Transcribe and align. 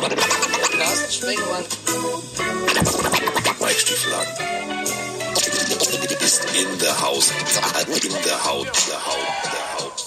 Carsten. 0.00 1.30
Ist 6.20 6.46
in 6.54 6.78
der 6.78 7.00
Haus. 7.00 7.30
In 7.30 8.10
der 8.24 8.44
Haut. 8.44 8.66
Der 8.66 9.06
Haut. 9.06 9.26
Der 9.44 9.78
Haut. 9.78 10.06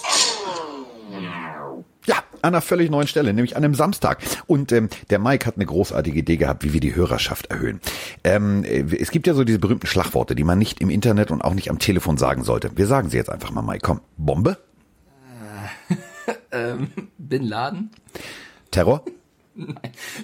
Ja, 2.05 2.17
an 2.41 2.53
einer 2.53 2.61
völlig 2.61 2.89
neuen 2.89 3.07
Stelle, 3.07 3.33
nämlich 3.33 3.55
an 3.55 3.63
einem 3.63 3.75
Samstag. 3.75 4.21
Und 4.47 4.71
ähm, 4.71 4.89
der 5.09 5.19
Mike 5.19 5.45
hat 5.45 5.55
eine 5.55 5.65
großartige 5.65 6.19
Idee 6.19 6.37
gehabt, 6.37 6.63
wie 6.63 6.73
wir 6.73 6.79
die 6.79 6.95
Hörerschaft 6.95 7.47
erhöhen. 7.47 7.79
Ähm, 8.23 8.63
äh, 8.63 8.83
es 8.99 9.11
gibt 9.11 9.27
ja 9.27 9.33
so 9.33 9.43
diese 9.43 9.59
berühmten 9.59 9.87
Schlagworte, 9.87 10.35
die 10.35 10.43
man 10.43 10.57
nicht 10.59 10.81
im 10.81 10.89
Internet 10.89 11.31
und 11.31 11.41
auch 11.41 11.53
nicht 11.53 11.69
am 11.69 11.79
Telefon 11.79 12.17
sagen 12.17 12.43
sollte. 12.43 12.71
Wir 12.75 12.87
sagen 12.87 13.09
sie 13.09 13.17
jetzt 13.17 13.29
einfach 13.29 13.51
mal, 13.51 13.61
Mike. 13.61 13.81
Komm, 13.83 14.01
Bombe, 14.17 14.57
Ähm, 16.51 16.91
Bin 17.17 17.43
Laden? 17.43 17.91
Terror. 18.71 19.03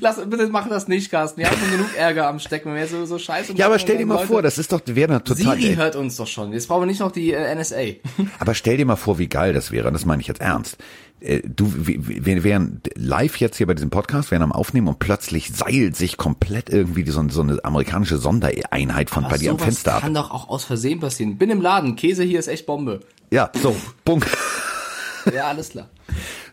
Lass, 0.02 0.18
bitte 0.28 0.48
mach 0.48 0.68
das 0.70 0.88
nicht, 0.88 1.12
Carsten. 1.12 1.40
Wir 1.42 1.50
haben 1.50 1.58
schon 1.60 1.72
genug 1.72 1.90
Ärger 1.98 2.28
am 2.28 2.40
Stecken, 2.40 2.70
wenn 2.70 2.78
wir 2.78 2.88
so, 2.88 3.06
so 3.06 3.20
scheiße 3.20 3.54
Ja, 3.54 3.68
aber 3.68 3.78
stell 3.80 3.98
dir 3.98 4.06
mal 4.06 4.16
Leute- 4.16 4.28
vor, 4.28 4.42
das 4.42 4.58
ist 4.58 4.72
doch, 4.72 4.82
wäre 4.86 5.14
doch 5.14 5.22
total. 5.36 5.58
Siri 5.58 5.70
ey, 5.70 5.76
hört 5.76 5.96
uns 5.96 6.16
doch 6.16 6.28
schon. 6.28 6.52
Jetzt 6.54 6.68
brauchen 6.68 6.82
wir 6.82 6.88
nicht 6.88 7.00
noch 7.00 7.12
die 7.12 7.32
äh, 7.34 7.54
NSA. 7.56 7.76
aber 8.40 8.56
stell 8.56 8.78
dir 8.78 8.86
mal 8.86 8.96
vor, 8.96 9.20
wie 9.20 9.28
geil 9.28 9.54
das 9.54 9.72
wäre. 9.72 9.88
Und 9.88 9.94
das 9.94 10.06
meine 10.06 10.22
ich 10.22 10.28
jetzt 10.28 10.42
ernst. 10.42 10.78
Äh, 11.20 11.42
Du, 11.46 11.72
wir, 11.76 12.44
wären 12.44 12.82
live 12.96 13.36
jetzt 13.38 13.58
hier 13.58 13.68
bei 13.68 13.73
diesem 13.76 13.90
Podcast, 13.90 14.32
wären 14.32 14.42
am 14.42 14.52
Aufnehmen 14.52 14.88
und 14.88 15.00
plötzlich 15.00 15.52
seilt 15.54 15.96
sich 15.96 16.18
komplett 16.18 16.70
irgendwie 16.70 17.06
so, 17.09 17.28
so 17.30 17.42
eine 17.42 17.64
amerikanische 17.64 18.18
Sondereinheit 18.18 19.09
von 19.09 19.28
bei 19.28 19.38
dir 19.38 19.52
am 19.52 19.59
Fenster 19.59 19.96
ab. 19.96 20.02
kann 20.02 20.14
doch 20.14 20.32
auch 20.32 20.50
aus 20.50 20.64
Versehen 20.64 21.00
passieren. 21.02 21.38
Bin 21.38 21.50
im 21.50 21.62
Laden, 21.62 21.96
Käse 21.96 22.23
hier 22.23 22.40
ist 22.40 22.48
echt 22.48 22.66
Bombe. 22.66 23.02
Ja, 23.32 23.52
so, 23.62 23.76
Punkt. 24.06 24.28
Ja, 25.34 25.50
alles 25.50 25.70
klar. 25.70 25.90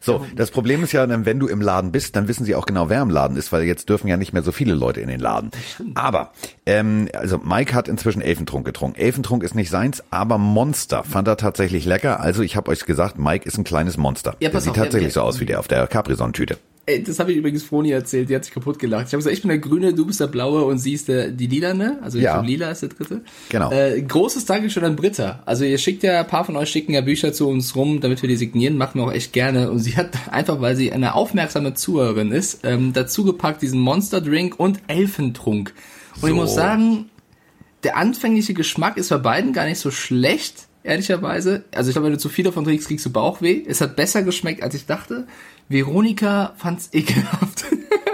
So, 0.01 0.24
das 0.34 0.51
Problem 0.51 0.84
ist 0.84 0.92
ja, 0.92 1.06
wenn 1.09 1.38
du 1.38 1.48
im 1.48 1.60
Laden 1.60 1.92
bist, 1.92 2.16
dann 2.16 2.28
wissen 2.28 2.45
sie 2.45 2.55
auch 2.55 2.66
genau, 2.66 2.88
wer 2.88 3.02
im 3.02 3.10
Laden 3.10 3.37
ist, 3.37 3.52
weil 3.52 3.64
jetzt 3.64 3.88
dürfen 3.88 4.09
ja 4.09 4.16
nicht 4.16 4.33
mehr 4.33 4.42
so 4.42 4.52
viele 4.52 4.75
Leute 4.75 5.00
in 5.00 5.08
den 5.08 5.20
Laden. 5.20 5.50
Aber, 5.94 6.33
ähm, 6.64 7.08
also 7.14 7.39
Mike 7.39 7.75
hat 7.75 7.89
inzwischen 7.89 8.22
Elfentrunk 8.22 8.64
getrunken. 8.64 8.98
Elfentrunk 8.98 9.42
ist 9.42 9.55
nicht 9.55 9.70
seins, 9.70 10.03
aber 10.11 10.39
Monster 10.39 11.05
fand 11.05 11.28
er 11.28 11.36
tatsächlich 11.36 11.84
lecker. 11.84 12.20
Also 12.20 12.42
ich 12.42 12.56
habe 12.56 12.70
euch 12.70 12.84
gesagt, 12.84 13.19
Mike 13.19 13.47
ist 13.47 13.58
ein 13.58 13.64
kleines 13.64 13.97
Monster. 13.97 14.36
Ja, 14.41 14.50
der 14.50 14.61
sieht 14.61 14.70
auf, 14.70 14.77
tatsächlich 14.77 15.14
ja. 15.14 15.20
so 15.20 15.22
aus 15.22 15.41
wie 15.41 15.47
der 15.47 15.61
auf 15.61 15.69
der 15.69 15.86
Capri-Sonne-Tüte. 15.86 16.59
Ey, 16.89 17.03
das 17.03 17.19
habe 17.19 17.33
ich 17.33 17.39
übrigens 17.39 17.65
Froni 17.65 17.91
erzählt, 17.91 18.29
die 18.31 18.37
hat 18.37 18.45
sich 18.45 18.55
kaputt 18.55 18.79
gelacht. 18.79 19.09
Ich 19.09 19.12
habe 19.12 19.17
gesagt, 19.19 19.34
ich 19.34 19.42
bin 19.42 19.48
der 19.48 19.59
Grüne, 19.59 19.92
du 19.92 20.06
bist 20.06 20.20
der 20.20 20.29
Blaue 20.29 20.65
und 20.65 20.79
sie 20.79 20.93
ist 20.93 21.09
der, 21.09 21.28
die 21.33 21.48
Lilane. 21.48 21.98
Also 22.01 22.19
Ja. 22.19 22.41
Lila 22.41 22.70
ist 22.70 22.83
der 22.83 22.91
Dritte. 22.91 23.23
Genau. 23.48 23.73
Äh, 23.73 24.01
großes 24.03 24.45
Dankeschön 24.45 24.84
an 24.84 24.95
Britta. 24.95 25.43
Also 25.47 25.65
ihr 25.65 25.78
schickt 25.78 26.05
ja, 26.05 26.20
ein 26.20 26.28
paar 26.28 26.45
von 26.45 26.55
euch 26.56 26.70
schicken 26.70 26.93
ja 26.93 27.01
Bücher 27.01 27.33
zu 27.33 27.48
uns 27.48 27.75
rum, 27.75 28.01
damit 28.01 28.23
wir 28.23 28.28
die 28.28 28.37
signieren, 28.37 28.77
machen 28.77 29.01
wir 29.01 29.06
auch 29.09 29.12
echt 29.12 29.33
gerne. 29.33 29.69
Und 29.73 29.81
sie 29.81 29.97
hat 29.97 30.11
einfach, 30.31 30.61
weil 30.61 30.77
sie 30.77 30.93
eine 30.93 31.17
aufmerksame 31.17 31.75
Zuhörerin 31.75 32.31
ist, 32.31 32.61
ähm, 32.62 32.93
dazu 32.93 33.25
gepackt 33.25 33.62
diesen 33.62 33.81
Monster 33.81 34.21
Drink 34.21 34.61
und 34.61 34.78
Elfentrunk. 34.87 35.75
Und 36.23 36.28
ich 36.28 36.34
So. 36.37 36.37
muss 36.37 36.55
sagen, 36.55 37.11
der 37.83 37.97
anfängliche 37.97 38.55
Geschmack 38.55 38.97
ist 38.97 39.09
bei 39.09 39.19
beiden 39.19 39.53
gar 39.53 39.67
nicht 39.67 39.81
so 39.81 39.91
schlecht, 39.91 40.66
ehrlicherweise. 40.87 41.65
Also 41.75 41.91
ich 41.91 41.95
glaube, 41.95 42.06
wenn 42.06 42.12
du 42.15 42.19
zu 42.19 42.29
viel 42.29 42.45
davon 42.45 42.65
trinkst, 42.65 42.89
kriegst 42.89 43.05
du 43.06 43.11
Bauchweh. 43.11 43.62
Es 43.67 43.81
hat 43.81 43.97
besser 43.97 44.23
geschmeckt, 44.23 44.62
als 44.62 44.75
ich 44.75 44.87
dachte. 44.87 45.27
Veronika 45.69 46.55
fand's 46.56 46.89
ekelhaft. 46.93 47.65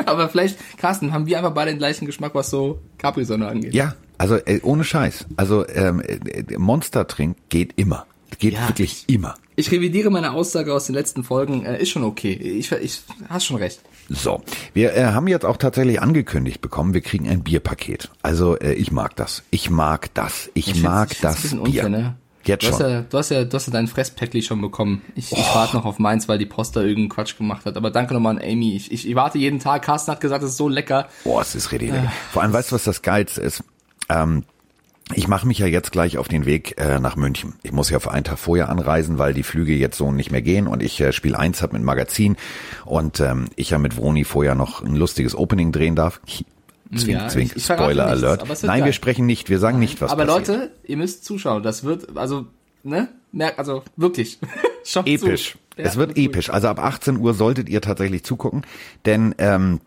Aber 0.07 0.29
vielleicht, 0.29 0.59
Carsten, 0.79 1.13
haben 1.13 1.27
wir 1.27 1.39
einfach 1.39 1.53
beide 1.55 1.71
den 1.71 1.79
gleichen 1.79 2.07
Geschmack, 2.07 2.35
was 2.35 2.51
so 2.51 2.81
Capri-Sonne 2.99 3.47
angeht. 3.47 3.75
Ja, 3.75 3.95
also 4.19 4.37
äh, 4.37 4.61
ohne 4.63 4.85
Scheiß. 4.85 5.27
Also 5.37 5.67
ähm, 5.69 6.01
äh, 6.01 6.45
Monster-Trink 6.59 7.37
geht 7.49 7.75
immer. 7.77 8.07
Geht 8.39 8.55
Ja. 8.55 8.69
wirklich 8.69 9.05
immer. 9.09 9.35
Ich 9.55 9.71
revidiere 9.71 10.11
meine 10.11 10.33
Aussage 10.33 10.73
aus 10.73 10.87
den 10.87 10.95
letzten 10.95 11.23
Folgen. 11.23 11.65
Äh, 11.67 11.81
ist 11.81 11.91
schon 11.91 12.03
okay. 12.05 12.33
Ich, 12.33 12.73
ich 12.73 13.03
hast 13.29 13.45
schon 13.45 13.57
recht. 13.57 13.81
So, 14.09 14.43
wir 14.75 14.95
äh, 14.97 15.05
haben 15.05 15.29
jetzt 15.29 15.45
auch 15.45 15.57
tatsächlich 15.59 16.01
angekündigt 16.03 16.61
bekommen, 16.61 16.93
wir 16.95 17.03
kriegen 17.03 17.29
ein 17.29 17.43
Bierpaket. 17.45 18.11
Also 18.23 18.59
äh, 18.59 18.73
ich 18.73 18.91
mag 18.91 19.15
das. 19.17 19.43
Ich 19.51 19.71
mag 19.71 20.13
das. 20.15 20.51
Ich, 20.55 20.83
mag 20.83 21.13
ich 21.13 21.19
find's 21.19 21.41
das 21.41 21.51
Bier. 21.51 21.61
unfair, 21.63 21.89
ne? 21.89 22.17
Jetzt 22.45 22.65
Du 22.65 22.73
hast, 22.73 22.81
ja, 22.81 23.03
du, 23.03 23.19
hast 23.19 23.31
ja, 23.31 23.45
du 23.45 23.55
hast 23.55 23.67
ja 23.67 23.73
dein 23.73 23.87
Fresspäckli 23.87 24.43
schon 24.43 24.61
bekommen. 24.61 25.03
Ich, 25.15 25.33
ich 25.33 25.55
warte 25.55 25.77
noch 25.77 25.85
auf 25.85 25.99
meins, 25.99 26.29
weil 26.29 26.39
die 26.39 26.47
Post 26.47 26.77
da 26.77 26.81
irgendeinen 26.81 27.09
Quatsch 27.09 27.37
gemacht 27.37 27.67
hat. 27.67 27.77
Aber 27.77 27.91
danke 27.91 28.15
nochmal 28.15 28.37
an 28.37 28.43
Amy. 28.43 28.75
Ich, 28.75 28.91
ich, 28.91 29.09
ich 29.09 29.15
warte 29.15 29.39
jeden 29.39 29.61
Tag. 29.61 29.83
Carsten 29.83 30.11
hat 30.13 30.21
gesagt, 30.21 30.43
es 30.43 30.51
ist 30.51 30.57
so 30.57 30.69
lecker. 30.69 31.09
Boah, 31.25 31.41
es 31.41 31.55
ist 31.55 31.71
richtig 31.73 31.93
lecker. 31.93 32.13
Vor 32.33 32.43
allem, 32.43 32.53
weißt 32.53 32.71
du, 32.71 32.75
was 32.75 32.85
das 32.85 33.03
Geilste 33.03 33.41
ist? 33.41 33.63
Ähm, 34.09 34.45
ich 35.15 35.29
mache 35.29 35.47
mich 35.47 35.59
ja 35.59 35.67
jetzt 35.67 35.93
gleich 35.93 36.17
auf 36.17 36.29
den 36.29 36.47
Weg 36.47 36.81
äh, 36.81 36.99
nach 36.99 37.17
München. 37.17 37.55
Ich 37.63 37.73
muss 37.73 37.91
ja 37.91 38.01
für 38.01 38.13
einen 38.13 38.25
Tag 38.25 38.39
vorher 38.39 38.69
anreisen, 38.69 39.19
weil 39.19 39.35
die 39.35 39.43
Flüge 39.43 39.75
jetzt 39.75 39.99
so 39.99 40.11
nicht 40.11 40.31
mehr 40.31 40.43
gehen 40.43 40.67
und 40.67 40.83
ich 40.83 41.01
äh, 41.01 41.13
Spiel 41.13 41.35
1 41.35 41.61
hab 41.63 41.73
mit 41.73 41.83
Magazin 41.83 42.37
und 42.85 43.21
ähm, 43.21 43.47
ich 43.57 43.71
ja 43.71 43.79
mit 43.79 43.97
Vroni 43.97 44.25
vorher 44.25 44.55
noch 44.55 44.83
ein 44.83 44.97
lustiges 44.97 45.35
Opening 45.35 45.73
drehen 45.73 45.97
darf. 45.97 46.21
Zwink, 46.97 47.19
Ja, 47.21 47.29
zwink, 47.29 47.51
ich- 47.53 47.57
ich 47.57 47.65
Spoiler 47.65 48.07
nichts, 48.11 48.23
Alert. 48.25 48.43
aber 48.43 48.55
Nein, 48.63 48.79
geil. 48.81 48.85
wir 48.87 48.93
sprechen 48.93 49.27
nicht, 49.27 49.49
wir 49.49 49.59
sagen 49.59 49.79
nicht, 49.79 50.01
was 50.01 50.11
Aber 50.13 50.27
passiert. 50.27 50.49
Leute, 50.49 50.71
ihr 50.85 50.97
müsst 50.97 51.25
zuschauen. 51.25 51.63
Das 51.63 51.85
wird, 51.85 52.17
also, 52.17 52.47
ne? 52.83 53.09
Merkt, 53.33 53.59
also, 53.59 53.83
wirklich. 53.97 54.39
Schaut 54.85 55.07
episch. 55.07 55.57
Ja, 55.79 55.85
es 55.85 55.97
wird 55.97 56.19
episch. 56.19 56.51
Also 56.51 56.69
ab 56.69 56.79
18 56.79 57.17
Uhr 57.19 57.33
solltet 57.33 57.69
ihr 57.71 57.81
tatsächlich 57.81 58.25
zugucken, 58.25 58.63
denn 59.07 59.35
ähm, 59.39 59.81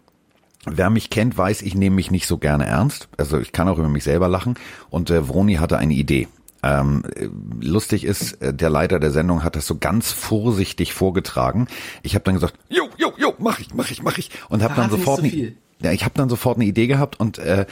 wer 0.65 0.89
mich 0.89 1.11
kennt, 1.11 1.37
weiß, 1.37 1.61
ich 1.61 1.75
nehme 1.75 1.95
mich 1.95 2.09
nicht 2.09 2.25
so 2.25 2.39
gerne 2.39 2.65
ernst. 2.65 3.07
Also 3.17 3.37
ich 3.39 3.51
kann 3.51 3.67
auch 3.67 3.77
über 3.77 3.89
mich 3.89 4.03
selber 4.03 4.27
lachen. 4.27 4.55
Und 4.89 5.11
äh, 5.11 5.27
Vroni 5.27 5.55
hatte 5.55 5.77
eine 5.77 5.93
Idee. 5.93 6.27
Ähm, 6.63 7.03
äh, 7.15 7.27
lustig 7.61 8.03
ist, 8.03 8.41
äh, 8.41 8.51
der 8.51 8.71
Leiter 8.71 8.99
der 8.99 9.11
Sendung 9.11 9.43
hat 9.43 9.55
das 9.55 9.67
so 9.67 9.77
ganz 9.77 10.11
vorsichtig 10.11 10.93
vorgetragen. 10.95 11.67
Ich 12.01 12.15
habe 12.15 12.23
dann 12.23 12.33
gesagt, 12.33 12.55
jo, 12.69 12.85
jo, 12.97 13.13
jo, 13.17 13.35
mach 13.37 13.59
ich, 13.59 13.75
mach 13.75 13.91
ich, 13.91 14.01
mach 14.01 14.17
ich. 14.17 14.31
Und 14.49 14.63
habe 14.63 14.73
dann 14.73 14.89
Verrate 14.89 14.93
nicht 14.95 15.05
sofort 15.05 15.21
so 15.21 15.27
viel. 15.29 15.57
Ja, 15.81 15.91
ich 15.91 16.03
habe 16.05 16.13
dann 16.15 16.29
sofort 16.29 16.57
eine 16.57 16.65
Idee 16.65 16.87
gehabt 16.87 17.19
und 17.19 17.37
äh, 17.37 17.65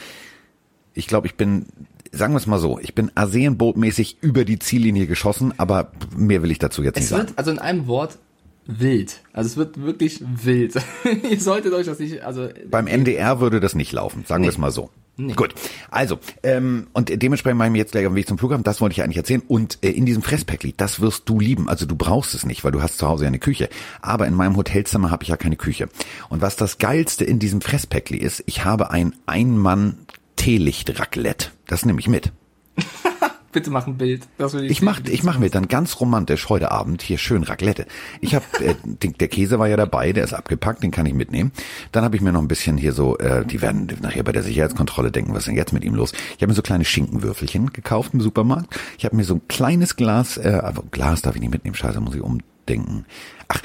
ich 0.92 1.06
glaube, 1.06 1.26
ich 1.26 1.34
bin, 1.34 1.66
sagen 2.12 2.34
wir 2.34 2.38
es 2.38 2.46
mal 2.46 2.58
so, 2.58 2.78
ich 2.78 2.94
bin 2.94 3.10
Arsenbootmäßig 3.14 4.18
über 4.20 4.44
die 4.44 4.58
Ziellinie 4.58 5.06
geschossen, 5.06 5.52
aber 5.58 5.90
mehr 6.16 6.42
will 6.42 6.50
ich 6.50 6.58
dazu 6.58 6.82
jetzt 6.82 6.96
nicht 6.96 7.04
Es 7.04 7.10
sagen. 7.10 7.28
wird, 7.28 7.38
also 7.38 7.50
in 7.50 7.58
einem 7.58 7.86
Wort, 7.86 8.18
wild. 8.66 9.20
Also 9.32 9.48
es 9.48 9.56
wird 9.56 9.80
wirklich 9.82 10.22
wild. 10.22 10.74
ihr 11.30 11.40
solltet 11.40 11.72
euch 11.72 11.86
das 11.86 11.98
nicht, 11.98 12.22
also 12.22 12.48
Beim 12.70 12.86
NDR 12.86 13.40
würde 13.40 13.60
das 13.60 13.74
nicht 13.74 13.92
laufen, 13.92 14.24
sagen 14.26 14.44
wir 14.44 14.50
es 14.50 14.58
mal 14.58 14.70
so. 14.70 14.90
Gut, 15.16 15.54
also, 15.90 16.18
ähm, 16.42 16.88
und 16.92 17.22
dementsprechend 17.22 17.58
mache 17.58 17.68
ich 17.68 17.72
mich 17.72 17.78
jetzt 17.78 17.92
gleich 17.92 18.04
auf 18.04 18.12
den 18.12 18.16
Weg 18.16 18.26
zum 18.26 18.36
Flughafen, 18.36 18.64
das 18.64 18.80
wollte 18.80 18.94
ich 18.94 19.04
eigentlich 19.04 19.18
erzählen. 19.18 19.44
Und 19.46 19.78
äh, 19.82 19.90
in 19.90 20.06
diesem 20.06 20.24
Fresspäckli, 20.24 20.74
das 20.76 21.00
wirst 21.00 21.28
du 21.28 21.38
lieben. 21.38 21.68
Also 21.68 21.86
du 21.86 21.94
brauchst 21.94 22.34
es 22.34 22.44
nicht, 22.44 22.64
weil 22.64 22.72
du 22.72 22.82
hast 22.82 22.98
zu 22.98 23.06
Hause 23.06 23.22
ja 23.24 23.28
eine 23.28 23.38
Küche. 23.38 23.68
Aber 24.02 24.26
in 24.26 24.34
meinem 24.34 24.56
Hotelzimmer 24.56 25.12
habe 25.12 25.22
ich 25.22 25.28
ja 25.28 25.36
keine 25.36 25.54
Küche. 25.54 25.88
Und 26.30 26.42
was 26.42 26.56
das 26.56 26.78
Geilste 26.78 27.24
in 27.24 27.38
diesem 27.38 27.60
Fresspäckli 27.60 28.18
ist, 28.18 28.42
ich 28.46 28.64
habe 28.64 28.90
ein 28.90 29.14
Ein-Mann-Teelicht-Raclette. 29.26 31.52
Das 31.68 31.86
nehme 31.86 32.00
ich 32.00 32.08
mit. 32.08 32.32
bitte 33.54 33.70
mach 33.70 33.86
ein 33.86 33.96
Bild. 33.96 34.28
Ich 34.70 34.82
mach, 34.82 35.00
ich 35.06 35.22
mach 35.22 35.38
mir 35.38 35.48
dann 35.48 35.68
ganz 35.68 35.98
romantisch 36.00 36.50
heute 36.50 36.70
Abend 36.70 37.00
hier 37.00 37.16
schön 37.16 37.42
Raclette. 37.42 37.86
Ich 38.20 38.34
habe, 38.34 38.44
äh, 38.60 38.74
den- 38.84 39.14
der 39.14 39.28
Käse 39.28 39.58
war 39.58 39.68
ja 39.68 39.76
dabei, 39.78 40.12
der 40.12 40.24
ist 40.24 40.34
abgepackt, 40.34 40.82
den 40.82 40.90
kann 40.90 41.06
ich 41.06 41.14
mitnehmen. 41.14 41.52
Dann 41.92 42.04
habe 42.04 42.16
ich 42.16 42.20
mir 42.22 42.32
noch 42.32 42.42
ein 42.42 42.48
bisschen 42.48 42.76
hier 42.76 42.92
so, 42.92 43.16
äh, 43.16 43.46
die 43.46 43.62
werden 43.62 43.90
nachher 44.02 44.22
bei 44.24 44.32
der 44.32 44.42
Sicherheitskontrolle 44.42 45.10
denken, 45.10 45.32
was 45.32 45.38
ist 45.44 45.46
denn 45.46 45.56
jetzt 45.56 45.72
mit 45.72 45.84
ihm 45.84 45.94
los? 45.94 46.12
Ich 46.36 46.42
habe 46.42 46.48
mir 46.48 46.54
so 46.54 46.60
kleine 46.62 46.84
Schinkenwürfelchen 46.84 47.72
gekauft 47.72 48.12
im 48.12 48.20
Supermarkt. 48.20 48.78
Ich 48.98 49.04
habe 49.06 49.16
mir 49.16 49.24
so 49.24 49.34
ein 49.36 49.42
kleines 49.48 49.96
Glas, 49.96 50.36
äh, 50.36 50.60
aber 50.62 50.82
Glas 50.90 51.22
darf 51.22 51.34
ich 51.36 51.40
nicht 51.40 51.50
mitnehmen, 51.52 51.74
scheiße, 51.74 52.00
muss 52.00 52.14
ich 52.14 52.20
umdenken. 52.20 53.04
Ach, 53.46 53.60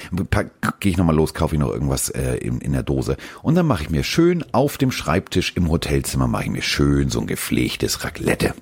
gehe 0.80 0.92
ich 0.92 0.98
nochmal 0.98 1.16
los, 1.16 1.34
kaufe 1.34 1.56
ich 1.56 1.60
noch 1.60 1.70
irgendwas 1.72 2.10
äh, 2.10 2.36
in, 2.36 2.60
in 2.60 2.74
der 2.74 2.84
Dose. 2.84 3.18
Und 3.42 3.56
dann 3.56 3.66
mache 3.66 3.84
ich 3.84 3.90
mir 3.90 4.04
schön 4.04 4.44
auf 4.52 4.78
dem 4.78 4.92
Schreibtisch 4.92 5.54
im 5.56 5.70
Hotelzimmer, 5.70 6.28
mache 6.28 6.44
ich 6.44 6.50
mir 6.50 6.62
schön 6.62 7.10
so 7.10 7.20
ein 7.22 7.28
gepflegtes 7.28 8.04
Raclette. 8.04 8.54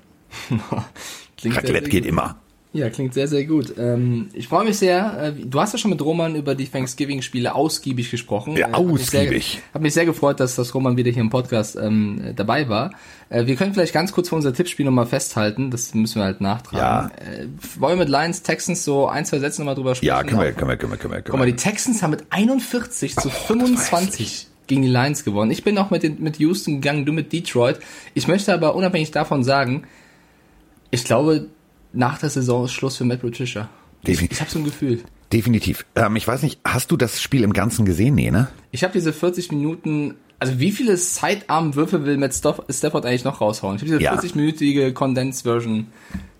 Raclette 1.44 1.66
sehr 1.66 1.80
geht 1.82 2.06
immer. 2.06 2.36
Ja, 2.74 2.90
klingt 2.90 3.14
sehr, 3.14 3.26
sehr 3.28 3.44
gut. 3.44 3.74
Ähm, 3.78 4.28
ich 4.34 4.46
freue 4.46 4.64
mich 4.64 4.76
sehr. 4.76 5.34
Äh, 5.36 5.42
du 5.42 5.58
hast 5.58 5.72
ja 5.72 5.78
schon 5.78 5.90
mit 5.90 6.02
Roman 6.02 6.36
über 6.36 6.54
die 6.54 6.66
Thanksgiving-Spiele 6.66 7.54
ausgiebig 7.54 8.10
gesprochen. 8.10 8.56
Ja, 8.58 8.68
Äh, 8.68 8.72
ausgiebig. 8.74 9.62
Hab 9.72 9.80
mich 9.80 9.94
sehr 9.94 10.04
gefreut, 10.04 10.38
dass 10.38 10.54
das 10.54 10.74
Roman 10.74 10.98
wieder 10.98 11.10
hier 11.10 11.22
im 11.22 11.30
Podcast 11.30 11.76
ähm, 11.76 12.20
äh, 12.22 12.34
dabei 12.34 12.68
war. 12.68 12.90
Äh, 13.30 13.46
wir 13.46 13.56
können 13.56 13.72
vielleicht 13.72 13.94
ganz 13.94 14.12
kurz 14.12 14.28
für 14.28 14.34
unser 14.34 14.52
Tippspiel 14.52 14.84
nochmal 14.84 15.06
festhalten. 15.06 15.70
Das 15.70 15.94
müssen 15.94 16.16
wir 16.16 16.24
halt 16.24 16.42
nachtragen. 16.42 17.10
Äh, 17.16 17.46
wollen 17.80 17.98
wir 17.98 18.04
mit 18.04 18.10
Lions 18.10 18.42
Texans 18.42 18.84
so 18.84 19.08
ein, 19.08 19.24
zwei 19.24 19.38
Sätze 19.38 19.62
nochmal 19.62 19.74
drüber 19.74 19.94
sprechen? 19.94 20.08
Ja, 20.08 20.22
können 20.22 20.40
wir, 20.40 20.52
können 20.52 20.70
wir, 20.70 20.76
können 20.76 20.92
wir, 20.92 20.98
können 20.98 21.14
wir. 21.14 21.22
Guck 21.22 21.38
mal, 21.38 21.46
die 21.46 21.56
Texans 21.56 22.02
haben 22.02 22.10
mit 22.10 22.24
41 22.28 23.16
zu 23.16 23.30
25 23.30 24.46
gegen 24.66 24.82
die 24.82 24.88
Lions 24.88 25.24
gewonnen. 25.24 25.50
Ich 25.50 25.64
bin 25.64 25.78
auch 25.78 25.88
mit, 25.90 26.02
den, 26.02 26.22
mit 26.22 26.38
Houston 26.38 26.82
gegangen, 26.82 27.06
du 27.06 27.14
mit 27.14 27.32
Detroit. 27.32 27.80
Ich 28.12 28.28
möchte 28.28 28.52
aber 28.52 28.74
unabhängig 28.74 29.10
davon 29.10 29.42
sagen, 29.42 29.84
ich 30.90 31.04
glaube, 31.04 31.48
nach 31.92 32.18
der 32.18 32.30
Saison 32.30 32.64
ist 32.64 32.72
Schluss 32.72 32.96
für 32.96 33.04
Matt 33.04 33.20
Patricia. 33.22 33.68
Ich, 34.02 34.06
Definitiv. 34.06 34.36
ich 34.36 34.40
habe 34.40 34.50
so 34.50 34.58
ein 34.58 34.64
Gefühl. 34.64 35.00
Definitiv. 35.32 35.84
Ähm, 35.96 36.16
ich 36.16 36.26
weiß 36.26 36.42
nicht, 36.42 36.60
hast 36.64 36.90
du 36.90 36.96
das 36.96 37.20
Spiel 37.20 37.42
im 37.42 37.52
Ganzen 37.52 37.84
gesehen? 37.84 38.14
Nee, 38.14 38.30
ne? 38.30 38.48
Ich 38.70 38.82
habe 38.84 38.92
diese 38.92 39.12
40 39.12 39.50
Minuten, 39.52 40.14
also 40.38 40.58
wie 40.58 40.70
viele 40.70 40.96
sidearm 40.96 41.74
Würfe 41.74 42.04
will 42.06 42.16
Matt 42.16 42.34
Staff- 42.34 42.62
Stafford 42.70 43.04
eigentlich 43.04 43.24
noch 43.24 43.40
raushauen? 43.40 43.76
Ich 43.76 43.82
habe 43.82 43.90
diese 43.98 44.02
Ja. 44.02 44.14
40-minütige 44.14 44.92
Condensed-Version 44.92 45.88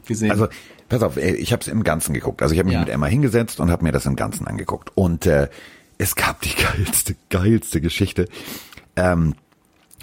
gesehen. 0.06 0.30
Also, 0.30 0.48
pass 0.88 1.02
auf, 1.02 1.16
äh, 1.18 1.32
ich 1.34 1.52
habe 1.52 1.60
es 1.60 1.68
im 1.68 1.84
Ganzen 1.84 2.14
geguckt. 2.14 2.40
Also 2.40 2.54
ich 2.54 2.58
habe 2.58 2.68
mich 2.68 2.74
Ja. 2.74 2.80
mit 2.80 2.88
Emma 2.88 3.06
hingesetzt 3.06 3.60
und 3.60 3.70
habe 3.70 3.84
mir 3.84 3.92
das 3.92 4.06
im 4.06 4.16
Ganzen 4.16 4.46
angeguckt. 4.46 4.90
Und 4.94 5.26
äh, 5.26 5.48
es 5.98 6.14
gab 6.16 6.40
die 6.40 6.54
geilste, 6.76 7.16
geilste 7.28 7.80
Geschichte. 7.82 8.26
Ähm, 8.96 9.34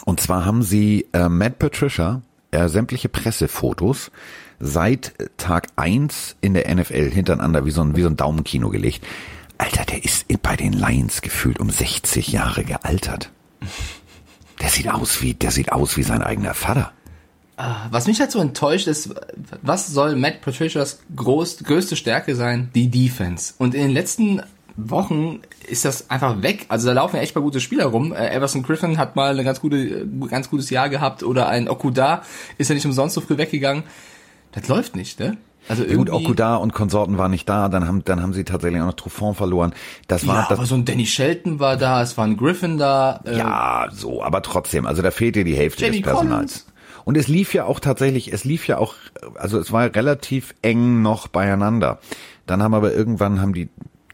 und 0.05 0.19
zwar 0.19 0.45
haben 0.45 0.61
sie 0.61 1.07
äh, 1.13 1.27
Matt 1.29 1.57
Patricia 1.57 2.21
äh, 2.55 2.69
sämtliche 2.69 3.09
Pressefotos 3.09 4.11
seit 4.59 5.13
Tag 5.37 5.67
eins 5.75 6.35
in 6.41 6.53
der 6.53 6.73
NFL 6.73 7.11
hintereinander 7.11 7.65
wie 7.65 7.71
so 7.71 7.81
ein, 7.81 7.95
wie 7.95 8.01
so 8.01 8.07
ein 8.07 8.17
Daumenkino 8.17 8.69
gelegt. 8.69 9.05
Alter, 9.57 9.85
der 9.85 10.03
ist 10.03 10.25
bei 10.41 10.55
den 10.55 10.73
Lions 10.73 11.21
gefühlt 11.21 11.59
um 11.59 11.69
60 11.69 12.29
Jahre 12.29 12.63
gealtert. 12.63 13.31
Der 14.61 14.69
sieht 14.69 14.89
aus 14.89 15.21
wie, 15.21 15.33
der 15.33 15.51
sieht 15.51 15.71
aus 15.71 15.97
wie 15.97 16.03
sein 16.03 16.21
eigener 16.21 16.53
Vater. 16.53 16.91
Was 17.89 18.07
mich 18.07 18.19
halt 18.19 18.31
so 18.31 18.39
enttäuscht 18.39 18.87
ist, 18.87 19.15
was 19.61 19.87
soll 19.87 20.17
Matt 20.17 20.41
Patricias 20.41 20.99
groß, 21.15 21.59
größte 21.63 21.95
Stärke 21.95 22.35
sein? 22.35 22.69
Die 22.75 22.89
Defense. 22.89 23.53
Und 23.57 23.75
in 23.75 23.81
den 23.81 23.91
letzten 23.91 24.41
Wochen 24.77 25.41
ist 25.67 25.85
das 25.85 26.09
einfach 26.09 26.41
weg. 26.41 26.65
Also 26.69 26.87
da 26.87 26.93
laufen 26.93 27.15
ja 27.15 27.21
echt 27.21 27.35
mal 27.35 27.41
gute 27.41 27.59
Spieler 27.59 27.85
rum. 27.85 28.13
Äh, 28.13 28.35
Everson 28.35 28.63
Griffin 28.63 28.97
hat 28.97 29.15
mal 29.15 29.37
ein 29.37 29.45
ganz, 29.45 29.61
gute, 29.61 30.07
ganz 30.29 30.49
gutes 30.49 30.69
Jahr 30.69 30.89
gehabt 30.89 31.23
oder 31.23 31.47
ein 31.47 31.69
Okuda 31.69 32.23
ist 32.57 32.69
ja 32.69 32.75
nicht 32.75 32.85
umsonst 32.85 33.15
so 33.15 33.21
früh 33.21 33.37
weggegangen. 33.37 33.83
Das 34.51 34.67
läuft 34.67 34.95
nicht, 34.95 35.19
ne? 35.19 35.37
Also 35.67 35.83
ja, 35.83 35.95
gut, 35.95 36.11
Okuda 36.11 36.57
und 36.57 36.73
Konsorten 36.73 37.17
waren 37.17 37.31
nicht 37.31 37.49
da, 37.49 37.69
dann 37.69 37.87
haben, 37.87 38.03
dann 38.03 38.21
haben 38.21 38.33
sie 38.33 38.43
tatsächlich 38.43 38.81
auch 38.81 38.87
noch 38.87 38.93
Truffaut 38.93 39.35
verloren. 39.35 39.73
Das 40.07 40.27
war, 40.27 40.35
ja, 40.35 40.45
das, 40.47 40.59
aber 40.59 40.67
so 40.67 40.75
ein 40.75 40.85
Danny 40.85 41.07
Shelton 41.07 41.59
war 41.59 41.75
da, 41.75 42.03
es 42.03 42.17
war 42.17 42.25
ein 42.25 42.37
Griffin 42.37 42.77
da. 42.77 43.21
Äh, 43.25 43.39
ja, 43.39 43.87
so, 43.91 44.21
aber 44.21 44.43
trotzdem, 44.43 44.85
also 44.85 45.01
da 45.01 45.09
fehlte 45.09 45.43
die 45.43 45.55
Hälfte 45.55 45.85
Jamie 45.85 46.01
des 46.01 46.11
Personals. 46.11 46.65
Collins. 46.65 46.65
Und 47.05 47.17
es 47.17 47.27
lief 47.27 47.53
ja 47.53 47.65
auch 47.65 47.79
tatsächlich, 47.79 48.33
es 48.33 48.43
lief 48.43 48.67
ja 48.67 48.77
auch, 48.77 48.95
also 49.35 49.59
es 49.59 49.71
war 49.71 49.93
relativ 49.95 50.53
eng 50.61 51.01
noch 51.01 51.27
beieinander. 51.27 51.99
Dann 52.45 52.61
haben 52.61 52.73
aber 52.73 52.93
irgendwann 52.93 53.41
haben 53.41 53.53
die, 53.53 53.69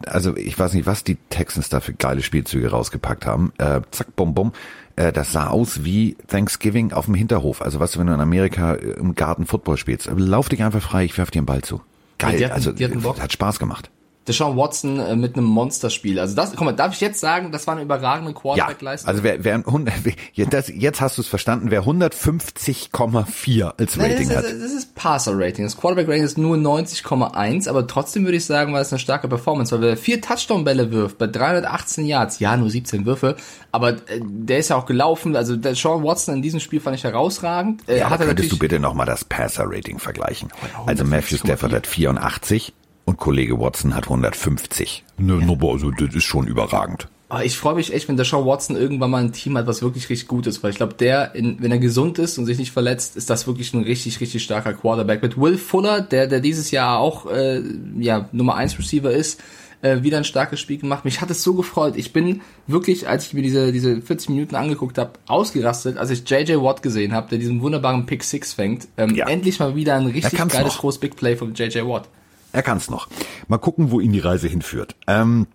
also 0.08 0.36
ich 0.36 0.58
weiß 0.58 0.74
nicht, 0.74 0.86
was 0.86 1.04
die 1.04 1.18
Texans 1.30 1.70
da 1.70 1.80
für 1.80 1.94
geile 1.94 2.22
Spielzüge 2.22 2.70
rausgepackt 2.72 3.26
haben. 3.26 3.54
Äh, 3.58 3.82
zack, 3.92 4.16
bum, 4.16 4.34
bum. 4.34 4.54
Äh, 4.96 5.12
das 5.12 5.32
sah 5.32 5.48
aus 5.48 5.84
wie 5.84 6.16
Thanksgiving 6.28 6.94
auf 6.94 7.06
dem 7.06 7.16
Hinterhof. 7.16 7.62
Also 7.62 7.80
was, 7.80 7.98
wenn 7.98 8.08
du 8.08 8.14
in 8.14 8.20
Amerika 8.20 8.76
äh, 8.76 8.92
im 8.92 9.16
Garten 9.16 9.46
Football 9.46 9.78
spielst. 9.78 10.10
Lauf 10.16 10.50
dich 10.50 10.64
einfach 10.64 10.82
frei, 10.82 11.06
ich 11.06 11.18
werf 11.18 11.32
dir 11.32 11.40
einen 11.40 11.46
Ball 11.46 11.62
zu. 11.62 11.82
Geil, 12.18 12.38
die 12.38 12.46
hatten, 12.46 12.54
also 12.54 12.72
die 12.72 12.86
hat 12.86 13.32
Spaß 13.32 13.60
gemacht. 13.60 13.90
Deshaun 14.28 14.56
Watson 14.56 15.00
äh, 15.00 15.16
mit 15.16 15.36
einem 15.36 15.48
Monsterspiel. 15.48 16.20
Also 16.20 16.36
das, 16.36 16.52
guck 16.52 16.62
mal, 16.62 16.74
darf 16.74 16.94
ich 16.94 17.02
jetzt 17.02 17.20
sagen, 17.20 17.52
das 17.52 17.66
war 17.66 17.74
eine 17.74 17.84
überragende 17.84 18.34
Quarterback-Leistung? 18.34 19.08
Ja, 19.08 19.12
also 19.12 19.24
wer, 19.24 19.44
wer 19.44 19.56
100, 19.56 19.94
das, 20.54 20.72
jetzt 20.74 21.02
hast 21.02 21.18
du 21.18 21.24
es 21.24 21.28
verstanden, 21.28 21.72
wer 21.72 21.84
150,4 21.84 23.74
als 23.80 24.00
Rating 24.00 24.30
das 24.30 24.38
hat. 24.38 24.46
Ist, 24.46 24.64
das 24.64 24.72
ist 24.74 24.96
Passer-Rating. 24.96 25.66
Das 25.66 25.76
Quarterback-Rating 25.76 26.24
ist 26.24 26.38
nur 26.38 26.56
90,1, 26.56 27.68
aber 27.68 27.88
trotzdem 27.88 28.26
würde 28.26 28.38
ich 28.38 28.46
sagen, 28.46 28.74
war 28.74 28.82
es 28.82 28.94
eine 28.94 29.00
starke 29.00 29.28
Performance, 29.28 29.74
weil 29.74 29.82
wer 29.82 29.98
vier 29.98 30.22
Touchdown-Bälle 30.22 30.92
wirft 30.92 31.18
bei 31.18 31.26
318 31.26 32.06
Yards, 32.06 32.40
ja, 32.40 32.56
nur 32.56 32.70
17 32.70 33.08
Würfe, 33.08 33.38
aber 33.72 33.94
äh, 33.94 34.22
der 34.22 34.60
ist 34.60 34.70
ja 34.70 34.76
auch 34.76 34.86
gelaufen, 34.86 35.36
also 35.36 35.56
der 35.56 35.74
Sean 35.74 36.04
Watson 36.04 36.36
in 36.36 36.42
diesem 36.44 36.60
Spiel 36.60 36.80
fand 36.80 36.96
ich 36.96 37.04
herausragend. 37.04 37.90
Äh, 37.90 38.00
ja, 38.00 38.10
hat 38.12 38.22
könntest 38.22 38.52
du 38.52 38.60
bitte 38.60 38.80
nochmal 38.80 39.08
das 39.08 39.26
Passer-Rating 39.26 39.98
vergleichen? 39.98 40.50
Also 40.86 41.06
Matthew 41.06 41.38
Stafford 41.38 41.74
hat 41.74 41.88
84, 41.88 42.74
und 43.12 43.18
Kollege 43.18 43.60
Watson 43.60 43.96
hat 43.96 44.06
150. 44.06 45.04
Ne, 45.18 45.34
ja. 45.40 45.46
no, 45.46 45.72
also 45.72 45.92
das 45.92 46.16
ist 46.16 46.24
schon 46.24 46.48
überragend. 46.48 47.08
Aber 47.30 47.46
ich 47.46 47.58
freue 47.58 47.76
mich 47.76 47.94
echt, 47.94 48.10
wenn 48.10 48.18
der 48.18 48.26
Sean 48.26 48.46
Watson 48.46 48.76
irgendwann 48.76 49.12
mal 49.12 49.24
ein 49.24 49.32
Team 49.32 49.58
hat, 49.58 49.66
was 49.66 49.82
wirklich 49.82 50.10
richtig 50.10 50.28
gut 50.28 50.48
ist, 50.48 50.64
weil 50.64 50.72
ich 50.72 50.78
glaube, 50.78 50.96
der, 50.96 51.34
in, 51.34 51.62
wenn 51.62 51.72
er 51.72 51.78
gesund 51.78 52.20
ist 52.20 52.38
und 52.38 52.46
sich 52.46 52.58
nicht 52.58 52.72
verletzt, 52.72 53.16
ist 53.16 53.30
das 53.30 53.48
wirklich 53.48 53.74
ein 53.74 53.84
richtig, 53.84 54.20
richtig 54.20 54.44
starker 54.44 54.74
Quarterback. 54.74 55.22
Mit 55.22 55.38
Will 55.38 55.58
Fuller, 55.58 56.02
der, 56.02 56.28
der 56.28 56.42
dieses 56.42 56.72
Jahr 56.72 57.00
auch 57.00 57.32
äh, 57.32 57.62
ja 57.98 58.28
Nummer 58.34 58.56
1 58.56 58.78
Receiver 58.78 59.12
ist, 59.12 59.42
äh, 59.82 60.04
wieder 60.04 60.18
ein 60.18 60.26
starkes 60.26 60.60
Spiel 60.60 60.78
gemacht. 60.78 61.06
Mich 61.06 61.22
hat 61.22 61.30
es 61.30 61.42
so 61.42 61.54
gefreut. 61.54 61.96
Ich 61.96 62.12
bin 62.12 62.42
wirklich, 62.68 63.08
als 63.08 63.28
ich 63.28 63.34
mir 63.34 63.44
diese, 63.44 63.72
diese 63.72 64.02
40 64.02 64.30
Minuten 64.30 64.56
angeguckt 64.56 64.98
habe, 64.98 65.12
ausgerastet, 65.28 65.98
als 65.98 66.10
ich 66.10 66.30
JJ 66.30 66.56
Watt 66.58 66.82
gesehen 66.82 67.14
habe, 67.14 67.30
der 67.30 67.40
diesen 67.40 67.62
wunderbaren 67.62 68.06
Pick 68.06 68.24
6 68.24 68.54
fängt. 68.54 68.88
Ähm, 68.98 69.16
ja. 69.16 69.28
Endlich 69.28 69.60
mal 69.60 69.76
wieder 69.76 69.96
ein 69.96 70.08
richtig 70.08 70.38
geiles 70.50 70.78
groß 70.78 70.98
Big 71.00 71.16
Play 71.16 71.36
von 71.36 71.54
JJ 71.54 71.80
Watt. 71.86 72.10
Er 72.52 72.64
kann's 72.64 72.90
noch. 72.90 73.08
Mal 73.48 73.58
gucken, 73.58 73.92
wo 73.92 74.00
ihn 74.00 74.12
die 74.12 74.20
Reise 74.20 74.48
hinführt. 74.48 74.96
Ähm, 75.08 75.48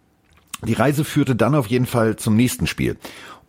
die 0.62 0.72
Reise 0.72 1.04
führte 1.04 1.36
dann 1.36 1.54
auf 1.54 1.66
jeden 1.66 1.86
Fall 1.86 2.16
zum 2.16 2.36
nächsten 2.36 2.66
Spiel. 2.66 2.96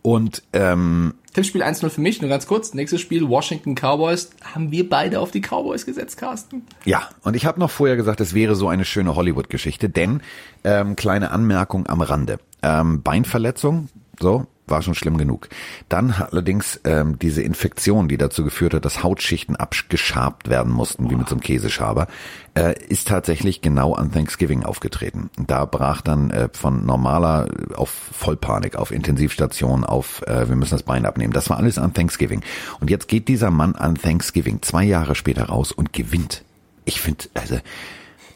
Und 0.02 0.42
ähm, 0.52 1.14
Tippspiel 1.34 1.62
1-0 1.62 1.88
für 1.90 2.00
mich, 2.00 2.20
nur 2.20 2.30
ganz 2.30 2.46
kurz. 2.46 2.74
Nächstes 2.74 3.00
Spiel, 3.00 3.28
Washington 3.28 3.74
Cowboys. 3.74 4.30
Haben 4.42 4.70
wir 4.70 4.88
beide 4.88 5.20
auf 5.20 5.30
die 5.30 5.40
Cowboys 5.40 5.86
gesetzt, 5.86 6.16
Carsten? 6.16 6.62
Ja, 6.84 7.08
und 7.22 7.36
ich 7.36 7.46
habe 7.46 7.60
noch 7.60 7.70
vorher 7.70 7.96
gesagt, 7.96 8.20
es 8.20 8.34
wäre 8.34 8.54
so 8.54 8.68
eine 8.68 8.84
schöne 8.84 9.14
Hollywood-Geschichte, 9.14 9.88
denn 9.88 10.20
ähm, 10.64 10.96
kleine 10.96 11.30
Anmerkung 11.30 11.86
am 11.86 12.00
Rande. 12.00 12.38
Ähm, 12.62 13.02
Beinverletzung, 13.02 13.88
so, 14.18 14.46
war 14.70 14.82
schon 14.82 14.94
schlimm 14.94 15.18
genug. 15.18 15.48
Dann 15.88 16.12
allerdings 16.12 16.80
ähm, 16.84 17.18
diese 17.18 17.42
Infektion, 17.42 18.08
die 18.08 18.18
dazu 18.18 18.44
geführt 18.44 18.74
hat, 18.74 18.84
dass 18.84 19.02
Hautschichten 19.02 19.56
abgeschabt 19.56 20.48
werden 20.48 20.72
mussten, 20.72 21.10
wie 21.10 21.16
mit 21.16 21.28
so 21.28 21.34
einem 21.34 21.42
Käseschaber, 21.42 22.06
äh, 22.54 22.74
ist 22.88 23.08
tatsächlich 23.08 23.60
genau 23.60 23.94
an 23.94 24.12
Thanksgiving 24.12 24.64
aufgetreten. 24.64 25.30
Da 25.36 25.64
brach 25.64 26.00
dann 26.02 26.30
äh, 26.30 26.48
von 26.52 26.84
normaler 26.84 27.48
auf 27.74 27.90
Vollpanik, 27.90 28.76
auf 28.76 28.90
Intensivstation, 28.90 29.84
auf 29.84 30.22
äh, 30.26 30.48
wir 30.48 30.56
müssen 30.56 30.74
das 30.74 30.82
Bein 30.82 31.06
abnehmen. 31.06 31.32
Das 31.32 31.50
war 31.50 31.58
alles 31.58 31.78
an 31.78 31.94
Thanksgiving. 31.94 32.42
Und 32.80 32.90
jetzt 32.90 33.08
geht 33.08 33.28
dieser 33.28 33.50
Mann 33.50 33.74
an 33.74 33.94
Thanksgiving 33.96 34.62
zwei 34.62 34.84
Jahre 34.84 35.14
später 35.14 35.44
raus 35.44 35.72
und 35.72 35.92
gewinnt. 35.92 36.42
Ich 36.84 37.00
finde, 37.00 37.26
also 37.34 37.58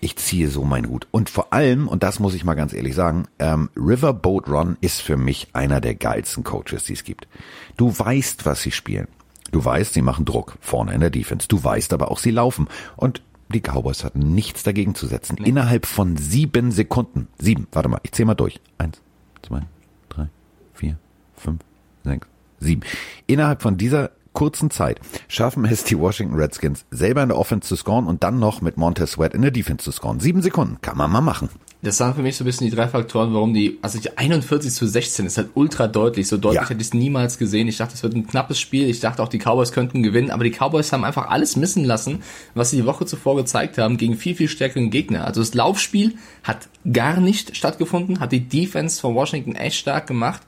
ich 0.03 0.17
ziehe 0.17 0.49
so 0.49 0.65
meinen 0.65 0.89
Hut. 0.89 1.07
Und 1.13 1.31
vor 1.31 1.53
allem, 1.53 1.87
und 1.87 2.03
das 2.03 2.19
muss 2.19 2.35
ich 2.35 2.45
mal 2.45 2.55
ganz 2.55 2.73
ehrlich 2.73 2.97
sagen, 2.97 3.29
ähm, 3.39 3.71
Riverboat 3.77 4.49
Run 4.49 4.77
ist 4.81 5.01
für 5.01 5.17
mich 5.17 5.49
einer 5.53 5.81
der 5.81 5.95
geilsten 5.95 6.43
Coaches, 6.43 6.85
die 6.85 6.95
es 6.95 7.05
gibt. 7.05 7.29
Du 7.77 7.97
weißt, 7.97 8.45
was 8.45 8.63
sie 8.63 8.73
spielen. 8.73 9.07
Du 9.53 9.65
weißt, 9.65 9.95
sie 9.95 10.03
machen 10.03 10.25
Druck 10.25 10.59
vorne 10.61 10.93
in 10.93 11.01
der 11.01 11.11
Defense. 11.11 11.47
Du 11.47 11.63
weißt 11.63 11.93
aber 11.93 12.11
auch, 12.11 12.19
sie 12.19 12.33
laufen. 12.33 12.67
Und 12.97 13.23
die 13.49 13.61
Cowboys 13.61 14.03
hatten 14.03 14.35
nichts 14.35 14.65
dagegen 14.65 14.97
zu 14.97 15.07
setzen. 15.07 15.37
Nee. 15.39 15.51
Innerhalb 15.51 15.87
von 15.87 16.17
sieben 16.17 16.73
Sekunden. 16.73 17.29
Sieben, 17.39 17.69
warte 17.71 17.89
mal, 17.89 18.01
ich 18.03 18.11
zähle 18.11 18.27
mal 18.27 18.35
durch. 18.35 18.61
Eins, 18.79 19.01
zwei, 19.43 19.61
drei, 20.09 20.29
vier, 20.75 20.99
fünf, 21.37 21.61
sechs, 22.03 22.27
sieben. 22.59 22.83
Innerhalb 23.29 23.63
von 23.63 23.77
dieser 23.77 24.11
kurzen 24.33 24.71
Zeit 24.71 25.01
schaffen 25.29 25.65
es 25.65 25.85
die 25.85 25.99
Washington 25.99 26.37
Redskins 26.37 26.85
selber 26.91 27.23
in 27.23 27.29
der 27.29 27.39
Offense 27.39 27.69
zu 27.69 27.77
scoren 27.77 28.07
und 28.07 28.23
dann 28.23 28.39
noch 28.39 28.61
mit 28.61 28.77
Montez 28.77 29.13
Sweat 29.13 29.35
in 29.35 29.43
der 29.43 29.51
Defense 29.51 29.85
zu 29.85 29.93
scoren. 29.93 30.21
Sieben 30.21 30.43
Sekunden 30.43 30.79
kann 30.81 30.97
man 30.97 31.11
mal 31.11 31.21
machen. 31.21 31.49
Das 31.85 31.99
waren 31.99 32.15
für 32.15 32.23
mich 32.23 32.37
so 32.37 32.45
ein 32.45 32.47
bisschen 32.47 32.71
die 32.71 32.77
drei 32.77 32.87
Faktoren, 32.87 33.35
warum 33.35 33.55
die, 33.55 33.79
also 33.83 33.99
die 33.99 34.17
41 34.17 34.73
zu 34.73 34.87
16 34.87 35.27
ist 35.27 35.37
halt 35.37 35.49
ultra 35.55 35.89
deutlich. 35.89 36.29
So 36.29 36.37
deutlich 36.37 36.63
ja. 36.63 36.69
hätte 36.69 36.81
ich 36.81 36.87
es 36.87 36.95
niemals 36.95 37.39
gesehen. 37.39 37.67
Ich 37.67 37.79
dachte, 37.79 37.95
es 37.95 38.05
wird 38.05 38.15
ein 38.15 38.25
knappes 38.25 38.61
Spiel. 38.61 38.89
Ich 38.89 39.01
dachte 39.01 39.21
auch, 39.21 39.29
die 39.29 39.39
Cowboys 39.39 39.73
könnten 39.73 40.05
gewinnen. 40.05 40.31
Aber 40.31 40.45
die 40.45 40.53
Cowboys 40.53 40.93
haben 40.93 41.03
einfach 41.03 41.29
alles 41.29 41.57
missen 41.57 41.85
lassen, 41.85 42.23
was 42.55 42.71
sie 42.71 42.77
die 42.77 42.87
Woche 42.87 43.05
zuvor 43.05 43.35
gezeigt 43.35 43.79
haben, 43.79 43.97
gegen 43.97 44.17
viel, 44.17 44.37
viel 44.37 44.49
stärkeren 44.49 44.91
Gegner. 44.91 45.27
Also 45.27 45.41
das 45.41 45.55
Laufspiel 45.55 46.15
hat 46.45 46.69
gar 46.91 47.19
nicht 47.19 47.57
stattgefunden, 47.57 48.21
hat 48.21 48.31
die 48.31 48.49
Defense 48.49 49.01
von 49.01 49.17
Washington 49.17 49.57
echt 49.57 49.77
stark 49.77 50.07
gemacht. 50.07 50.43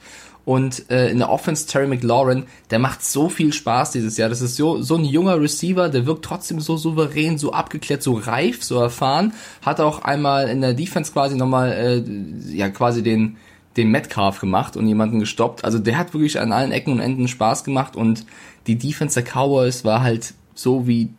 Und 0.45 0.91
äh, 0.91 1.09
in 1.11 1.19
der 1.19 1.31
Offense 1.31 1.67
Terry 1.67 1.87
McLaurin, 1.87 2.45
der 2.71 2.79
macht 2.79 3.03
so 3.03 3.29
viel 3.29 3.53
Spaß 3.53 3.93
dieses 3.93 4.19
Jahr. 4.19 4.29
Das 4.29 4.43
ist 4.43 4.57
so, 4.57 4.83
so 4.83 4.97
ein 4.97 5.05
junger 5.05 5.41
Receiver, 5.41 5.89
der 5.89 6.05
wirkt 6.05 6.25
trotzdem 6.25 6.61
so 6.61 6.77
souverän, 6.77 7.39
so 7.39 7.53
abgeklärt, 7.53 8.03
so 8.03 8.13
reif, 8.13 8.63
so 8.63 8.79
erfahren. 8.79 9.33
Hat 9.63 9.81
auch 9.81 10.03
einmal 10.03 10.49
in 10.49 10.61
der 10.61 10.75
Defense 10.75 11.13
quasi 11.13 11.37
nochmal, 11.37 11.73
äh, 11.73 12.55
ja, 12.55 12.69
quasi 12.69 13.03
den, 13.03 13.39
den 13.77 13.91
Metcalf 13.91 14.39
gemacht 14.41 14.77
und 14.77 14.87
jemanden 14.87 15.19
gestoppt. 15.19 15.65
Also 15.65 15.79
der 15.79 15.97
hat 15.97 16.13
wirklich 16.13 16.39
an 16.39 16.53
allen 16.53 16.73
Ecken 16.73 16.93
und 16.93 17.01
Enden 17.01 17.29
Spaß 17.29 17.65
gemacht 17.65 17.97
und 17.97 18.27
die 18.67 18.77
Defense 18.77 19.21
der 19.21 19.31
Cowboys 19.31 19.85
war 19.85 20.03
halt 20.03 20.35
so 20.55 20.87
wie 20.87 21.11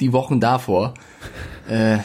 die 0.00 0.12
Wochen 0.12 0.40
davor. 0.40 0.94
Äh, 1.68 1.98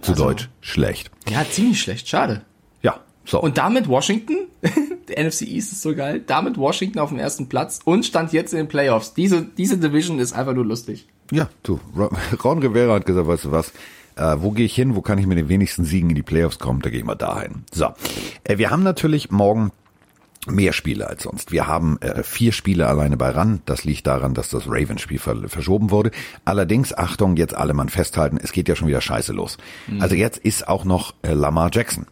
Zu 0.00 0.12
also, 0.12 0.24
Deutsch, 0.24 0.48
schlecht. 0.60 1.10
Ja, 1.28 1.44
ziemlich 1.48 1.80
schlecht, 1.80 2.08
schade. 2.08 2.42
Ja, 2.82 3.00
so. 3.24 3.40
Und 3.40 3.58
damit 3.58 3.86
Washington 3.86 4.36
der 5.08 5.24
NFC 5.24 5.42
East 5.42 5.72
ist 5.72 5.82
so 5.82 5.94
geil. 5.94 6.22
Damit 6.26 6.58
Washington 6.58 6.98
auf 6.98 7.10
dem 7.10 7.18
ersten 7.18 7.48
Platz 7.48 7.80
und 7.84 8.04
stand 8.04 8.32
jetzt 8.32 8.52
in 8.52 8.58
den 8.58 8.68
Playoffs. 8.68 9.14
Diese, 9.14 9.42
diese 9.42 9.78
Division 9.78 10.18
ist 10.18 10.32
einfach 10.32 10.54
nur 10.54 10.64
lustig. 10.64 11.08
Ja, 11.30 11.48
du, 11.62 11.80
Ron 12.44 12.58
Rivera 12.58 12.94
hat 12.94 13.06
gesagt, 13.06 13.26
weißt 13.26 13.46
du 13.46 13.50
was, 13.50 13.72
äh, 14.16 14.36
wo 14.38 14.50
gehe 14.50 14.66
ich 14.66 14.74
hin, 14.74 14.94
wo 14.94 15.00
kann 15.00 15.18
ich 15.18 15.26
mit 15.26 15.38
den 15.38 15.48
wenigsten 15.48 15.84
Siegen 15.84 16.10
in 16.10 16.16
die 16.16 16.22
Playoffs 16.22 16.58
kommen, 16.58 16.80
da 16.80 16.90
gehe 16.90 16.98
ich 16.98 17.04
mal 17.04 17.14
dahin. 17.14 17.64
So, 17.72 17.86
äh, 18.44 18.58
wir 18.58 18.70
haben 18.70 18.82
natürlich 18.82 19.30
morgen 19.30 19.72
mehr 20.46 20.72
Spiele 20.72 21.06
als 21.06 21.22
sonst. 21.22 21.52
Wir 21.52 21.66
haben 21.66 22.00
äh, 22.00 22.22
vier 22.22 22.52
Spiele 22.52 22.88
alleine 22.88 23.16
bei 23.16 23.30
RAN. 23.30 23.62
Das 23.64 23.84
liegt 23.84 24.06
daran, 24.06 24.34
dass 24.34 24.48
das 24.48 24.66
Ravens-Spiel 24.66 25.18
ver 25.18 25.48
verschoben 25.48 25.90
wurde. 25.90 26.10
Allerdings, 26.44 26.92
Achtung, 26.92 27.36
jetzt 27.36 27.54
alle 27.54 27.74
mal 27.74 27.88
festhalten, 27.88 28.38
es 28.42 28.52
geht 28.52 28.68
ja 28.68 28.74
schon 28.74 28.88
wieder 28.88 29.00
scheiße 29.00 29.32
los. 29.32 29.56
Mhm. 29.86 30.02
Also 30.02 30.16
jetzt 30.16 30.38
ist 30.38 30.66
auch 30.66 30.84
noch 30.84 31.14
äh, 31.22 31.32
Lamar 31.32 31.70
Jackson 31.72 32.06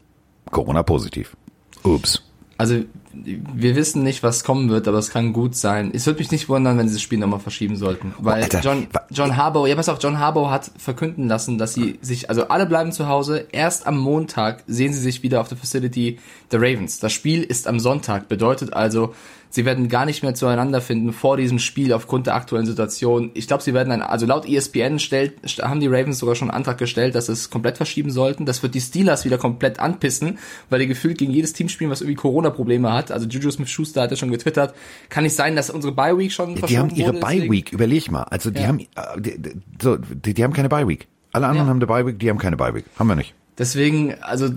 Corona 0.50 0.82
positiv. 0.82 1.36
Ups. 1.82 2.22
Also 2.60 2.84
wir 3.12 3.76
wissen 3.76 4.02
nicht, 4.02 4.22
was 4.22 4.44
kommen 4.44 4.70
wird, 4.70 4.86
aber 4.86 4.98
es 4.98 5.10
kann 5.10 5.32
gut 5.32 5.56
sein. 5.56 5.90
Es 5.92 6.06
würde 6.06 6.20
mich 6.20 6.30
nicht 6.30 6.48
wundern, 6.48 6.78
wenn 6.78 6.88
sie 6.88 6.94
das 6.94 7.02
Spiel 7.02 7.18
nochmal 7.18 7.40
verschieben 7.40 7.76
sollten. 7.76 8.14
Weil 8.18 8.42
Alter, 8.42 8.60
John, 8.60 8.86
John 9.10 9.36
Harbaugh, 9.36 9.66
ja 9.66 9.74
pass 9.74 9.88
auf, 9.88 9.98
John 10.00 10.18
Harbaugh 10.18 10.50
hat 10.50 10.70
verkünden 10.76 11.26
lassen, 11.26 11.58
dass 11.58 11.74
sie 11.74 11.98
sich, 12.00 12.30
also 12.30 12.48
alle 12.48 12.66
bleiben 12.66 12.92
zu 12.92 13.08
Hause, 13.08 13.46
erst 13.50 13.86
am 13.86 13.98
Montag 13.98 14.62
sehen 14.66 14.92
sie 14.92 15.00
sich 15.00 15.22
wieder 15.22 15.40
auf 15.40 15.48
der 15.48 15.58
Facility 15.58 16.18
der 16.52 16.60
Ravens. 16.60 17.00
Das 17.00 17.12
Spiel 17.12 17.42
ist 17.42 17.66
am 17.66 17.80
Sonntag, 17.80 18.28
bedeutet 18.28 18.72
also, 18.72 19.14
sie 19.50 19.64
werden 19.64 19.88
gar 19.88 20.06
nicht 20.06 20.22
mehr 20.22 20.34
zueinander 20.34 20.80
finden 20.80 21.12
vor 21.12 21.36
diesem 21.36 21.58
Spiel 21.58 21.92
aufgrund 21.92 22.26
der 22.26 22.34
aktuellen 22.34 22.66
Situation. 22.66 23.30
Ich 23.34 23.46
glaube, 23.46 23.62
sie 23.62 23.74
werden 23.74 23.92
ein, 23.92 24.02
also 24.02 24.24
laut 24.24 24.48
ESPN 24.48 24.98
stellt, 24.98 25.34
haben 25.60 25.80
die 25.80 25.88
Ravens 25.88 26.18
sogar 26.18 26.36
schon 26.36 26.48
einen 26.48 26.56
Antrag 26.56 26.78
gestellt, 26.78 27.14
dass 27.14 27.26
sie 27.26 27.32
es 27.32 27.50
komplett 27.50 27.76
verschieben 27.76 28.10
sollten. 28.10 28.46
Das 28.46 28.62
wird 28.62 28.74
die 28.74 28.80
Steelers 28.80 29.24
wieder 29.24 29.38
komplett 29.38 29.80
anpissen, 29.80 30.38
weil 30.70 30.80
die 30.80 30.86
gefühlt 30.86 31.18
gegen 31.18 31.32
jedes 31.32 31.52
Team 31.52 31.68
spielen, 31.68 31.90
was 31.90 32.00
irgendwie 32.00 32.16
Corona-Probleme 32.16 32.92
hat. 32.92 32.99
Also 33.10 33.26
Juju 33.26 33.50
Smith-Schuster 33.50 34.02
hat 34.02 34.10
ja 34.10 34.16
schon 34.16 34.30
getwittert. 34.30 34.74
Kann 35.08 35.24
nicht 35.24 35.34
sein, 35.36 35.56
dass 35.56 35.70
unsere 35.70 35.92
Bye-Week 35.94 36.32
schon 36.32 36.54
Die 36.56 36.78
haben 36.78 36.90
ihre 36.90 37.12
Bye-Week, 37.14 37.72
überleg 37.72 38.10
mal. 38.10 38.24
Also 38.24 38.50
die 38.50 38.60
Ja. 38.62 38.68
haben, 38.68 38.80
äh, 38.80 39.20
die, 39.20 39.40
so, 39.80 39.96
die, 39.96 40.34
die 40.34 40.44
haben 40.44 40.52
keine 40.52 40.68
Bye-Week. 40.68 41.06
Alle 41.32 41.46
anderen 41.46 41.66
Ja. 41.66 41.70
haben 41.70 41.78
eine 41.78 41.86
Bye-Week, 41.86 42.18
die 42.18 42.28
haben 42.28 42.38
keine 42.38 42.56
Bye-Week. 42.56 42.84
Haben 42.98 43.06
wir 43.08 43.16
nicht. 43.16 43.34
Deswegen, 43.58 44.14
also 44.22 44.48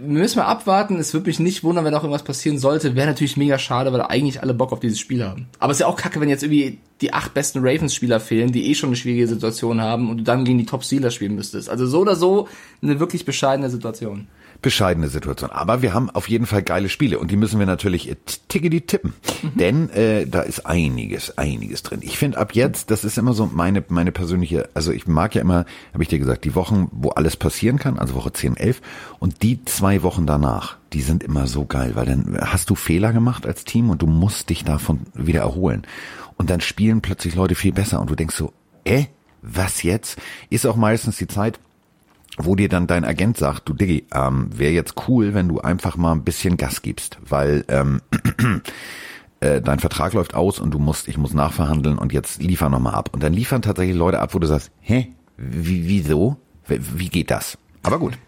müssen 0.00 0.36
wir 0.38 0.46
abwarten. 0.46 0.96
Es 0.98 1.12
würde 1.12 1.26
mich 1.26 1.38
nicht 1.40 1.62
wundern, 1.62 1.84
wenn 1.84 1.94
auch 1.94 2.02
irgendwas 2.04 2.22
passieren 2.22 2.58
sollte. 2.58 2.94
Wäre 2.96 3.06
natürlich 3.08 3.36
mega 3.36 3.58
schade, 3.58 3.92
weil 3.92 4.00
eigentlich 4.00 4.42
alle 4.42 4.54
Bock 4.54 4.72
auf 4.72 4.80
dieses 4.80 4.98
Spiel 4.98 5.22
haben. 5.22 5.48
Aber 5.58 5.72
es 5.72 5.76
ist 5.76 5.80
ja 5.82 5.86
auch 5.86 5.96
kacke, 5.96 6.20
wenn 6.22 6.30
jetzt 6.30 6.42
irgendwie 6.42 6.78
die 7.02 7.12
acht 7.12 7.34
besten 7.34 7.58
Ravens-Spieler 7.58 8.18
fehlen, 8.18 8.50
die 8.50 8.70
eh 8.70 8.74
schon 8.74 8.88
eine 8.88 8.96
schwierige 8.96 9.26
Situation 9.28 9.82
haben 9.82 10.08
und 10.08 10.18
du 10.18 10.24
dann 10.24 10.44
gegen 10.44 10.56
die 10.58 10.64
Top-Steelers 10.64 11.14
spielen 11.14 11.34
müsstest. 11.34 11.68
Also 11.68 11.86
so 11.86 12.00
oder 12.00 12.16
so 12.16 12.48
eine 12.82 12.98
wirklich 12.98 13.26
bescheidene 13.26 13.68
Situation. 13.68 14.26
Bescheidene 14.62 15.08
Situation. 15.08 15.50
Aber 15.50 15.82
wir 15.82 15.94
haben 15.94 16.10
auf 16.10 16.28
jeden 16.28 16.46
Fall 16.46 16.62
geile 16.62 16.88
Spiele 16.88 17.18
und 17.18 17.30
die 17.30 17.36
müssen 17.36 17.58
wir 17.58 17.66
natürlich 17.66 18.14
tickety 18.48 18.82
tippen. 18.82 19.14
Denn 19.54 19.90
äh, 19.90 20.26
da 20.26 20.42
ist 20.42 20.66
einiges, 20.66 21.36
einiges 21.38 21.82
drin. 21.82 22.00
Ich 22.02 22.18
finde 22.18 22.38
ab 22.38 22.54
jetzt, 22.54 22.90
das 22.90 23.04
ist 23.04 23.18
immer 23.18 23.32
so 23.32 23.46
meine, 23.46 23.82
meine 23.88 24.12
persönliche, 24.12 24.68
also 24.74 24.92
ich 24.92 25.06
mag 25.06 25.34
ja 25.34 25.40
immer, 25.40 25.64
habe 25.92 26.02
ich 26.02 26.08
dir 26.08 26.18
gesagt, 26.18 26.44
die 26.44 26.54
Wochen, 26.54 26.88
wo 26.92 27.10
alles 27.10 27.36
passieren 27.36 27.78
kann, 27.78 27.98
also 27.98 28.14
Woche 28.14 28.32
10, 28.32 28.56
11 28.56 28.80
und 29.18 29.42
die 29.42 29.64
zwei 29.64 30.02
Wochen 30.02 30.26
danach, 30.26 30.76
die 30.92 31.02
sind 31.02 31.22
immer 31.22 31.46
so 31.46 31.64
geil, 31.64 31.92
weil 31.94 32.06
dann 32.06 32.38
hast 32.40 32.70
du 32.70 32.74
Fehler 32.74 33.12
gemacht 33.12 33.46
als 33.46 33.64
Team 33.64 33.90
und 33.90 34.02
du 34.02 34.06
musst 34.06 34.50
dich 34.50 34.64
davon 34.64 35.00
wieder 35.14 35.40
erholen. 35.40 35.86
Und 36.36 36.50
dann 36.50 36.60
spielen 36.60 37.00
plötzlich 37.00 37.34
Leute 37.34 37.54
viel 37.54 37.72
besser 37.72 38.00
und 38.00 38.10
du 38.10 38.14
denkst 38.14 38.34
so, 38.34 38.52
äh, 38.84 39.04
was 39.42 39.82
jetzt? 39.82 40.18
Ist 40.48 40.66
auch 40.66 40.76
meistens 40.76 41.16
die 41.16 41.26
Zeit, 41.26 41.60
wo 42.44 42.54
dir 42.56 42.68
dann 42.68 42.86
dein 42.86 43.04
Agent 43.04 43.36
sagt, 43.36 43.68
du 43.68 43.74
Diggi, 43.74 44.06
ähm, 44.12 44.48
wäre 44.56 44.72
jetzt 44.72 44.94
cool, 45.08 45.34
wenn 45.34 45.48
du 45.48 45.60
einfach 45.60 45.96
mal 45.96 46.12
ein 46.12 46.24
bisschen 46.24 46.56
Gas 46.56 46.82
gibst, 46.82 47.18
weil 47.26 47.64
ähm, 47.68 48.00
äh, 49.40 49.60
dein 49.60 49.78
Vertrag 49.78 50.12
läuft 50.12 50.34
aus 50.34 50.58
und 50.58 50.72
du 50.72 50.78
musst, 50.78 51.08
ich 51.08 51.18
muss 51.18 51.34
nachverhandeln 51.34 51.98
und 51.98 52.12
jetzt 52.12 52.42
liefer 52.42 52.68
nochmal 52.68 52.94
ab. 52.94 53.10
Und 53.12 53.22
dann 53.22 53.32
liefern 53.32 53.62
tatsächlich 53.62 53.96
Leute 53.96 54.20
ab, 54.20 54.34
wo 54.34 54.38
du 54.38 54.46
sagst, 54.46 54.70
hä, 54.80 55.12
wie, 55.36 55.88
wieso? 55.88 56.36
Wie, 56.66 56.80
wie 56.94 57.08
geht 57.08 57.30
das? 57.30 57.58
Aber 57.82 57.98
gut. 57.98 58.18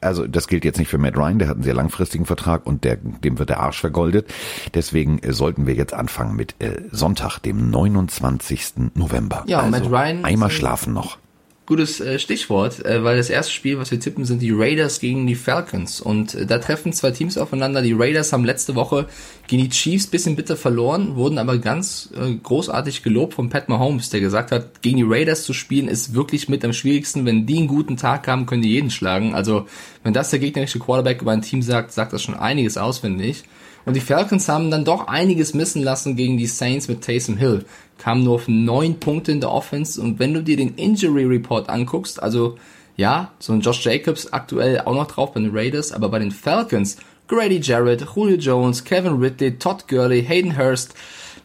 Also 0.00 0.26
das 0.26 0.46
gilt 0.46 0.64
jetzt 0.64 0.78
nicht 0.78 0.88
für 0.88 0.98
Matt 0.98 1.16
Ryan, 1.16 1.38
der 1.38 1.48
hat 1.48 1.56
einen 1.56 1.64
sehr 1.64 1.74
langfristigen 1.74 2.26
Vertrag 2.26 2.66
und 2.66 2.84
der, 2.84 2.96
dem 2.96 3.38
wird 3.38 3.48
der 3.48 3.60
Arsch 3.60 3.80
vergoldet. 3.80 4.32
Deswegen 4.74 5.18
äh, 5.20 5.32
sollten 5.32 5.66
wir 5.66 5.74
jetzt 5.74 5.94
anfangen 5.94 6.36
mit 6.36 6.54
äh, 6.60 6.82
Sonntag, 6.92 7.38
dem 7.38 7.70
29. 7.70 8.92
November. 8.94 9.44
Ja, 9.46 9.60
also 9.60 9.70
Matt 9.70 9.90
Ryan 9.90 10.24
Einmal 10.24 10.50
schlafen 10.50 10.92
noch. 10.92 11.18
Gutes 11.66 12.00
äh, 12.00 12.20
Stichwort, 12.20 12.84
äh, 12.84 13.02
weil 13.02 13.16
das 13.16 13.28
erste 13.28 13.52
Spiel, 13.52 13.76
was 13.76 13.90
wir 13.90 13.98
tippen, 13.98 14.24
sind 14.24 14.40
die 14.40 14.52
Raiders 14.52 15.00
gegen 15.00 15.26
die 15.26 15.34
Falcons. 15.34 16.00
Und 16.00 16.36
äh, 16.36 16.46
da 16.46 16.58
treffen 16.58 16.92
zwei 16.92 17.10
Teams 17.10 17.36
aufeinander. 17.36 17.82
Die 17.82 17.92
Raiders 17.92 18.32
haben 18.32 18.44
letzte 18.44 18.76
Woche 18.76 19.06
gegen 19.48 19.62
die 19.62 19.70
Chiefs 19.70 20.06
bisschen 20.06 20.36
bitter 20.36 20.56
verloren, 20.56 21.16
wurden 21.16 21.38
aber 21.38 21.58
ganz 21.58 22.10
äh, 22.16 22.34
großartig 22.34 23.02
gelobt 23.02 23.34
von 23.34 23.50
Pat 23.50 23.68
Mahomes, 23.68 24.10
der 24.10 24.20
gesagt 24.20 24.52
hat, 24.52 24.80
gegen 24.80 24.98
die 24.98 25.04
Raiders 25.06 25.42
zu 25.42 25.52
spielen 25.52 25.88
ist 25.88 26.14
wirklich 26.14 26.48
mit 26.48 26.64
am 26.64 26.72
schwierigsten. 26.72 27.26
Wenn 27.26 27.46
die 27.46 27.58
einen 27.58 27.66
guten 27.66 27.96
Tag 27.96 28.28
haben, 28.28 28.46
können 28.46 28.62
die 28.62 28.70
jeden 28.70 28.90
schlagen. 28.90 29.34
Also 29.34 29.66
wenn 30.04 30.12
das 30.14 30.30
der 30.30 30.38
gegnerische 30.38 30.78
Quarterback 30.78 31.20
über 31.20 31.32
ein 31.32 31.42
Team 31.42 31.62
sagt, 31.62 31.90
sagt 31.90 32.12
das 32.12 32.22
schon 32.22 32.36
einiges 32.36 32.78
auswendig. 32.78 33.42
Und 33.86 33.94
die 33.94 34.00
Falcons 34.00 34.48
haben 34.48 34.70
dann 34.70 34.84
doch 34.84 35.06
einiges 35.06 35.54
missen 35.54 35.80
lassen 35.80 36.16
gegen 36.16 36.36
die 36.36 36.46
Saints 36.46 36.88
mit 36.88 37.02
Taysom 37.02 37.36
Hill. 37.36 37.64
Kamen 37.98 38.24
nur 38.24 38.34
auf 38.34 38.48
neun 38.48 39.00
Punkte 39.00 39.32
in 39.32 39.40
der 39.40 39.50
Offense. 39.50 40.00
Und 40.00 40.18
wenn 40.18 40.34
du 40.34 40.42
dir 40.42 40.56
den 40.56 40.74
Injury 40.74 41.24
Report 41.24 41.68
anguckst, 41.68 42.22
also 42.22 42.56
ja, 42.96 43.32
so 43.38 43.52
ein 43.52 43.60
Josh 43.60 43.84
Jacobs 43.84 44.32
aktuell 44.32 44.80
auch 44.80 44.94
noch 44.94 45.06
drauf 45.06 45.32
bei 45.32 45.40
den 45.40 45.50
Raiders, 45.52 45.92
aber 45.92 46.08
bei 46.08 46.18
den 46.18 46.30
Falcons, 46.30 46.96
Grady 47.28 47.60
Jarrett, 47.60 48.06
Julio 48.14 48.36
Jones, 48.36 48.84
Kevin 48.84 49.14
Ridley, 49.14 49.58
Todd 49.58 49.88
Gurley, 49.88 50.24
Hayden 50.24 50.56
Hurst, 50.56 50.94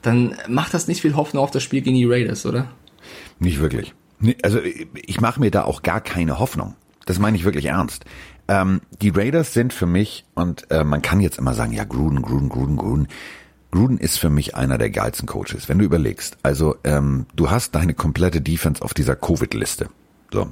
dann 0.01 0.35
macht 0.47 0.73
das 0.73 0.87
nicht 0.87 1.01
viel 1.01 1.15
Hoffnung 1.15 1.43
auf 1.43 1.51
das 1.51 1.63
Spiel 1.63 1.81
gegen 1.81 1.97
die 1.97 2.05
Raiders, 2.05 2.45
oder? 2.45 2.67
Nicht 3.39 3.59
wirklich. 3.59 3.93
Also 4.43 4.59
ich 4.61 5.19
mache 5.19 5.39
mir 5.39 5.51
da 5.51 5.63
auch 5.63 5.81
gar 5.81 6.01
keine 6.01 6.39
Hoffnung. 6.39 6.75
Das 7.05 7.19
meine 7.19 7.35
ich 7.35 7.43
wirklich 7.43 7.65
ernst. 7.65 8.05
Ähm, 8.47 8.81
die 9.01 9.09
Raiders 9.09 9.53
sind 9.53 9.73
für 9.73 9.87
mich, 9.87 10.25
und 10.35 10.69
äh, 10.69 10.83
man 10.83 11.01
kann 11.01 11.19
jetzt 11.19 11.39
immer 11.39 11.53
sagen, 11.53 11.73
ja, 11.73 11.83
Gruden, 11.83 12.21
Gruden, 12.21 12.49
Gruden, 12.49 12.77
Gruden. 12.77 13.07
Gruden 13.71 13.97
ist 13.97 14.19
für 14.19 14.29
mich 14.29 14.55
einer 14.55 14.77
der 14.77 14.89
geilsten 14.89 15.27
Coaches, 15.27 15.69
wenn 15.69 15.79
du 15.79 15.85
überlegst. 15.85 16.37
Also 16.43 16.75
ähm, 16.83 17.25
du 17.35 17.49
hast 17.49 17.73
deine 17.73 17.93
komplette 17.93 18.41
Defense 18.41 18.81
auf 18.81 18.93
dieser 18.93 19.15
Covid-Liste. 19.15 19.89
So, 20.31 20.49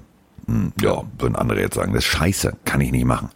hm, 0.48 0.74
ja, 0.82 1.04
würden 1.18 1.36
andere 1.36 1.62
jetzt 1.62 1.76
sagen, 1.76 1.94
das 1.94 2.06
ist 2.06 2.12
scheiße, 2.12 2.58
kann 2.66 2.82
ich 2.82 2.92
nicht 2.92 3.06
machen. 3.06 3.30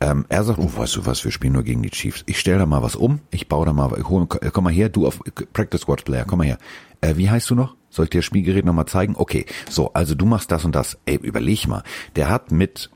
Ähm, 0.00 0.26
er 0.28 0.44
sagt, 0.44 0.58
oh, 0.58 0.70
weißt 0.76 0.96
du 0.96 1.06
was, 1.06 1.24
wir 1.24 1.32
spielen 1.32 1.52
nur 1.52 1.64
gegen 1.64 1.82
die 1.82 1.90
Chiefs. 1.90 2.22
Ich 2.26 2.38
stelle 2.38 2.58
da 2.58 2.66
mal 2.66 2.82
was 2.82 2.96
um, 2.96 3.20
ich 3.30 3.48
baue 3.48 3.66
da 3.66 3.72
mal, 3.72 3.92
ich 3.98 4.08
hol, 4.08 4.26
komm 4.26 4.64
mal 4.64 4.72
her, 4.72 4.88
du 4.88 5.06
auf 5.06 5.20
Practice 5.52 5.82
Squad 5.82 6.04
Player, 6.04 6.24
komm 6.26 6.38
mal 6.38 6.46
her. 6.46 6.58
Äh, 7.00 7.16
wie 7.16 7.28
heißt 7.28 7.50
du 7.50 7.54
noch? 7.54 7.76
Soll 7.90 8.04
ich 8.04 8.10
dir 8.10 8.18
das 8.18 8.26
Spielgerät 8.26 8.64
nochmal 8.64 8.86
zeigen? 8.86 9.14
Okay, 9.16 9.46
so, 9.68 9.92
also 9.94 10.14
du 10.14 10.24
machst 10.24 10.50
das 10.52 10.64
und 10.64 10.74
das. 10.74 10.98
Ey, 11.04 11.16
überleg 11.16 11.66
mal, 11.66 11.82
der 12.16 12.28
hat 12.28 12.52
mit 12.52 12.90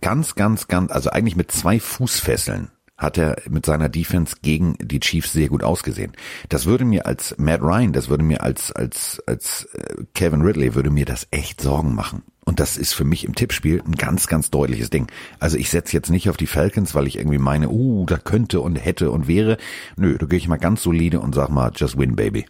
ganz, 0.00 0.34
ganz, 0.34 0.66
ganz, 0.66 0.90
also 0.90 1.10
eigentlich 1.10 1.36
mit 1.36 1.52
zwei 1.52 1.78
Fußfesseln 1.78 2.70
hat 2.96 3.18
er 3.18 3.36
mit 3.48 3.66
seiner 3.66 3.88
Defense 3.88 4.36
gegen 4.42 4.76
die 4.80 5.00
Chiefs 5.00 5.32
sehr 5.32 5.48
gut 5.48 5.62
ausgesehen. 5.62 6.12
Das 6.48 6.66
würde 6.66 6.84
mir 6.84 7.06
als 7.06 7.34
Matt 7.38 7.60
Ryan, 7.60 7.92
das 7.92 8.08
würde 8.08 8.24
mir 8.24 8.42
als 8.42 8.72
als 8.72 9.22
als 9.26 9.68
äh, 9.74 10.04
Kevin 10.14 10.42
Ridley 10.42 10.74
würde 10.74 10.90
mir 10.90 11.04
das 11.04 11.26
echt 11.30 11.60
Sorgen 11.60 11.94
machen. 11.94 12.22
Und 12.44 12.60
das 12.60 12.76
ist 12.76 12.92
für 12.92 13.04
mich 13.04 13.24
im 13.24 13.34
Tippspiel 13.34 13.82
ein 13.84 13.94
ganz, 13.94 14.26
ganz 14.26 14.50
deutliches 14.50 14.90
Ding. 14.90 15.10
Also 15.40 15.56
ich 15.56 15.70
setze 15.70 15.94
jetzt 15.94 16.10
nicht 16.10 16.28
auf 16.28 16.36
die 16.36 16.46
Falcons, 16.46 16.94
weil 16.94 17.06
ich 17.06 17.16
irgendwie 17.16 17.38
meine, 17.38 17.70
uh, 17.70 18.04
da 18.06 18.18
könnte 18.18 18.60
und 18.60 18.76
hätte 18.76 19.10
und 19.10 19.26
wäre. 19.26 19.56
Nö, 19.96 20.18
da 20.18 20.26
gehe 20.26 20.38
ich 20.38 20.48
mal 20.48 20.58
ganz 20.58 20.82
solide 20.82 21.20
und 21.20 21.34
sag 21.34 21.48
mal, 21.48 21.72
just 21.74 21.98
win, 21.98 22.16
baby. 22.16 22.44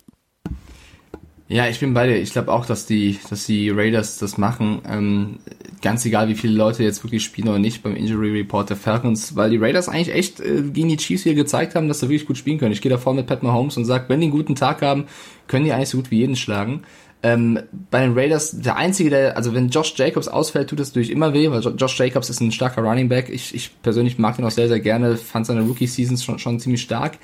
Ja, 1.54 1.68
ich 1.68 1.78
bin 1.78 1.94
bei 1.94 2.08
dir. 2.08 2.16
Ich 2.16 2.32
glaube 2.32 2.52
auch, 2.52 2.66
dass 2.66 2.84
die, 2.84 3.16
dass 3.30 3.46
die 3.46 3.70
Raiders 3.70 4.18
das 4.18 4.38
machen. 4.38 4.82
Ähm, 4.90 5.38
ganz 5.82 6.04
egal, 6.04 6.26
wie 6.26 6.34
viele 6.34 6.54
Leute 6.54 6.82
jetzt 6.82 7.04
wirklich 7.04 7.22
spielen 7.22 7.46
oder 7.46 7.60
nicht 7.60 7.84
beim 7.84 7.94
Injury 7.94 8.32
Report 8.32 8.68
der 8.70 8.76
Falcons, 8.76 9.36
weil 9.36 9.50
die 9.50 9.58
Raiders 9.58 9.88
eigentlich 9.88 10.12
echt 10.12 10.40
äh, 10.40 10.62
gegen 10.62 10.88
die 10.88 10.96
Chiefs 10.96 11.22
hier 11.22 11.34
gezeigt 11.36 11.76
haben, 11.76 11.86
dass 11.86 12.00
sie 12.00 12.08
wirklich 12.08 12.26
gut 12.26 12.38
spielen 12.38 12.58
können. 12.58 12.72
Ich 12.72 12.80
gehe 12.82 12.90
da 12.90 12.98
vorne 12.98 13.20
mit 13.20 13.28
Pat 13.28 13.44
Mahomes 13.44 13.76
und 13.76 13.84
sage, 13.84 14.06
wenn 14.08 14.18
die 14.18 14.24
einen 14.26 14.32
guten 14.32 14.56
Tag 14.56 14.82
haben, 14.82 15.04
können 15.46 15.64
die 15.64 15.72
eigentlich 15.72 15.90
so 15.90 15.98
gut 15.98 16.10
wie 16.10 16.18
jeden 16.18 16.34
schlagen. 16.34 16.82
Ähm, 17.22 17.60
bei 17.88 18.00
den 18.00 18.14
Raiders, 18.18 18.60
der 18.60 18.74
einzige, 18.76 19.10
der, 19.10 19.36
also 19.36 19.54
wenn 19.54 19.68
Josh 19.68 19.94
Jacobs 19.96 20.26
ausfällt, 20.26 20.70
tut 20.70 20.80
das 20.80 20.88
natürlich 20.88 21.12
immer 21.12 21.34
weh, 21.34 21.48
weil 21.52 21.60
Jo- 21.62 21.70
Josh 21.76 21.96
Jacobs 22.00 22.30
ist 22.30 22.40
ein 22.40 22.50
starker 22.50 22.82
Running 22.82 23.08
Back. 23.08 23.28
Ich, 23.30 23.54
ich 23.54 23.70
persönlich 23.80 24.18
mag 24.18 24.34
den 24.36 24.44
auch 24.44 24.50
sehr, 24.50 24.66
sehr 24.66 24.80
gerne, 24.80 25.16
fand 25.16 25.46
seine 25.46 25.62
Rookie-Seasons 25.62 26.24
schon, 26.24 26.40
schon 26.40 26.58
ziemlich 26.58 26.82
stark. 26.82 27.18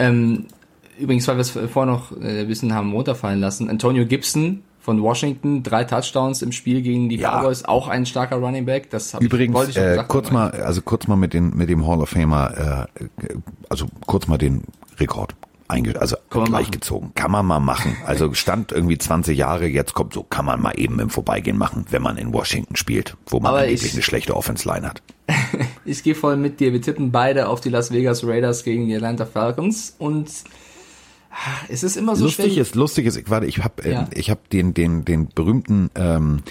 Ähm, 0.00 0.46
übrigens, 0.98 1.26
weil 1.28 1.36
wir 1.36 1.40
es 1.42 1.50
vorher 1.50 1.86
noch 1.92 2.12
äh, 2.20 2.40
ein 2.42 2.48
bisschen 2.48 2.74
haben 2.74 2.92
runterfallen 2.92 3.40
lassen, 3.40 3.68
Antonio 3.70 4.06
Gibson 4.06 4.62
von 4.80 5.02
Washington, 5.02 5.62
drei 5.62 5.84
Touchdowns 5.84 6.40
im 6.42 6.52
Spiel 6.52 6.80
gegen 6.82 7.08
die 7.08 7.16
Ja. 7.16 7.40
Cowboys, 7.40 7.64
auch 7.64 7.88
ein 7.88 8.06
starker 8.06 8.36
Running 8.36 8.64
Back. 8.64 8.88
Das 8.90 9.12
hab 9.14 9.20
ich, 9.20 9.26
Übrigens, 9.26 9.54
wollte 9.54 9.70
ich 9.70 9.76
schon 9.76 9.84
äh, 9.84 10.04
kurz 10.08 10.30
mal, 10.30 10.50
also 10.50 10.80
kurz 10.82 11.06
mal 11.08 11.16
mit 11.16 11.34
den 11.34 11.54
mit 11.56 11.68
dem 11.68 11.86
Hall 11.86 12.00
of 12.00 12.08
Famer, 12.10 12.86
äh, 12.88 13.34
also 13.68 13.86
kurz 14.06 14.26
mal 14.28 14.38
den 14.38 14.62
Rekord 14.98 15.34
einge 15.70 16.00
also 16.00 16.16
Kann 16.30 16.40
man 16.42 16.50
gleichgezogen. 16.52 17.12
Kann 17.14 17.30
man 17.30 17.44
mal 17.44 17.60
machen. 17.60 17.94
Also 18.06 18.32
stand 18.32 18.72
irgendwie 18.72 18.96
20 18.96 19.36
Jahre, 19.36 19.66
jetzt 19.66 19.92
kommt 19.92 20.14
so, 20.14 20.22
kann 20.22 20.46
man 20.46 20.62
mal 20.62 20.72
eben 20.78 20.98
im 20.98 21.10
Vorbeigehen 21.10 21.58
machen, 21.58 21.84
wenn 21.90 22.00
man 22.00 22.16
in 22.16 22.32
Washington 22.32 22.74
spielt, 22.74 23.18
wo 23.26 23.38
man 23.38 23.50
Aber 23.50 23.58
angeblich 23.58 23.84
ich- 23.84 23.92
eine 23.92 24.02
schlechte 24.02 24.34
Offense-Line 24.34 24.88
hat. 24.88 25.02
Ich 25.84 26.02
gehe 26.02 26.14
voll 26.14 26.36
mit 26.36 26.60
dir. 26.60 26.72
Wir 26.74 26.82
tippen 26.82 27.12
beide 27.12 27.48
auf 27.48 27.60
die 27.62 27.70
Las 27.70 27.90
Vegas 27.92 28.26
Raiders 28.26 28.62
gegen 28.64 28.88
die 28.88 28.94
Atlanta 28.96 29.24
Falcons 29.24 29.94
und 29.98 30.28
es 31.68 31.82
ist 31.82 31.96
immer 31.96 32.16
so 32.16 32.24
lustig 32.24 32.52
schwer. 32.54 32.62
ist, 32.62 32.74
lustig 32.74 33.06
ist, 33.06 33.16
ich 33.16 33.30
warte, 33.30 33.46
ich 33.46 33.62
habe 33.62 33.82
äh, 33.84 33.92
Ja. 33.92 34.08
ich 34.12 34.30
habe 34.30 34.40
den 34.52 34.74
den 34.74 35.04
den 35.04 35.28
berühmten 35.28 35.90
ähm, 35.94 36.42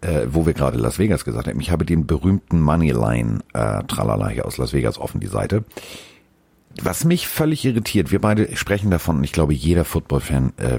äh, 0.00 0.26
wo 0.30 0.44
wir 0.44 0.52
gerade 0.52 0.76
Las 0.78 0.98
Vegas 0.98 1.24
gesagt 1.24 1.46
haben, 1.48 1.58
ich 1.60 1.70
habe 1.70 1.84
den 1.86 2.06
berühmten 2.06 2.60
Moneyline 2.60 3.40
äh, 3.54 3.82
Tralala 3.84 4.28
hier 4.28 4.44
aus 4.44 4.58
Las 4.58 4.72
Vegas 4.74 4.98
offen 4.98 5.18
die 5.20 5.26
Seite. 5.28 5.64
Was 6.82 7.04
mich 7.04 7.28
völlig 7.28 7.64
irritiert, 7.64 8.10
wir 8.10 8.20
beide 8.20 8.54
sprechen 8.56 8.90
davon 8.90 9.16
und 9.18 9.24
ich 9.24 9.32
glaube, 9.32 9.54
jeder 9.54 9.84
Football-Fan 9.84 10.52
äh, 10.58 10.78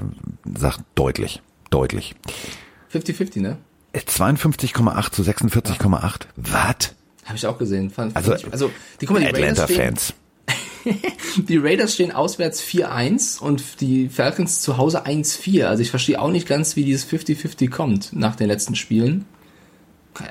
sagt 0.58 0.82
deutlich, 0.96 1.42
deutlich. 1.70 2.16
50-50, 2.94 3.40
ne? 3.42 3.58
Äh, 3.94 4.00
52,8 4.00 5.12
zu 5.12 5.22
46,8. 5.24 6.22
Was? 6.36 6.94
Habe 7.24 7.36
ich 7.38 7.48
auch 7.48 7.58
gesehen. 7.58 7.90
Fand, 7.90 8.16
Also, 8.16 8.34
also 8.52 8.70
die, 9.02 9.06
guck 9.06 9.16
mal, 9.16 9.22
die 9.22 9.30
stehen, 9.36 9.50
Atlanta-Fans. 9.52 10.14
die 11.38 11.58
Raiders 11.58 11.94
stehen 11.94 12.12
auswärts 12.12 12.62
4-1 12.62 13.40
und 13.40 13.82
die 13.82 14.10
Falcons 14.10 14.62
zu 14.62 14.78
Hause 14.78 15.06
1-4. 15.06 15.66
Also 15.66 15.82
ich 15.82 15.90
verstehe 15.90 16.22
auch 16.22 16.32
nicht 16.32 16.48
ganz, 16.48 16.76
wie 16.76 16.84
dieses 16.84 17.08
50-50 17.08 17.70
kommt 17.70 18.14
nach 18.14 18.36
den 18.36 18.48
letzten 18.48 18.76
Spielen. 18.76 19.26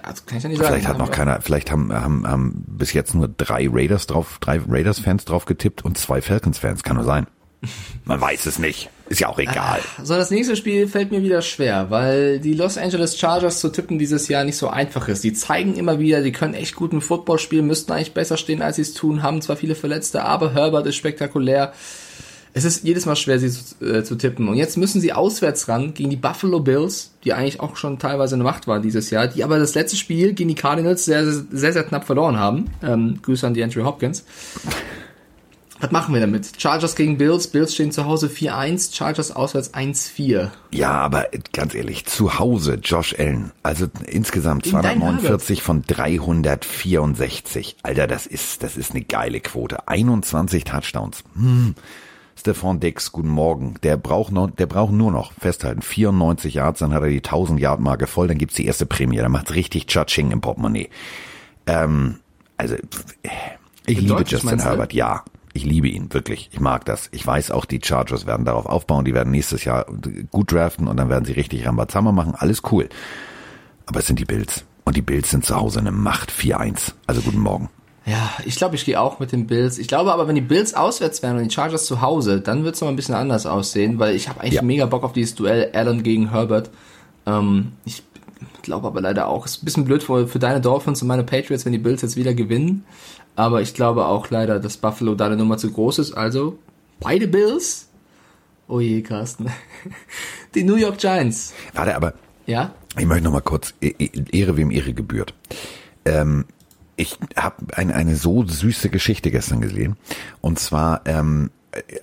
Also 0.03 0.23
kann 0.25 0.39
ich 0.39 0.45
ja 0.45 0.49
nicht 0.49 0.59
sagen. 0.59 0.73
Vielleicht 0.73 0.89
hat 0.89 0.99
noch 0.99 1.11
keiner, 1.11 1.41
vielleicht 1.43 1.71
haben, 1.71 1.93
haben, 1.93 2.27
haben 2.27 2.65
bis 2.67 2.93
jetzt 2.93 3.15
nur 3.15 3.29
drei 3.29 3.69
Raiders 3.71 4.07
drauf, 4.07 4.39
drei 4.41 4.61
Raiders-Fans 4.67 5.25
drauf 5.25 5.45
getippt 5.45 5.85
und 5.85 5.99
zwei 5.99 6.23
Falcons-Fans. 6.23 6.83
Kann 6.83 6.97
nur 6.97 7.05
sein. 7.05 7.27
Man 8.05 8.21
weiß 8.21 8.47
es 8.47 8.59
nicht. 8.59 8.91
Ist 9.09 9.21
ja 9.21 9.29
auch 9.29 9.39
egal. 9.39 9.81
So, 10.03 10.15
das 10.15 10.31
nächste 10.31 10.57
Spiel 10.57 10.89
fällt 10.89 11.11
mir 11.11 11.23
wieder 11.23 11.43
schwer, 11.43 11.91
weil 11.91 12.39
die 12.39 12.55
Los 12.55 12.79
Angeles 12.79 13.19
Chargers 13.19 13.61
zu 13.61 13.69
tippen 13.69 13.99
dieses 13.99 14.29
Jahr 14.29 14.45
nicht 14.45 14.57
so 14.57 14.69
einfach 14.69 15.09
ist. 15.09 15.23
Die 15.25 15.35
zeigen 15.35 15.75
immer 15.75 15.99
wieder, 15.99 16.23
die 16.23 16.33
können 16.33 16.55
echt 16.55 16.75
guten 16.75 17.03
Football 17.03 17.39
spielen, 17.39 17.67
müssten 17.67 17.93
eigentlich 17.93 18.15
besser 18.15 18.39
stehen, 18.39 18.63
als 18.63 18.77
sie 18.77 18.83
es 18.83 18.95
tun, 18.95 19.23
haben 19.23 19.43
zwar 19.43 19.57
viele 19.57 19.75
Verletzte, 19.75 20.25
aber 20.25 20.55
Herbert 20.55 20.87
ist 20.87 20.97
spektakulär. 20.97 21.75
Es 22.57 22.65
ist 22.65 22.85
jedes 22.85 23.05
Mal 23.05 23.17
schwer, 23.17 23.39
sie 23.41 23.51
zu, 23.51 23.85
äh, 23.85 24.05
zu 24.05 24.15
tippen. 24.15 24.49
Und 24.49 24.55
jetzt 24.55 24.77
müssen 24.77 25.01
sie 25.01 25.13
auswärts 25.13 25.69
ran 25.69 25.93
gegen 25.93 26.09
die 26.09 26.17
Buffalo 26.17 26.61
Bills, 26.61 27.11
die 27.25 27.33
eigentlich 27.33 27.61
auch 27.61 27.77
schon 27.77 27.99
teilweise 27.99 28.37
eine 28.37 28.45
Macht 28.45 28.69
waren 28.69 28.81
dieses 28.81 29.11
Jahr, 29.11 29.27
die 29.27 29.43
aber 29.43 29.59
das 29.59 29.75
letzte 29.75 29.97
Spiel 29.97 30.35
gegen 30.35 30.49
die 30.49 30.55
Cardinals 30.55 31.05
sehr, 31.05 31.27
sehr, 31.27 31.73
sehr 31.73 31.83
knapp 31.83 32.05
verloren 32.05 32.39
haben. 32.39 32.71
Ähm, 32.83 33.19
Grüße 33.21 33.45
an 33.47 33.55
die 33.55 33.63
Andrew 33.63 33.85
Hopkins. 33.85 34.25
Was 35.85 35.93
machen 35.93 36.15
wir 36.15 36.21
damit? 36.23 36.51
Chargers 36.57 36.97
gegen 36.97 37.19
Bills. 37.19 37.49
Bills 37.49 37.75
stehen 37.75 37.93
zu 37.93 38.07
Hause 38.07 38.29
4-1, 38.29 38.97
Chargers 38.97 39.37
auswärts 39.37 39.75
1-4. 39.75 40.49
Ja, 40.71 40.93
aber 40.93 41.27
ganz 41.53 41.75
ehrlich, 41.75 42.07
zu 42.07 42.39
Hause 42.39 42.79
Josh 42.83 43.15
Allen. 43.19 43.53
Also 43.63 43.89
insgesamt 44.07 44.65
249 44.65 45.63
von 45.63 45.83
364. 45.83 47.77
Alter, 47.83 48.07
das 48.07 48.27
ist, 48.27 48.63
das 48.63 48.79
ist 48.79 48.93
eine 48.93 49.03
geile 49.03 49.41
Quote. 49.41 49.87
21 49.87 50.65
Touchdowns. 50.65 51.23
Hm. 51.35 51.75
Stefan 52.35 52.81
Dix, 52.81 53.13
guten 53.13 53.29
Morgen. 53.29 53.75
Der 53.83 53.99
braucht 53.99 54.33
noch, 54.33 54.51
der 54.51 54.65
braucht 54.65 54.95
nur 54.95 55.13
noch, 55.13 55.33
festhalten, 55.39 55.83
94 55.83 56.55
Yards, 56.55 56.79
dann 56.79 56.95
hat 56.95 57.03
er 57.03 57.11
die 57.11 57.19
1000 57.19 57.61
Yard 57.61 57.81
Marke 57.81 58.07
voll, 58.07 58.27
dann 58.27 58.39
gibt's 58.39 58.55
die 58.55 58.65
erste 58.65 58.87
Prämie. 58.87 59.19
Dann 59.19 59.33
macht's 59.33 59.55
richtig 59.55 59.87
Cha-Ching 59.87 60.31
im 60.31 60.41
Portemonnaie. 60.41 60.89
Ähm, 61.67 62.21
also, 62.57 62.77
ich 63.85 64.01
liebe 64.01 64.25
Justin 64.27 64.61
Herbert, 64.61 64.95
ja. 64.95 65.23
Ich 65.55 65.65
liebe 65.65 65.89
ihn, 65.89 66.13
wirklich. 66.13 66.51
Ich 66.53 66.59
mag 66.59 66.85
das. 66.85 67.09
Ich 67.13 67.25
weiß 67.25 67.53
auch, 67.53 67.65
die 67.65 67.81
Chargers 67.83 68.27
werden 68.27 68.45
darauf 68.45 68.67
aufbauen. 68.67 69.05
Die 69.05 69.15
werden 69.15 69.31
nächstes 69.31 69.65
Jahr 69.65 69.87
gut 70.33 70.53
draften 70.53 70.89
und 70.89 70.97
dann 70.97 71.09
werden 71.09 71.25
sie 71.25 71.33
richtig 71.33 71.65
Rambazamba 71.65 72.11
machen. 72.11 72.35
Alles 72.37 72.63
cool. 72.73 72.89
Aber 73.87 74.01
es 74.01 74.07
sind 74.07 74.19
die 74.19 74.25
Bills. 74.25 74.65
Und 74.85 74.97
die 74.97 75.03
Bills 75.03 75.31
sind 75.31 75.47
zu 75.47 75.55
Hause 75.55 75.79
eine 75.79 75.93
Macht 75.93 76.33
4-1. 76.33 76.95
Also 77.07 77.23
guten 77.23 77.39
Morgen. 77.39 77.71
Ja, 78.05 78.33
ich 78.45 78.57
glaube, 78.57 78.75
ich 78.75 78.85
gehe 78.85 79.01
auch 79.01 79.21
mit 79.21 79.31
den 79.31 79.47
Bills. 79.47 79.79
Ich 79.79 79.87
glaube 79.87 80.13
aber, 80.13 80.27
wenn 80.27 80.35
die 80.35 80.43
Bills 80.43 80.75
auswärts 80.75 81.23
wären 81.23 81.39
und 81.39 81.45
die 81.45 81.55
Chargers 81.55 81.87
zu 81.87 82.01
Hause, 82.01 82.41
dann 82.41 82.65
wird 82.65 82.75
es 82.75 82.81
noch 82.81 82.89
ein 82.89 82.97
bisschen 82.97 83.15
anders 83.15 83.47
aussehen, 83.47 84.01
weil 84.01 84.17
ich 84.17 84.29
habe 84.29 84.41
eigentlich 84.41 84.55
ja. 84.55 84.63
mega 84.63 84.87
Bock 84.87 85.05
auf 85.05 85.13
dieses 85.13 85.37
Duell 85.37 85.71
Allen 85.73 86.03
gegen 86.03 86.31
Herbert. 86.31 86.71
Ähm, 87.27 87.73
ich 87.85 88.03
glaube 88.61 88.89
aber 88.89 89.01
leider 89.01 89.29
auch, 89.29 89.47
es 89.47 89.53
ist 89.53 89.63
ein 89.63 89.65
bisschen 89.65 89.85
blöd 89.85 90.03
für, 90.03 90.27
für 90.27 90.39
deine 90.39 90.61
Dolphins 90.61 91.01
und 91.01 91.09
meine 91.09 91.25
Patriots, 91.25 91.65
wenn 91.65 91.73
die 91.73 91.79
Bills 91.79 92.03
jetzt 92.03 92.17
wieder 92.17 92.35
gewinnen. 92.35 92.85
Aber 93.37 93.63
ich 93.63 93.75
glaube 93.75 94.07
auch 94.07 94.31
leider, 94.31 94.61
dass 94.61 94.77
Buffalo 94.77 95.15
da 95.15 95.27
eine 95.27 95.37
Nummer 95.37 95.59
zu 95.59 95.71
groß 95.71 95.99
ist. 95.99 96.13
Also 96.13 96.59
beide 97.01 97.27
Bills. 97.27 97.89
Oh 98.69 98.81
je, 98.81 99.03
Carsten. 99.03 99.51
Die 100.55 100.65
New 100.65 100.77
York 100.77 100.99
Giants. 100.99 101.53
Warte, 101.75 101.95
aber. 101.97 102.15
Ja? 102.47 102.75
Ich 102.97 103.07
möchte 103.07 103.25
noch 103.25 103.33
mal 103.33 103.41
kurz 103.41 103.75
e-, 103.81 103.95
e-, 103.99 104.25
Ehre, 104.31 104.57
wem 104.57 104.71
Ehre 104.71 104.95
gebührt. 104.95 105.35
Ähm, 106.05 106.45
ich 106.97 107.19
habe 107.37 107.77
ein, 107.77 107.91
eine 107.91 108.15
so 108.17 108.47
süße 108.47 108.89
Geschichte 108.89 109.31
gestern 109.31 109.61
gesehen. 109.61 109.97
Und 110.41 110.59
zwar 110.59 111.03
ähm, 111.07 111.51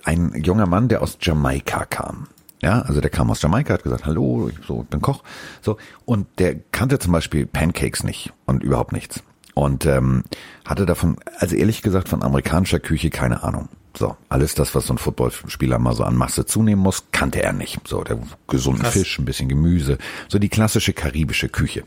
ein 0.04 0.32
junger 0.34 0.66
Mann, 0.66 0.88
der 0.88 1.02
aus 1.02 1.16
Jamaika 1.20 1.86
kam. 1.86 2.26
Ja, 2.60 2.82
also 2.82 3.00
der 3.00 3.10
kam 3.10 3.30
aus 3.30 3.42
Jamaika, 3.42 3.74
hat 3.74 3.82
gesagt, 3.82 4.06
hallo, 4.06 4.48
ich 4.48 4.66
so, 4.66 4.86
bin 4.88 5.00
Koch. 5.00 5.24
So, 5.62 5.78
und 6.04 6.26
der 6.38 6.56
kannte 6.70 6.98
zum 6.98 7.12
Beispiel 7.12 7.46
Pancakes 7.46 8.04
nicht 8.04 8.32
und 8.44 8.62
überhaupt 8.62 8.92
nichts 8.92 9.22
und 9.54 9.86
ähm, 9.86 10.24
hatte 10.64 10.86
davon, 10.86 11.16
also 11.38 11.56
ehrlich 11.56 11.82
gesagt, 11.82 12.08
von 12.08 12.22
amerikanischer 12.22 12.80
Küche 12.80 13.10
keine 13.10 13.42
Ahnung. 13.42 13.68
So, 13.94 14.16
alles 14.30 14.54
das, 14.54 14.74
was 14.74 14.86
so 14.86 14.94
ein 14.94 14.98
Footballspieler 14.98 15.78
mal 15.78 15.94
so 15.94 16.04
an 16.04 16.16
Masse 16.16 16.46
zunehmen 16.46 16.82
muss, 16.82 17.04
kannte 17.12 17.42
er 17.42 17.52
nicht. 17.52 17.86
So, 17.86 18.02
der 18.02 18.18
gesunden 18.48 18.82
Krass. 18.82 18.94
Fisch, 18.94 19.18
ein 19.18 19.26
bisschen 19.26 19.48
Gemüse, 19.48 19.98
so 20.28 20.38
die 20.38 20.48
klassische 20.48 20.94
karibische 20.94 21.50
Küche. 21.50 21.84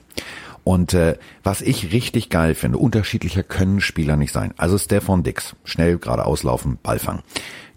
Und 0.63 0.93
äh, 0.93 1.17
was 1.43 1.61
ich 1.61 1.91
richtig 1.91 2.29
geil 2.29 2.55
finde, 2.55 2.77
unterschiedlicher 2.77 3.43
können 3.43 3.81
Spieler 3.81 4.17
nicht 4.17 4.33
sein. 4.33 4.53
Also 4.57 4.77
Stefan 4.77 5.23
Dix, 5.23 5.55
schnell 5.63 5.97
gerade 5.97 6.25
auslaufen, 6.25 6.77
Ball 6.81 6.99
fangen. 6.99 7.21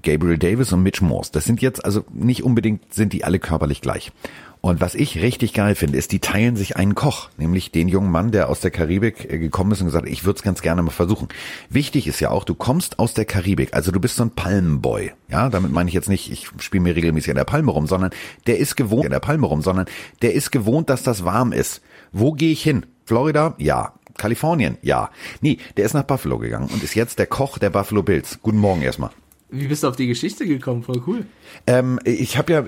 Gabriel 0.03 0.39
Davis 0.39 0.73
und 0.73 0.83
Mitch 0.83 1.05
Morse, 1.05 1.33
das 1.33 1.45
sind 1.45 1.61
jetzt 1.61 1.85
also 1.85 2.05
nicht 2.13 2.45
unbedingt, 2.45 2.95
sind 2.95 3.13
die 3.13 3.25
alle 3.25 3.39
körperlich 3.39 3.81
gleich. 3.81 4.13
Und 4.61 4.81
was 4.81 4.95
ich 4.95 5.23
richtig 5.23 5.53
geil 5.53 5.75
finde, 5.75 5.99
ist, 5.99 6.11
die 6.11 6.19
teilen 6.19 6.57
sich 6.57 6.77
einen 6.77 6.95
Koch, 6.95 7.31
nämlich 7.37 7.71
den 7.71 7.89
jungen 7.89 8.11
Mann, 8.11 8.33
der 8.33 8.49
aus 8.49 8.61
der 8.61 8.71
Karibik 8.71 9.33
äh, 9.33 9.39
gekommen 9.39 9.71
ist 9.73 9.81
und 9.81 9.87
gesagt, 9.87 10.09
ich 10.09 10.25
würde 10.25 10.39
es 10.39 10.43
ganz 10.43 10.63
gerne 10.63 10.83
mal 10.83 10.91
versuchen. 10.91 11.29
Wichtig 11.71 12.07
ist 12.09 12.21
ja 12.21 12.31
auch, 12.31 12.45
du 12.45 12.55
kommst 12.55 12.99
aus 12.99 13.15
der 13.15 13.25
Karibik, 13.25 13.75
also 13.75 13.93
du 13.93 14.01
bist 14.01 14.17
so 14.17 14.25
ein 14.25 14.31
Palmenboy. 14.31 15.13
Ja, 15.29 15.49
damit 15.49 15.71
meine 15.71 15.89
ich 15.89 15.95
jetzt 15.95 16.09
nicht, 16.09 16.31
ich 16.31 16.49
spiele 16.59 16.83
mir 16.83 16.97
regelmäßig 16.97 17.31
an 17.31 17.37
der 17.37 17.45
Palme 17.45 17.71
rum, 17.71 17.87
sondern 17.87 18.11
der 18.47 18.59
ist 18.59 18.77
gewohnt, 18.77 19.05
an 19.05 19.13
der 19.13 19.21
Palme 19.21 19.47
rum, 19.47 19.63
sondern 19.63 19.87
der 20.23 20.35
ist 20.35 20.51
gewohnt, 20.51 20.91
dass 20.91 21.03
das 21.03 21.25
warm 21.25 21.53
ist. 21.53 21.81
Wo 22.13 22.33
gehe 22.33 22.53
ich 22.53 22.63
hin? 22.63 22.87
Florida? 23.05 23.55
Ja. 23.59 23.93
Kalifornien? 24.17 24.79
Ja. 24.83 25.11
Nee, 25.41 25.59
der 25.77 25.85
ist 25.85 25.95
nach 25.95 26.03
Buffalo 26.03 26.39
gegangen 26.39 26.69
und 26.73 26.83
ist 26.83 26.97
jetzt 26.97 27.21
der 27.21 27.27
Koch 27.27 27.59
der 27.59 27.71
Buffalo 27.71 28.03
Bills. 28.03 28.41
Guten 28.43 28.59
Morgen 28.59 28.83
erstmal. 28.83 29.11
Wie 29.51 29.67
bist 29.67 29.83
du 29.83 29.89
auf 29.89 29.97
die 29.97 30.07
Geschichte 30.07 30.47
gekommen? 30.47 30.83
Voll 30.83 31.03
cool. 31.07 31.27
Ähm, 31.67 31.99
ich 32.05 32.37
habe 32.37 32.53
ja, 32.53 32.65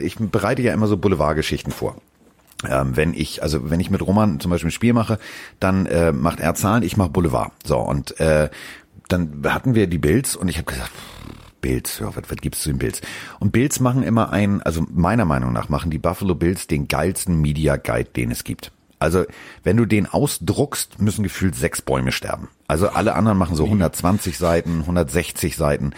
ich 0.00 0.16
bereite 0.18 0.62
ja 0.62 0.72
immer 0.72 0.88
so 0.88 0.96
Boulevardgeschichten 0.96 1.72
vor. 1.72 1.96
Ähm, 2.68 2.96
wenn 2.96 3.14
ich, 3.14 3.42
also 3.42 3.70
wenn 3.70 3.78
ich 3.78 3.90
mit 3.90 4.04
Roman 4.04 4.40
zum 4.40 4.50
Beispiel 4.50 4.68
ein 4.68 4.72
Spiel 4.72 4.92
mache, 4.92 5.18
dann 5.60 5.86
äh, 5.86 6.12
macht 6.12 6.40
er 6.40 6.54
Zahlen, 6.54 6.82
ich 6.82 6.96
mache 6.96 7.10
Boulevard. 7.10 7.52
So, 7.64 7.78
und 7.78 8.18
äh, 8.18 8.50
dann 9.06 9.42
hatten 9.44 9.74
wir 9.76 9.86
die 9.86 9.98
Bills 9.98 10.34
und 10.34 10.48
ich 10.48 10.56
habe 10.56 10.70
gesagt, 10.70 10.90
Bills, 11.60 12.00
ja, 12.00 12.06
was, 12.14 12.24
was 12.28 12.36
gibt's 12.38 12.62
zu 12.62 12.70
den 12.70 12.78
Bills? 12.78 13.00
Und 13.38 13.52
Bills 13.52 13.78
machen 13.78 14.02
immer 14.02 14.30
einen, 14.30 14.60
also 14.62 14.84
meiner 14.90 15.24
Meinung 15.24 15.52
nach 15.52 15.68
machen 15.68 15.90
die 15.90 15.98
Buffalo 15.98 16.34
Bills 16.34 16.66
den 16.66 16.88
geilsten 16.88 17.40
Media 17.40 17.76
Guide, 17.76 18.10
den 18.16 18.32
es 18.32 18.42
gibt. 18.42 18.72
Also 18.98 19.24
wenn 19.62 19.76
du 19.76 19.86
den 19.86 20.06
ausdruckst, 20.06 21.00
müssen 21.00 21.22
gefühlt 21.22 21.54
sechs 21.54 21.82
Bäume 21.82 22.12
sterben. 22.12 22.48
Also 22.66 22.88
alle 22.88 23.14
anderen 23.14 23.38
machen 23.38 23.56
so 23.56 23.64
120 23.64 24.38
Seiten, 24.38 24.80
160 24.80 25.56
Seiten. 25.56 25.92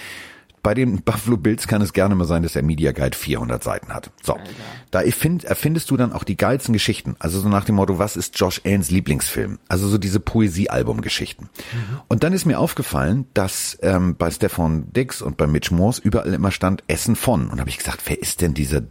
Bei 0.63 0.75
den 0.75 1.03
Buffalo 1.05 1.37
Bills 1.37 1.67
kann 1.67 1.83
es 1.83 1.93
gerne 1.93 2.15
mal 2.15 2.27
sein, 2.27 2.43
dass 2.43 2.53
der 2.53 2.63
Media 2.63 2.93
Guide 2.93 3.17
400 3.17 3.63
Seiten 3.63 3.95
hat. 3.95 4.11
So, 4.23 4.35
Alter. 4.35 4.51
da 4.91 5.01
erfindest 5.01 5.91
du 5.91 5.97
dann 5.97 6.13
auch 6.13 6.25
die 6.25 6.37
geilsten 6.37 6.73
Geschichten. 6.73 7.17
Also 7.19 7.41
so 7.41 7.49
nach 7.49 7.65
dem 7.65 7.77
Motto, 7.77 7.99
was 7.99 8.17
ist 8.17 8.39
Josh 8.39 8.61
Allens 8.65 8.91
Lieblingsfilm? 8.91 9.59
Also 9.69 9.89
so 9.89 9.99
diese 9.99 10.21
Poesiealbum-Geschichten. 10.21 11.45
Mhm. 11.45 12.01
Und 12.09 12.23
dann 12.25 12.33
ist 12.33 12.45
mir 12.45 12.59
aufgefallen, 12.59 13.27
dass 13.35 13.79
ähm, 13.83 14.17
bei 14.17 14.31
Stefan 14.31 14.93
Dix 14.93 15.23
und 15.23 15.37
bei 15.37 15.47
Mitch 15.47 15.75
Morse 15.75 16.03
überall 16.03 16.35
immer 16.35 16.51
stand 16.51 16.85
Essen 16.89 17.17
von. 17.17 17.49
Und 17.49 17.61
habe 17.61 17.71
ich 17.71 17.79
gesagt, 17.79 18.03
wer 18.07 18.21
ist 18.21 18.43
denn 18.43 18.55
dieser 18.55 18.83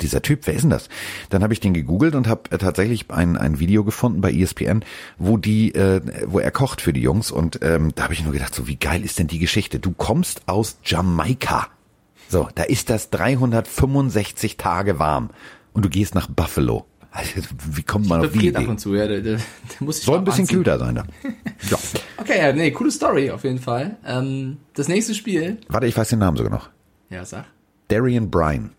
dieser 0.00 0.22
Typ, 0.22 0.40
wer 0.46 0.54
ist 0.54 0.62
denn 0.62 0.70
das? 0.70 0.88
Dann 1.30 1.42
habe 1.42 1.52
ich 1.52 1.60
den 1.60 1.74
gegoogelt 1.74 2.14
und 2.14 2.26
habe 2.28 2.50
äh, 2.50 2.58
tatsächlich 2.58 3.10
ein, 3.10 3.36
ein 3.36 3.58
Video 3.58 3.84
gefunden 3.84 4.20
bei 4.20 4.32
ESPN, 4.32 4.84
wo 5.18 5.36
die, 5.36 5.74
äh, 5.74 6.00
wo 6.26 6.38
er 6.38 6.50
kocht 6.50 6.80
für 6.80 6.92
die 6.92 7.00
Jungs 7.02 7.30
und 7.30 7.60
ähm, 7.62 7.92
da 7.94 8.04
habe 8.04 8.14
ich 8.14 8.22
nur 8.22 8.32
gedacht, 8.32 8.54
so 8.54 8.66
wie 8.66 8.76
geil 8.76 9.04
ist 9.04 9.18
denn 9.18 9.26
die 9.26 9.38
Geschichte? 9.38 9.78
Du 9.78 9.92
kommst 9.92 10.42
aus 10.46 10.78
Jamaika. 10.84 11.68
So, 12.28 12.48
da 12.54 12.64
ist 12.64 12.90
das 12.90 13.10
365 13.10 14.56
Tage 14.56 14.98
warm 14.98 15.30
und 15.72 15.84
du 15.84 15.88
gehst 15.88 16.14
nach 16.14 16.28
Buffalo. 16.28 16.84
Also, 17.10 17.30
wie 17.70 17.82
kommt 17.82 18.06
man 18.06 18.20
auf 18.20 18.32
die 18.32 18.48
Idee? 18.48 18.56
Ab 18.58 18.68
und 18.68 18.78
zu, 18.78 18.94
ja, 18.94 19.06
der, 19.08 19.22
der, 19.22 19.36
der 19.36 19.42
muss 19.80 20.02
Soll 20.02 20.18
ein 20.18 20.24
bisschen 20.24 20.42
anziehen. 20.42 20.58
kühler 20.62 20.78
sein 20.78 20.94
da. 20.96 21.04
ja. 21.70 21.78
Okay, 22.18 22.38
ja, 22.38 22.52
nee, 22.52 22.70
coole 22.72 22.90
Story 22.90 23.30
auf 23.30 23.44
jeden 23.44 23.58
Fall. 23.60 23.96
Ähm, 24.04 24.58
das 24.74 24.88
nächste 24.88 25.14
Spiel. 25.14 25.58
Warte, 25.68 25.86
ich 25.86 25.96
weiß 25.96 26.10
den 26.10 26.18
Namen 26.18 26.36
sogar 26.36 26.52
noch. 26.52 26.68
Ja, 27.08 27.24
sag. 27.24 27.46
Darian 27.88 28.30
Bryan. 28.30 28.72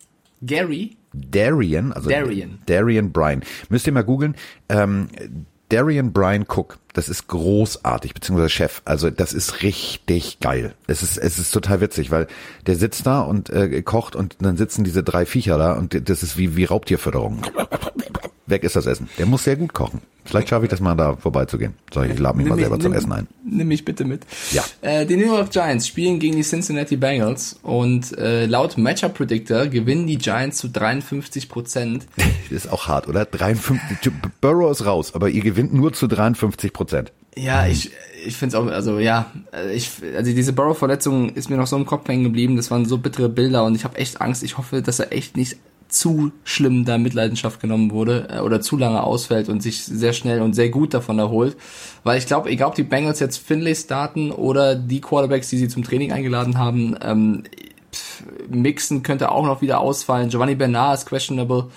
Gary? 0.43 0.95
Darian, 1.13 1.91
also 1.93 2.09
Darian. 2.09 2.59
Darian 2.65 3.11
Bryan. 3.11 3.43
Müsst 3.69 3.87
ihr 3.87 3.93
mal 3.93 4.03
googeln. 4.03 4.35
Ähm, 4.69 5.07
Darian 5.69 6.13
Bryan 6.13 6.45
Cook, 6.47 6.79
das 6.93 7.09
ist 7.09 7.27
großartig, 7.27 8.15
beziehungsweise 8.15 8.49
Chef. 8.49 8.81
Also 8.85 9.11
das 9.11 9.33
ist 9.33 9.61
richtig 9.61 10.39
geil. 10.39 10.73
Es 10.87 11.03
ist, 11.03 11.17
es 11.17 11.37
ist 11.37 11.51
total 11.51 11.79
witzig, 11.79 12.09
weil 12.09 12.27
der 12.65 12.75
sitzt 12.75 13.05
da 13.05 13.21
und 13.21 13.51
äh, 13.51 13.81
kocht 13.83 14.15
und 14.15 14.37
dann 14.39 14.57
sitzen 14.57 14.83
diese 14.83 15.03
drei 15.03 15.27
Viecher 15.27 15.59
da 15.59 15.73
und 15.73 16.09
das 16.09 16.23
ist 16.23 16.37
wie, 16.37 16.55
wie 16.55 16.65
Raubtierförderung 16.65 17.43
weg 18.49 18.63
ist 18.63 18.75
das 18.75 18.85
Essen. 18.85 19.09
Der 19.17 19.25
muss 19.25 19.43
sehr 19.43 19.55
gut 19.55 19.73
kochen. 19.73 20.01
Vielleicht 20.29 20.49
schaffe 20.49 20.65
ich 20.65 20.69
das 20.69 20.79
mal 20.79 20.95
da 20.95 21.15
vorbeizugehen. 21.15 21.73
So, 21.93 22.03
ich 22.03 22.19
lade 22.19 22.37
mich 22.37 22.45
nimm 22.45 22.55
mal 22.55 22.59
selber 22.59 22.75
mich, 22.75 22.83
zum 22.83 22.91
nimm, 22.91 22.99
Essen 22.99 23.11
ein. 23.11 23.27
Nimm 23.43 23.67
mich 23.67 23.83
bitte 23.83 24.05
mit. 24.05 24.25
Ja. 24.51 24.63
Äh, 24.81 25.05
die 25.05 25.17
New 25.17 25.25
York 25.25 25.49
Giants 25.49 25.87
spielen 25.87 26.19
gegen 26.19 26.35
die 26.35 26.43
Cincinnati 26.43 26.97
Bengals 26.97 27.59
und 27.63 28.17
äh, 28.17 28.45
laut 28.45 28.77
Matchup 28.77 29.15
Predictor 29.15 29.67
gewinnen 29.67 30.05
die 30.05 30.17
Giants 30.17 30.57
zu 30.57 30.69
53 30.69 31.49
Prozent. 31.49 32.05
ist 32.49 32.71
auch 32.71 32.87
hart, 32.87 33.07
oder? 33.07 33.25
53. 33.25 34.11
Burrow 34.39 34.71
ist 34.71 34.85
raus, 34.85 35.15
aber 35.15 35.29
ihr 35.29 35.41
gewinnt 35.41 35.73
nur 35.73 35.93
zu 35.93 36.07
53 36.07 36.73
Prozent. 36.73 37.11
Ja, 37.35 37.67
ich, 37.67 37.91
ich 38.25 38.35
finde 38.35 38.57
es 38.57 38.61
auch, 38.61 38.67
also 38.67 38.99
ja, 38.99 39.31
äh, 39.53 39.73
ich, 39.73 39.91
also 40.15 40.31
diese 40.31 40.53
Burrow-Verletzung 40.53 41.29
ist 41.29 41.49
mir 41.49 41.57
noch 41.57 41.67
so 41.67 41.75
im 41.75 41.85
Kopf 41.85 42.07
hängen 42.07 42.23
geblieben. 42.23 42.55
Das 42.55 42.69
waren 42.69 42.85
so 42.85 42.97
bittere 42.97 43.29
Bilder 43.29 43.63
und 43.63 43.75
ich 43.75 43.83
habe 43.83 43.97
echt 43.97 44.21
Angst. 44.21 44.43
Ich 44.43 44.57
hoffe, 44.57 44.81
dass 44.81 44.99
er 44.99 45.13
echt 45.13 45.37
nicht 45.37 45.57
zu 45.89 46.31
schlimm 46.43 46.85
da 46.85 46.97
Mitleidenschaft 46.97 47.59
genommen 47.59 47.91
wurde 47.91 48.27
äh, 48.29 48.39
oder 48.39 48.61
zu 48.61 48.77
lange 48.77 49.03
ausfällt 49.03 49.49
und 49.49 49.61
sich 49.61 49.83
sehr 49.83 50.13
schnell 50.13 50.41
und 50.41 50.53
sehr 50.53 50.69
gut 50.69 50.93
davon 50.93 51.19
erholt. 51.19 51.57
Weil 52.03 52.17
ich 52.19 52.27
glaube, 52.27 52.49
egal 52.49 52.69
ob 52.69 52.75
die 52.75 52.83
Bengals 52.83 53.19
jetzt 53.19 53.37
Finlay 53.37 53.75
starten 53.75 54.31
oder 54.31 54.75
die 54.75 55.01
Quarterbacks, 55.01 55.49
die 55.49 55.57
sie 55.57 55.67
zum 55.67 55.83
Training 55.83 56.11
eingeladen 56.11 56.57
haben, 56.57 56.95
ähm, 57.01 57.43
pff, 57.93 58.23
Mixen 58.49 59.01
könnte 59.03 59.31
auch 59.31 59.45
noch 59.45 59.61
wieder 59.61 59.79
ausfallen. 59.79 60.29
Giovanni 60.29 60.55
Bernard 60.55 60.99
ist 60.99 61.05
questionable. 61.07 61.69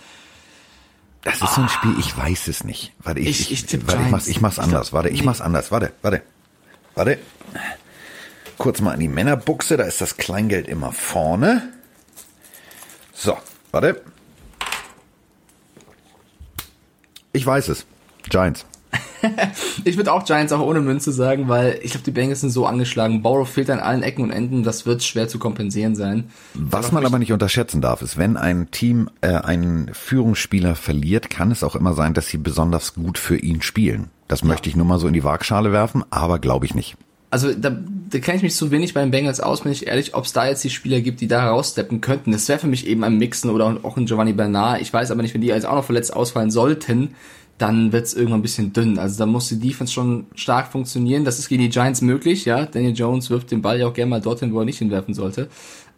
Das 1.24 1.40
ist 1.40 1.54
so 1.54 1.60
ein 1.62 1.68
Spiel, 1.68 1.94
ich 2.00 2.16
weiß 2.16 2.48
es 2.48 2.64
nicht. 2.64 2.92
Warte, 3.02 3.20
ich, 3.20 3.28
Ich- 3.50 3.52
ich, 3.52 3.72
ich 3.74 3.86
warte, 3.86 4.02
ich 4.02 4.10
mach's, 4.10 4.26
ich 4.28 4.40
mach's 4.40 4.58
anders. 4.58 4.92
Warte, 4.92 5.08
ich 5.08 5.20
Nee. 5.20 5.26
mach's 5.26 5.40
anders. 5.40 5.70
Warte, 5.70 5.92
warte, 6.02 6.22
warte. 6.94 7.18
Kurz 8.58 8.80
mal 8.80 8.92
an 8.92 9.00
die 9.00 9.08
Männerbuchse, 9.08 9.76
da 9.76 9.84
ist 9.84 10.00
das 10.00 10.16
Kleingeld 10.16 10.68
immer 10.68 10.92
vorne. 10.92 11.72
So, 13.14 13.36
warte. 13.72 14.00
Ich 17.32 17.44
weiß 17.44 17.68
es. 17.68 17.86
Giants. 18.28 18.66
Ich 19.84 19.96
würde 19.96 20.12
auch 20.12 20.24
Giants 20.24 20.52
auch 20.52 20.60
ohne 20.60 20.80
Münze 20.80 21.12
sagen, 21.12 21.48
weil 21.48 21.78
ich 21.82 21.92
glaube, 21.92 22.04
die 22.04 22.10
Bengals 22.10 22.40
sind 22.40 22.50
so 22.50 22.66
angeschlagen. 22.66 23.22
Borough 23.22 23.48
fehlt 23.48 23.70
an 23.70 23.78
allen 23.78 24.02
Ecken 24.02 24.22
und 24.24 24.30
Enden. 24.30 24.62
Das 24.62 24.84
wird 24.84 25.02
schwer 25.02 25.28
zu 25.28 25.38
kompensieren 25.38 25.94
sein. 25.94 26.30
Was 26.54 26.92
man 26.92 27.06
aber 27.06 27.18
nicht 27.18 27.32
unterschätzen 27.32 27.80
darf, 27.80 28.02
ist, 28.02 28.18
wenn 28.18 28.36
ein 28.36 28.70
Team 28.70 29.08
äh, 29.20 29.28
einen 29.28 29.92
Führungsspieler 29.94 30.74
verliert, 30.74 31.30
kann 31.30 31.50
es 31.50 31.62
auch 31.62 31.76
immer 31.76 31.94
sein, 31.94 32.14
dass 32.14 32.28
sie 32.28 32.38
besonders 32.38 32.94
gut 32.94 33.18
für 33.18 33.36
ihn 33.36 33.62
spielen. 33.62 34.10
Das 34.28 34.44
möchte 34.44 34.68
ich 34.68 34.76
nur 34.76 34.86
mal 34.86 34.98
so 34.98 35.06
in 35.06 35.14
die 35.14 35.24
Waagschale 35.24 35.72
werfen, 35.72 36.04
aber 36.10 36.38
glaube 36.38 36.66
ich 36.66 36.74
nicht. 36.74 36.96
Also 37.32 37.54
da, 37.54 37.74
da 38.10 38.18
kenne 38.18 38.36
ich 38.36 38.42
mich 38.42 38.54
zu 38.54 38.70
wenig 38.70 38.92
bei 38.92 39.00
den 39.00 39.10
Bengals 39.10 39.40
aus, 39.40 39.62
bin 39.62 39.72
ich 39.72 39.86
ehrlich, 39.86 40.14
ob 40.14 40.26
es 40.26 40.34
da 40.34 40.46
jetzt 40.46 40.62
die 40.64 40.68
Spieler 40.68 41.00
gibt, 41.00 41.22
die 41.22 41.28
da 41.28 41.48
raussteppen 41.48 42.02
könnten. 42.02 42.30
Das 42.30 42.46
wäre 42.46 42.58
für 42.58 42.66
mich 42.66 42.86
eben 42.86 43.02
ein 43.04 43.16
Mixen 43.16 43.48
oder 43.48 43.78
auch 43.82 43.96
ein 43.96 44.04
Giovanni 44.04 44.34
Bernard. 44.34 44.82
Ich 44.82 44.92
weiß 44.92 45.10
aber 45.10 45.22
nicht, 45.22 45.32
wenn 45.32 45.40
die 45.40 45.46
jetzt 45.46 45.64
auch 45.64 45.76
noch 45.76 45.84
verletzt 45.84 46.14
ausfallen 46.14 46.50
sollten, 46.50 47.14
dann 47.56 47.90
wird 47.90 48.04
es 48.04 48.12
irgendwann 48.12 48.40
ein 48.40 48.42
bisschen 48.42 48.74
dünn. 48.74 48.98
Also 48.98 49.18
da 49.18 49.24
muss 49.24 49.48
die 49.48 49.58
Defense 49.58 49.94
schon 49.94 50.26
stark 50.34 50.70
funktionieren. 50.72 51.24
Das 51.24 51.38
ist 51.38 51.48
gegen 51.48 51.62
die 51.62 51.70
Giants 51.70 52.02
möglich, 52.02 52.44
ja. 52.44 52.66
Daniel 52.66 52.94
Jones 52.94 53.30
wirft 53.30 53.50
den 53.50 53.62
Ball 53.62 53.80
ja 53.80 53.86
auch 53.86 53.94
gerne 53.94 54.10
mal 54.10 54.20
dorthin, 54.20 54.52
wo 54.52 54.58
er 54.58 54.66
nicht 54.66 54.78
hinwerfen 54.78 55.14
sollte. 55.14 55.48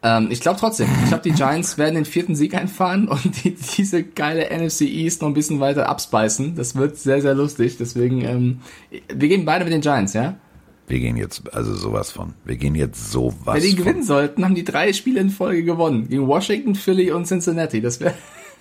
Ähm, 0.05 0.29
ich 0.31 0.39
glaube 0.39 0.61
trotzdem, 0.61 0.89
ich 1.03 1.09
glaube, 1.09 1.25
die 1.25 1.33
Giants 1.33 1.79
werden 1.79 1.97
den 1.97 2.05
vierten 2.05 2.37
Sieg 2.37 2.55
einfahren 2.55 3.09
und 3.09 3.43
die, 3.43 3.57
diese 3.77 4.05
geile 4.05 4.57
NFC 4.57 4.83
East 4.83 5.21
noch 5.21 5.29
ein 5.29 5.35
bisschen 5.35 5.59
weiter 5.59 5.89
abspeisen. 5.89 6.55
Das 6.55 6.77
wird 6.77 6.97
sehr, 6.97 7.21
sehr 7.21 7.35
lustig. 7.35 7.77
Deswegen, 7.77 8.21
ähm, 8.21 8.61
wir 9.13 9.29
gehen 9.29 9.45
beide 9.45 9.65
mit 9.65 9.73
den 9.73 9.81
Giants, 9.81 10.13
ja. 10.13 10.37
Wir 10.87 11.01
gehen 11.01 11.17
jetzt, 11.17 11.55
also 11.55 11.75
sowas 11.75 12.11
von. 12.11 12.35
Wir 12.45 12.57
gehen 12.57 12.75
jetzt 12.75 13.11
sowas 13.11 13.55
Wenn 13.57 13.63
die 13.63 13.69
von. 13.71 13.77
gewinnen 13.79 14.03
sollten, 14.03 14.45
haben 14.45 14.55
die 14.55 14.65
drei 14.65 14.93
Spiele 14.93 15.21
in 15.21 15.31
Folge 15.31 15.65
gewonnen. 15.65 16.09
Gegen 16.09 16.27
Washington, 16.27 16.75
Philly 16.75 17.11
und 17.11 17.27
Cincinnati. 17.27 17.81
Das 17.81 18.01
wäre. 18.01 18.15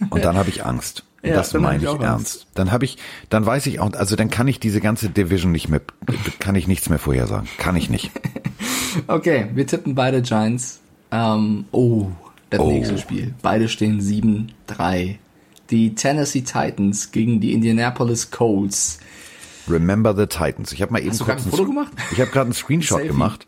Und 0.09 0.23
dann 0.23 0.35
habe 0.37 0.49
ich 0.49 0.65
Angst. 0.65 1.03
Und 1.23 1.29
Ja, 1.29 1.35
das 1.37 1.53
meine 1.53 1.81
ich 1.81 1.89
ich 1.89 1.99
ernst. 2.01 2.47
Dann 2.53 2.71
habe 2.73 2.83
ich, 2.83 2.97
dann 3.29 3.45
weiß 3.45 3.65
ich 3.67 3.79
auch, 3.79 3.93
also 3.93 4.17
dann 4.17 4.29
kann 4.29 4.45
ich 4.49 4.59
diese 4.59 4.81
ganze 4.81 5.09
Division 5.09 5.53
nicht 5.53 5.69
mehr, 5.69 5.79
kann 6.39 6.55
ich 6.55 6.67
nichts 6.67 6.89
mehr 6.89 6.99
vorhersagen. 6.99 7.47
Kann 7.57 7.75
ich 7.75 7.89
nicht. 7.89 8.11
Okay, 9.07 9.47
wir 9.55 9.65
tippen 9.65 9.95
beide 9.95 10.21
Giants. 10.21 10.79
Ähm, 11.11 11.65
oh, 11.71 12.07
das 12.51 12.59
Oh. 12.59 12.67
nächste 12.71 12.99
Spiel. 12.99 13.33
Beide 13.41 13.67
stehen 13.67 13.99
7-3. 13.99 15.15
Die 15.71 15.95
Tennessee 15.95 16.41
Titans 16.41 17.11
gegen 17.11 17.39
die 17.39 17.53
Indianapolis 17.53 18.29
Colts. 18.29 18.99
Remember 19.67 20.15
the 20.15 20.27
Titans. 20.27 20.71
Ich 20.71 20.81
habe 20.81 20.91
mal 20.93 20.99
eben 20.99 21.11
Hast 21.11 21.21
du 21.21 21.25
kurz 21.25 21.37
gerade 21.37 21.41
ein 21.41 21.43
einen 21.43 21.51
Foto 21.51 21.65
gemacht? 21.65 21.91
Ich 22.11 22.19
habe 22.21 22.31
gerade 22.31 22.45
einen 22.45 22.53
Screenshot 22.53 23.03
gemacht 23.07 23.47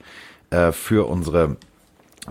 äh, 0.50 0.72
für 0.72 1.08
unsere 1.10 1.58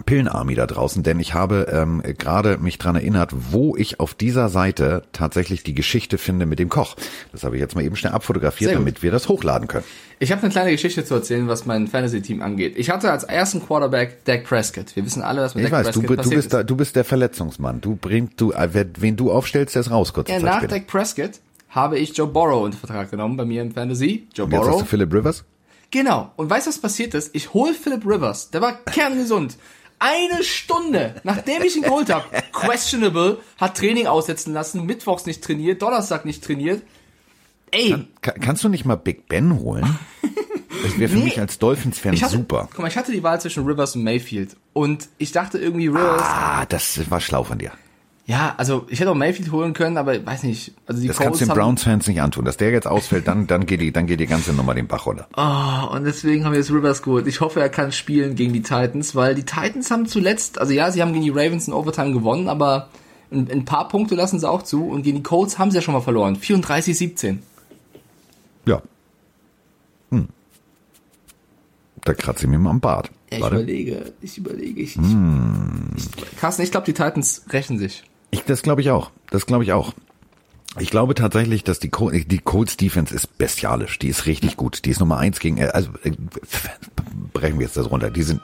Pillenarmy 0.07 0.57
da 0.57 0.66
draußen, 0.66 1.05
denn 1.05 1.20
ich 1.20 1.35
habe 1.35 1.68
ähm, 1.73 2.03
gerade 2.18 2.59
mich 2.59 2.79
dran 2.79 2.97
erinnert, 2.97 3.31
wo 3.53 3.77
ich 3.77 4.01
auf 4.01 4.14
dieser 4.14 4.49
Seite 4.49 5.05
tatsächlich 5.12 5.62
die 5.62 5.75
Geschichte 5.75 6.18
finde 6.18 6.47
mit 6.47 6.59
dem 6.59 6.68
Koch. 6.68 6.97
Das 7.31 7.44
habe 7.44 7.55
ich 7.57 7.61
jetzt 7.61 7.77
mal 7.77 7.85
eben 7.85 7.94
schnell 7.94 8.12
abfotografiert, 8.12 8.70
Sehr 8.70 8.77
gut. 8.79 8.87
damit 8.87 9.03
wir 9.05 9.12
das 9.12 9.29
hochladen 9.29 9.68
können. 9.68 9.85
Ich 10.18 10.33
habe 10.33 10.42
eine 10.42 10.51
kleine 10.51 10.73
Geschichte 10.73 11.05
zu 11.05 11.14
erzählen, 11.14 11.47
was 11.47 11.64
mein 11.64 11.87
Fantasy-Team 11.87 12.42
angeht. 12.42 12.75
Ich 12.77 12.90
hatte 12.90 13.12
als 13.12 13.23
ersten 13.23 13.64
Quarterback 13.64 14.25
Dak 14.25 14.42
Prescott. 14.44 14.97
Wir 14.97 15.05
wissen 15.05 15.23
alle, 15.23 15.42
was 15.42 15.55
mit 15.55 15.64
Ich 15.64 15.70
Dak 15.70 15.85
weiß, 15.87 15.94
du, 15.94 16.01
Prescott 16.01 16.11
du 16.11 16.16
passiert 16.23 16.35
bist 16.37 16.47
ist. 16.47 16.55
da, 16.55 16.62
du 16.64 16.77
bist 16.77 16.97
der 16.97 17.05
Verletzungsmann. 17.05 17.81
Du 17.81 17.94
bringst, 17.94 18.40
du, 18.40 18.51
äh, 18.51 18.87
wen 18.99 19.14
du 19.16 19.31
aufstellst, 19.31 19.77
der 19.77 19.81
ist 19.81 19.92
raus 19.92 20.12
kurze 20.12 20.33
Ja, 20.33 20.40
nach. 20.40 20.66
Dak 20.66 20.88
Prescott 20.88 21.38
habe 21.74 21.98
ich 21.98 22.16
Joe 22.16 22.26
Burrow 22.28 22.62
unter 22.64 22.78
Vertrag 22.78 23.10
genommen 23.10 23.37
bei 23.37 23.44
mir 23.44 23.62
im 23.62 23.72
Fantasy. 23.72 24.28
Joe 24.34 24.48
Jetzt 24.50 24.66
hast 24.68 24.80
du 24.80 24.84
Philip 24.84 25.12
Rivers? 25.12 25.44
Genau. 25.90 26.32
Und 26.37 26.48
weißt 26.50 26.66
du, 26.66 26.70
was 26.70 26.78
passiert 26.78 27.14
ist? 27.14 27.34
Ich 27.34 27.52
hole 27.52 27.74
Philip 27.74 28.04
Rivers. 28.06 28.50
Der 28.50 28.60
war 28.60 28.72
kerngesund. 28.84 29.56
Eine 29.98 30.42
Stunde, 30.42 31.14
nachdem 31.24 31.62
ich 31.62 31.76
ihn 31.76 31.82
geholt 31.82 32.12
habe, 32.12 32.24
questionable, 32.52 33.38
hat 33.58 33.76
Training 33.76 34.06
aussetzen 34.06 34.52
lassen, 34.52 34.84
mittwochs 34.87 35.24
nicht 35.26 35.42
trainiert, 35.42 35.80
Donnerstag 35.82 36.24
nicht 36.24 36.44
trainiert. 36.44 36.82
Ey, 37.70 38.06
Ka 38.20 38.32
kannst 38.32 38.62
du 38.64 38.68
nicht 38.68 38.84
mal 38.84 38.96
Big 38.96 39.28
Ben 39.28 39.58
holen? 39.60 39.98
Das 40.82 40.98
wäre 40.98 41.08
für 41.08 41.16
Nee. 41.18 41.24
mich 41.24 41.40
als 41.40 41.58
Dolphins-Fan 41.58 42.16
super. 42.16 42.68
Guck 42.70 42.80
mal, 42.80 42.88
ich 42.88 42.96
hatte 42.96 43.10
die 43.12 43.22
Wahl 43.22 43.40
zwischen 43.40 43.64
Rivers 43.64 43.96
und 43.96 44.02
Mayfield. 44.04 44.56
Und 44.74 45.08
ich 45.18 45.32
dachte 45.32 45.58
irgendwie 45.58 45.87
Rivers, 45.88 46.22
Ah, 46.22 46.66
das 46.66 47.10
war 47.10 47.20
schlau 47.20 47.42
von 47.44 47.58
dir. 47.58 47.72
Ja, 48.26 48.54
also 48.56 48.87
ich 48.88 49.00
hätte 49.00 49.10
auch 49.10 49.14
Mayfield 49.14 49.52
holen 49.52 49.74
können, 49.74 49.98
aber 49.98 50.14
ich 50.16 50.24
weiß 50.24 50.44
nicht. 50.44 50.72
Also 50.87 51.02
die 51.02 51.08
Das 51.08 51.18
kannst 51.18 51.42
du 51.42 51.44
den 51.44 51.54
Browns-Fans 51.54 52.06
nicht 52.06 52.22
antun. 52.22 52.46
Dass 52.46 52.56
der 52.56 52.70
jetzt 52.70 52.87
ausfällt, 52.87 53.28
dann, 53.28 53.46
dann 53.46 53.66
geht 53.66 53.82
die, 53.82 53.92
dann 53.92 54.06
geht 54.06 54.18
die 54.18 54.26
ganze 54.26 54.54
Nummer 54.54 54.74
den 54.74 54.87
Bach 54.87 55.04
runter. 55.04 55.28
Oh, 55.37 55.94
und 55.94 56.04
deswegen 56.04 56.44
haben 56.44 56.52
wir 56.52 56.58
jetzt 56.58 56.70
Rivers 56.70 57.02
geholt. 57.02 57.26
Ich 57.26 57.42
hoffe, 57.42 57.60
er 57.60 57.68
kann 57.68 57.92
spielen 57.92 58.34
gegen 58.34 58.54
die 58.54 58.62
Titans, 58.62 59.14
weil 59.14 59.34
die 59.34 59.44
Titans 59.44 59.90
haben 59.90 60.06
zuletzt, 60.06 60.58
also 60.58 60.72
ja, 60.72 60.90
sie 60.90 61.02
haben 61.02 61.12
gegen 61.12 61.24
die 61.24 61.30
Ravens 61.30 61.68
in 61.68 61.74
Overtime 61.74 62.12
gewonnen, 62.14 62.48
aber 62.48 62.88
ein, 63.30 63.50
ein 63.50 63.64
paar 63.66 63.88
Punkte 63.88 64.14
lassen 64.14 64.38
sie 64.40 64.48
auch 64.48 64.62
zu 64.62 64.87
und 64.87 65.02
gegen 65.02 65.18
die 65.18 65.22
Colts 65.22 65.58
haben 65.58 65.70
sie 65.70 65.76
ja 65.76 65.82
schon 65.82 65.92
mal 65.92 66.00
verloren. 66.00 66.37
34-17. 66.38 67.38
Ja. 68.64 68.80
Hm. 70.10 70.28
Da 72.04 72.14
kratze 72.14 72.44
ich 72.44 72.50
mir 72.50 72.58
mal 72.58 72.70
am 72.70 72.80
Bart. 72.80 73.10
Ja, 73.30 73.37
ich 73.37 73.42
Warte. 73.42 73.56
überlege, 73.56 74.12
ich 74.22 74.38
überlege, 74.38 74.80
ich, 74.80 74.96
ich, 74.96 75.02
Hm. 75.02 75.90
ich 75.94 76.37
Carsten, 76.38 76.62
ich 76.62 76.70
glaube, 76.70 76.87
die 76.87 76.94
Titans 76.94 77.44
rächen 77.52 77.78
sich. 77.78 78.02
Ich, 78.35 78.44
das 78.44 78.62
glaube 78.62 78.81
ich 78.81 78.90
auch. 78.90 79.11
Das 79.31 79.47
glaube 79.47 79.64
ich 79.64 79.73
auch. 79.73 79.92
Ich 80.81 80.90
glaube 80.90 81.14
tatsächlich, 81.14 81.62
dass 81.62 81.79
die, 81.79 81.88
Col 81.88 82.12
die 82.25 82.38
Colts 82.38 82.77
Defense 82.77 83.14
ist 83.14 83.38
bestialisch. 83.38 83.99
Die 84.01 84.09
ist 84.09 84.27
richtig 84.27 84.57
gut. 84.57 84.85
Die 84.85 84.90
ist 84.90 84.99
Nummer 85.01 85.18
eins 85.18 85.38
gegen, 85.38 85.59
äh, 85.59 85.66
also, 85.66 85.90
äh, 86.03 86.11
brechen 87.33 87.59
wir 87.59 87.66
jetzt 87.66 87.77
das 87.77 87.90
runter. 87.90 88.11
Die 88.11 88.23
sind, 88.25 88.40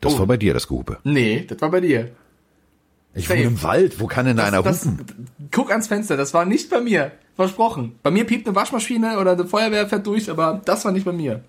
das 0.00 0.14
Oh. 0.14 0.18
war 0.20 0.26
bei 0.26 0.36
dir, 0.36 0.54
das 0.54 0.68
Gehupe. 0.68 0.98
Nee, 1.04 1.44
das 1.48 1.60
war 1.60 1.70
bei 1.70 1.80
dir. 1.80 2.10
Ich 3.14 3.28
wohne 3.28 3.42
im 3.42 3.62
Wald. 3.64 3.98
Wo 3.98 4.06
kann 4.06 4.26
denn 4.26 4.36
da 4.36 4.44
einer 4.44 4.62
Das, 4.62 4.84
hupen? 4.84 5.26
guck 5.50 5.70
ans 5.72 5.88
Fenster, 5.88 6.16
das 6.16 6.32
war 6.34 6.44
nicht 6.44 6.70
bei 6.70 6.80
mir. 6.80 7.10
Versprochen. 7.34 7.98
Bei 8.04 8.10
mir 8.12 8.24
piept 8.24 8.46
eine 8.46 8.54
Waschmaschine 8.54 9.18
oder 9.18 9.32
eine 9.32 9.46
Feuerwehr 9.46 9.88
fährt 9.88 10.06
durch, 10.06 10.30
aber 10.30 10.60
das 10.64 10.84
war 10.84 10.92
nicht 10.92 11.04
bei 11.04 11.12
mir. 11.12 11.42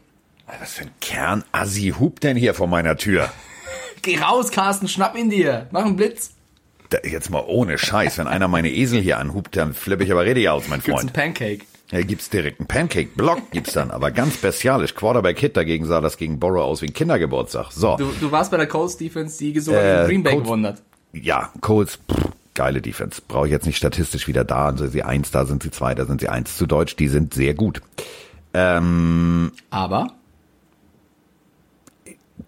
Was 0.60 0.74
für 0.74 0.84
ein 0.84 0.92
Kernassi 1.02 1.94
hupt 2.00 2.24
denn 2.24 2.36
hier 2.38 2.56
vor 2.56 2.66
meiner 2.68 2.96
Tür? 2.98 3.30
Geh 4.02 4.18
raus, 4.20 4.50
Carsten, 4.50 4.88
schnapp 4.88 5.16
ihn 5.16 5.30
dir. 5.30 5.68
Mach 5.72 5.86
einen 5.86 5.96
Blitz. 5.96 6.32
Da, 6.90 6.98
jetzt 7.04 7.30
mal 7.30 7.44
ohne 7.46 7.78
Scheiß. 7.78 8.18
Wenn 8.18 8.28
einer 8.28 8.48
meine 8.48 8.70
Esel 8.72 9.00
hier 9.02 9.20
anhupt, 9.20 9.56
dann 9.56 9.74
flippe 9.74 10.04
ich 10.04 10.12
aber 10.12 10.26
richtig 10.26 10.50
aus, 10.50 10.68
mein 10.68 10.82
Gibt's 10.82 11.02
einen 11.02 11.10
Freund. 11.10 11.36
Pancake. 11.36 11.66
Ja, 11.92 12.02
gibt's 12.04 12.30
direkt 12.30 12.60
einen 12.60 12.68
Pancake-Block, 12.68 13.50
gibt's 13.52 13.74
dann, 13.74 13.90
aber 13.92 14.12
ganz 14.12 14.38
bestialisch. 14.38 14.94
Quarterback-Hit 14.96 15.58
dagegen 15.58 15.86
sah 15.86 16.02
das 16.02 16.18
gegen 16.18 16.40
Borrow 16.40 16.62
aus 16.64 16.82
wie 16.84 16.88
ein 16.88 16.94
Kindergeburtstag. 16.94 17.72
So, 17.72 17.96
Du, 17.98 18.12
du 18.20 18.32
warst 18.32 18.52
bei 18.52 18.58
der 18.58 18.68
Colts 18.68 18.98
Defense, 18.98 19.38
die 19.40 19.60
sogar 19.60 20.04
Äh, 20.04 20.08
Green 20.08 20.22
Bay 20.24 20.36
gewonnen 20.38 20.68
hat. 20.68 20.82
ja, 21.14 21.50
Colts, 21.62 21.96
pff, 22.12 22.30
geile 22.54 22.82
Defense. 22.82 23.22
Brauche 23.28 23.48
ich 23.48 23.52
jetzt 23.52 23.66
nicht 23.66 23.78
statistisch 23.78 24.28
wieder 24.28 24.44
da. 24.44 24.68
Also 24.68 24.86
sie 24.88 25.02
eins, 25.04 25.32
da 25.32 25.46
sind 25.46 25.64
sie 25.64 25.72
zwei, 25.72 25.96
da 25.96 26.06
sind 26.06 26.22
sie 26.22 26.30
eins. 26.30 26.58
Zu 26.58 26.68
Deutsch, 26.68 26.96
die 26.96 27.08
sind 27.08 27.34
sehr 27.34 27.56
gut. 27.56 27.82
Ähm, 28.54 29.52
Aber 29.72 30.08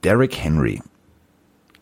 Derrick 0.04 0.36
Henry 0.38 0.82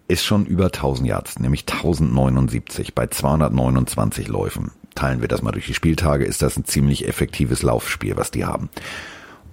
ist 0.10 0.26
schon 0.26 0.45
über 0.45 0.65
1000 0.65 1.08
Yards, 1.08 1.39
nämlich 1.39 1.65
1079 1.67 2.95
bei 2.95 3.08
229 3.08 4.28
Läufen. 4.28 4.72
Teilen 4.95 5.22
wir 5.22 5.28
das 5.28 5.43
mal 5.43 5.52
durch 5.52 5.67
die 5.67 5.74
Spieltage, 5.74 6.26
ist 6.26 6.41
das 6.41 6.58
ein 6.58 6.65
ziemlich 6.65 7.08
effektives 7.08 7.62
Laufspiel, 7.62 8.17
was 8.17 8.32
die 8.32 8.43
haben. 8.43 8.69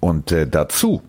Und 0.00 0.32
äh, 0.32 0.48
dazu 0.48 1.02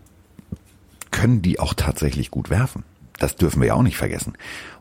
können 1.11 1.41
die 1.41 1.59
auch 1.59 1.73
tatsächlich 1.73 2.29
gut 2.29 2.49
werfen. 2.49 2.83
Das 3.19 3.35
dürfen 3.35 3.61
wir 3.61 3.69
ja 3.69 3.73
auch 3.73 3.83
nicht 3.83 3.97
vergessen. 3.97 4.33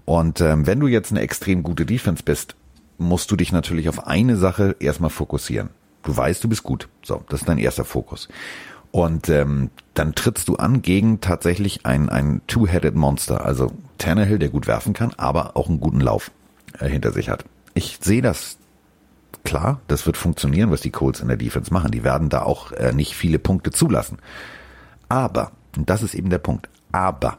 Und 0.05 0.41
ähm, 0.41 0.67
wenn 0.67 0.81
du 0.81 0.89
jetzt 0.89 1.13
eine 1.13 1.21
extrem 1.21 1.63
gute 1.63 1.87
Defense 1.87 2.23
bist, 2.25 2.57
musst 2.99 3.31
du 3.31 3.37
dich 3.37 3.53
natürlich 3.53 3.89
auf 3.89 4.07
eine 4.07 4.37
Sache 4.37 4.77
erstmal 4.81 5.11
fokussieren. 5.11 5.71
Du 6.03 6.17
weißt, 6.17 6.43
du 6.43 6.49
bist 6.49 6.65
gut. 6.65 6.89
So, 7.03 7.25
das 7.29 7.41
ist 7.41 7.49
dein 7.49 7.59
erster 7.59 7.85
Fokus. 7.85 8.29
Und 8.97 9.29
ähm, 9.29 9.69
dann 9.93 10.15
trittst 10.15 10.49
du 10.49 10.57
an 10.57 10.81
gegen 10.81 11.21
tatsächlich 11.21 11.85
ein, 11.85 12.09
ein 12.09 12.41
Two-Headed 12.47 12.95
Monster. 12.95 13.45
Also 13.45 13.71
Tannehill, 13.99 14.39
der 14.39 14.49
gut 14.49 14.67
werfen 14.67 14.95
kann, 14.95 15.13
aber 15.19 15.55
auch 15.55 15.69
einen 15.69 15.81
guten 15.81 16.01
Lauf 16.01 16.31
äh, 16.79 16.89
hinter 16.89 17.13
sich 17.13 17.29
hat. 17.29 17.45
Ich 17.75 17.99
sehe 18.01 18.23
das 18.23 18.57
klar, 19.45 19.83
das 19.87 20.07
wird 20.07 20.17
funktionieren, 20.17 20.71
was 20.71 20.81
die 20.81 20.93
Colts 20.93 21.21
in 21.21 21.29
der 21.29 21.37
Defense 21.37 21.71
machen. 21.75 21.91
Die 21.91 22.05
werden 22.05 22.31
da 22.31 22.41
auch 22.41 22.73
äh, 22.73 22.95
nicht 22.95 23.15
viele 23.15 23.39
Punkte 23.39 23.71
zulassen. 23.71 24.17
Aber, 25.11 25.53
und 25.77 25.91
das 25.91 26.03
ist 26.03 26.15
eben 26.15 26.31
der 26.31 26.39
Punkt, 26.39 26.71
aber 26.91 27.37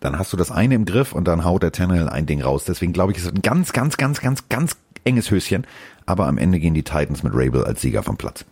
dann 0.00 0.18
hast 0.18 0.32
du 0.32 0.38
das 0.38 0.50
eine 0.50 0.74
im 0.74 0.86
Griff 0.86 1.12
und 1.12 1.28
dann 1.28 1.44
haut 1.44 1.64
der 1.64 1.72
Tannehill 1.72 2.08
ein 2.08 2.24
Ding 2.24 2.40
raus. 2.40 2.64
Deswegen 2.64 2.94
glaube 2.94 3.12
ich, 3.12 3.18
es 3.18 3.24
ist 3.24 3.34
ein 3.34 3.42
ganz, 3.42 3.74
ganz, 3.74 3.98
ganz, 3.98 4.22
ganz, 4.22 4.48
ganz 4.48 4.74
enges 5.04 5.30
Höschen. 5.30 5.66
Aber 6.06 6.28
am 6.28 6.38
Ende 6.38 6.58
gehen 6.58 6.72
die 6.72 6.82
Titans 6.82 7.22
mit 7.22 7.34
Rabel 7.34 7.64
als 7.64 7.82
Sieger 7.82 8.02
vom 8.02 8.16
Platz. 8.16 8.46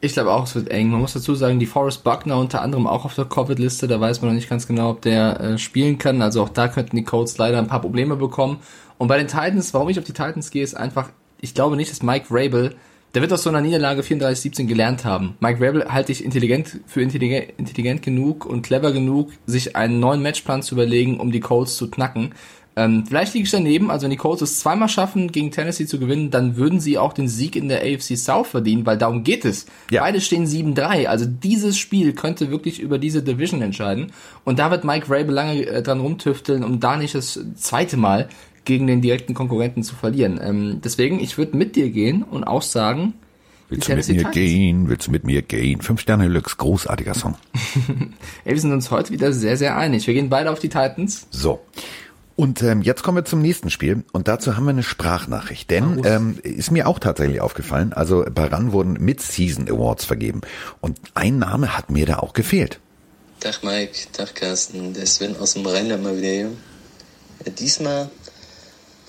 Ich 0.00 0.14
glaube 0.14 0.32
auch, 0.32 0.44
es 0.44 0.54
wird 0.54 0.70
eng. 0.70 0.90
Man 0.90 1.00
muss 1.00 1.12
dazu 1.12 1.34
sagen, 1.34 1.58
die 1.58 1.66
Forrest 1.66 2.04
Buckner 2.04 2.38
unter 2.38 2.62
anderem 2.62 2.86
auch 2.86 3.04
auf 3.04 3.14
der 3.14 3.26
Covid-Liste. 3.26 3.86
Da 3.88 4.00
weiß 4.00 4.20
man 4.20 4.30
noch 4.30 4.34
nicht 4.34 4.48
ganz 4.48 4.66
genau, 4.66 4.90
ob 4.90 5.02
der 5.02 5.40
äh, 5.40 5.58
spielen 5.58 5.98
kann. 5.98 6.22
Also 6.22 6.42
auch 6.42 6.48
da 6.48 6.68
könnten 6.68 6.96
die 6.96 7.04
Colts 7.04 7.38
leider 7.38 7.58
ein 7.58 7.68
paar 7.68 7.80
Probleme 7.80 8.16
bekommen. 8.16 8.60
Und 8.98 9.08
bei 9.08 9.18
den 9.18 9.28
Titans, 9.28 9.74
warum 9.74 9.88
ich 9.88 9.98
auf 9.98 10.04
die 10.04 10.12
Titans 10.12 10.50
gehe, 10.50 10.62
ist 10.62 10.76
einfach, 10.76 11.10
ich 11.40 11.54
glaube 11.54 11.76
nicht, 11.76 11.90
dass 11.90 12.02
Mike 12.02 12.26
Rabel 12.30 12.76
der 13.14 13.22
wird 13.22 13.32
aus 13.32 13.42
so 13.42 13.50
einer 13.50 13.60
Niederlage 13.60 14.02
34-17 14.02 14.66
gelernt 14.66 15.04
haben. 15.04 15.36
Mike 15.40 15.60
Rabel 15.60 15.84
halte 15.88 16.12
ich 16.12 16.24
intelligent 16.24 16.78
für 16.86 17.02
intelligent, 17.02 17.52
intelligent 17.56 18.02
genug 18.02 18.46
und 18.46 18.62
clever 18.62 18.92
genug, 18.92 19.32
sich 19.46 19.74
einen 19.74 19.98
neuen 19.98 20.22
Matchplan 20.22 20.62
zu 20.62 20.76
überlegen, 20.76 21.18
um 21.18 21.32
die 21.32 21.40
Colts 21.40 21.76
zu 21.76 21.90
knacken. 21.90 22.34
Ähm, 22.76 23.04
vielleicht 23.06 23.34
liege 23.34 23.44
ich 23.44 23.50
daneben, 23.50 23.90
also 23.90 24.04
wenn 24.04 24.10
die 24.10 24.16
Colts 24.16 24.42
es 24.42 24.60
zweimal 24.60 24.88
schaffen, 24.88 25.32
gegen 25.32 25.50
Tennessee 25.50 25.86
zu 25.86 25.98
gewinnen, 25.98 26.30
dann 26.30 26.56
würden 26.56 26.80
sie 26.80 26.98
auch 26.98 27.12
den 27.12 27.28
Sieg 27.28 27.56
in 27.56 27.68
der 27.68 27.82
AFC 27.82 28.16
South 28.16 28.48
verdienen, 28.48 28.86
weil 28.86 28.96
darum 28.96 29.24
geht 29.24 29.44
es. 29.44 29.66
Ja. 29.90 30.02
Beide 30.02 30.20
stehen 30.20 30.46
7-3, 30.46 31.06
also 31.06 31.26
dieses 31.26 31.76
Spiel 31.76 32.12
könnte 32.12 32.50
wirklich 32.50 32.80
über 32.80 32.98
diese 32.98 33.22
Division 33.22 33.60
entscheiden. 33.60 34.12
Und 34.44 34.58
da 34.58 34.70
wird 34.70 34.84
Mike 34.84 35.06
Rabel 35.10 35.34
lange 35.34 35.66
äh, 35.66 35.82
dran 35.82 36.00
rumtüfteln, 36.00 36.62
um 36.62 36.78
da 36.80 36.96
nicht 36.96 37.14
das 37.14 37.40
zweite 37.56 37.96
Mal 37.96 38.28
gegen 38.64 38.86
den 38.86 39.00
direkten 39.00 39.34
Konkurrenten 39.34 39.82
zu 39.82 39.94
verlieren. 39.94 40.38
Ähm, 40.42 40.80
deswegen, 40.84 41.18
ich 41.18 41.38
würde 41.38 41.56
mit 41.56 41.76
dir 41.76 41.90
gehen 41.90 42.22
und 42.22 42.44
auch 42.44 42.62
sagen, 42.62 43.14
Willst 43.68 43.88
du 43.88 43.94
mit 43.94 44.08
mir 44.08 44.16
Titans. 44.16 44.34
gehen? 44.34 44.88
Willst 44.88 45.06
du 45.06 45.10
mit 45.12 45.24
mir 45.24 45.42
gehen? 45.42 45.80
Fünf 45.80 46.00
Sterne 46.00 46.26
Lux, 46.26 46.56
großartiger 46.56 47.14
Song. 47.14 47.36
Ey, 48.44 48.54
wir 48.54 48.60
sind 48.60 48.72
uns 48.72 48.90
heute 48.90 49.12
wieder 49.12 49.32
sehr, 49.32 49.56
sehr 49.56 49.76
einig. 49.76 50.06
Wir 50.08 50.14
gehen 50.14 50.28
beide 50.28 50.50
auf 50.50 50.58
die 50.58 50.68
Titans. 50.68 51.28
So. 51.30 51.60
Und 52.40 52.62
ähm, 52.62 52.80
jetzt 52.80 53.02
kommen 53.02 53.18
wir 53.18 53.26
zum 53.26 53.42
nächsten 53.42 53.68
Spiel 53.68 54.02
und 54.12 54.26
dazu 54.26 54.56
haben 54.56 54.64
wir 54.64 54.70
eine 54.70 54.82
Sprachnachricht, 54.82 55.70
denn 55.70 56.00
ähm, 56.06 56.38
ist 56.42 56.70
mir 56.70 56.88
auch 56.88 56.98
tatsächlich 56.98 57.42
aufgefallen, 57.42 57.92
also 57.92 58.24
bei 58.34 58.46
RAN 58.46 58.72
wurden 58.72 58.94
Mid-Season 58.94 59.68
Awards 59.68 60.06
vergeben 60.06 60.40
und 60.80 60.98
ein 61.12 61.38
Name 61.38 61.76
hat 61.76 61.90
mir 61.90 62.06
da 62.06 62.20
auch 62.20 62.32
gefehlt. 62.32 62.80
Tag 63.40 63.62
Mike, 63.62 63.92
Tag 64.14 64.34
Carsten, 64.36 64.94
der 64.94 65.04
Sven 65.04 65.36
aus 65.36 65.52
dem 65.52 65.66
Rheinland 65.66 66.02
mal 66.02 66.16
wieder 66.16 66.28
hier. 66.28 66.50
Ja, 67.44 67.52
diesmal 67.52 68.10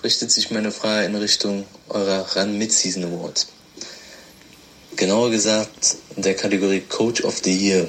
richtet 0.03 0.29
sich 0.29 0.51
meine 0.51 0.73
Frage 0.73 1.05
in 1.05 1.15
Richtung 1.15 1.63
eurer 1.87 2.25
Run 2.35 2.57
Mid-Season 2.57 3.05
Awards. 3.05 3.47
Genauer 4.97 5.29
gesagt 5.29 5.95
in 6.17 6.23
der 6.23 6.33
Kategorie 6.33 6.81
Coach 6.81 7.23
of 7.23 7.39
the 7.45 7.57
Year. 7.57 7.87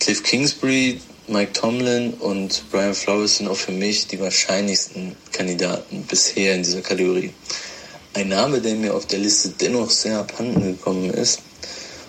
Cliff 0.00 0.20
Kingsbury, 0.24 1.00
Mike 1.28 1.52
Tomlin 1.52 2.14
und 2.14 2.64
Brian 2.72 2.94
Flores 2.94 3.36
sind 3.36 3.46
auch 3.46 3.56
für 3.56 3.70
mich 3.70 4.08
die 4.08 4.18
wahrscheinlichsten 4.18 5.14
Kandidaten 5.30 6.02
bisher 6.02 6.56
in 6.56 6.64
dieser 6.64 6.80
Kategorie. 6.80 7.32
Ein 8.14 8.28
Name, 8.28 8.60
der 8.60 8.74
mir 8.74 8.92
auf 8.92 9.06
der 9.06 9.20
Liste 9.20 9.50
dennoch 9.50 9.88
sehr 9.90 10.18
abhanden 10.18 10.76
gekommen 10.76 11.10
ist 11.10 11.38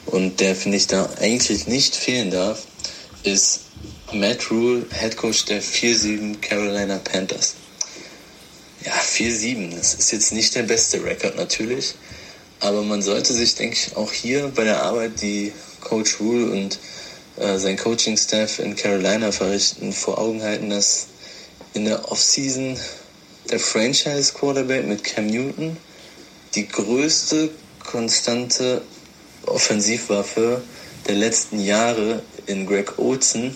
und 0.08 0.40
der 0.40 0.56
finde 0.56 0.78
ich 0.78 0.88
da 0.88 1.08
eigentlich 1.20 1.68
nicht 1.68 1.96
fehlen 1.96 2.32
darf, 2.32 2.64
ist 3.22 3.62
Matt 4.14 4.50
Rule, 4.50 4.88
Head 5.00 5.16
Coach 5.16 5.46
der 5.46 5.62
4-7 5.62 6.40
Carolina 6.42 6.98
Panthers. 6.98 7.54
Ja, 8.84 8.94
4-7, 8.94 9.76
das 9.76 9.94
ist 9.94 10.12
jetzt 10.12 10.34
nicht 10.34 10.56
der 10.56 10.64
beste 10.64 11.04
Rekord 11.04 11.38
natürlich. 11.38 11.94
Aber 12.60 12.82
man 12.82 13.04
sollte 13.04 13.34
sich, 13.34 13.54
denke 13.56 13.76
ich, 13.76 13.96
auch 13.96 14.12
hier 14.12 14.52
bei 14.56 14.64
der 14.64 14.82
Arbeit, 14.82 15.22
die 15.22 15.54
Coach 15.82 16.20
Rule 16.20 16.52
und 16.52 16.80
äh, 17.38 17.58
sein 17.58 17.78
Coaching-Staff 17.78 18.60
in 18.60 18.76
Carolina 18.76 19.32
verrichten, 19.32 19.92
vor 19.92 20.20
Augen 20.20 20.42
halten, 20.42 20.70
dass 20.70 21.08
in 21.74 21.86
der 21.86 22.12
Offseason 22.12 22.78
der 23.50 23.60
Franchise-Quarterback 23.60 24.86
mit 24.86 25.04
Cam 25.04 25.28
Newton 25.28 25.78
die 26.56 26.68
größte 26.68 27.50
konstante 27.80 28.82
Offensivwaffe 29.46 30.62
der 31.08 31.16
letzten 31.16 31.60
Jahre 31.60 32.22
in 32.46 32.66
Greg 32.66 32.98
Olsen. 32.98 33.56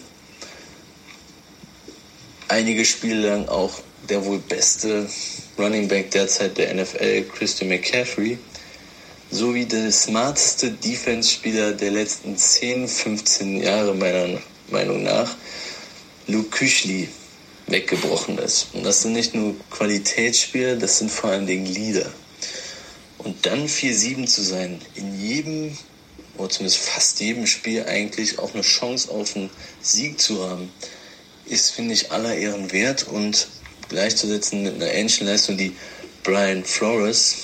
Einige 2.48 2.86
Spiele 2.86 3.30
lang 3.30 3.48
auch 3.48 3.80
der 4.10 4.26
wohl 4.26 4.40
beste 4.40 5.08
Running 5.58 5.88
Back 5.88 6.12
derzeit 6.12 6.58
der 6.58 6.74
NFL, 6.74 7.24
Christian 7.36 7.70
McCaffrey, 7.70 8.38
sowie 9.32 9.66
der 9.66 9.92
smarteste 9.92 10.72
Defense-Spieler 10.72 11.74
der 11.74 11.92
letzten 11.92 12.38
10, 12.38 12.88
15 12.88 13.62
Jahre 13.62 13.94
meiner 13.94 14.40
Meinung 14.70 15.04
nach, 15.04 15.36
Luke 16.28 16.50
Küchli, 16.50 17.10
weggebrochen 17.68 18.38
ist. 18.38 18.68
Und 18.74 18.84
das 18.84 19.02
sind 19.02 19.14
nicht 19.14 19.36
nur 19.36 19.56
Qualitätsspieler, 19.70 20.76
das 20.78 21.00
sind 21.00 21.12
vor 21.12 21.32
allen 21.32 21.48
Dingen 21.48 21.66
Leader. 21.66 22.12
Und 23.18 23.46
dann 23.46 23.68
4-7 23.68 24.26
zu 24.26 24.42
sein, 24.42 24.80
in 24.96 25.20
jedem, 25.20 25.78
oder 26.38 26.50
zumindest 26.50 26.80
fast 26.80 27.20
jedem 27.20 27.46
Spiel 27.46 27.84
eigentlich 27.84 28.40
auch 28.40 28.54
eine 28.54 28.64
Chance 28.64 29.12
auf 29.12 29.36
einen 29.36 29.50
Sieg 29.82 30.20
zu 30.20 30.48
haben, 30.48 30.72
ist, 31.46 31.72
finde 31.72 31.94
ich, 31.94 32.12
aller 32.12 32.36
Ehren 32.36 32.72
wert 32.72 33.08
und 33.08 33.48
gleichzusetzen 33.90 34.64
mit 34.64 34.76
einer 34.76 34.92
ähnlichen 34.92 35.28
Leistung, 35.28 35.58
die 35.58 35.76
Brian 36.24 36.64
Flores, 36.64 37.36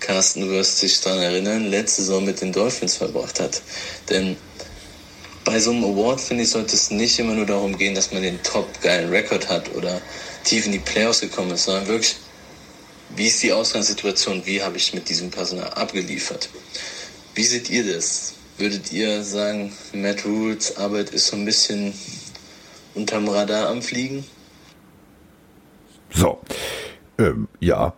Carsten, 0.00 0.42
du 0.42 0.48
wirst 0.50 0.82
dich 0.82 1.00
daran 1.00 1.20
erinnern, 1.20 1.66
letzte 1.66 2.02
Saison 2.02 2.24
mit 2.24 2.40
den 2.40 2.52
Dolphins 2.52 2.96
verbracht 2.96 3.40
hat. 3.40 3.62
Denn 4.08 4.36
bei 5.44 5.58
so 5.60 5.70
einem 5.70 5.84
Award, 5.84 6.20
finde 6.20 6.44
ich, 6.44 6.50
sollte 6.50 6.76
es 6.76 6.90
nicht 6.90 7.18
immer 7.18 7.34
nur 7.34 7.46
darum 7.46 7.78
gehen, 7.78 7.94
dass 7.94 8.12
man 8.12 8.22
den 8.22 8.42
top 8.42 8.80
geilen 8.82 9.08
Rekord 9.08 9.48
hat 9.48 9.74
oder 9.74 10.00
tief 10.44 10.66
in 10.66 10.72
die 10.72 10.78
Playoffs 10.78 11.20
gekommen 11.20 11.52
ist, 11.52 11.64
sondern 11.64 11.86
wirklich, 11.86 12.16
wie 13.16 13.26
ist 13.26 13.42
die 13.42 13.52
Ausgangssituation, 13.52 14.44
wie 14.44 14.62
habe 14.62 14.76
ich 14.76 14.92
mit 14.92 15.08
diesem 15.08 15.30
Personal 15.30 15.70
abgeliefert. 15.70 16.50
Wie 17.34 17.44
seht 17.44 17.70
ihr 17.70 17.94
das? 17.94 18.34
Würdet 18.58 18.92
ihr 18.92 19.22
sagen, 19.22 19.72
Matt 19.92 20.24
Rules 20.24 20.76
Arbeit 20.76 21.10
ist 21.10 21.28
so 21.28 21.36
ein 21.36 21.44
bisschen 21.44 21.94
unterm 22.94 23.28
Radar 23.28 23.68
am 23.68 23.80
Fliegen? 23.80 24.26
So, 26.12 26.40
ähm, 27.18 27.48
ja, 27.60 27.94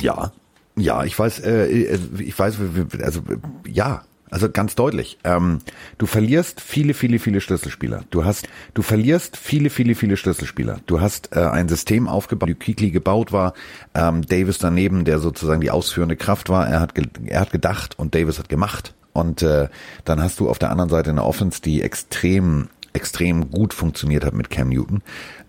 ja, 0.00 0.32
ja, 0.76 1.04
ich 1.04 1.18
weiß, 1.18 1.40
äh, 1.40 1.84
äh 1.84 1.98
ich 2.18 2.38
weiß, 2.38 2.58
also 3.02 3.20
ja, 3.66 4.02
also 4.34 4.50
ganz 4.50 4.74
deutlich. 4.74 5.18
Ähm, 5.22 5.60
du 5.96 6.06
verlierst 6.06 6.60
viele, 6.60 6.94
viele, 6.94 7.20
viele 7.20 7.40
Schlüsselspieler. 7.40 8.02
Du 8.10 8.24
hast, 8.24 8.48
du 8.74 8.82
verlierst 8.82 9.36
viele, 9.36 9.70
viele, 9.70 9.94
viele 9.94 10.16
Schlüsselspieler. 10.16 10.80
Du 10.86 11.00
hast 11.00 11.36
äh, 11.36 11.40
ein 11.40 11.68
System 11.68 12.08
aufgebaut, 12.08 12.48
wie 12.48 12.54
Kikli 12.54 12.90
gebaut 12.90 13.30
war, 13.30 13.54
ähm, 13.94 14.26
Davis 14.26 14.58
daneben, 14.58 15.04
der 15.04 15.20
sozusagen 15.20 15.60
die 15.60 15.70
ausführende 15.70 16.16
Kraft 16.16 16.48
war. 16.48 16.66
Er 16.66 16.80
hat, 16.80 16.94
er 17.26 17.40
hat 17.40 17.52
gedacht 17.52 17.96
und 17.96 18.16
Davis 18.16 18.40
hat 18.40 18.48
gemacht. 18.48 18.94
Und 19.12 19.42
äh, 19.42 19.68
dann 20.04 20.20
hast 20.20 20.40
du 20.40 20.50
auf 20.50 20.58
der 20.58 20.70
anderen 20.70 20.90
Seite 20.90 21.10
eine 21.10 21.22
Offense, 21.22 21.62
die 21.62 21.82
extrem 21.82 22.68
extrem 22.94 23.50
gut 23.50 23.74
funktioniert 23.74 24.24
hat 24.24 24.32
mit 24.32 24.48
Cam 24.48 24.70
Newton. 24.70 25.02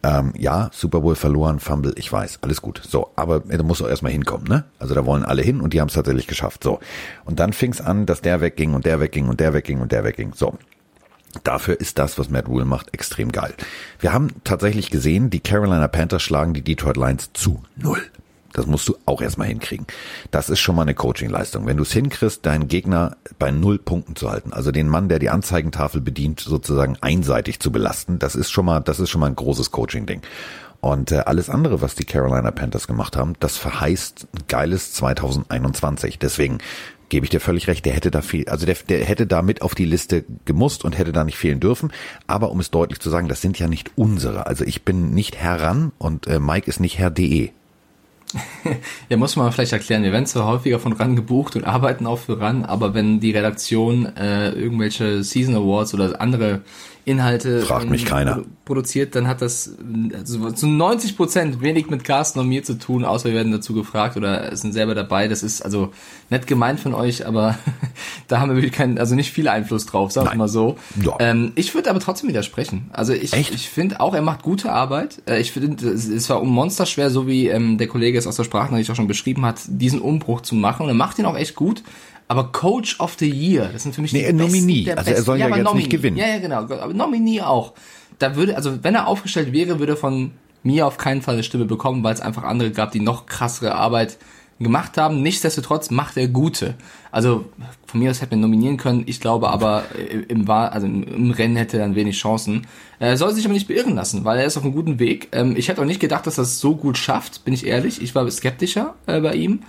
Ähm, 0.03 0.34
ja, 0.38 0.69
Super 0.73 1.01
Bowl 1.01 1.15
verloren, 1.15 1.60
Fumble, 1.60 1.93
ich 1.95 2.12
weiß, 2.12 2.39
alles 2.41 2.62
gut. 2.62 2.81
So, 2.88 3.12
aber 3.15 3.39
da 3.39 3.63
muss 3.63 3.81
auch 3.81 3.88
erstmal 3.88 4.12
hinkommen, 4.12 4.47
ne? 4.47 4.65
Also 4.77 4.93
da 4.93 5.05
wollen 5.05 5.23
alle 5.23 5.41
hin 5.41 5.62
und 5.62 5.73
die 5.73 5.81
haben 5.81 5.88
es 5.88 5.93
tatsächlich 5.93 6.27
geschafft. 6.27 6.63
So. 6.63 6.79
Und 7.23 7.39
dann 7.39 7.53
fing 7.53 7.71
es 7.71 7.81
an, 7.81 8.05
dass 8.05 8.21
der 8.21 8.41
wegging 8.41 8.73
und 8.73 8.86
der 8.86 8.99
wegging 8.99 9.29
und 9.29 9.39
der 9.39 9.53
wegging 9.53 9.79
und 9.79 9.91
der 9.91 10.03
wegging. 10.03 10.34
So. 10.34 10.58
Dafür 11.43 11.79
ist 11.79 11.99
das, 11.99 12.17
was 12.17 12.29
Matt 12.29 12.47
Rule 12.47 12.65
macht, 12.65 12.93
extrem 12.93 13.31
geil. 13.31 13.53
Wir 13.99 14.13
haben 14.13 14.29
tatsächlich 14.43 14.89
gesehen, 14.89 15.29
die 15.29 15.39
Carolina 15.41 15.88
Panthers 15.88 16.23
schlagen 16.23 16.53
die 16.53 16.62
Detroit 16.62 16.97
Lions 16.97 17.31
zu 17.34 17.62
null. 17.75 18.01
Das 18.55 18.67
musst 18.67 18.87
du 18.87 18.95
auch 19.05 19.21
erstmal 19.21 19.47
hinkriegen. 19.47 19.85
Das 20.31 20.49
ist 20.49 20.59
schon 20.59 20.75
mal 20.75 20.83
eine 20.83 20.95
Coaching-Leistung. 20.95 21.65
Wenn 21.65 21.77
du 21.77 21.83
es 21.83 21.91
hinkriegst, 21.91 22.45
deinen 22.45 22.67
Gegner 22.69 23.17
bei 23.37 23.51
null 23.51 23.77
Punkten 23.77 24.15
zu 24.15 24.31
halten, 24.31 24.53
also 24.53 24.71
den 24.71 24.87
Mann, 24.87 25.09
der 25.09 25.19
die 25.19 25.29
Anzeigentafel 25.29 25.99
bedient, 25.99 26.39
sozusagen 26.39 26.97
einseitig 27.01 27.59
zu 27.59 27.71
belasten, 27.71 28.17
das 28.17 28.35
ist 28.35 28.51
schon 28.51 28.65
mal, 28.65 28.79
das 28.79 28.99
ist 28.99 29.09
schon 29.09 29.21
mal 29.21 29.27
ein 29.27 29.35
großes 29.35 29.71
Coaching-Ding. 29.71 30.21
Und 30.79 31.11
äh, 31.11 31.23
alles 31.25 31.49
andere, 31.49 31.81
was 31.81 31.95
die 31.95 32.05
Carolina 32.05 32.51
Panthers 32.51 32.87
gemacht 32.87 33.17
haben, 33.17 33.33
das 33.39 33.57
verheißt 33.57 34.27
ein 34.33 34.43
geiles 34.47 34.93
2021. 34.93 36.19
Deswegen 36.19 36.59
gebe 37.09 37.25
ich 37.25 37.29
dir 37.29 37.39
völlig 37.39 37.67
recht, 37.67 37.85
der 37.85 37.93
hätte 37.93 38.11
da 38.11 38.21
viel, 38.21 38.47
also 38.49 38.65
der, 38.65 38.75
der 38.87 39.03
hätte 39.03 39.27
da 39.27 39.41
mit 39.41 39.61
auf 39.61 39.75
die 39.75 39.85
Liste 39.85 40.25
gemusst 40.45 40.85
und 40.85 40.97
hätte 40.97 41.11
da 41.11 41.23
nicht 41.23 41.37
fehlen 41.37 41.59
dürfen. 41.59 41.91
Aber 42.27 42.51
um 42.51 42.59
es 42.59 42.71
deutlich 42.71 42.99
zu 42.99 43.09
sagen, 43.09 43.27
das 43.27 43.41
sind 43.41 43.59
ja 43.59 43.67
nicht 43.67 43.91
unsere. 43.95 44.47
Also 44.47 44.63
ich 44.63 44.83
bin 44.83 45.11
nicht 45.11 45.35
heran 45.35 45.91
und 45.97 46.27
äh, 46.27 46.39
Mike 46.39 46.69
ist 46.69 46.79
nicht 46.79 46.97
Herr 46.97 47.09
DE. 47.09 47.51
ja, 49.09 49.17
muss 49.17 49.35
man 49.35 49.51
vielleicht 49.51 49.73
erklären. 49.73 50.03
Wir 50.03 50.11
werden 50.11 50.25
zwar 50.25 50.47
häufiger 50.47 50.79
von 50.79 50.93
RAN 50.93 51.15
gebucht 51.15 51.55
und 51.55 51.63
arbeiten 51.63 52.05
auch 52.07 52.19
für 52.19 52.39
RAN, 52.39 52.65
aber 52.65 52.93
wenn 52.93 53.19
die 53.19 53.31
Redaktion 53.31 54.05
äh, 54.15 54.51
irgendwelche 54.51 55.23
Season 55.23 55.55
Awards 55.55 55.93
oder 55.93 56.19
andere 56.21 56.61
Inhalte 57.05 57.61
Fragt 57.61 57.87
mich 57.89 58.03
keiner. 58.05 58.37
produ- 58.39 58.45
produziert, 58.65 59.15
dann 59.15 59.27
hat 59.27 59.39
das 59.41 59.75
also 60.13 60.49
zu 60.51 60.65
90 60.65 61.15
Prozent 61.15 61.61
wenig 61.61 61.87
mit 61.89 62.03
Carsten 62.03 62.39
und 62.39 62.47
mir 62.49 62.63
zu 62.63 62.79
tun, 62.79 63.05
außer 63.05 63.29
wir 63.29 63.35
werden 63.35 63.51
dazu 63.51 63.73
gefragt 63.75 64.17
oder 64.17 64.55
sind 64.55 64.73
selber 64.73 64.95
dabei. 64.95 65.27
Das 65.27 65.43
ist 65.43 65.61
also 65.61 65.91
nett 66.31 66.47
gemeint 66.47 66.79
von 66.79 66.95
euch, 66.95 67.27
aber 67.27 67.59
da 68.27 68.39
haben 68.39 68.49
wir 68.49 68.55
wirklich 68.55 68.71
keinen, 68.71 68.97
also 68.97 69.13
nicht 69.13 69.31
viel 69.31 69.47
Einfluss 69.47 69.85
drauf, 69.85 70.11
sagen 70.11 70.29
wir 70.31 70.35
mal 70.35 70.47
so. 70.47 70.77
Ja. 71.03 71.15
Ähm, 71.19 71.51
ich 71.53 71.75
würde 71.75 71.91
aber 71.91 71.99
trotzdem 71.99 72.27
widersprechen. 72.27 72.89
Also 72.91 73.13
ich, 73.13 73.33
Echt? 73.33 73.53
ich 73.53 73.69
finde 73.69 73.99
auch, 73.99 74.15
er 74.15 74.23
macht 74.23 74.41
gute 74.41 74.71
Arbeit. 74.71 75.21
Äh, 75.27 75.39
Ich 75.41 75.51
finde, 75.51 75.87
es 75.87 76.07
es 76.07 76.27
war 76.29 76.41
um 76.41 76.49
Monster 76.49 76.87
schwer, 76.87 77.11
so 77.11 77.27
wie 77.27 77.47
ähm, 77.49 77.77
der 77.77 77.87
Kollege 77.87 78.17
es 78.17 78.25
aus 78.25 78.35
der 78.37 78.45
Sprachnachricht 78.45 78.89
auch 78.89 78.95
schon 78.95 79.07
beschrieben 79.07 79.45
hat, 79.45 79.59
diesen 79.67 80.01
Umbruch 80.01 80.41
zu 80.41 80.55
machen. 80.55 80.83
Und 80.83 80.89
er 80.89 80.95
macht 80.95 81.19
ihn 81.19 81.25
auch 81.25 81.37
echt 81.37 81.53
gut. 81.53 81.83
Aber 82.27 82.51
Coach 82.51 82.99
of 82.99 83.15
the 83.19 83.29
Year, 83.29 83.69
das 83.71 83.83
sind 83.83 83.93
für 83.93 84.01
mich 84.01 84.11
Nee, 84.11 84.19
die 84.19 84.33
besten 84.33 84.38
Nominee. 84.38 84.91
Also 84.91 85.11
er 85.11 85.21
soll 85.21 85.38
ja 85.38 85.45
aber 85.45 85.57
jetzt 85.57 85.65
nicht 85.65 85.73
Nominee. 85.73 85.89
gewinnen. 85.89 86.17
Ja, 86.17 86.27
ja, 86.27 86.39
genau. 86.39 86.57
Aber 86.57 86.93
Nominee 86.93 87.41
auch. 87.41 87.73
Da 88.17 88.35
würde, 88.35 88.55
also 88.55 88.83
wenn 88.83 88.95
er 88.95 89.07
aufgestellt 89.07 89.51
wäre, 89.51 89.79
würde 89.79 89.93
er 89.93 89.97
von 89.97 90.31
mir 90.63 90.88
auf 90.88 90.97
keinen 90.97 91.21
Fall 91.21 91.35
eine 91.35 91.43
Stimme 91.43 91.65
bekommen, 91.65 92.03
weil 92.03 92.13
es 92.13 92.21
einfach 92.21 92.43
andere 92.43 92.71
gab, 92.71 92.91
die 92.91 92.99
noch 92.99 93.27
krassere 93.27 93.75
Arbeit 93.75 94.17
gemacht 94.59 94.97
haben. 94.97 95.21
Nichtsdestotrotz 95.21 95.91
macht 95.91 96.17
er 96.17 96.27
gute. 96.27 96.75
Also 97.11 97.45
von 97.85 97.99
mir 97.99 98.09
aus 98.09 98.21
hätte 98.21 98.31
man 98.35 98.41
nominieren 98.41 98.77
können. 98.77 99.03
Ich 99.05 99.19
glaube 99.19 99.49
aber 99.49 99.83
im, 100.27 100.47
Wahl, 100.47 100.69
also 100.69 100.88
im, 100.88 101.03
im 101.03 101.31
Rennen 101.31 101.57
hätte 101.57 101.77
er 101.77 101.83
dann 101.83 101.95
wenig 101.95 102.17
Chancen. 102.17 102.65
Er 102.99 103.17
soll 103.17 103.33
sich 103.33 103.45
aber 103.45 103.53
nicht 103.53 103.67
beirren 103.67 103.95
lassen, 103.95 104.23
weil 104.23 104.39
er 104.39 104.45
ist 104.45 104.57
auf 104.57 104.63
einem 104.63 104.73
guten 104.73 104.97
Weg. 104.97 105.29
Ähm, 105.33 105.55
ich 105.57 105.67
hätte 105.67 105.81
auch 105.81 105.85
nicht 105.85 105.99
gedacht, 105.99 106.25
dass 106.25 106.38
er 106.38 106.43
es 106.43 106.59
so 106.59 106.75
gut 106.75 106.97
schafft, 106.97 107.43
bin 107.43 107.53
ich 107.53 107.67
ehrlich. 107.67 108.01
Ich 108.01 108.15
war 108.15 108.29
skeptischer 108.31 108.95
äh, 109.07 109.19
bei 109.19 109.35
ihm. 109.35 109.59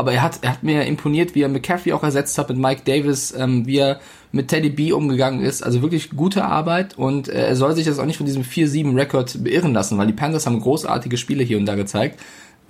Aber 0.00 0.14
er 0.14 0.22
hat, 0.22 0.38
er 0.40 0.52
hat 0.52 0.62
mir 0.62 0.86
imponiert, 0.86 1.34
wie 1.34 1.42
er 1.42 1.50
McCaffrey 1.50 1.92
auch 1.92 2.02
ersetzt 2.02 2.38
hat 2.38 2.48
mit 2.48 2.56
Mike 2.56 2.84
Davis, 2.86 3.34
ähm, 3.36 3.66
wie 3.66 3.76
er 3.76 4.00
mit 4.32 4.48
Teddy 4.48 4.70
B 4.70 4.92
umgegangen 4.92 5.42
ist. 5.42 5.62
Also 5.62 5.82
wirklich 5.82 6.08
gute 6.08 6.42
Arbeit 6.42 6.96
und 6.96 7.28
äh, 7.28 7.48
er 7.48 7.54
soll 7.54 7.74
sich 7.74 7.84
jetzt 7.84 7.98
auch 7.98 8.06
nicht 8.06 8.16
von 8.16 8.24
diesem 8.24 8.42
4-7-Rekord 8.42 9.44
beirren 9.44 9.74
lassen, 9.74 9.98
weil 9.98 10.06
die 10.06 10.14
Panthers 10.14 10.46
haben 10.46 10.58
großartige 10.58 11.18
Spiele 11.18 11.44
hier 11.44 11.58
und 11.58 11.66
da 11.66 11.74
gezeigt. 11.74 12.18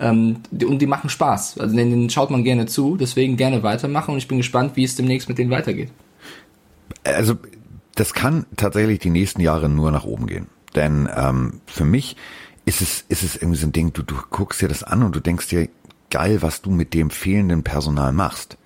Ähm, 0.01 0.41
und 0.51 0.79
die 0.81 0.87
machen 0.87 1.09
Spaß. 1.09 1.57
Also 1.57 1.73
denen 1.73 2.09
schaut 2.09 2.31
man 2.31 2.43
gerne 2.43 2.65
zu, 2.65 2.97
deswegen 2.97 3.37
gerne 3.37 3.63
weitermachen 3.63 4.11
und 4.11 4.17
ich 4.17 4.27
bin 4.27 4.37
gespannt, 4.37 4.73
wie 4.75 4.83
es 4.83 4.97
demnächst 4.97 5.29
mit 5.29 5.37
denen 5.37 5.51
weitergeht. 5.51 5.87
also 7.05 7.35
das 7.95 8.13
kann 8.13 8.45
tatsächlich 8.57 8.99
die 8.99 9.09
nächsten 9.09 9.39
Jahre 9.39 9.69
nur 9.69 9.89
nach 9.91 10.03
oben 10.03 10.27
gehen. 10.27 10.47
Denn 10.75 11.07
ähm, 11.15 11.61
für 11.65 11.85
mich 11.85 12.17
ist 12.65 12.81
es, 12.81 13.05
ist 13.07 13.23
es 13.23 13.35
irgendwie 13.35 13.57
so 13.57 13.67
ein 13.67 13.71
Ding, 13.71 13.93
du, 13.93 14.03
du 14.03 14.15
guckst 14.29 14.61
dir 14.61 14.67
das 14.67 14.83
an 14.83 15.03
und 15.03 15.15
du 15.15 15.19
denkst 15.19 15.47
dir, 15.47 15.69
geil, 16.11 16.41
was 16.41 16.61
du 16.61 16.69
mit 16.69 16.93
dem 16.93 17.09
fehlenden 17.09 17.63
Personal 17.63 18.11
machst. 18.11 18.57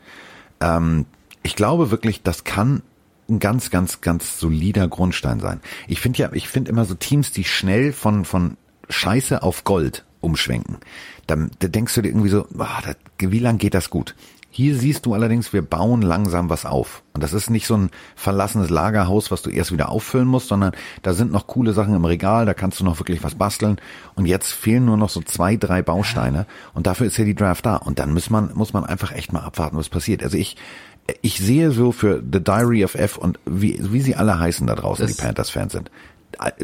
Ähm, 0.59 1.05
ich 1.43 1.55
glaube 1.55 1.91
wirklich, 1.91 2.23
das 2.23 2.43
kann 2.43 2.81
ein 3.29 3.39
ganz, 3.39 3.69
ganz, 3.69 4.01
ganz 4.01 4.39
solider 4.39 4.87
Grundstein 4.87 5.39
sein. 5.39 5.61
Ich 5.87 5.99
finde 5.99 6.19
ja, 6.19 6.33
ich 6.33 6.47
finde 6.47 6.71
immer 6.71 6.85
so 6.85 6.95
Teams, 6.95 7.31
die 7.31 7.43
schnell 7.43 7.93
von, 7.93 8.25
von 8.25 8.57
Scheiße 8.89 9.41
auf 9.41 9.63
Gold 9.63 10.05
umschwenken. 10.21 10.77
Da, 11.27 11.35
da 11.59 11.67
denkst 11.67 11.95
du 11.95 12.01
dir 12.01 12.09
irgendwie 12.09 12.29
so, 12.29 12.47
ah, 12.57 12.81
das, 12.83 12.97
wie 13.19 13.39
lang 13.39 13.57
geht 13.57 13.73
das 13.73 13.89
gut? 13.89 14.15
Hier 14.57 14.77
siehst 14.77 15.05
du 15.05 15.13
allerdings, 15.13 15.51
wir 15.51 15.61
bauen 15.61 16.01
langsam 16.01 16.49
was 16.49 16.65
auf. 16.65 17.03
Und 17.13 17.21
das 17.21 17.33
ist 17.33 17.49
nicht 17.49 17.67
so 17.67 17.75
ein 17.75 17.89
verlassenes 18.15 18.69
Lagerhaus, 18.69 19.29
was 19.29 19.41
du 19.41 19.49
erst 19.49 19.73
wieder 19.73 19.89
auffüllen 19.89 20.29
musst, 20.29 20.47
sondern 20.47 20.71
da 21.01 21.11
sind 21.13 21.29
noch 21.33 21.45
coole 21.47 21.73
Sachen 21.73 21.93
im 21.93 22.05
Regal, 22.05 22.45
da 22.45 22.53
kannst 22.53 22.79
du 22.79 22.85
noch 22.85 22.97
wirklich 23.01 23.21
was 23.21 23.35
basteln. 23.35 23.79
Und 24.15 24.27
jetzt 24.27 24.53
fehlen 24.53 24.85
nur 24.85 24.95
noch 24.95 25.09
so 25.09 25.21
zwei, 25.21 25.57
drei 25.57 25.81
Bausteine. 25.81 26.45
Und 26.73 26.87
dafür 26.87 27.05
ist 27.07 27.17
ja 27.17 27.25
die 27.25 27.35
Draft 27.35 27.65
da. 27.65 27.75
Und 27.75 27.99
dann 27.99 28.13
muss 28.13 28.29
man, 28.29 28.51
muss 28.55 28.71
man 28.71 28.85
einfach 28.85 29.11
echt 29.11 29.33
mal 29.33 29.41
abwarten, 29.41 29.75
was 29.75 29.89
passiert. 29.89 30.23
Also 30.23 30.37
ich, 30.37 30.55
ich 31.21 31.37
sehe 31.37 31.71
so 31.71 31.91
für 31.91 32.23
The 32.23 32.41
Diary 32.41 32.85
of 32.85 32.95
F 32.95 33.17
und 33.17 33.37
wie, 33.45 33.77
wie 33.91 33.99
sie 33.99 34.15
alle 34.15 34.39
heißen 34.39 34.65
da 34.67 34.75
draußen, 34.75 35.05
Das- 35.05 35.17
die 35.17 35.21
Panthers-Fans 35.21 35.73
sind. 35.73 35.91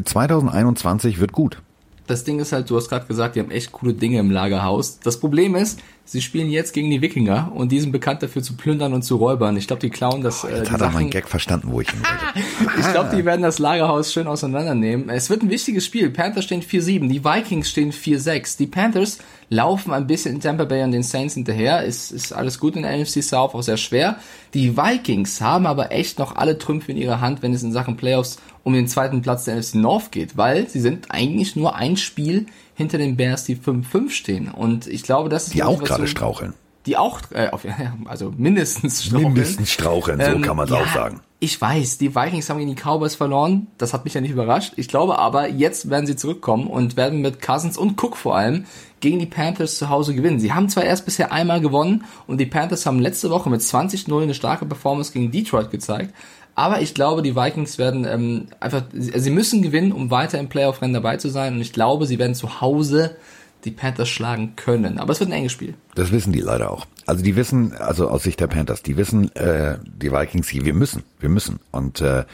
2021 0.04 1.20
wird 1.20 1.32
gut. 1.32 1.60
Das 2.06 2.24
Ding 2.24 2.40
ist 2.40 2.52
halt, 2.52 2.68
du 2.68 2.76
hast 2.76 2.88
gerade 2.88 3.06
gesagt, 3.06 3.36
die 3.36 3.40
haben 3.40 3.50
echt 3.52 3.70
coole 3.72 3.94
Dinge 3.94 4.18
im 4.18 4.30
Lagerhaus. 4.30 4.98
Das 5.00 5.20
Problem 5.20 5.54
ist, 5.54 5.78
sie 6.04 6.20
spielen 6.20 6.50
jetzt 6.50 6.72
gegen 6.72 6.90
die 6.90 7.00
Wikinger 7.00 7.52
und 7.54 7.72
die 7.72 7.80
sind 7.80 7.92
bekannt 7.92 8.22
dafür 8.22 8.42
zu 8.42 8.54
plündern 8.56 8.92
und 8.92 9.02
zu 9.02 9.16
räubern. 9.16 9.56
Ich 9.56 9.66
glaube, 9.66 9.80
die 9.80 9.90
klauen 9.90 10.22
das. 10.22 10.44
äh, 10.44 10.48
Jetzt 10.56 10.68
die 10.68 10.72
hat 10.72 10.80
er 10.80 10.86
Sachen, 10.86 10.94
meinen 10.94 11.10
Gag 11.10 11.28
verstanden, 11.28 11.68
wo 11.70 11.80
ich 11.80 11.90
hin 11.90 12.00
wollte. 12.00 12.48
Ich 12.80 12.90
glaube, 12.92 13.14
die 13.16 13.24
werden 13.24 13.42
das 13.42 13.58
Lagerhaus 13.58 14.12
schön 14.12 14.26
auseinandernehmen. 14.26 15.08
Es 15.08 15.30
wird 15.30 15.42
ein 15.42 15.50
wichtiges 15.50 15.84
Spiel. 15.86 16.10
Panthers 16.10 16.44
stehen 16.44 16.62
4-7, 16.62 17.08
die 17.08 17.24
Vikings 17.24 17.68
stehen 17.70 17.92
4-6. 17.92 18.58
Die 18.58 18.66
Panthers 18.66 19.18
laufen 19.48 19.92
ein 19.92 20.06
bisschen 20.06 20.34
in 20.36 20.40
Tampa 20.40 20.64
Bay 20.64 20.82
und 20.82 20.92
den 20.92 21.02
Saints 21.02 21.34
hinterher. 21.34 21.84
Ist, 21.84 22.10
ist 22.10 22.32
alles 22.32 22.58
gut 22.58 22.76
in 22.76 22.82
der 22.82 22.96
NFC 22.96 23.22
South, 23.22 23.54
auch 23.54 23.62
sehr 23.62 23.76
schwer. 23.76 24.16
Die 24.54 24.76
Vikings 24.76 25.40
haben 25.40 25.66
aber 25.66 25.92
echt 25.92 26.18
noch 26.18 26.34
alle 26.36 26.58
Trümpfe 26.58 26.92
in 26.92 26.98
ihrer 26.98 27.20
Hand, 27.20 27.42
wenn 27.42 27.52
es 27.54 27.62
in 27.62 27.72
Sachen 27.72 27.96
Playoffs 27.96 28.38
um 28.64 28.72
den 28.74 28.86
zweiten 28.88 29.22
Platz 29.22 29.44
der 29.44 29.56
NFC 29.56 29.76
North 29.76 30.12
geht, 30.12 30.36
weil 30.36 30.68
sie 30.68 30.80
sind 30.80 31.10
eigentlich 31.10 31.56
nur 31.56 31.74
ein 31.74 31.96
Spiel 31.96 32.46
hinter 32.82 32.98
den 32.98 33.16
Bears, 33.16 33.44
die 33.44 33.56
5-5 33.56 34.10
stehen. 34.10 34.48
Und 34.48 34.86
ich 34.86 35.02
glaube, 35.02 35.28
das 35.28 35.46
ist 35.46 35.54
Die 35.54 35.62
auch 35.62 35.82
gerade 35.82 36.06
straucheln. 36.06 36.54
Die 36.86 36.96
auch, 36.96 37.20
äh, 37.30 37.48
auf, 37.48 37.64
also 38.06 38.32
mindestens 38.36 39.04
straucheln. 39.04 39.32
Mindestens 39.32 39.70
straucheln, 39.70 40.20
so 40.20 40.26
Ähm, 40.26 40.42
kann 40.42 40.56
man 40.56 40.66
es 40.66 40.72
ja, 40.72 40.80
auch 40.80 40.92
sagen. 40.92 41.20
Ich 41.38 41.60
weiß, 41.60 41.98
die 41.98 42.14
Vikings 42.14 42.48
haben 42.48 42.58
gegen 42.58 42.74
die 42.74 42.80
Cowboys 42.80 43.16
verloren. 43.16 43.66
Das 43.78 43.92
hat 43.92 44.04
mich 44.04 44.14
ja 44.14 44.20
nicht 44.20 44.30
überrascht. 44.30 44.74
Ich 44.76 44.88
glaube 44.88 45.18
aber, 45.18 45.48
jetzt 45.48 45.90
werden 45.90 46.06
sie 46.06 46.14
zurückkommen 46.14 46.68
und 46.68 46.96
werden 46.96 47.20
mit 47.20 47.42
Cousins 47.42 47.76
und 47.76 48.00
Cook 48.00 48.16
vor 48.16 48.36
allem 48.36 48.64
gegen 49.00 49.18
die 49.18 49.26
Panthers 49.26 49.76
zu 49.76 49.88
Hause 49.88 50.14
gewinnen. 50.14 50.38
Sie 50.38 50.52
haben 50.52 50.68
zwar 50.68 50.84
erst 50.84 51.04
bisher 51.04 51.32
einmal 51.32 51.60
gewonnen 51.60 52.04
und 52.28 52.38
die 52.38 52.46
Panthers 52.46 52.86
haben 52.86 53.00
letzte 53.00 53.30
Woche 53.30 53.50
mit 53.50 53.60
20-0 53.60 54.22
eine 54.22 54.34
starke 54.34 54.66
Performance 54.66 55.12
gegen 55.12 55.32
Detroit 55.32 55.72
gezeigt. 55.72 56.14
Aber 56.54 56.80
ich 56.80 56.94
glaube, 56.94 57.22
die 57.22 57.34
Vikings 57.34 57.78
werden 57.78 58.04
ähm, 58.04 58.46
einfach, 58.60 58.82
sie 58.92 59.30
müssen 59.30 59.62
gewinnen, 59.62 59.92
um 59.92 60.10
weiter 60.10 60.38
im 60.38 60.48
Playoff-Rennen 60.48 60.94
dabei 60.94 61.16
zu 61.16 61.28
sein. 61.28 61.54
Und 61.54 61.60
ich 61.60 61.72
glaube, 61.72 62.06
sie 62.06 62.18
werden 62.18 62.34
zu 62.34 62.60
Hause 62.60 63.16
die 63.64 63.70
Panthers 63.70 64.08
schlagen 64.08 64.54
können. 64.56 64.98
Aber 64.98 65.12
es 65.12 65.20
wird 65.20 65.30
ein 65.30 65.34
enges 65.34 65.52
Spiel. 65.52 65.74
Das 65.94 66.12
wissen 66.12 66.32
die 66.32 66.40
leider 66.40 66.70
auch. 66.70 66.86
Also 67.06 67.22
die 67.22 67.36
wissen, 67.36 67.72
also 67.74 68.08
aus 68.08 68.24
Sicht 68.24 68.40
der 68.40 68.48
Panthers, 68.48 68.82
die 68.82 68.96
wissen, 68.96 69.34
äh, 69.36 69.78
die 69.84 70.12
Vikings, 70.12 70.52
wir 70.52 70.74
müssen, 70.74 71.04
wir 71.20 71.28
müssen. 71.28 71.60
Und 71.70 72.00
äh, 72.00 72.24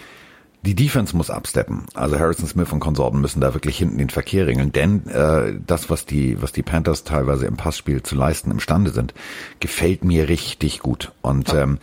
die 0.62 0.74
Defense 0.74 1.16
muss 1.16 1.30
absteppen. 1.30 1.86
Also 1.94 2.18
Harrison 2.18 2.46
Smith 2.46 2.72
und 2.72 2.80
Konsorten 2.80 3.20
müssen 3.20 3.40
da 3.40 3.54
wirklich 3.54 3.78
hinten 3.78 3.98
den 3.98 4.10
Verkehr 4.10 4.46
regeln. 4.46 4.72
Denn 4.72 5.06
äh, 5.08 5.54
das, 5.66 5.88
was 5.90 6.06
die, 6.06 6.40
was 6.42 6.52
die 6.52 6.62
Panthers 6.62 7.04
teilweise 7.04 7.46
im 7.46 7.56
Passspiel 7.56 8.02
zu 8.02 8.16
leisten 8.16 8.50
imstande 8.50 8.90
sind, 8.90 9.14
gefällt 9.60 10.04
mir 10.04 10.28
richtig 10.28 10.80
gut. 10.80 11.12
Und 11.22 11.54
ähm, 11.54 11.78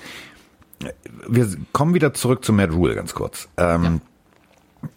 wir 1.27 1.47
kommen 1.71 1.93
wieder 1.93 2.13
zurück 2.13 2.43
zu 2.45 2.53
Matt 2.53 2.71
Rule 2.71 2.95
ganz 2.95 3.13
kurz. 3.13 3.47
Ähm, 3.57 4.01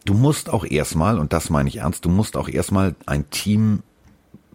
Du 0.04 0.14
musst 0.14 0.50
auch 0.50 0.64
erstmal, 0.64 1.18
und 1.18 1.32
das 1.32 1.50
meine 1.50 1.68
ich 1.68 1.78
ernst, 1.78 2.04
du 2.04 2.08
musst 2.08 2.36
auch 2.36 2.48
erstmal 2.48 2.94
ein 3.06 3.28
Team 3.30 3.82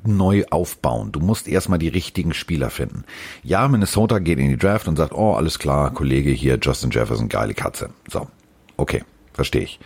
neu 0.06 0.44
aufbauen. 0.50 1.12
Du 1.12 1.20
musst 1.20 1.48
erstmal 1.48 1.80
die 1.80 1.88
richtigen 1.88 2.34
Spieler 2.34 2.70
finden. 2.70 3.06
Ja, 3.42 3.68
Minnesota 3.68 4.20
geht 4.20 4.40
in 4.40 4.50
die 4.50 4.58
Draft 4.58 4.88
und 4.88 4.98
sagt, 4.98 5.14
oh, 5.14 5.34
alles 5.34 5.60
klar, 5.60 5.94
Kollege 5.94 6.32
hier, 6.32 6.60
Justin 6.62 6.92
Jefferson, 6.92 7.30
geile 7.30 7.54
Katze. 7.54 7.90
So, 8.10 8.28
okay, 8.76 9.04
verstehe 9.34 9.62
ich. 9.64 9.80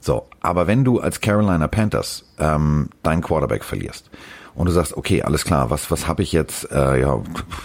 So, 0.00 0.26
aber 0.40 0.66
wenn 0.66 0.84
du 0.84 1.00
als 1.00 1.20
Carolina 1.20 1.66
Panthers 1.66 2.24
ähm, 2.38 2.90
deinen 3.02 3.22
Quarterback 3.22 3.64
verlierst 3.64 4.10
und 4.54 4.66
du 4.66 4.72
sagst, 4.72 4.96
okay, 4.96 5.22
alles 5.22 5.44
klar, 5.44 5.70
was 5.70 5.90
was 5.90 6.06
habe 6.06 6.22
ich 6.22 6.32
jetzt? 6.32 6.70
Äh, 6.70 7.00
ja, 7.00 7.20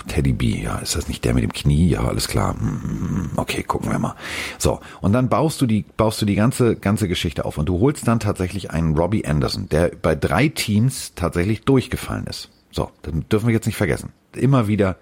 Teddy 0.07 0.33
B, 0.33 0.61
ja, 0.63 0.77
ist 0.79 0.95
das 0.95 1.07
nicht 1.07 1.23
der 1.25 1.33
mit 1.33 1.43
dem 1.43 1.53
Knie? 1.53 1.89
Ja, 1.89 2.05
alles 2.05 2.27
klar. 2.27 2.55
Hm, 2.59 3.31
Okay, 3.35 3.63
gucken 3.63 3.91
wir 3.91 3.99
mal. 3.99 4.15
So, 4.57 4.79
und 5.01 5.13
dann 5.13 5.29
baust 5.29 5.61
du 5.61 5.65
die 5.65 5.85
baust 5.97 6.21
du 6.21 6.25
die 6.25 6.35
ganze 6.35 6.75
ganze 6.75 7.07
Geschichte 7.07 7.45
auf 7.45 7.57
und 7.57 7.67
du 7.67 7.79
holst 7.79 8.07
dann 8.07 8.19
tatsächlich 8.19 8.71
einen 8.71 8.97
Robbie 8.97 9.25
Anderson, 9.25 9.69
der 9.69 9.91
bei 10.01 10.15
drei 10.15 10.47
Teams 10.49 11.13
tatsächlich 11.15 11.61
durchgefallen 11.61 12.25
ist. 12.27 12.49
So, 12.71 12.89
das 13.01 13.13
dürfen 13.31 13.47
wir 13.47 13.53
jetzt 13.53 13.65
nicht 13.65 13.77
vergessen. 13.77 14.11
Immer 14.35 14.67
wieder 14.67 14.97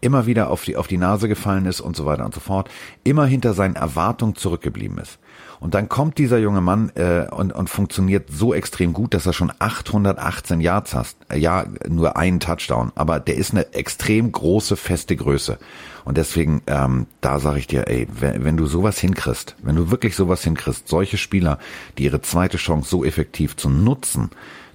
immer 0.00 0.26
wieder 0.26 0.50
auf 0.50 0.64
die, 0.64 0.76
auf 0.76 0.86
die 0.86 0.96
Nase 0.96 1.28
gefallen 1.28 1.66
ist 1.66 1.80
und 1.80 1.94
so 1.94 2.06
weiter 2.06 2.24
und 2.24 2.34
so 2.34 2.40
fort, 2.40 2.70
immer 3.04 3.26
hinter 3.26 3.52
seinen 3.54 3.76
Erwartungen 3.76 4.34
zurückgeblieben 4.34 4.98
ist. 4.98 5.18
Und 5.60 5.74
dann 5.74 5.90
kommt 5.90 6.16
dieser 6.16 6.38
junge 6.38 6.62
Mann 6.62 6.90
äh, 6.94 7.26
und, 7.30 7.52
und 7.52 7.68
funktioniert 7.68 8.30
so 8.30 8.54
extrem 8.54 8.94
gut, 8.94 9.12
dass 9.12 9.26
er 9.26 9.34
schon 9.34 9.52
818 9.58 10.60
Yards 10.60 10.94
hast. 10.94 11.18
Äh, 11.28 11.38
Ja, 11.38 11.66
nur 11.86 12.16
einen 12.16 12.40
Touchdown, 12.40 12.92
aber 12.94 13.20
der 13.20 13.36
ist 13.36 13.52
eine 13.52 13.72
extrem 13.74 14.32
große, 14.32 14.76
feste 14.76 15.16
Größe. 15.16 15.58
Und 16.06 16.16
deswegen, 16.16 16.62
ähm, 16.66 17.06
da 17.20 17.38
sage 17.38 17.58
ich 17.58 17.66
dir, 17.66 17.88
ey, 17.88 18.08
wenn, 18.10 18.42
wenn 18.42 18.56
du 18.56 18.66
sowas 18.66 18.98
hinkriegst, 18.98 19.56
wenn 19.62 19.76
du 19.76 19.90
wirklich 19.90 20.16
sowas 20.16 20.42
hinkriegst, 20.42 20.88
solche 20.88 21.18
Spieler, 21.18 21.58
die 21.98 22.04
ihre 22.04 22.22
zweite 22.22 22.56
Chance 22.56 22.88
so 22.88 23.04
effektiv 23.04 23.56
zu 23.56 23.68
nutzen, 23.68 24.30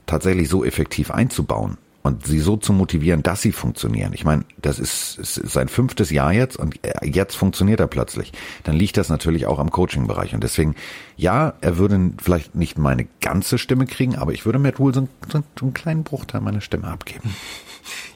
tatsächlich 0.06 0.50
so 0.50 0.64
effektiv 0.64 1.10
einzubauen, 1.10 1.78
und 2.06 2.26
sie 2.28 2.40
so 2.40 2.56
zu 2.56 2.72
motivieren, 2.72 3.24
dass 3.24 3.42
sie 3.42 3.52
funktionieren. 3.52 4.12
Ich 4.14 4.24
meine, 4.26 4.46
das 4.62 4.78
ist, 4.78 5.18
ist 5.18 5.34
sein 5.36 5.68
fünftes 5.68 6.12
Jahr 6.12 6.32
jetzt 6.32 6.56
und 6.56 6.80
jetzt 7.04 7.36
funktioniert 7.36 7.80
er 7.80 7.88
plötzlich. 7.88 8.32
Dann 8.64 8.76
liegt 8.76 8.98
das 8.98 9.10
natürlich 9.10 9.48
auch 9.48 9.58
am 9.58 9.72
Coaching-Bereich. 9.72 10.36
Und 10.36 10.44
deswegen, 10.44 10.76
ja, 11.18 11.54
er 11.62 11.78
würde 11.78 12.12
vielleicht 12.22 12.54
nicht 12.54 12.78
meine 12.78 13.08
ganze 13.22 13.58
Stimme 13.58 13.88
kriegen, 13.88 14.16
aber 14.16 14.34
ich 14.34 14.46
würde 14.46 14.60
Matt 14.60 14.78
Rule 14.80 14.94
so, 14.94 15.00
einen- 15.00 15.44
so 15.60 15.66
einen 15.66 15.74
kleinen 15.74 16.04
Bruchteil 16.04 16.42
meiner 16.42 16.62
Stimme 16.62 16.88
abgeben. 16.88 17.36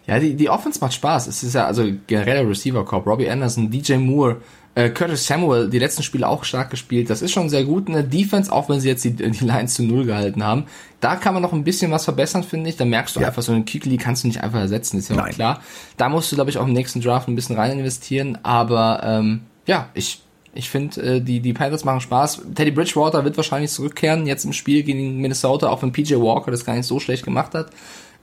Ja, 0.05 0.19
die, 0.19 0.35
die 0.35 0.49
Offense 0.49 0.79
macht 0.81 0.93
Spaß. 0.93 1.27
Es 1.27 1.43
ist 1.43 1.53
ja 1.55 1.65
also 1.65 1.85
generell 2.07 2.45
Receiver 2.47 2.83
Corp. 2.85 3.05
Robbie 3.05 3.29
Anderson, 3.29 3.69
DJ 3.71 3.95
Moore, 3.97 4.37
Äh, 4.75 4.89
Curtis 4.91 5.25
Samuel, 5.25 5.69
die 5.69 5.79
letzten 5.79 6.03
Spiele 6.03 6.27
auch 6.27 6.43
stark 6.43 6.69
gespielt. 6.69 7.09
Das 7.09 7.21
ist 7.21 7.31
schon 7.31 7.49
sehr 7.49 7.63
gut 7.65 7.87
in 7.87 7.93
der 7.93 8.03
Defense, 8.03 8.51
auch 8.51 8.69
wenn 8.69 8.79
sie 8.79 8.87
jetzt 8.87 9.03
die, 9.03 9.11
die 9.13 9.43
Lines 9.45 9.73
zu 9.73 9.83
Null 9.83 10.05
gehalten 10.05 10.43
haben. 10.43 10.65
Da 10.99 11.15
kann 11.15 11.33
man 11.33 11.41
noch 11.41 11.53
ein 11.53 11.63
bisschen 11.63 11.91
was 11.91 12.03
verbessern, 12.05 12.43
finde 12.43 12.69
ich. 12.69 12.77
Da 12.77 12.85
merkst 12.85 13.15
du 13.15 13.19
Ja. 13.19 13.27
einfach, 13.27 13.41
so 13.41 13.51
einen 13.51 13.65
Kikli 13.65 13.97
kannst 13.97 14.23
du 14.23 14.27
nicht 14.27 14.41
einfach 14.41 14.59
ersetzen, 14.59 14.97
ist 14.99 15.09
ja 15.09 15.15
auch 15.15 15.21
Nein. 15.21 15.33
klar. 15.33 15.61
Da 15.97 16.07
musst 16.09 16.31
du, 16.31 16.35
glaube 16.35 16.49
ich, 16.51 16.57
auch 16.57 16.67
im 16.67 16.73
nächsten 16.73 17.01
Draft 17.01 17.27
ein 17.27 17.35
bisschen 17.35 17.55
rein 17.55 17.77
investieren. 17.79 18.37
Aber 18.43 19.01
ähm, 19.03 19.41
ja, 19.65 19.89
ich, 19.95 20.21
ich 20.53 20.69
finde, 20.69 21.01
äh, 21.15 21.19
die, 21.21 21.39
die 21.39 21.53
Panthers 21.53 21.83
machen 21.83 22.01
Spaß. 22.01 22.41
Teddy 22.55 22.71
Bridgewater 22.71 23.25
wird 23.25 23.37
wahrscheinlich 23.37 23.71
zurückkehren 23.71 24.27
jetzt 24.27 24.45
im 24.45 24.53
Spiel 24.53 24.83
gegen 24.83 25.17
Minnesota, 25.19 25.69
auch 25.69 25.81
wenn 25.81 25.91
PJ 25.91 26.15
Walker 26.15 26.51
das 26.51 26.63
gar 26.63 26.75
nicht 26.75 26.85
so 26.85 26.99
schlecht 26.99 27.23
gemacht 27.25 27.53
hat. 27.55 27.71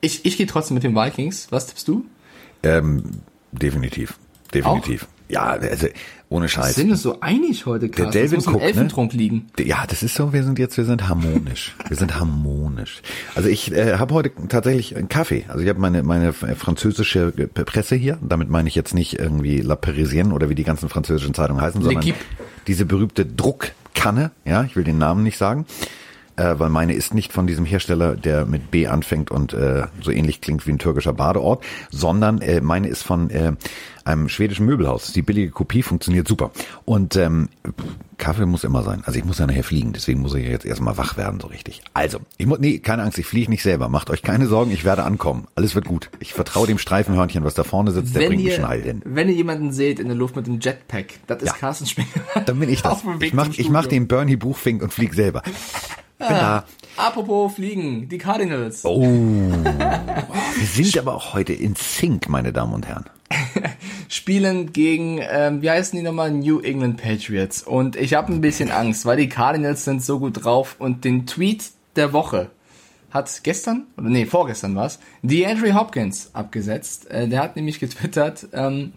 Ich, 0.00 0.24
ich 0.24 0.36
gehe 0.36 0.46
trotzdem 0.46 0.74
mit 0.74 0.84
den 0.84 0.94
Vikings. 0.94 1.48
Was 1.50 1.66
tippst 1.66 1.88
du? 1.88 2.04
Ähm, 2.62 3.02
definitiv. 3.52 4.18
Definitiv. 4.54 5.06
Ja, 5.28 5.42
also 5.46 5.88
ohne 6.28 6.48
Scheiß. 6.48 6.74
Sind 6.74 6.90
uns 6.90 7.02
so 7.02 7.20
einig 7.20 7.66
heute, 7.66 7.88
Carsten. 7.88 8.12
Delvin 8.12 8.38
das 8.38 8.46
muss 8.46 8.54
Cook, 8.54 8.60
ne? 8.62 8.68
Elfentrunk 8.68 9.12
liegen. 9.12 9.46
Ja, 9.58 9.84
das 9.86 10.02
ist 10.02 10.16
so, 10.16 10.32
wir 10.32 10.42
sind 10.42 10.58
jetzt, 10.58 10.76
wir 10.76 10.84
sind 10.84 11.08
harmonisch. 11.08 11.76
Wir 11.88 11.96
sind 11.96 12.18
harmonisch. 12.18 13.00
Also 13.36 13.48
ich 13.48 13.72
äh, 13.72 13.96
habe 13.96 14.12
heute 14.12 14.32
tatsächlich 14.48 14.96
einen 14.96 15.08
Kaffee. 15.08 15.44
Also 15.48 15.62
ich 15.62 15.68
habe 15.68 15.78
meine, 15.78 16.02
meine 16.02 16.32
französische 16.32 17.30
Presse 17.30 17.94
hier. 17.94 18.18
Damit 18.22 18.50
meine 18.50 18.68
ich 18.68 18.74
jetzt 18.74 18.92
nicht 18.92 19.18
irgendwie 19.18 19.60
La 19.60 19.76
Parisienne 19.76 20.34
oder 20.34 20.50
wie 20.50 20.56
die 20.56 20.64
ganzen 20.64 20.88
französischen 20.88 21.32
Zeitungen 21.32 21.62
heißen, 21.62 21.80
sondern 21.80 22.12
diese 22.66 22.84
berühmte 22.86 23.24
Druckkanne. 23.24 24.32
Ja, 24.44 24.64
ich 24.64 24.74
will 24.74 24.84
den 24.84 24.98
Namen 24.98 25.22
nicht 25.22 25.38
sagen. 25.38 25.64
Äh, 26.36 26.58
weil 26.58 26.68
meine 26.68 26.92
ist 26.92 27.14
nicht 27.14 27.32
von 27.32 27.46
diesem 27.46 27.64
Hersteller, 27.64 28.14
der 28.16 28.44
mit 28.46 28.70
B 28.70 28.86
anfängt 28.86 29.30
und 29.30 29.52
äh, 29.54 29.84
so 30.02 30.10
ähnlich 30.10 30.40
klingt 30.40 30.66
wie 30.66 30.70
ein 30.72 30.78
türkischer 30.78 31.14
Badeort, 31.14 31.64
sondern 31.90 32.40
äh, 32.42 32.60
meine 32.60 32.88
ist 32.88 33.02
von 33.02 33.30
äh, 33.30 33.52
einem 34.04 34.28
schwedischen 34.28 34.66
Möbelhaus. 34.66 35.12
Die 35.12 35.22
billige 35.22 35.50
Kopie 35.50 35.82
funktioniert 35.82 36.28
super. 36.28 36.50
Und 36.84 37.16
ähm, 37.16 37.48
Kaffee 38.18 38.46
muss 38.46 38.64
immer 38.64 38.82
sein. 38.82 39.02
Also 39.04 39.18
ich 39.18 39.24
muss 39.24 39.38
ja 39.38 39.46
nachher 39.46 39.64
fliegen, 39.64 39.92
deswegen 39.92 40.20
muss 40.20 40.34
ich 40.34 40.46
jetzt 40.46 40.64
erstmal 40.64 40.96
wach 40.96 41.16
werden, 41.16 41.40
so 41.40 41.48
richtig. 41.48 41.82
Also, 41.92 42.18
ich 42.38 42.46
muss, 42.46 42.58
nee, 42.60 42.78
keine 42.78 43.02
Angst, 43.02 43.18
ich 43.18 43.26
fliege 43.26 43.50
nicht 43.50 43.62
selber. 43.62 43.88
Macht 43.88 44.10
euch 44.10 44.22
keine 44.22 44.46
Sorgen, 44.46 44.70
ich 44.70 44.84
werde 44.84 45.02
ankommen. 45.04 45.48
Alles 45.54 45.74
wird 45.74 45.86
gut. 45.86 46.10
Ich 46.20 46.34
vertraue 46.34 46.66
dem 46.66 46.78
Streifenhörnchen, 46.78 47.42
was 47.44 47.54
da 47.54 47.64
vorne 47.64 47.90
sitzt, 47.90 48.14
der 48.14 48.22
Wenn 48.22 48.28
bringt 48.28 48.44
mich 48.44 48.52
ihr, 48.52 48.56
schon 48.60 48.68
heil 48.68 48.82
hin. 48.82 49.02
wenn 49.04 49.28
ihr 49.28 49.34
jemanden 49.34 49.72
seht 49.72 49.98
in 49.98 50.06
der 50.06 50.16
Luft 50.16 50.36
mit 50.36 50.46
dem 50.46 50.60
Jetpack, 50.60 51.06
das 51.26 51.38
ist 51.42 51.46
Ja. 51.48 51.52
Carsten 51.54 51.86
Spengler. 51.86 52.22
Dann 52.46 52.58
bin 52.60 52.68
ich 52.68 52.82
das. 52.82 53.02
Ich 53.20 53.32
mach, 53.34 53.48
ich 53.56 53.70
mach 53.70 53.86
den 53.86 54.06
Bernie 54.06 54.36
Buchfink 54.36 54.82
und 54.82 54.92
flieg 54.92 55.14
selber. 55.14 55.42
Bin 56.18 56.28
da. 56.28 56.64
Apropos 56.96 57.54
Fliegen, 57.54 58.08
die 58.08 58.18
Cardinals. 58.18 58.84
Oh. 58.84 59.02
Wir 59.02 60.66
sind 60.66 60.96
aber 60.98 61.14
auch 61.14 61.34
heute 61.34 61.52
in 61.52 61.74
Sync, 61.74 62.28
meine 62.28 62.52
Damen 62.52 62.72
und 62.72 62.86
Herren. 62.86 63.04
spielen 64.08 64.72
gegen, 64.72 65.20
ähm, 65.22 65.62
wie 65.62 65.70
heißen 65.70 65.96
die 65.98 66.02
nochmal, 66.02 66.30
New 66.30 66.60
England 66.60 67.02
Patriots. 67.02 67.62
Und 67.62 67.96
ich 67.96 68.14
habe 68.14 68.32
ein 68.32 68.40
bisschen 68.40 68.70
Angst, 68.70 69.04
weil 69.06 69.16
die 69.16 69.28
Cardinals 69.28 69.84
sind 69.84 70.02
so 70.02 70.18
gut 70.18 70.44
drauf. 70.44 70.76
Und 70.78 71.04
den 71.04 71.26
Tweet 71.26 71.64
der 71.96 72.12
Woche 72.12 72.50
hat 73.10 73.42
gestern, 73.42 73.86
oder 73.96 74.08
nee, 74.08 74.26
vorgestern 74.26 74.74
war's, 74.74 74.98
DeAndre 75.22 75.74
Hopkins 75.74 76.30
abgesetzt. 76.34 77.10
Äh, 77.10 77.28
der 77.28 77.42
hat 77.42 77.56
nämlich 77.56 77.80
getwittert, 77.80 78.48
ähm, 78.52 78.92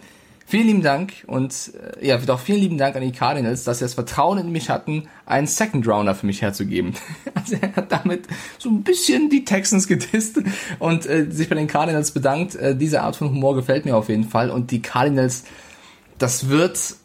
vielen 0.49 0.65
lieben 0.65 0.81
Dank 0.81 1.13
und 1.27 1.71
äh, 2.01 2.07
ja, 2.07 2.17
doch 2.17 2.39
vielen 2.39 2.59
lieben 2.59 2.77
Dank 2.79 2.95
an 2.95 3.03
die 3.03 3.11
Cardinals, 3.11 3.63
dass 3.65 3.79
sie 3.79 3.85
das 3.85 3.93
Vertrauen 3.93 4.39
in 4.39 4.51
mich 4.51 4.69
hatten, 4.69 5.07
einen 5.27 5.45
Second 5.45 5.87
Rounder 5.87 6.15
für 6.15 6.25
mich 6.25 6.41
herzugeben. 6.41 6.93
Also 7.35 7.55
er 7.61 7.75
hat 7.75 7.91
damit 7.91 8.27
so 8.57 8.69
ein 8.69 8.83
bisschen 8.83 9.29
die 9.29 9.45
Texans 9.45 9.87
gedisst 9.87 10.41
und 10.79 11.05
äh, 11.05 11.27
sich 11.29 11.47
bei 11.47 11.55
den 11.55 11.67
Cardinals 11.67 12.11
bedankt. 12.11 12.55
Äh, 12.55 12.75
diese 12.75 13.01
Art 13.01 13.15
von 13.15 13.29
Humor 13.29 13.55
gefällt 13.55 13.85
mir 13.85 13.95
auf 13.95 14.09
jeden 14.09 14.25
Fall 14.25 14.49
und 14.49 14.71
die 14.71 14.81
Cardinals, 14.81 15.45
das 16.17 16.49
wird, 16.49 16.95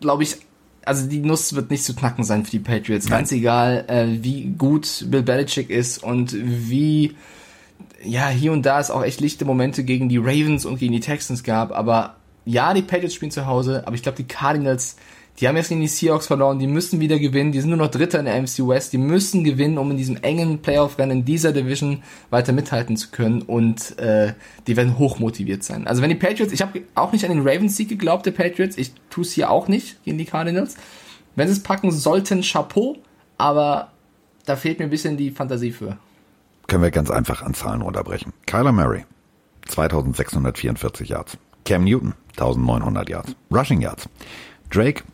glaube 0.00 0.22
ich, 0.22 0.38
also 0.84 1.06
die 1.08 1.18
Nuss 1.18 1.54
wird 1.54 1.70
nicht 1.70 1.84
zu 1.84 1.94
knacken 1.94 2.24
sein 2.24 2.44
für 2.44 2.52
die 2.52 2.60
Patriots. 2.60 3.08
Ganz 3.08 3.32
egal, 3.32 3.84
äh, 3.88 4.22
wie 4.22 4.54
gut 4.56 5.06
Bill 5.08 5.22
Belichick 5.22 5.68
ist 5.68 6.02
und 6.02 6.34
wie 6.34 7.16
ja, 8.02 8.28
hier 8.28 8.52
und 8.52 8.64
da 8.64 8.78
es 8.78 8.90
auch 8.90 9.02
echt 9.02 9.20
lichte 9.20 9.44
Momente 9.44 9.82
gegen 9.82 10.08
die 10.08 10.18
Ravens 10.18 10.64
und 10.64 10.78
gegen 10.78 10.92
die 10.92 11.00
Texans 11.00 11.42
gab, 11.42 11.72
aber 11.72 12.16
ja, 12.46 12.72
die 12.72 12.82
Patriots 12.82 13.14
spielen 13.14 13.32
zu 13.32 13.46
Hause, 13.46 13.82
aber 13.86 13.96
ich 13.96 14.02
glaube, 14.02 14.16
die 14.16 14.26
Cardinals, 14.26 14.96
die 15.38 15.48
haben 15.48 15.56
jetzt 15.56 15.68
gegen 15.68 15.80
die 15.80 15.88
Seahawks 15.88 16.28
verloren, 16.28 16.58
die 16.58 16.68
müssen 16.68 17.00
wieder 17.00 17.18
gewinnen, 17.18 17.52
die 17.52 17.60
sind 17.60 17.70
nur 17.70 17.78
noch 17.78 17.90
Dritter 17.90 18.20
in 18.20 18.24
der 18.24 18.40
MC 18.40 18.66
West, 18.66 18.92
die 18.92 18.98
müssen 18.98 19.44
gewinnen, 19.44 19.76
um 19.76 19.90
in 19.90 19.96
diesem 19.96 20.16
engen 20.22 20.62
Playoff-Rennen 20.62 21.18
in 21.18 21.24
dieser 21.24 21.52
Division 21.52 22.02
weiter 22.30 22.52
mithalten 22.52 22.96
zu 22.96 23.10
können 23.10 23.42
und 23.42 23.98
äh, 23.98 24.32
die 24.66 24.76
werden 24.76 24.96
hochmotiviert 24.96 25.64
sein. 25.64 25.86
Also 25.88 26.00
wenn 26.02 26.08
die 26.08 26.14
Patriots, 26.14 26.52
ich 26.52 26.62
habe 26.62 26.82
auch 26.94 27.12
nicht 27.12 27.24
an 27.24 27.32
den 27.32 27.46
Ravens-Sieg 27.46 27.88
geglaubt, 27.88 28.24
der 28.24 28.30
Patriots, 28.30 28.78
ich 28.78 28.92
tue 29.10 29.24
es 29.24 29.32
hier 29.32 29.50
auch 29.50 29.66
nicht 29.66 30.02
gegen 30.04 30.16
die 30.16 30.24
Cardinals. 30.24 30.76
Wenn 31.34 31.48
sie 31.48 31.52
es 31.52 31.62
packen 31.62 31.90
sollten, 31.90 32.42
Chapeau, 32.42 32.96
aber 33.36 33.90
da 34.46 34.56
fehlt 34.56 34.78
mir 34.78 34.84
ein 34.86 34.90
bisschen 34.90 35.16
die 35.16 35.32
Fantasie 35.32 35.72
für. 35.72 35.98
Können 36.68 36.82
wir 36.82 36.90
ganz 36.90 37.10
einfach 37.10 37.42
an 37.42 37.54
Zahlen 37.54 37.82
runterbrechen. 37.82 38.32
Kyler 38.46 38.72
Murray, 38.72 39.04
2644 39.66 41.08
Yards. 41.08 41.38
Cam 41.66 41.82
Newton, 41.84 42.14
1900 42.38 43.08
Yards. 43.08 43.36
Rushing 43.52 43.80
Yards. 43.80 44.08
Drake, 44.70 45.04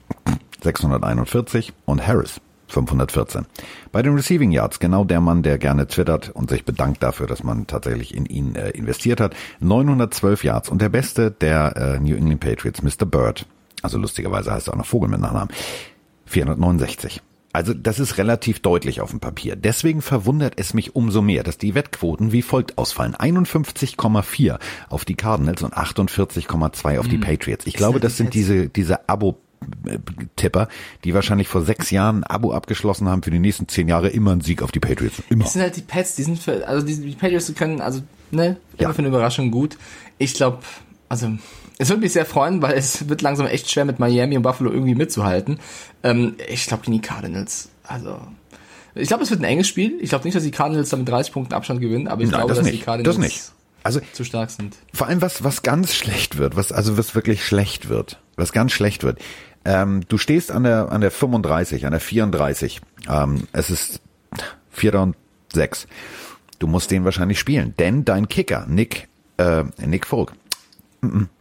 641 0.62 1.72
und 1.84 2.06
Harris, 2.06 2.40
514. 2.68 3.46
Bei 3.90 4.02
den 4.02 4.14
Receiving 4.14 4.50
Yards, 4.50 4.78
genau 4.78 5.04
der 5.04 5.20
Mann, 5.20 5.42
der 5.42 5.58
gerne 5.58 5.86
twittert 5.86 6.30
und 6.30 6.50
sich 6.50 6.64
bedankt 6.64 7.02
dafür, 7.02 7.26
dass 7.26 7.42
man 7.42 7.66
tatsächlich 7.66 8.14
in 8.14 8.26
ihn 8.26 8.54
äh, 8.54 8.70
investiert 8.70 9.20
hat, 9.20 9.34
912 9.60 10.44
Yards. 10.44 10.68
Und 10.68 10.80
der 10.80 10.88
Beste 10.88 11.30
der 11.30 11.76
äh, 11.76 12.00
New 12.00 12.16
England 12.16 12.40
Patriots, 12.40 12.82
Mr. 12.82 13.06
Bird, 13.06 13.46
also 13.82 13.98
lustigerweise 13.98 14.52
heißt 14.52 14.68
er 14.68 14.74
auch 14.74 14.78
noch 14.78 14.86
Vogel 14.86 15.08
mit 15.08 15.20
Nachnamen, 15.20 15.50
469. 16.26 17.20
Also 17.54 17.74
das 17.74 17.98
ist 17.98 18.16
relativ 18.16 18.60
deutlich 18.60 19.00
auf 19.02 19.10
dem 19.10 19.20
Papier. 19.20 19.56
Deswegen 19.56 20.00
verwundert 20.00 20.54
es 20.56 20.72
mich 20.72 20.96
umso 20.96 21.20
mehr, 21.20 21.42
dass 21.42 21.58
die 21.58 21.74
Wettquoten 21.74 22.32
wie 22.32 22.40
folgt 22.42 22.78
ausfallen. 22.78 23.14
51,4 23.14 24.58
auf 24.88 25.04
die 25.04 25.14
Cardinals 25.14 25.62
und 25.62 25.74
48,2 25.74 26.98
auf 26.98 27.08
die 27.08 27.18
Patriots. 27.18 27.66
Ich 27.66 27.74
glaube, 27.74 27.94
halt 27.94 28.04
das 28.04 28.16
sind 28.16 28.32
diese, 28.34 28.68
diese 28.70 29.08
Abo-Tipper, 29.08 30.68
die 31.04 31.12
wahrscheinlich 31.14 31.48
vor 31.48 31.62
sechs 31.62 31.90
Jahren 31.90 32.18
ein 32.18 32.24
Abo 32.24 32.52
abgeschlossen 32.52 33.08
haben 33.08 33.22
für 33.22 33.30
die 33.30 33.38
nächsten 33.38 33.68
zehn 33.68 33.88
Jahre 33.88 34.08
immer 34.08 34.32
einen 34.32 34.40
Sieg 34.40 34.62
auf 34.62 34.72
die 34.72 34.80
Patriots. 34.80 35.22
Immer. 35.28 35.44
Das 35.44 35.52
sind 35.52 35.62
halt 35.62 35.76
die 35.76 35.82
Pets, 35.82 36.14
die 36.16 36.22
sind 36.22 36.38
für, 36.38 36.66
also 36.66 36.86
die, 36.86 36.96
die 36.96 37.14
Patriots 37.16 37.52
können, 37.54 37.80
also, 37.80 38.00
ne, 38.30 38.56
immer 38.78 38.82
Ja. 38.88 38.92
für 38.92 39.00
eine 39.00 39.08
Überraschung 39.08 39.50
gut. 39.50 39.76
Ich 40.18 40.34
glaube, 40.34 40.58
also, 41.08 41.32
es 41.82 41.88
würde 41.88 42.02
mich 42.02 42.12
sehr 42.12 42.26
freuen, 42.26 42.62
weil 42.62 42.74
es 42.74 43.08
wird 43.08 43.22
langsam 43.22 43.46
echt 43.46 43.70
schwer 43.70 43.84
mit 43.84 43.98
Miami 43.98 44.36
und 44.36 44.42
Buffalo 44.42 44.70
irgendwie 44.70 44.94
mitzuhalten. 44.94 45.58
Ähm, 46.02 46.36
ich 46.48 46.66
glaube, 46.66 46.84
gegen 46.84 46.92
die 46.94 47.02
Cardinals, 47.02 47.68
also, 47.82 48.20
ich 48.94 49.08
glaube, 49.08 49.24
es 49.24 49.30
wird 49.30 49.40
ein 49.40 49.44
enges 49.44 49.68
Spiel. 49.68 49.98
Ich 50.00 50.10
glaube 50.10 50.24
nicht, 50.24 50.36
dass 50.36 50.44
die 50.44 50.50
Cardinals 50.50 50.90
da 50.90 50.96
mit 50.96 51.08
30 51.08 51.32
Punkten 51.32 51.54
Abstand 51.54 51.80
gewinnen, 51.80 52.08
aber 52.08 52.22
ich 52.22 52.30
Nein, 52.30 52.40
glaube, 52.40 52.50
das 52.50 52.58
dass 52.58 52.66
nicht. 52.66 52.80
die 52.80 52.84
Cardinals 52.84 53.16
Das 53.16 53.24
nicht. 53.24 53.52
Also 53.84 54.00
zu 54.12 54.22
stark 54.22 54.50
sind. 54.50 54.76
Vor 54.94 55.08
allem 55.08 55.20
was, 55.20 55.42
was 55.42 55.62
ganz 55.62 55.92
schlecht 55.92 56.38
wird, 56.38 56.54
was, 56.54 56.70
also 56.70 56.96
was 56.96 57.16
wirklich 57.16 57.44
schlecht 57.44 57.88
wird, 57.88 58.20
was 58.36 58.52
ganz 58.52 58.70
schlecht 58.70 59.02
wird. 59.02 59.18
Ähm, 59.64 60.02
du 60.08 60.18
stehst 60.18 60.52
an 60.52 60.62
der, 60.62 60.92
an 60.92 61.00
der 61.00 61.10
35, 61.10 61.84
an 61.84 61.90
der 61.90 62.00
34. 62.00 62.80
Ähm, 63.08 63.48
es 63.52 63.70
ist 63.70 64.00
Vierter 64.70 65.02
und 65.02 65.16
sechs. 65.52 65.88
Du 66.60 66.68
musst 66.68 66.92
den 66.92 67.04
wahrscheinlich 67.04 67.40
spielen, 67.40 67.74
denn 67.78 68.04
dein 68.04 68.28
Kicker, 68.28 68.66
Nick, 68.68 69.08
äh, 69.38 69.64
Nick 69.84 70.06
mm, 70.12 70.26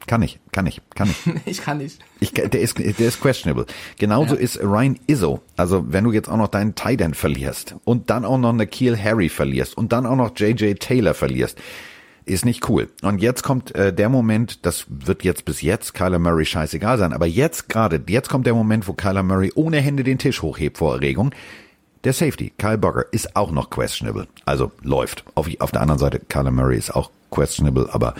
kann 0.07 0.21
ich, 0.23 0.39
kann 0.51 0.65
ich, 0.65 0.81
kann 0.95 1.09
ich. 1.09 1.35
ich 1.45 1.61
kann 1.61 1.77
nicht. 1.77 1.99
Ich, 2.19 2.33
der 2.33 2.59
ist, 2.59 2.79
der 2.79 3.07
ist 3.07 3.21
questionable. 3.21 3.67
Genauso 3.99 4.35
Ja. 4.35 4.41
ist 4.41 4.59
Ryan 4.61 4.99
Izzo. 5.07 5.41
Also 5.55 5.85
wenn 5.87 6.03
du 6.03 6.11
jetzt 6.11 6.29
auch 6.29 6.37
noch 6.37 6.47
deinen 6.47 6.73
Tight 6.73 6.99
End 7.01 7.15
verlierst 7.15 7.75
und 7.83 8.09
dann 8.09 8.25
auch 8.25 8.39
noch 8.39 8.53
Nikhil 8.53 8.97
Harry 8.97 9.29
verlierst 9.29 9.77
und 9.77 9.93
dann 9.93 10.05
auch 10.07 10.15
noch 10.15 10.31
JJ 10.35 10.73
Taylor 10.75 11.13
verlierst, 11.13 11.59
ist 12.25 12.45
nicht 12.45 12.69
cool. 12.69 12.89
Und 13.03 13.21
jetzt 13.21 13.43
kommt 13.43 13.73
äh, 13.75 13.93
der 13.93 14.09
Moment, 14.09 14.65
das 14.65 14.85
wird 14.89 15.23
jetzt 15.23 15.45
bis 15.45 15.61
jetzt 15.61 15.93
Kyler 15.93 16.19
Murray 16.19 16.45
scheißegal 16.45 16.97
sein, 16.97 17.13
aber 17.13 17.25
jetzt 17.25 17.67
gerade, 17.69 18.01
jetzt 18.07 18.29
kommt 18.29 18.45
der 18.47 18.53
Moment, 18.53 18.87
wo 18.87 18.93
Kyler 18.93 19.23
Murray 19.23 19.51
ohne 19.55 19.77
Hände 19.77 20.03
den 20.03 20.17
Tisch 20.17 20.41
hochhebt 20.41 20.77
vor 20.77 20.95
Erregung. 20.95 21.31
Der 22.03 22.13
Safety, 22.13 22.51
Kyle 22.57 22.77
Bugger, 22.79 23.05
ist 23.11 23.35
auch 23.35 23.51
noch 23.51 23.69
questionable. 23.69 24.27
Also 24.45 24.71
läuft. 24.81 25.23
Auf, 25.35 25.47
auf 25.59 25.71
der 25.71 25.81
anderen 25.81 25.99
Seite, 25.99 26.19
Kyler 26.19 26.51
Murray 26.51 26.77
ist 26.77 26.95
auch 26.95 27.11
questionable, 27.31 27.89
aber 27.91 28.15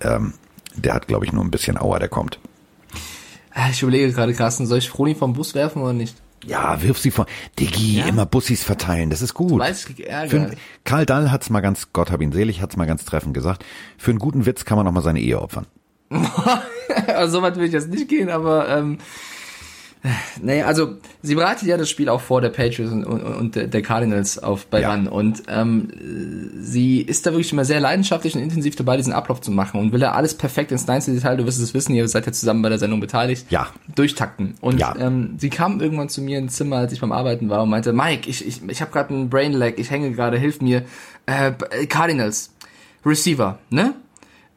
ähm, 0.00 0.32
der 0.74 0.94
hat, 0.94 1.06
glaube 1.08 1.24
ich, 1.24 1.32
nur 1.32 1.44
ein 1.44 1.50
bisschen 1.50 1.78
Aua, 1.78 1.98
der 1.98 2.08
kommt. 2.08 2.38
Ah, 3.54 3.68
Ich 3.70 3.82
überlege 3.82 4.12
gerade, 4.12 4.32
Carsten, 4.34 4.66
soll 4.66 4.78
ich 4.78 4.88
Froni 4.88 5.14
vom 5.14 5.32
Bus 5.34 5.54
werfen 5.54 5.82
oder 5.82 5.92
nicht? 5.92 6.16
Ja, 6.44 6.82
wirf 6.82 6.98
sie 6.98 7.10
vor. 7.10 7.26
Diggi, 7.58 7.98
Ja? 7.98 8.06
immer 8.06 8.26
Bussis 8.26 8.64
verteilen, 8.64 9.10
das 9.10 9.22
ist 9.22 9.34
gut. 9.34 9.60
Weiß, 9.60 9.88
ich. 9.96 10.06
Für, 10.28 10.50
Karl 10.84 11.06
Dall 11.06 11.30
hat's 11.30 11.50
mal 11.50 11.60
ganz, 11.60 11.92
Gott 11.92 12.10
hab 12.10 12.20
ihn 12.20 12.32
selig, 12.32 12.60
hat's 12.60 12.76
mal 12.76 12.86
ganz 12.86 13.04
treffend 13.04 13.34
gesagt. 13.34 13.64
Für 13.98 14.10
einen 14.10 14.18
guten 14.18 14.44
Witz 14.46 14.64
kann 14.64 14.76
man 14.76 14.86
auch 14.88 14.92
mal 14.92 15.02
seine 15.02 15.20
Ehe 15.20 15.40
opfern. 15.40 15.66
also 17.06 17.38
so 17.38 17.42
weit 17.42 17.56
will 17.56 17.66
ich 17.66 17.72
jetzt 17.72 17.88
nicht 17.88 18.08
gehen, 18.08 18.28
aber 18.28 18.68
ähm, 18.68 18.98
Nee, 20.40 20.62
also 20.62 20.96
sie 21.22 21.36
bereitet 21.36 21.68
ja 21.68 21.76
das 21.76 21.88
Spiel 21.88 22.08
auch 22.08 22.20
vor 22.20 22.40
der 22.40 22.48
Patriots 22.48 22.90
und, 22.92 23.04
und, 23.04 23.22
und 23.22 23.54
der 23.54 23.82
Cardinals 23.82 24.36
auf 24.38 24.66
bei 24.66 24.80
Ja. 24.80 24.92
Run 24.92 25.06
und 25.06 25.44
ähm, 25.46 25.88
sie 26.60 27.00
ist 27.00 27.24
da 27.24 27.30
wirklich 27.30 27.52
immer 27.52 27.64
sehr 27.64 27.78
leidenschaftlich 27.78 28.34
und 28.34 28.42
intensiv 28.42 28.74
dabei, 28.74 28.96
diesen 28.96 29.12
Ablauf 29.12 29.40
zu 29.40 29.52
machen 29.52 29.78
und 29.80 29.92
will 29.92 30.00
ja 30.00 30.10
alles 30.12 30.34
perfekt 30.34 30.72
ins 30.72 30.86
kleinste 30.86 31.12
Detail, 31.12 31.36
du 31.36 31.46
wirst 31.46 31.60
es 31.60 31.72
wissen, 31.72 31.94
ihr 31.94 32.08
seid 32.08 32.26
ja 32.26 32.32
zusammen 32.32 32.62
bei 32.62 32.68
der 32.68 32.78
Sendung 32.80 32.98
beteiligt, 32.98 33.46
Ja. 33.50 33.68
durchtakten. 33.94 34.54
Und 34.60 34.78
Ja. 34.80 34.96
ähm, 34.98 35.34
sie 35.38 35.50
kam 35.50 35.80
irgendwann 35.80 36.08
zu 36.08 36.20
mir 36.20 36.38
ins 36.38 36.56
Zimmer, 36.56 36.78
als 36.78 36.92
ich 36.92 37.00
beim 37.00 37.12
Arbeiten 37.12 37.48
war 37.48 37.62
und 37.62 37.70
meinte, 37.70 37.92
Mike, 37.92 38.28
ich, 38.28 38.44
ich, 38.44 38.60
ich 38.68 38.80
habe 38.80 38.90
gerade 38.90 39.14
einen 39.14 39.30
Brain 39.30 39.52
Lag, 39.52 39.74
ich 39.76 39.90
hänge 39.92 40.10
gerade, 40.10 40.36
hilf 40.36 40.60
mir. 40.60 40.82
Äh, 41.26 41.52
Cardinals, 41.86 42.50
Receiver, 43.06 43.60
ne? 43.70 43.94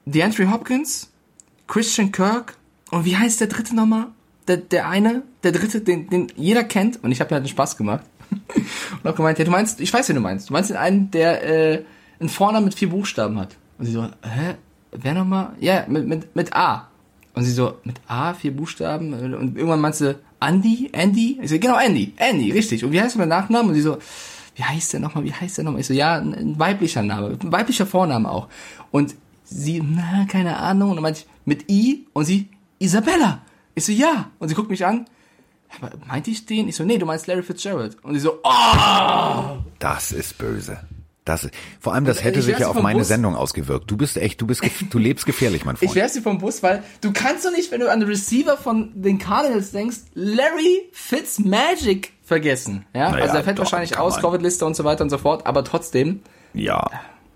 DeAndre 0.06 0.52
Hopkins, 0.52 1.12
Christian 1.68 2.12
Kirk 2.12 2.56
und 2.90 3.06
wie 3.06 3.16
heißt 3.16 3.42
der 3.42 3.48
dritte 3.48 3.76
nochmal? 3.76 4.08
Der, 4.48 4.58
der 4.58 4.88
eine, 4.88 5.24
der 5.46 5.52
dritte, 5.52 5.82
den, 5.82 6.10
den 6.10 6.28
jeder 6.36 6.64
kennt 6.64 7.04
und 7.04 7.12
ich 7.12 7.22
habe 7.22 7.30
mir 7.30 7.36
halt 7.36 7.46
den 7.46 7.52
Spaß 7.52 7.78
gemacht 7.78 8.04
und 9.04 9.10
auch 9.10 9.16
gemeint, 9.16 9.40
ja, 9.40 9.46
du 9.46 9.52
meinst, 9.52 9.80
ich 9.80 9.94
weiß, 9.94 10.10
wen 10.10 10.16
du 10.16 10.22
meinst, 10.22 10.50
du 10.50 10.54
meinst 10.54 10.72
den 10.72 10.78
einen, 10.78 11.12
der 11.12 11.44
äh, 11.44 11.84
einen 12.20 12.30
Vornamen 12.30 12.66
mit 12.66 12.74
vier 12.74 12.90
Buchstaben 12.90 13.40
hat. 13.40 13.56
Und 13.78 13.86
sie 13.86 13.92
so, 13.92 14.04
hä, 14.04 14.56
wer 14.92 15.14
nochmal? 15.14 15.54
Ja, 15.60 15.86
mit, 15.88 16.08
mit, 16.08 16.36
mit 16.36 16.56
A. 16.56 16.90
Und 17.34 17.44
sie 17.44 17.52
so, 17.52 17.76
mit 17.84 18.00
A, 18.08 18.34
vier 18.34 18.56
Buchstaben 18.56 19.14
und 19.14 19.58
irgendwann 19.58 19.82
meinst 19.82 20.02
du, 20.02 20.18
Andy, 20.40 20.90
Andy? 20.94 21.40
Ich 21.42 21.50
so, 21.50 21.60
genau, 21.60 21.78
Andy, 21.78 22.14
Andy, 22.18 22.52
richtig. 22.52 22.84
Und 22.84 22.92
wie 22.92 23.02
heißt 23.02 23.18
der 23.18 23.26
Nachname? 23.26 23.70
Und 23.70 23.76
sie 23.76 23.82
so, 23.82 23.98
wie 24.56 24.64
heißt 24.64 24.94
der 24.94 25.02
nochmal, 25.02 25.24
wie 25.26 25.34
heißt 25.34 25.58
der 25.58 25.66
nochmal? 25.66 25.82
Ich 25.82 25.88
so, 25.88 25.94
ja, 25.94 26.16
ein, 26.16 26.34
ein 26.34 26.60
weiblicher 26.60 27.04
Name, 27.04 27.38
ein 27.42 27.52
weiblicher 27.52 27.86
Vorname 27.86 28.30
auch. 28.30 28.48
Und 28.92 29.16
sie, 29.44 29.82
na, 29.84 30.26
keine 30.30 30.58
Ahnung. 30.58 30.92
Und 30.92 30.96
dann 30.96 31.04
meinte 31.04 31.22
ich, 31.22 31.28
mit 31.46 31.70
I 31.70 32.08
und 32.14 32.26
sie, 32.26 32.48
Isabella. 32.80 33.42
Ich 33.76 33.86
so, 33.86 33.92
ja. 33.92 34.32
Und 34.40 34.48
sie 34.50 34.56
guckt 34.56 34.70
mich 34.70 34.86
an. 34.86 35.06
Aber 35.82 35.92
meinte 36.08 36.32
ich 36.32 36.46
den? 36.46 36.68
Ich 36.68 36.76
so, 36.76 36.84
nee, 36.84 36.98
du 36.98 37.06
meinst 37.06 37.28
Larry 37.28 37.44
Fitzgerald. 37.44 37.98
Und 38.04 38.14
sie 38.14 38.20
so, 38.20 38.40
oh! 38.44 39.58
Das 39.80 40.12
ist 40.12 40.38
böse. 40.38 40.80
Das 41.26 41.44
ist, 41.44 41.56
vor 41.80 41.96
allem, 41.96 42.06
das 42.06 42.20
äh, 42.20 42.22
hätte 42.22 42.40
ich 42.40 42.46
sich 42.46 42.60
ja 42.60 42.68
auf 42.68 42.80
meine 42.80 43.00
Bus. 43.00 43.08
Sendung 43.08 43.36
ausgewirkt. 43.36 43.90
Du 43.90 43.98
bist 43.98 44.16
echt, 44.16 44.40
du 44.42 44.46
bist, 44.48 44.64
du 44.92 44.98
lebst 45.00 45.26
gefährlich, 45.26 45.66
mein 45.66 45.76
Freund. 45.76 45.90
Ich 45.90 45.96
wär's 45.96 46.14
dir 46.14 46.22
vom 46.22 46.38
Bus, 46.38 46.62
weil 46.62 46.84
du 47.02 47.12
kannst 47.14 47.46
doch 47.46 47.52
nicht, 47.52 47.72
wenn 47.72 47.80
du 47.80 47.92
an 47.92 48.00
den 48.00 48.08
Receiver 48.08 48.58
von 48.58 48.92
den 48.94 49.18
Cardinals 49.18 49.72
denkst, 49.72 49.98
Larry 50.14 50.84
Fitzmagic 50.94 52.14
vergessen. 52.24 52.86
Ja, 52.94 53.10
Naja, 53.10 53.24
also 53.24 53.34
der 53.34 53.44
fällt 53.44 53.58
doch, 53.58 53.64
wahrscheinlich 53.64 53.98
aus. 53.98 54.20
Covid-Liste 54.20 54.66
und 54.68 54.76
so 54.76 54.84
weiter 54.84 55.04
und 55.04 55.10
so 55.10 55.18
fort, 55.18 55.48
aber 55.48 55.64
trotzdem, 55.64 56.22
ja. 56.54 56.90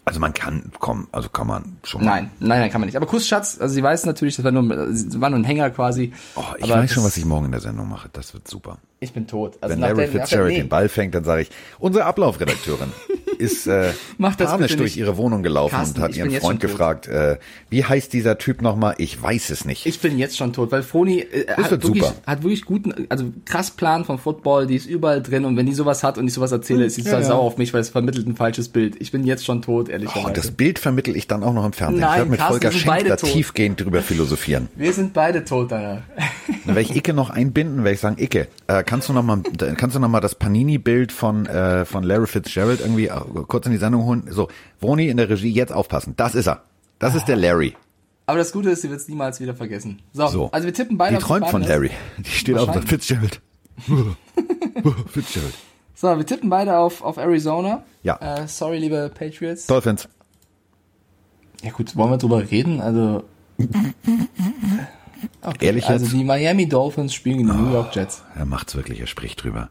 Also 0.05 0.19
man 0.19 0.33
kann, 0.33 0.71
komm, 0.79 1.07
also 1.11 1.29
kann 1.29 1.45
man 1.47 1.77
schon 1.83 2.03
mal. 2.03 2.21
nein, 2.21 2.31
nein, 2.39 2.59
nein, 2.61 2.71
kann 2.71 2.81
man 2.81 2.87
nicht. 2.87 2.95
Aber 2.95 3.05
Kussschatz, 3.05 3.59
also 3.59 3.73
sie 3.73 3.83
weiß 3.83 4.05
natürlich, 4.05 4.35
das 4.35 4.43
war 4.43 4.51
nur, 4.51 4.63
das 4.75 5.21
war 5.21 5.29
nur 5.29 5.39
ein 5.39 5.43
Hänger 5.43 5.69
quasi. 5.69 6.13
Oh, 6.35 6.43
ich 6.57 6.63
aber 6.63 6.81
weiß 6.81 6.91
schon, 6.91 7.03
was 7.03 7.15
ich 7.17 7.25
morgen 7.25 7.45
in 7.45 7.51
der 7.51 7.61
Sendung 7.61 7.89
mache. 7.89 8.09
Das 8.11 8.33
wird 8.33 8.47
super. 8.47 8.79
Ich 8.99 9.13
bin 9.13 9.27
tot. 9.27 9.57
Also 9.61 9.73
Wenn 9.73 9.81
Larry 9.81 10.07
Fitzgerald 10.07 10.55
den 10.57 10.69
Ball 10.69 10.89
fängt, 10.89 11.13
dann 11.15 11.23
sage 11.23 11.43
ich, 11.43 11.51
unsere 11.77 12.05
Ablaufredakteurin 12.05 12.91
ist 13.39 13.67
äh, 13.67 13.91
panisch 14.19 14.75
durch 14.75 14.97
ihre 14.97 15.17
Wohnung 15.17 15.43
gelaufen 15.43 15.75
Carsten, 15.75 15.97
und 15.97 16.03
hat 16.03 16.15
ihren 16.15 16.31
Freund 16.31 16.59
gefragt, 16.59 17.07
äh, 17.07 17.37
wie 17.69 17.83
heißt 17.83 18.11
dieser 18.13 18.37
Typ 18.37 18.61
nochmal? 18.61 18.95
Ich 18.97 19.21
weiß 19.21 19.49
es 19.49 19.65
nicht. 19.65 19.85
Ich 19.85 19.99
bin 19.99 20.17
jetzt 20.17 20.37
schon 20.37 20.53
tot, 20.53 20.71
weil 20.71 20.83
Froni 20.83 21.19
äh, 21.19 21.47
hat, 21.51 21.71
wirklich, 21.71 22.03
super. 22.03 22.15
hat 22.27 22.43
wirklich 22.43 22.65
guten, 22.65 23.07
also 23.09 23.31
krass 23.45 23.71
Plan 23.71 24.05
von 24.05 24.17
Football, 24.17 24.67
die 24.67 24.75
ist 24.75 24.85
überall 24.85 25.21
drin 25.21 25.45
und 25.45 25.55
wenn 25.57 25.65
die 25.65 25.73
sowas 25.73 26.03
hat 26.03 26.17
und 26.17 26.27
ich 26.27 26.33
sowas 26.33 26.51
erzähle, 26.51 26.85
ist 26.85 26.95
sie 26.95 27.01
Ja, 27.01 27.11
total 27.11 27.21
ja. 27.21 27.27
sauer 27.29 27.41
auf 27.41 27.57
mich, 27.57 27.73
weil 27.73 27.81
es 27.81 27.89
vermittelt 27.89 28.27
ein 28.27 28.35
falsches 28.35 28.69
Bild. 28.69 28.97
Ich 28.99 29.11
bin 29.11 29.23
jetzt 29.25 29.45
schon 29.45 29.61
tot, 29.61 29.87
oh, 29.87 29.91
ehrlicherweise. 29.91 30.27
und 30.27 30.37
das 30.37 30.51
Bild 30.51 30.77
vermittel 30.77 31.15
ich 31.15 31.27
dann 31.27 31.43
auch 31.43 31.53
noch 31.53 31.65
im 31.65 31.73
Fernsehen. 31.73 32.01
Nein, 32.01 32.09
ich 32.11 32.17
werde 32.17 32.31
mit 32.31 32.39
Carsten, 32.39 32.61
Volker 32.61 32.71
Schenk 32.71 33.07
da 33.07 33.15
tot. 33.15 33.31
tiefgehend 33.31 33.79
drüber 33.79 34.01
philosophieren. 34.01 34.67
Wir 34.75 34.93
sind 34.93 35.13
beide 35.13 35.45
tot, 35.45 35.71
Alter. 35.71 36.03
Dann 36.65 36.75
werde 36.75 36.81
ich 36.81 36.95
Icke 36.95 37.13
noch 37.13 37.29
einbinden, 37.29 37.83
werde 37.83 37.93
ich 37.93 37.99
sagen, 37.99 38.17
Icke, 38.19 38.47
äh, 38.67 38.83
kannst 38.83 39.09
du 39.09 39.13
noch 39.13 39.23
mal, 39.23 39.41
kannst 39.77 39.95
du 39.95 39.99
noch 39.99 40.09
mal 40.09 40.19
das 40.19 40.35
Panini-Bild 40.35 41.11
von 41.11 41.45
äh, 41.45 41.85
von 41.85 42.03
Larry 42.03 42.27
Fitzgerald 42.27 42.81
irgendwie 42.81 43.09
kurz 43.47 43.65
in 43.65 43.71
die 43.71 43.77
Sendung 43.77 44.05
holen? 44.05 44.27
So, 44.29 44.47
Vroni 44.79 45.07
in 45.07 45.17
der 45.17 45.29
Regie, 45.29 45.51
jetzt 45.51 45.71
aufpassen. 45.71 46.13
Das 46.17 46.35
ist 46.35 46.47
er. 46.47 46.63
Das 46.99 47.15
ist 47.15 47.25
der 47.25 47.35
Larry. 47.37 47.75
Aber 48.25 48.37
das 48.37 48.51
Gute 48.51 48.69
ist, 48.69 48.81
sie 48.83 48.89
wird 48.89 48.99
es 49.01 49.07
niemals 49.07 49.39
wieder 49.39 49.55
vergessen. 49.55 50.01
So, 50.13 50.27
So. 50.27 50.51
also 50.51 50.65
wir 50.67 50.73
tippen 50.73 50.97
beide 50.97 51.11
Die 51.17 51.17
auf 51.17 51.23
träumt 51.27 51.47
von. 51.49 51.63
Larry. 51.63 51.91
Die 52.17 52.29
steht 52.29 52.57
auf 52.57 52.67
und 52.67 52.73
sagt, 52.75 52.89
Fitzgerald. 52.89 53.41
Fitzgerald. 55.07 55.53
So, 55.95 56.15
wir 56.15 56.25
tippen 56.25 56.49
beide 56.49 56.77
auf, 56.77 57.01
auf 57.01 57.17
Arizona. 57.17 57.83
Ja. 58.03 58.17
Äh, 58.17 58.47
sorry, 58.47 58.77
liebe 58.77 59.11
Patriots. 59.13 59.65
Dolphins. 59.67 60.07
Ja 61.63 61.71
gut, 61.71 61.95
wollen 61.95 62.11
wir 62.11 62.17
drüber 62.17 62.49
reden? 62.51 62.79
Also. 62.79 63.23
Okay, 65.41 65.65
Ehrlich 65.65 65.87
also 65.87 66.05
jetzt? 66.05 66.13
die 66.15 66.23
Miami 66.23 66.69
Dolphins 66.69 67.13
spielen 67.13 67.37
gegen 67.39 67.49
die 67.51 67.57
New 67.57 67.73
York 67.73 67.93
Jets. 67.95 68.23
Er 68.35 68.45
macht's 68.45 68.75
wirklich, 68.75 68.99
er 69.01 69.07
spricht 69.07 69.43
drüber. 69.43 69.69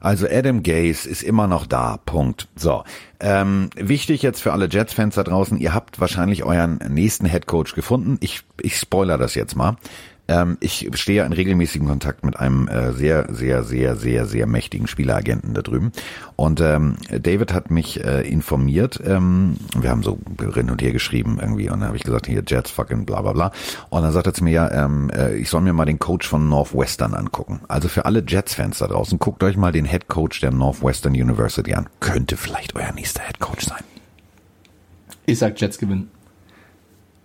Also 0.00 0.26
Adam 0.28 0.62
Gase 0.62 1.08
ist 1.08 1.22
immer 1.22 1.46
noch 1.46 1.66
da, 1.66 1.98
Punkt. 2.04 2.48
So, 2.54 2.84
ähm, 3.20 3.70
wichtig 3.76 4.22
jetzt 4.22 4.40
für 4.40 4.52
alle 4.52 4.68
Jets-Fans 4.68 5.14
da 5.14 5.24
draußen, 5.24 5.58
ihr 5.58 5.74
habt 5.74 6.00
wahrscheinlich 6.00 6.44
euren 6.44 6.78
nächsten 6.88 7.26
Headcoach 7.26 7.74
gefunden. 7.74 8.18
Ich, 8.20 8.42
ich 8.60 8.76
spoiler 8.76 9.18
das 9.18 9.34
jetzt 9.34 9.56
mal. 9.56 9.76
Ähm, 10.28 10.56
ich 10.60 10.90
stehe 10.94 11.18
ja 11.18 11.26
in 11.26 11.32
regelmäßigem 11.32 11.86
Kontakt 11.86 12.24
mit 12.24 12.38
einem 12.38 12.68
äh, 12.68 12.92
sehr, 12.92 13.32
sehr, 13.32 13.62
sehr, 13.64 13.96
sehr, 13.96 14.26
sehr 14.26 14.46
mächtigen 14.46 14.86
Spieleragenten 14.86 15.54
da 15.54 15.62
drüben. 15.62 15.92
Und 16.34 16.60
ähm, 16.60 16.96
David 17.10 17.52
hat 17.52 17.70
mich 17.70 18.04
äh, 18.04 18.22
informiert, 18.28 19.00
ähm, 19.04 19.56
wir 19.78 19.90
haben 19.90 20.02
so 20.02 20.18
hin 20.54 20.70
und 20.70 20.82
her 20.82 20.92
geschrieben 20.92 21.38
irgendwie 21.40 21.70
und 21.70 21.80
dann 21.80 21.88
habe 21.88 21.96
ich 21.96 22.02
gesagt, 22.02 22.26
hier 22.26 22.42
Jets 22.46 22.70
fucking 22.70 23.06
bla 23.06 23.22
bla 23.22 23.32
bla. 23.32 23.52
Und 23.88 24.02
dann 24.02 24.12
sagt 24.12 24.26
er 24.26 24.34
zu 24.34 24.44
mir, 24.44 24.52
ja, 24.52 24.70
ähm, 24.70 25.10
äh, 25.10 25.36
ich 25.36 25.48
soll 25.48 25.60
mir 25.60 25.72
mal 25.72 25.84
den 25.84 25.98
Coach 25.98 26.26
von 26.26 26.48
Northwestern 26.48 27.14
angucken. 27.14 27.60
Also 27.68 27.88
für 27.88 28.04
alle 28.04 28.22
Jets-Fans 28.26 28.78
da 28.78 28.88
draußen, 28.88 29.18
guckt 29.18 29.42
euch 29.42 29.56
mal 29.56 29.72
den 29.72 29.84
Head 29.84 30.08
Coach 30.08 30.40
der 30.40 30.50
Northwestern 30.50 31.12
University 31.12 31.74
an. 31.74 31.88
Könnte 32.00 32.36
vielleicht 32.36 32.74
euer 32.74 32.92
nächster 32.92 33.22
Head 33.22 33.38
Coach 33.38 33.66
sein. 33.66 33.82
Ich 35.26 35.38
sag 35.38 35.60
Jets 35.60 35.78
gewinnen. 35.78 36.10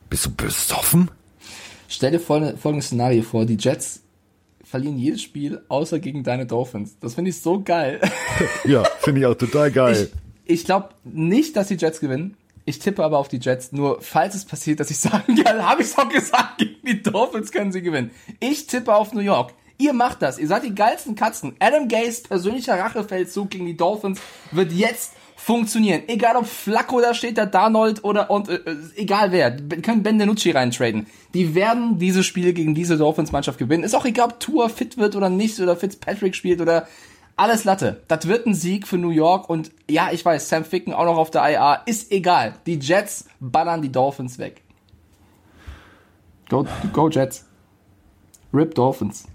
Bist 0.10 0.26
du 0.26 0.36
besoffen? 0.36 1.10
Stell 1.91 2.11
dir 2.11 2.19
folgende- 2.19 2.57
folgendes 2.57 2.87
Szenario 2.87 3.21
vor, 3.23 3.45
die 3.45 3.57
Jets 3.57 4.01
verlieren 4.63 4.97
jedes 4.97 5.21
Spiel, 5.21 5.61
außer 5.67 5.99
gegen 5.99 6.23
deine 6.23 6.45
Dolphins. 6.45 6.95
Das 7.01 7.15
finde 7.15 7.29
ich 7.31 7.41
so 7.41 7.61
geil. 7.61 7.99
Ja, 8.63 8.83
finde 9.01 9.19
ich 9.21 9.25
auch 9.27 9.35
total 9.35 9.69
geil. 9.71 10.09
Ich, 10.45 10.59
ich 10.59 10.65
glaube 10.65 10.89
nicht, 11.03 11.55
dass 11.55 11.67
die 11.67 11.75
Jets 11.75 11.99
gewinnen. 11.99 12.37
Ich 12.63 12.79
tippe 12.79 13.03
aber 13.03 13.17
auf 13.17 13.27
die 13.27 13.37
Jets, 13.39 13.71
nur 13.71 14.01
falls 14.01 14.35
es 14.35 14.45
passiert, 14.45 14.79
dass 14.79 14.89
ich 14.91 14.97
sage, 14.99 15.23
ja, 15.33 15.67
habe 15.69 15.81
ich 15.81 15.93
doch 15.93 16.07
gesagt, 16.07 16.59
gegen 16.59 16.75
die 16.85 17.03
Dolphins 17.03 17.51
können 17.51 17.71
sie 17.71 17.81
gewinnen. 17.81 18.11
Ich 18.39 18.67
tippe 18.67 18.93
auf 18.95 19.13
New 19.13 19.19
York. 19.19 19.53
Ihr 19.77 19.93
macht 19.93 20.21
das. 20.21 20.37
Ihr 20.37 20.47
seid 20.47 20.63
die 20.63 20.75
geilsten 20.75 21.15
Katzen. 21.15 21.55
Adam 21.59 21.87
Gaze 21.87 22.21
persönlicher 22.21 22.77
Rachefeldzug 22.79 23.49
gegen 23.49 23.65
die 23.65 23.75
Dolphins 23.75 24.21
wird 24.51 24.71
jetzt 24.71 25.13
funktionieren. 25.43 26.03
Egal 26.07 26.35
ob 26.35 26.45
Flacco 26.45 27.01
da 27.01 27.13
steht, 27.13 27.37
der 27.37 27.47
Darnold 27.47 28.03
oder 28.03 28.29
und 28.29 28.47
äh, 28.47 28.55
äh, 28.55 28.77
egal 28.95 29.31
wer. 29.31 29.51
Können 29.51 30.03
Ben 30.03 30.19
DiNucci 30.19 30.51
reintraden. 30.51 31.07
Die 31.33 31.55
werden 31.55 31.97
diese 31.97 32.23
Spiele 32.23 32.53
gegen 32.53 32.75
diese 32.75 32.97
Dolphins-Mannschaft 32.97 33.57
gewinnen. 33.57 33.83
Ist 33.83 33.95
auch 33.95 34.05
egal, 34.05 34.27
ob 34.27 34.39
Tour 34.39 34.69
fit 34.69 34.97
wird 34.97 35.15
oder 35.15 35.29
nicht 35.29 35.59
oder 35.59 35.75
Fitzpatrick 35.75 36.35
spielt 36.35 36.61
oder 36.61 36.87
alles 37.37 37.63
Latte. 37.63 38.03
Das 38.07 38.27
wird 38.27 38.45
ein 38.45 38.53
Sieg 38.53 38.87
für 38.87 38.99
New 38.99 39.09
York 39.09 39.49
und 39.49 39.71
ja, 39.89 40.09
ich 40.11 40.23
weiß, 40.23 40.47
Sam 40.47 40.63
Ficken 40.63 40.93
auch 40.93 41.05
noch 41.05 41.17
auf 41.17 41.31
der 41.31 41.49
IA. 41.49 41.73
Ist 41.85 42.11
egal. 42.11 42.53
Die 42.67 42.77
Jets 42.77 43.25
ballern 43.39 43.81
die 43.81 43.91
Dolphins 43.91 44.37
weg. 44.37 44.61
Go, 46.49 46.67
go 46.93 47.09
Jets. 47.09 47.45
Rip 48.53 48.75
Dolphins. 48.75 49.25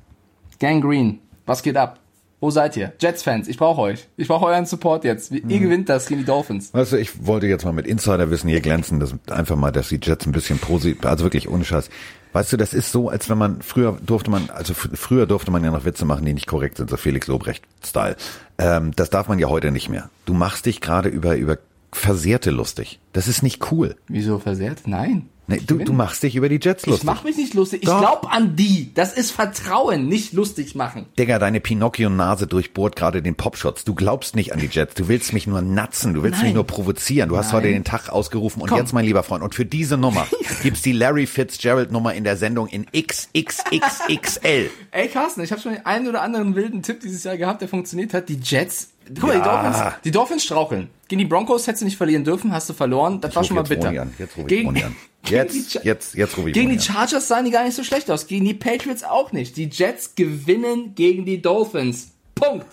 Gang 0.60 0.80
Green. 0.80 1.18
Was 1.46 1.62
geht 1.62 1.76
ab? 1.76 1.98
Wo 2.40 2.50
seid 2.50 2.76
ihr? 2.76 2.92
Jets-Fans, 3.00 3.48
ich 3.48 3.56
brauche 3.56 3.80
euch. 3.80 4.08
Ich 4.18 4.28
brauche 4.28 4.44
euren 4.46 4.66
Support 4.66 5.04
jetzt. 5.04 5.32
Ihr 5.32 5.40
gewinnt 5.58 5.88
das 5.88 6.06
gegen 6.06 6.20
die 6.20 6.26
Dolphins. 6.26 6.72
Weißt 6.74 6.92
du, 6.92 6.96
ich 6.98 7.26
wollte 7.26 7.46
jetzt 7.46 7.64
mal 7.64 7.72
mit 7.72 7.86
Insiderwissen 7.86 8.50
hier 8.50 8.60
glänzen, 8.60 9.00
das 9.00 9.14
einfach 9.30 9.56
mal, 9.56 9.72
dass 9.72 9.88
die 9.88 9.98
Jets 10.02 10.26
ein 10.26 10.32
bisschen 10.32 10.58
positiv, 10.58 11.04
also 11.06 11.24
wirklich 11.24 11.48
ohne 11.48 11.64
Scheiß. 11.64 11.88
Weißt 12.34 12.52
du, 12.52 12.58
das 12.58 12.74
ist 12.74 12.92
so, 12.92 13.08
als 13.08 13.30
wenn 13.30 13.38
man 13.38 13.62
früher 13.62 13.96
durfte 14.04 14.30
man, 14.30 14.50
also 14.50 14.74
fr- 14.74 14.94
früher 14.94 15.26
durfte 15.26 15.50
man 15.50 15.64
ja 15.64 15.70
noch 15.70 15.86
Witze 15.86 16.04
machen, 16.04 16.26
die 16.26 16.34
nicht 16.34 16.46
korrekt 16.46 16.76
sind, 16.76 16.90
so 16.90 16.98
Felix 16.98 17.26
Lobrecht-Style. 17.26 18.16
Ähm, 18.58 18.92
das 18.94 19.08
darf 19.08 19.28
man 19.28 19.38
ja 19.38 19.48
heute 19.48 19.70
nicht 19.70 19.88
mehr. 19.88 20.10
Du 20.26 20.34
machst 20.34 20.66
dich 20.66 20.82
gerade 20.82 21.08
über 21.08 21.36
über 21.36 21.56
Versehrte 21.92 22.50
lustig. 22.50 23.00
Das 23.14 23.26
ist 23.28 23.42
nicht 23.42 23.72
cool. 23.72 23.96
Wieso 24.08 24.38
versehrt? 24.38 24.82
Nein. 24.84 25.30
Nee, 25.48 25.60
du, 25.64 25.78
du 25.78 25.92
machst 25.92 26.22
dich 26.24 26.34
über 26.34 26.48
die 26.48 26.58
Jets 26.60 26.82
Ich 26.82 26.88
lustig. 26.90 27.06
mach 27.06 27.22
mich 27.22 27.36
nicht 27.36 27.54
lustig. 27.54 27.82
Ich 27.82 27.88
Doch. 27.88 28.00
glaub 28.00 28.32
an 28.34 28.56
die. 28.56 28.92
Das 28.94 29.12
ist 29.12 29.30
Vertrauen, 29.30 30.08
nicht 30.08 30.32
lustig 30.32 30.74
machen. 30.74 31.06
Digga, 31.18 31.38
deine 31.38 31.60
Pinocchio-Nase 31.60 32.46
durchbohrt 32.48 32.96
gerade 32.96 33.22
den 33.22 33.36
Popshots. 33.36 33.84
Du 33.84 33.94
glaubst 33.94 34.34
nicht 34.34 34.52
an 34.52 34.58
die 34.58 34.66
Jets. 34.66 34.94
Du 34.94 35.06
willst 35.06 35.32
mich 35.32 35.46
nur 35.46 35.62
natzen. 35.62 36.14
Du 36.14 36.22
willst 36.24 36.38
Nein. 36.38 36.46
mich 36.46 36.54
nur 36.54 36.66
provozieren. 36.66 37.28
Du 37.28 37.36
hast 37.36 37.46
Nein. 37.52 37.54
heute 37.62 37.68
den 37.68 37.84
Tag 37.84 38.08
ausgerufen. 38.08 38.60
Und 38.60 38.68
Komm. 38.70 38.78
jetzt, 38.78 38.92
mein 38.92 39.04
lieber 39.04 39.22
Freund, 39.22 39.44
und 39.44 39.54
für 39.54 39.64
diese 39.64 39.96
Nummer 39.96 40.26
gibt's 40.64 40.82
die 40.82 40.92
Larry 40.92 41.26
Fitzgerald-Nummer 41.26 42.14
in 42.14 42.24
der 42.24 42.36
Sendung 42.36 42.66
in 42.66 42.86
XXXXL. 42.86 44.70
Ey, 44.90 45.08
Carsten, 45.08 45.42
ich 45.42 45.52
habe 45.52 45.60
schon 45.60 45.74
den 45.74 45.86
einen 45.86 46.08
oder 46.08 46.22
anderen 46.22 46.54
wilden 46.54 46.82
Tipp 46.82 47.00
dieses 47.00 47.24
Jahr 47.24 47.36
gehabt, 47.36 47.60
der 47.60 47.68
funktioniert 47.68 48.14
hat. 48.14 48.28
Die 48.28 48.40
Jets, 48.42 48.90
guck 49.14 49.28
mal, 49.28 49.32
die, 49.34 49.38
Ja. 49.38 49.62
Dolphins, 49.62 49.94
die 50.04 50.10
Dolphins 50.10 50.44
straucheln. 50.44 50.88
Gegen 51.08 51.20
die 51.20 51.24
Broncos 51.26 51.66
hättest 51.66 51.82
du 51.82 51.84
nicht 51.84 51.96
verlieren 51.96 52.24
dürfen, 52.24 52.52
hast 52.52 52.68
du 52.68 52.72
verloren. 52.72 53.20
Das 53.20 53.34
war 53.34 53.42
ruf 53.42 53.46
schon 53.48 53.54
mal 53.54 53.60
jetzt 53.62 53.68
bitter. 53.68 53.92
Jetzt 54.18 54.36
ruf 54.36 54.44
ich 54.44 54.46
Gegen, 54.48 54.68
an. 54.68 54.74
Gegen 55.22 55.48
die 55.48 55.58
Jetzt, 55.58 55.84
jetzt, 55.84 56.14
jetzt 56.14 56.36
rufe 56.36 56.48
ich 56.48 56.54
Gegen 56.54 56.68
Moni 56.68 56.78
die 56.78 56.88
an. 56.88 56.94
Chargers 56.94 57.28
sahen 57.28 57.44
die 57.44 57.50
gar 57.50 57.64
nicht 57.64 57.74
so 57.76 57.84
schlecht 57.84 58.10
aus. 58.10 58.26
Gegen 58.26 58.44
die 58.44 58.54
Patriots 58.54 59.02
auch 59.04 59.32
nicht. 59.32 59.56
Die 59.56 59.68
Jets 59.68 60.14
gewinnen 60.14 60.94
gegen 60.94 61.24
die 61.24 61.40
Dolphins. 61.42 62.12
Punkt. 62.34 62.66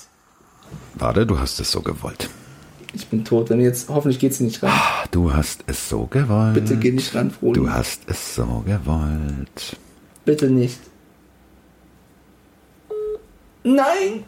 Warte, 0.95 1.25
du 1.25 1.39
hast 1.39 1.59
es 1.59 1.71
so 1.71 1.81
gewollt. 1.81 2.29
Ich 2.93 3.07
bin 3.07 3.23
tot. 3.25 3.49
Wenn 3.49 3.59
jetzt, 3.59 3.89
hoffentlich 3.89 4.19
geht's 4.19 4.39
nicht 4.39 4.61
ran. 4.61 4.71
Ah, 4.71 5.05
Du 5.11 5.33
hast 5.33 5.63
es 5.67 5.89
so 5.89 6.05
gewollt. 6.07 6.53
Bitte 6.55 6.75
geh 6.77 6.91
nicht 6.91 7.13
ran, 7.15 7.29
Froni. 7.31 7.53
Du 7.53 7.69
hast 7.69 8.01
es 8.07 8.35
so 8.35 8.63
gewollt. 8.65 9.77
Bitte 10.25 10.49
nicht. 10.49 10.79
Nein! 13.63 14.23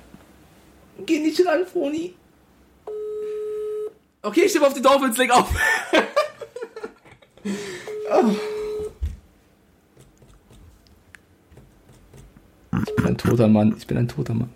Geh 1.05 1.19
nicht 1.19 1.45
ran, 1.45 1.65
Froni. 1.71 2.13
Okay, 4.25 4.41
ich 4.45 4.49
stimme 4.49 4.65
auf 4.65 4.73
die 4.73 4.81
Dolphins, 4.81 5.17
leg 5.17 5.29
auf. 5.29 5.49
Oh. 8.11 8.31
Ich 12.87 12.95
bin 12.95 13.05
ein 13.05 13.17
toter 13.17 13.47
Mann. 13.47 13.75
Ich 13.77 13.85
bin 13.85 13.97
ein 13.97 14.07
toter 14.07 14.33
Mann. 14.33 14.49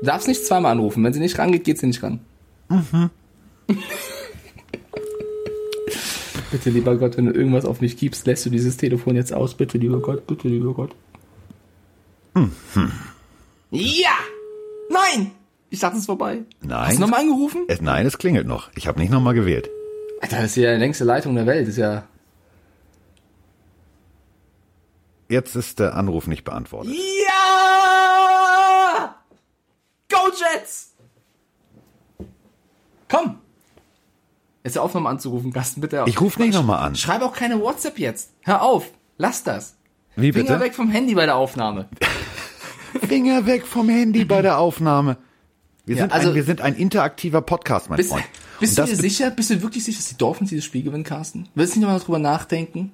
Du 0.00 0.06
darfst 0.06 0.26
nicht 0.26 0.44
zweimal 0.44 0.72
anrufen. 0.72 1.04
Wenn 1.04 1.12
sie 1.12 1.20
nicht 1.20 1.38
rangeht, 1.38 1.62
geht 1.62 1.78
sie 1.78 1.86
nicht 1.86 2.02
ran. 2.02 2.18
Bitte, 6.50 6.70
lieber 6.70 6.96
Gott, 6.96 7.16
wenn 7.16 7.26
du 7.26 7.32
irgendwas 7.32 7.64
auf 7.64 7.80
mich 7.80 7.96
gibst, 7.96 8.26
lässt 8.26 8.44
du 8.46 8.50
dieses 8.50 8.76
Telefon 8.76 9.14
jetzt 9.14 9.32
aus. 9.32 9.54
Bitte, 9.54 9.78
lieber 9.78 10.00
Gott, 10.00 10.26
bitte, 10.26 10.48
lieber 10.48 10.74
Gott. 10.74 10.94
Ja! 13.70 14.10
Nein! 14.90 15.30
Ich 15.76 15.80
dachte, 15.80 15.96
es 15.96 16.04
ist 16.04 16.06
vorbei. 16.06 16.42
Nein. 16.62 16.88
Hast 16.88 16.96
du 16.96 17.02
nochmal 17.02 17.20
angerufen? 17.20 17.66
Es, 17.68 17.82
nein, 17.82 18.06
es 18.06 18.16
klingelt 18.16 18.46
noch. 18.46 18.70
Ich 18.76 18.88
habe 18.88 18.98
nicht 18.98 19.10
nochmal 19.10 19.34
gewählt. 19.34 19.68
Alter, 20.22 20.36
das 20.36 20.46
ist 20.46 20.56
ja 20.56 20.72
die 20.72 20.80
längste 20.80 21.04
Leitung 21.04 21.34
der 21.34 21.44
Welt. 21.44 21.64
Das 21.64 21.74
ist 21.74 21.76
ja. 21.76 22.04
Jetzt 25.28 25.54
ist 25.54 25.78
der 25.78 25.94
Anruf 25.94 26.28
nicht 26.28 26.44
beantwortet. 26.44 26.94
Ja! 27.28 29.16
Go 30.10 30.30
Jets! 30.30 30.94
Komm! 33.10 33.40
Jetzt 34.64 34.76
hör 34.76 34.82
auf, 34.82 34.94
nochmal 34.94 35.12
anzurufen, 35.12 35.52
Carsten, 35.52 35.82
bitte. 35.82 36.04
Ich 36.06 36.18
rufe 36.22 36.40
nicht 36.40 36.54
nochmal 36.54 36.78
an. 36.78 36.94
Schreib 36.94 37.20
auch 37.20 37.34
keine 37.34 37.60
WhatsApp 37.60 37.98
jetzt. 37.98 38.32
Hör 38.40 38.62
auf. 38.62 38.88
Lass 39.18 39.42
das. 39.42 39.76
Wie 40.14 40.32
Finger 40.32 40.54
bitte? 40.54 40.60
weg 40.60 40.74
vom 40.74 40.88
Handy 40.88 41.14
bei 41.14 41.26
der 41.26 41.36
Aufnahme. 41.36 41.86
Finger 43.06 43.44
weg 43.44 43.66
vom 43.66 43.90
Handy 43.90 44.24
bei 44.24 44.40
der 44.40 44.56
Aufnahme. 44.56 45.18
Wir, 45.86 45.96
Ja, 45.96 46.02
sind, 46.02 46.12
also- 46.12 46.28
ein, 46.30 46.34
wir 46.34 46.42
sind 46.44 46.60
ein 46.60 46.74
interaktiver 46.74 47.40
Podcast, 47.42 47.88
mein 47.88 47.96
Bist, 47.96 48.10
Freund. 48.10 48.24
bist 48.60 48.76
du 48.76 48.84
dir 48.84 48.96
sicher? 48.96 49.30
Bist 49.30 49.50
du 49.50 49.62
wirklich 49.62 49.84
sicher, 49.84 49.98
dass 49.98 50.08
die 50.08 50.16
Dolphins 50.16 50.50
dieses 50.50 50.64
Spiel 50.64 50.82
gewinnen, 50.82 51.04
Carsten? 51.04 51.48
Willst 51.54 51.76
du 51.76 51.80
nicht 51.80 51.88
mal 51.88 51.98
drüber 52.00 52.18
nachdenken? 52.18 52.92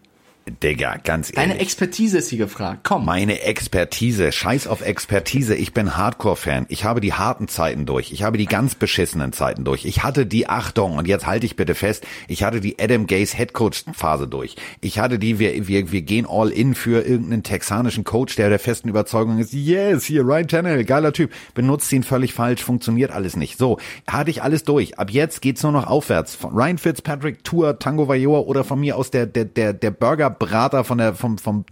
Digga, 0.62 0.96
ganz 0.96 1.30
Deine 1.30 1.52
ehrlich. 1.52 1.68
Expertise 1.68 2.18
ist 2.18 2.28
hier 2.28 2.38
gefragt. 2.38 2.80
Komm. 2.82 3.04
Meine 3.04 3.42
Expertise, 3.42 4.32
scheiß 4.32 4.66
auf 4.66 4.80
Expertise. 4.80 5.54
Ich 5.54 5.72
bin 5.72 5.96
Hardcore-Fan. 5.96 6.66
Ich 6.68 6.84
habe 6.84 7.00
die 7.00 7.12
harten 7.12 7.46
Zeiten 7.46 7.86
durch. 7.86 8.12
Ich 8.12 8.24
habe 8.24 8.38
die 8.38 8.46
ganz 8.46 8.74
beschissenen 8.74 9.32
Zeiten 9.32 9.64
durch. 9.64 9.84
Ich 9.84 10.02
hatte 10.02 10.26
die 10.26 10.48
Achtung 10.48 10.96
und 10.96 11.06
jetzt 11.06 11.26
halte 11.26 11.46
ich 11.46 11.54
bitte 11.54 11.76
fest. 11.76 12.04
Ich 12.26 12.42
hatte 12.42 12.60
die 12.60 12.78
Adam 12.80 13.06
Gaze 13.06 13.36
Headcoach-Phase 13.36 14.26
durch. 14.26 14.56
Ich 14.80 14.98
hatte 14.98 15.20
die, 15.20 15.38
wir, 15.38 15.68
wir, 15.68 15.92
wir 15.92 16.02
gehen 16.02 16.26
all 16.28 16.50
in 16.50 16.74
für 16.74 17.06
irgendeinen 17.06 17.44
texanischen 17.44 18.02
Coach, 18.02 18.34
der 18.34 18.48
der 18.48 18.58
festen 18.58 18.88
Überzeugung 18.88 19.38
ist, 19.38 19.52
yes, 19.52 20.04
hier, 20.04 20.22
Ryan 20.22 20.48
Tannehill, 20.48 20.84
geiler 20.84 21.12
Typ. 21.12 21.30
Benutzt 21.54 21.92
ihn 21.92 22.02
völlig 22.02 22.34
falsch, 22.34 22.62
funktioniert 22.64 23.12
alles 23.12 23.36
nicht. 23.36 23.58
So, 23.58 23.78
hatte 24.08 24.30
ich 24.30 24.42
alles 24.42 24.64
durch. 24.64 24.98
Ab 24.98 25.10
jetzt 25.10 25.40
geht's 25.40 25.62
nur 25.62 25.72
noch 25.72 25.86
aufwärts. 25.86 26.34
Von 26.34 26.52
Ryan 26.52 26.78
Fitzpatrick, 26.78 27.44
Tour, 27.44 27.78
Tango 27.78 28.08
Vailoa 28.08 28.40
oder 28.40 28.64
von 28.64 28.80
mir 28.80 28.96
aus 28.96 29.10
der, 29.12 29.26
der, 29.26 29.44
der, 29.44 29.72
der 29.72 29.90
Burgerbrater 30.38 30.84
von 30.84 30.98
der, 30.98 31.14
vom, 31.14 31.38
vom 31.38 31.64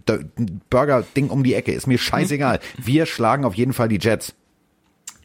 Burger-Ding 0.69 1.29
um 1.29 1.43
die 1.43 1.53
Ecke. 1.53 1.71
Ist 1.71 1.87
mir 1.87 1.97
scheißegal. 1.97 2.59
Wir 2.77 3.05
schlagen 3.05 3.45
auf 3.45 3.55
jeden 3.55 3.73
Fall 3.73 3.87
die 3.89 3.99
Jets. 3.99 4.33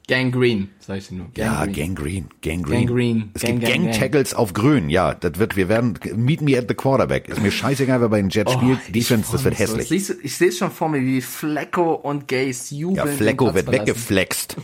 Gang 0.09 0.33
Green, 0.33 0.69
sag 0.79 0.99
ich 0.99 1.09
dir 1.09 1.17
nur. 1.17 1.27
Gang 1.35 1.47
Ja, 1.53 1.65
Green. 1.65 1.75
Gang 1.75 1.95
Green, 1.97 2.29
Gang 2.41 2.63
Green. 2.63 2.87
Gang 2.87 2.87
Green. 2.87 3.31
Es 3.35 3.43
Gang, 3.43 3.59
gibt 3.59 3.73
gang, 3.73 3.85
Gang. 3.87 3.99
Tackles 3.99 4.35
auf 4.35 4.53
Grün. 4.53 4.89
Ja, 4.89 5.15
das 5.15 5.41
wird, 5.41 5.57
wir 5.57 5.69
werden, 5.69 5.99
meet 6.15 6.43
me 6.43 6.57
at 6.57 6.67
the 6.69 6.75
quarterback. 6.75 7.29
Ist 7.29 7.43
mir 7.43 7.51
scheißegal, 7.51 8.01
wer 8.01 8.09
bei 8.09 8.21
den 8.21 8.31
Jets 8.31 8.53
spielt. 8.53 8.79
Oh, 8.79 8.83
ich 8.87 8.93
Defense, 8.93 9.33
das 9.33 9.43
wird 9.43 9.57
so. 9.57 9.65
hässlich. 9.65 9.89
Du, 9.89 10.15
ich 10.23 10.37
sehe 10.37 10.49
es 10.49 10.59
schon 10.59 10.71
vor 10.71 10.89
mir, 10.91 11.01
wie 11.01 11.21
Flecko 11.21 11.95
und 11.95 12.29
Gaze 12.29 12.73
jubeln. 12.77 13.05
Ja, 13.05 13.07
Flecko 13.07 13.53
wird 13.53 13.71
weggeflext. 13.71 14.57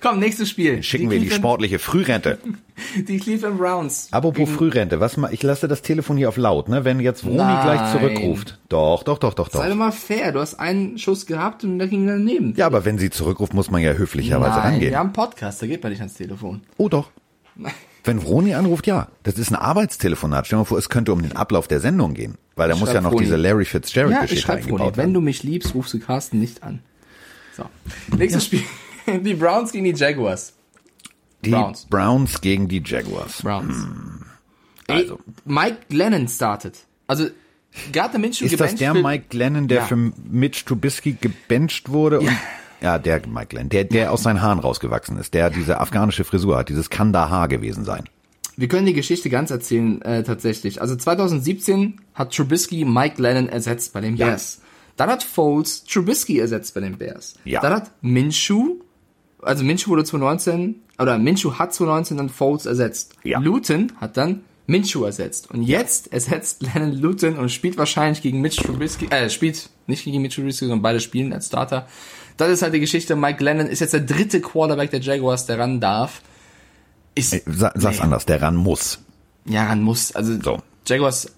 Komm, 0.00 0.18
nächstes 0.18 0.48
Spiel. 0.50 0.82
Schicken 0.82 1.10
wir 1.10 1.18
die 1.20 1.30
sportliche 1.30 1.78
Frührente. 1.78 2.38
Die 2.96 3.18
Cleveland 3.18 3.58
Browns. 3.58 4.08
Apropos 4.10 4.48
Frührente, 4.48 4.98
was 4.98 5.16
mal, 5.16 5.32
ich 5.32 5.42
lasse 5.42 5.68
das 5.68 5.82
Telefon 5.82 6.16
hier 6.16 6.28
auf 6.30 6.36
laut, 6.36 6.68
ne? 6.68 6.84
Wenn 6.84 6.98
jetzt 7.00 7.22
Roni 7.24 7.36
Nein. 7.36 7.62
gleich 7.62 7.92
zurückruft. 7.92 8.58
Doch, 8.68 9.02
doch, 9.04 9.18
doch, 9.18 9.34
doch, 9.34 9.50
Sei 9.50 9.58
doch 9.62 9.68
doch. 9.68 9.74
mal 9.76 9.92
fair. 9.92 10.32
Du 10.32 10.40
hast 10.40 10.54
einen 10.54 10.98
Schuss 10.98 11.26
gehabt 11.26 11.62
und 11.64 11.78
der 11.78 11.86
ging 11.88 12.06
daneben. 12.06 12.54
Ja, 12.56 12.66
aber 12.66 12.84
wenn 12.84 12.98
sie 12.98 13.10
zurückruft, 13.10 13.54
muss 13.54 13.70
man 13.70 13.82
ja 13.82 13.92
höflicherweise 13.92 14.56
Nein, 14.56 14.72
rangehen. 14.72 14.90
wir 14.90 14.98
haben 14.98 15.08
einen 15.08 15.12
Podcast, 15.12 15.62
da 15.62 15.66
geht 15.66 15.82
man 15.82 15.92
nicht 15.92 16.00
ans 16.00 16.14
Telefon. 16.14 16.62
Oh 16.78 16.88
doch. 16.88 17.10
Wenn 18.04 18.18
Roni 18.18 18.54
anruft, 18.54 18.88
ja. 18.88 19.06
Das 19.22 19.34
ist 19.38 19.50
ein 19.52 19.54
Arbeitstelefonat. 19.54 20.46
Stell 20.46 20.56
dir 20.56 20.60
mal 20.62 20.64
vor, 20.64 20.78
es 20.78 20.88
könnte 20.88 21.12
um 21.12 21.22
den 21.22 21.36
Ablauf 21.36 21.68
der 21.68 21.78
Sendung 21.78 22.14
gehen. 22.14 22.36
Weil 22.56 22.68
da 22.68 22.74
muss 22.74 22.88
schreib 22.88 22.94
ja 22.96 23.00
noch 23.02 23.12
Roni. 23.12 23.24
diese 23.26 23.36
Larry 23.36 23.58
Ja, 23.58 23.60
ich 23.62 23.68
Fitzgerald-Geschichte 23.68 24.42
schreibe 24.42 24.62
eingebaut 24.62 24.96
wenn 24.96 24.96
werden. 24.96 25.14
du 25.14 25.20
mich 25.20 25.44
liebst, 25.44 25.72
rufst 25.76 25.94
du 25.94 26.00
Carsten 26.00 26.40
nicht 26.40 26.64
an. 26.64 26.80
So. 27.56 27.64
Nächstes 28.16 28.46
Spiel. 28.46 28.62
Die 29.24 29.34
Browns 29.34 29.72
gegen 29.72 29.84
die 29.84 29.92
Jaguars. 29.94 30.52
Die 31.44 31.50
Browns. 31.50 31.86
Browns. 31.86 32.40
gegen 32.40 32.68
die 32.68 32.82
Jaguars. 32.84 33.42
Browns. 33.42 33.74
Also. 34.88 35.14
Ey, 35.14 35.20
Mike 35.44 35.78
Lennon 35.88 36.28
startet. 36.28 36.78
Also, 37.06 37.26
Gardner 37.92 38.18
Minshew 38.18 38.44
Ist 38.44 38.60
das 38.60 38.74
der 38.74 38.94
Mike 38.94 39.24
Glennon, 39.30 39.66
der 39.68 39.78
Ja. 39.78 39.86
für 39.86 39.96
Mitch 39.96 40.64
Trubisky 40.66 41.16
gebencht 41.20 41.88
wurde? 41.88 42.20
Und, 42.20 42.26
Ja. 42.26 42.32
ja, 42.80 42.98
der 42.98 43.26
Mike 43.26 43.46
Glennon, 43.48 43.70
der, 43.70 43.84
der 43.84 44.12
aus 44.12 44.22
seinen 44.22 44.42
Haaren 44.42 44.58
rausgewachsen 44.58 45.16
ist, 45.18 45.34
der 45.34 45.50
diese 45.50 45.80
afghanische 45.80 46.24
Frisur 46.24 46.56
hat, 46.58 46.68
dieses 46.68 46.90
Kandahar 46.90 47.48
gewesen 47.48 47.84
sein. 47.84 48.04
Wir 48.56 48.68
können 48.68 48.84
die 48.86 48.92
Geschichte 48.92 49.30
ganz 49.30 49.50
erzählen, 49.50 50.02
äh, 50.02 50.22
tatsächlich. 50.24 50.80
Also 50.82 50.94
2017 50.94 52.00
hat 52.14 52.34
Trubisky 52.34 52.84
Mike 52.84 53.20
Lennon 53.20 53.48
ersetzt 53.48 53.94
bei 53.94 54.00
den 54.02 54.16
Ja. 54.16 54.26
Bears. 54.26 54.60
Dann 54.98 55.08
hat 55.08 55.22
Foles 55.22 55.84
Trubisky 55.84 56.38
ersetzt 56.38 56.74
bei 56.74 56.80
den 56.82 56.98
Bears. 56.98 57.34
Ja. 57.44 57.60
Dann 57.62 57.72
hat 57.72 57.90
Minshew, 58.02 58.76
also 59.42 59.64
Minshew 59.64 59.90
wurde 59.90 60.04
2019, 60.04 60.76
oder 60.98 61.18
Minshew 61.18 61.54
hat 61.58 61.74
2019 61.74 62.16
dann 62.16 62.28
Foles 62.28 62.66
ersetzt. 62.66 63.14
Ja. 63.24 63.38
Luton 63.40 63.92
hat 64.00 64.16
dann 64.16 64.42
Minshew 64.66 65.04
ersetzt. 65.04 65.50
Und 65.50 65.62
jetzt 65.62 66.12
ersetzt 66.12 66.62
Lennon 66.62 66.92
Luton 66.92 67.36
und 67.36 67.50
spielt 67.50 67.76
wahrscheinlich 67.76 68.22
gegen 68.22 68.40
Mitch 68.40 68.62
Trubisky, 68.62 69.06
äh, 69.10 69.28
spielt 69.28 69.68
nicht 69.86 70.04
gegen 70.04 70.22
Mitch 70.22 70.36
Trubisky, 70.40 70.66
sondern 70.66 70.82
beide 70.82 71.00
spielen 71.00 71.32
als 71.32 71.48
Starter. 71.48 71.86
Das 72.36 72.48
ist 72.50 72.62
halt 72.62 72.72
die 72.72 72.80
Geschichte. 72.80 73.16
Mike 73.16 73.42
Lennon 73.42 73.66
ist 73.66 73.80
jetzt 73.80 73.92
der 73.92 74.00
dritte 74.00 74.40
Quarterback 74.40 74.90
der 74.90 75.00
Jaguars, 75.00 75.46
der 75.46 75.58
ran 75.58 75.80
darf. 75.80 76.22
Ist, 77.14 77.34
Äh, 77.34 77.42
Sa 77.46 77.72
sag's 77.74 77.96
Nee. 77.98 78.02
anders, 78.04 78.24
der 78.26 78.40
ran 78.40 78.56
muss. 78.56 79.00
ja, 79.44 79.66
ran 79.66 79.82
muss. 79.82 80.12
Also 80.14 80.40
So. 80.40 80.62
Jaguars 80.86 81.30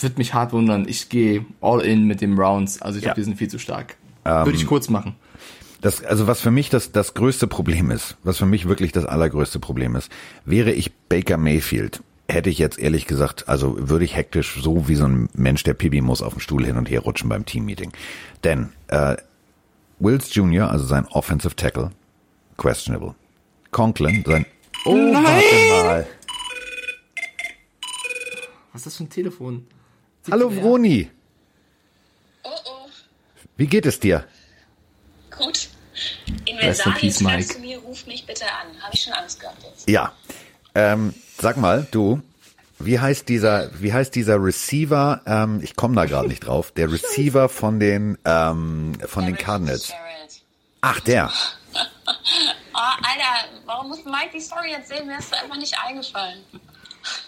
wird 0.00 0.18
mich 0.18 0.34
hart 0.34 0.52
wundern. 0.52 0.88
Ich 0.88 1.08
gehe 1.08 1.44
all 1.60 1.80
in 1.82 2.04
mit 2.06 2.20
den 2.20 2.34
Browns. 2.34 2.80
Also 2.82 2.98
ich 2.98 3.04
Ja. 3.04 3.10
glaube, 3.10 3.20
die 3.20 3.24
sind 3.26 3.36
viel 3.36 3.48
zu 3.48 3.58
stark. 3.58 3.96
Würde 4.24 4.52
ich 4.54 4.66
kurz 4.66 4.88
machen. 4.88 5.14
Das, 5.80 6.04
also 6.04 6.26
was 6.26 6.40
für 6.40 6.50
mich 6.50 6.68
das, 6.68 6.92
das 6.92 7.14
größte 7.14 7.46
Problem 7.46 7.90
ist, 7.90 8.16
was 8.22 8.36
für 8.38 8.46
mich 8.46 8.68
wirklich 8.68 8.92
das 8.92 9.06
allergrößte 9.06 9.58
Problem 9.60 9.96
ist, 9.96 10.10
wäre 10.44 10.72
ich 10.72 10.92
Baker 11.08 11.38
Mayfield, 11.38 12.02
hätte 12.28 12.50
ich 12.50 12.58
jetzt 12.58 12.78
ehrlich 12.78 13.06
gesagt, 13.06 13.48
also 13.48 13.88
würde 13.88 14.04
ich 14.04 14.14
hektisch 14.14 14.60
so 14.62 14.88
wie 14.88 14.94
so 14.94 15.06
ein 15.06 15.30
Mensch, 15.32 15.62
der 15.62 15.74
Pibi 15.74 16.02
muss, 16.02 16.20
auf 16.22 16.34
dem 16.34 16.40
Stuhl 16.40 16.66
hin 16.66 16.76
und 16.76 16.90
her 16.90 17.00
rutschen 17.00 17.28
beim 17.30 17.46
Teammeeting. 17.46 17.92
Denn 18.44 18.72
äh, 18.88 19.16
Wills 20.00 20.34
Jr., 20.34 20.70
also 20.70 20.84
sein 20.84 21.06
Offensive 21.08 21.56
Tackle, 21.56 21.90
questionable. 22.58 23.14
Conklin, 23.70 24.22
sein 24.26 24.44
Oh, 24.84 24.94
warte 24.94 25.82
mal. 25.82 26.06
Was 28.72 28.80
ist 28.82 28.86
das 28.86 28.96
für 28.96 29.04
ein 29.04 29.10
Telefon? 29.10 29.66
Hallo 30.30 30.50
Vroni, 30.50 31.10
Oh 32.44 32.48
oh, 32.66 32.88
wie 33.56 33.66
geht 33.66 33.86
es 33.86 33.98
dir? 33.98 34.24
gut. 35.36 35.69
In 36.46 36.56
Rest 36.58 36.86
in 36.86 36.94
peace, 36.94 37.20
Mike. 37.20 37.54
du 37.54 37.60
mir, 37.60 37.78
ruf 37.78 38.06
mich 38.06 38.26
bitte 38.26 38.44
an. 38.44 38.82
Habe 38.82 38.94
ich 38.94 39.02
schon 39.02 39.12
Angst 39.12 39.40
gehabt 39.40 39.62
jetzt. 39.62 39.88
Ja. 39.88 40.12
Ähm, 40.74 41.14
sag 41.38 41.56
mal, 41.56 41.86
du, 41.90 42.22
wie 42.78 42.98
heißt 42.98 43.28
dieser, 43.28 43.70
wie 43.80 43.92
heißt 43.92 44.14
dieser 44.14 44.42
Receiver? 44.42 45.20
Ähm, 45.26 45.60
ich 45.62 45.76
komme 45.76 45.94
da 45.96 46.06
gerade 46.06 46.28
nicht 46.28 46.46
drauf. 46.46 46.72
Der 46.72 46.90
Receiver 46.92 47.48
von 47.48 47.80
den 47.80 48.18
ähm, 48.24 48.92
von 49.06 49.24
den 49.24 49.34
Eric 49.34 49.44
Cardinals. 49.44 49.92
Ach, 50.80 51.00
der. 51.00 51.30
Oh, 51.74 51.78
Alter, 52.74 53.48
warum 53.66 53.88
muss 53.88 54.04
Mike 54.04 54.30
die 54.34 54.40
Story 54.40 54.72
erzählen? 54.72 55.06
Mir 55.06 55.18
ist 55.18 55.34
einfach 55.34 55.56
nicht 55.56 55.76
eingefallen. 55.78 56.38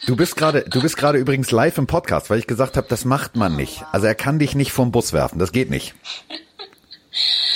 Du 0.06 0.16
bist 0.16 0.36
gerade, 0.36 0.62
du 0.62 0.80
bist 0.82 0.96
gerade 0.96 1.18
übrigens 1.18 1.50
live 1.50 1.78
im 1.78 1.86
Podcast, 1.86 2.30
weil 2.30 2.38
ich 2.38 2.46
gesagt 2.46 2.76
habe, 2.76 2.86
das 2.88 3.04
macht 3.04 3.36
man 3.36 3.56
nicht. 3.56 3.82
Also 3.92 4.06
er 4.06 4.14
kann 4.14 4.38
dich 4.38 4.54
nicht 4.54 4.72
vom 4.72 4.92
Bus 4.92 5.12
werfen, 5.12 5.38
das 5.38 5.52
geht 5.52 5.70
nicht. 5.70 5.94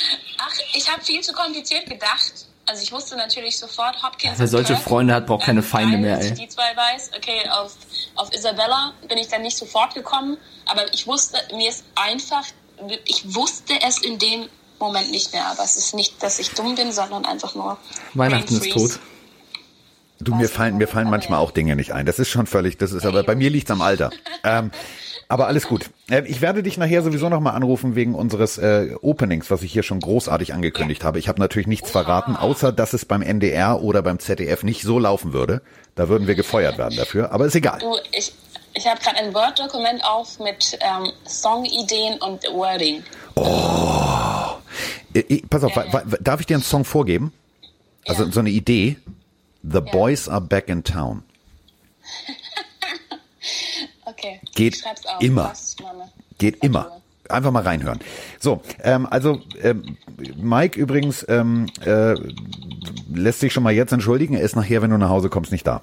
Ich 0.77 0.91
habe 0.91 1.03
viel 1.03 1.23
zu 1.23 1.33
kompliziert 1.33 1.87
gedacht. 1.87 2.47
Also 2.67 2.83
ich 2.83 2.93
wusste 2.93 3.17
natürlich 3.17 3.59
sofort 3.59 4.03
Hopkins. 4.03 4.39
Wer 4.39 4.49
solche 4.49 4.75
Kirk. 4.75 4.85
Freunde 4.85 5.15
hat, 5.15 5.27
braucht 5.27 5.45
keine 5.45 5.63
Feinde 5.63 5.99
mehr, 5.99 6.19
ey. 6.21 6.29
ich 6.29 6.35
die 6.35 6.49
zwei 6.49 6.77
weiß. 6.77 7.13
Okay, 7.17 7.49
auf 7.49 7.73
Auf 8.17 8.33
Isabella 8.33 8.93
bin 9.09 9.19
ich 9.19 9.29
dann 9.29 9.43
nicht 9.43 9.57
sofort 9.57 9.95
gekommen, 9.95 10.37
aber 10.67 10.93
ich 10.93 11.07
wusste, 11.07 11.39
mir 11.55 11.69
ist 11.69 11.85
einfach, 11.95 12.45
ich 13.05 13.35
wusste 13.35 13.75
es 13.87 13.99
in 13.99 14.19
dem 14.19 14.49
Moment 14.79 15.11
nicht 15.13 15.33
mehr. 15.33 15.47
Aber 15.47 15.63
es 15.63 15.77
ist 15.77 15.95
nicht, 15.95 16.23
dass 16.23 16.39
ich 16.39 16.51
dumm 16.51 16.75
bin, 16.75 16.93
sondern 16.93 17.25
einfach 17.25 17.55
nur. 17.55 17.79
Weihnachten 18.15 18.57
ist 18.57 18.73
tot. 18.73 18.99
Du, 20.19 20.35
mir 20.35 20.49
fallen, 20.49 20.77
mir 20.77 20.89
fallen 20.89 21.11
manchmal 21.11 21.41
auch 21.41 21.51
Dinge 21.51 21.77
nicht 21.77 21.93
ein. 21.93 22.07
Das 22.07 22.19
ist 22.19 22.31
schon 22.31 22.47
völlig, 22.47 22.79
das 22.79 22.93
ist 22.93 23.05
aber, 23.05 23.23
bei 23.23 23.35
mir 23.35 23.51
liegt's 23.51 23.71
am 23.71 23.81
Alter. 23.81 24.11
Ähm, 24.45 24.71
aber 25.29 25.47
alles 25.49 25.67
gut. 25.67 25.91
Ähm, 26.11 26.25
ich 26.27 26.41
werde 26.41 26.63
dich 26.63 26.77
nachher 26.79 27.03
sowieso 27.03 27.29
nochmal 27.29 27.55
anrufen 27.55 27.95
wegen 27.97 28.15
unseres 28.15 28.59
äh, 28.59 28.95
Openings, 29.03 29.51
was 29.51 29.63
ich 29.63 29.73
hier 29.73 29.83
schon 29.83 30.01
großartig 30.01 30.55
angekündigt 30.55 31.03
habe. 31.05 31.19
Ich 31.19 31.29
habe 31.29 31.41
natürlich 31.41 31.67
nichts 31.67 31.91
verraten, 31.91 32.37
außer 32.37 32.73
dass 32.73 32.93
es 32.93 33.05
beim 33.05 33.23
NDR 33.23 33.83
oder 33.83 34.03
beim 34.03 34.19
ZDF 34.19 34.63
nicht 34.63 34.83
so 34.83 34.99
laufen 34.99 35.33
würde. 35.33 35.63
Da 35.95 36.09
würden 36.09 36.27
wir 36.29 36.35
gefeuert 36.35 36.79
werden 36.79 36.97
dafür, 36.97 37.33
aber 37.33 37.47
ist 37.47 37.55
egal. 37.57 37.79
Du, 37.81 37.97
ich, 38.13 38.33
ich 38.75 38.87
habe 38.87 39.01
gerade 39.01 39.17
ein 39.17 39.33
Word-Dokument 39.35 40.05
auf 40.05 40.39
mit 40.39 40.79
ähm, 40.81 41.11
Songideen 41.27 42.19
und 42.21 42.43
Wording. 42.53 43.03
Äh, 45.15 45.21
äh, 45.21 45.43
pass 45.49 45.65
auf, 45.65 45.75
wa- 45.77 46.03
darf 46.21 46.41
ich 46.41 46.47
dir 46.47 46.55
einen 46.57 46.63
Song 46.63 46.85
vorgeben? 46.85 47.33
Also 48.07 48.25
Ja. 48.25 48.31
so 48.33 48.41
eine 48.41 48.51
Idee. 48.51 48.97
The 49.63 49.81
Boys 49.81 50.29
are 50.29 50.41
back 50.41 50.69
in 50.69 50.85
town. 50.85 51.23
Okay. 54.19 54.41
Geht 54.55 54.77
ich 54.77 54.85
immer. 55.21 55.51
Was, 55.51 55.77
Mama? 55.81 56.09
Geht 56.39 56.63
immer. 56.63 57.01
Einfach 57.29 57.51
mal 57.51 57.63
reinhören. 57.63 58.01
So, 58.39 58.63
ähm, 58.83 59.07
also 59.11 59.41
ähm, 59.61 59.97
Mike 60.37 60.79
übrigens 60.79 61.25
ähm, 61.29 61.67
äh, 61.85 62.15
lässt 63.13 63.41
sich 63.41 63.53
schon 63.53 63.63
mal 63.63 63.73
jetzt 63.73 63.93
entschuldigen. 63.93 64.35
Er 64.35 64.43
ist 64.43 64.57
nachher, 64.57 64.81
wenn 64.83 64.91
du 64.91 64.99
nach 64.99 65.09
Hause 65.09 65.29
kommst, 65.29 65.51
nicht 65.51 65.67
da. 65.67 65.83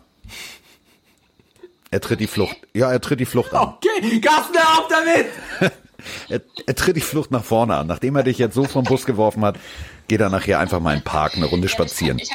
Er 1.92 2.02
tritt 2.02 2.22
die 2.22 2.28
Flucht. 2.28 2.58
Ja, 2.74 2.92
er 2.92 3.02
tritt 3.02 3.20
die 3.20 3.26
Flucht 3.26 3.54
an. 3.54 3.76
Okay, 3.76 4.20
Carsten, 4.20 4.58
auf 4.58 4.88
damit! 4.90 5.74
Er, 6.28 6.42
er 6.66 6.76
tritt 6.76 6.98
die 6.98 7.02
Flucht 7.02 7.32
nach 7.32 7.46
vorne 7.46 7.78
an. 7.78 7.88
Nachdem 7.88 8.18
er 8.18 8.24
dich 8.24 8.38
jetzt 8.38 8.56
so 8.56 8.66
vom 8.66 8.84
Bus 8.84 9.06
geworfen 9.06 9.46
hat, 9.46 9.56
geht 10.10 10.20
er 10.20 10.30
nachher 10.30 10.60
einfach 10.60 10.82
mal 10.82 10.92
in 10.92 11.00
den 11.00 11.06
Park 11.06 11.38
eine 11.38 11.46
Runde 11.46 11.70
spazieren. 11.70 12.20
Ich, 12.20 12.30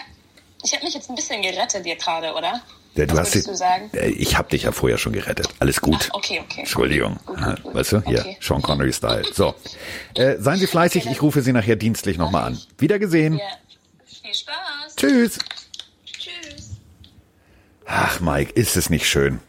ich 0.64 0.72
habe 0.72 0.84
mich 0.84 0.94
jetzt 0.94 1.10
ein 1.10 1.16
bisschen 1.16 1.42
gerettet 1.42 1.84
hier 1.84 1.96
gerade, 1.96 2.32
oder? 2.32 2.62
Ja, 2.94 3.06
du 3.06 3.14
Was 3.16 3.34
hast 3.34 3.46
du 3.46 3.54
sagen? 3.54 3.90
Ich 4.16 4.36
habe 4.36 4.48
dich 4.50 4.64
ja 4.64 4.72
vorher 4.72 4.98
schon 4.98 5.12
gerettet. 5.12 5.48
Alles 5.60 5.80
gut. 5.80 6.08
Ach, 6.10 6.14
okay, 6.16 6.40
okay. 6.44 6.60
Entschuldigung. 6.60 7.18
Gut, 7.24 7.36
gut, 7.36 7.62
gut. 7.62 7.74
Weißt 7.74 7.92
du, 7.92 8.02
hier, 8.04 8.20
Okay. 8.20 8.36
Sean 8.40 8.60
Connery-Style. 8.60 9.24
So, 9.32 9.54
äh, 10.14 10.36
seien 10.38 10.58
Sie 10.58 10.66
fleißig. 10.68 11.06
Ich 11.06 11.22
rufe 11.22 11.42
Sie 11.42 11.52
nachher 11.52 11.76
dienstlich 11.76 12.18
nochmal 12.18 12.44
an. 12.44 12.58
Wiedergesehen. 12.78 13.38
Ja. 13.38 13.44
Viel 14.04 14.34
Spaß. 14.34 14.96
Tschüss. 14.96 15.38
Tschüss. 16.04 16.70
Ach, 17.86 18.18
Mike, 18.20 18.52
ist 18.52 18.76
es 18.76 18.90
nicht 18.90 19.06
schön? 19.08 19.40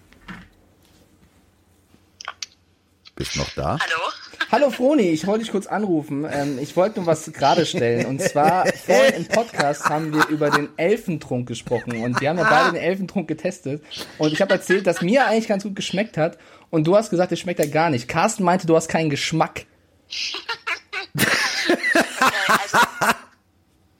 Bist 3.15 3.35
noch 3.35 3.49
da? 3.55 3.77
Hallo? 3.79 4.11
Hallo 4.51 4.71
Froni, 4.71 5.03
ich 5.03 5.27
wollte 5.27 5.43
dich 5.43 5.51
kurz 5.51 5.67
anrufen. 5.67 6.25
Ähm, 6.27 6.57
ich 6.59 6.75
wollte 6.75 6.99
nur 6.99 7.05
was 7.05 7.31
gerade 7.31 7.67
stellen. 7.67 8.07
Und 8.07 8.19
zwar, 8.19 8.65
vorhin 8.65 9.13
im 9.17 9.27
Podcast 9.27 9.85
haben 9.85 10.11
wir 10.11 10.27
über 10.29 10.49
den 10.49 10.69
Elfentrunk 10.75 11.47
gesprochen. 11.47 12.03
Und 12.03 12.19
wir 12.19 12.29
haben 12.29 12.39
ja 12.39 12.49
beide 12.49 12.71
den 12.71 12.81
Elfentrunk 12.81 13.27
getestet. 13.27 13.83
Und 14.17 14.33
ich 14.33 14.41
habe 14.41 14.51
erzählt, 14.51 14.87
dass 14.87 15.03
mir 15.03 15.27
eigentlich 15.27 15.47
ganz 15.47 15.61
gut 15.61 15.75
geschmeckt 15.75 16.17
hat. 16.17 16.39
Und 16.71 16.87
du 16.87 16.95
hast 16.95 17.11
gesagt, 17.11 17.31
es 17.31 17.39
schmeckt 17.39 17.59
ja 17.59 17.67
gar 17.67 17.91
nicht. 17.91 18.07
Carsten 18.07 18.43
meinte, 18.43 18.65
du 18.65 18.75
hast 18.75 18.87
keinen 18.87 19.11
Geschmack. 19.11 19.67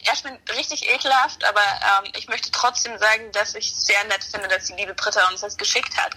Erstmal 0.10 0.40
richtig 0.58 0.90
ekelhaft, 0.90 1.44
aber 1.46 1.62
ähm, 1.62 2.12
ich 2.18 2.28
möchte 2.28 2.50
trotzdem 2.52 2.98
sagen, 2.98 3.32
dass 3.32 3.54
ich 3.54 3.72
sehr 3.76 4.04
nett 4.06 4.24
finde, 4.24 4.48
dass 4.48 4.66
die 4.66 4.74
liebe 4.74 4.96
Britta 4.96 5.22
uns 5.30 5.42
das 5.42 5.56
geschickt 5.56 5.96
hat. 5.98 6.16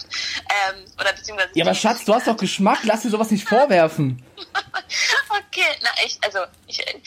Ähm, 0.73 0.85
oder 0.99 1.13
beziehungsweise. 1.13 1.51
Ja, 1.53 1.63
aber 1.63 1.75
Schatz, 1.75 2.03
du 2.03 2.13
hast 2.13 2.25
doch 2.25 2.37
Geschmack. 2.37 2.79
Lass 2.83 3.03
dir 3.03 3.09
sowas 3.09 3.29
nicht 3.31 3.47
vorwerfen. 3.47 4.23
Okay, 5.29 5.65
na, 5.81 5.89
ich, 6.05 6.17
also, 6.23 6.39
ich, 6.67 6.79
äh, 6.79 6.99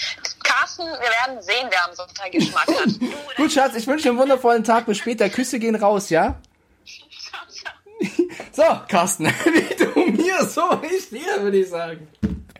Carsten, 0.43 0.85
wir 0.85 0.99
werden 0.99 1.43
sehen, 1.43 1.67
wer 1.69 1.85
am 1.89 1.95
Sonntag 1.95 2.31
Geschmack 2.31 2.69
hat. 2.69 2.89
Gut, 3.37 3.53
Schatz, 3.53 3.75
ich 3.75 3.87
wünsche 3.87 4.05
dir 4.05 4.11
einen 4.11 4.19
wundervollen 4.19 4.63
Tag. 4.65 4.87
Bis 4.87 4.99
später. 4.99 5.29
Küsse 5.29 5.59
gehen 5.59 5.75
raus, 5.75 6.11
ja? 6.11 6.41
So, 8.53 8.63
Carsten, 8.89 9.27
wie 9.27 9.75
du 9.75 10.23
mir, 10.23 10.45
so 10.45 10.81
ich 10.83 11.11
dir, 11.11 11.43
würde 11.43 11.59
ich 11.59 11.69
sagen. 11.69 12.09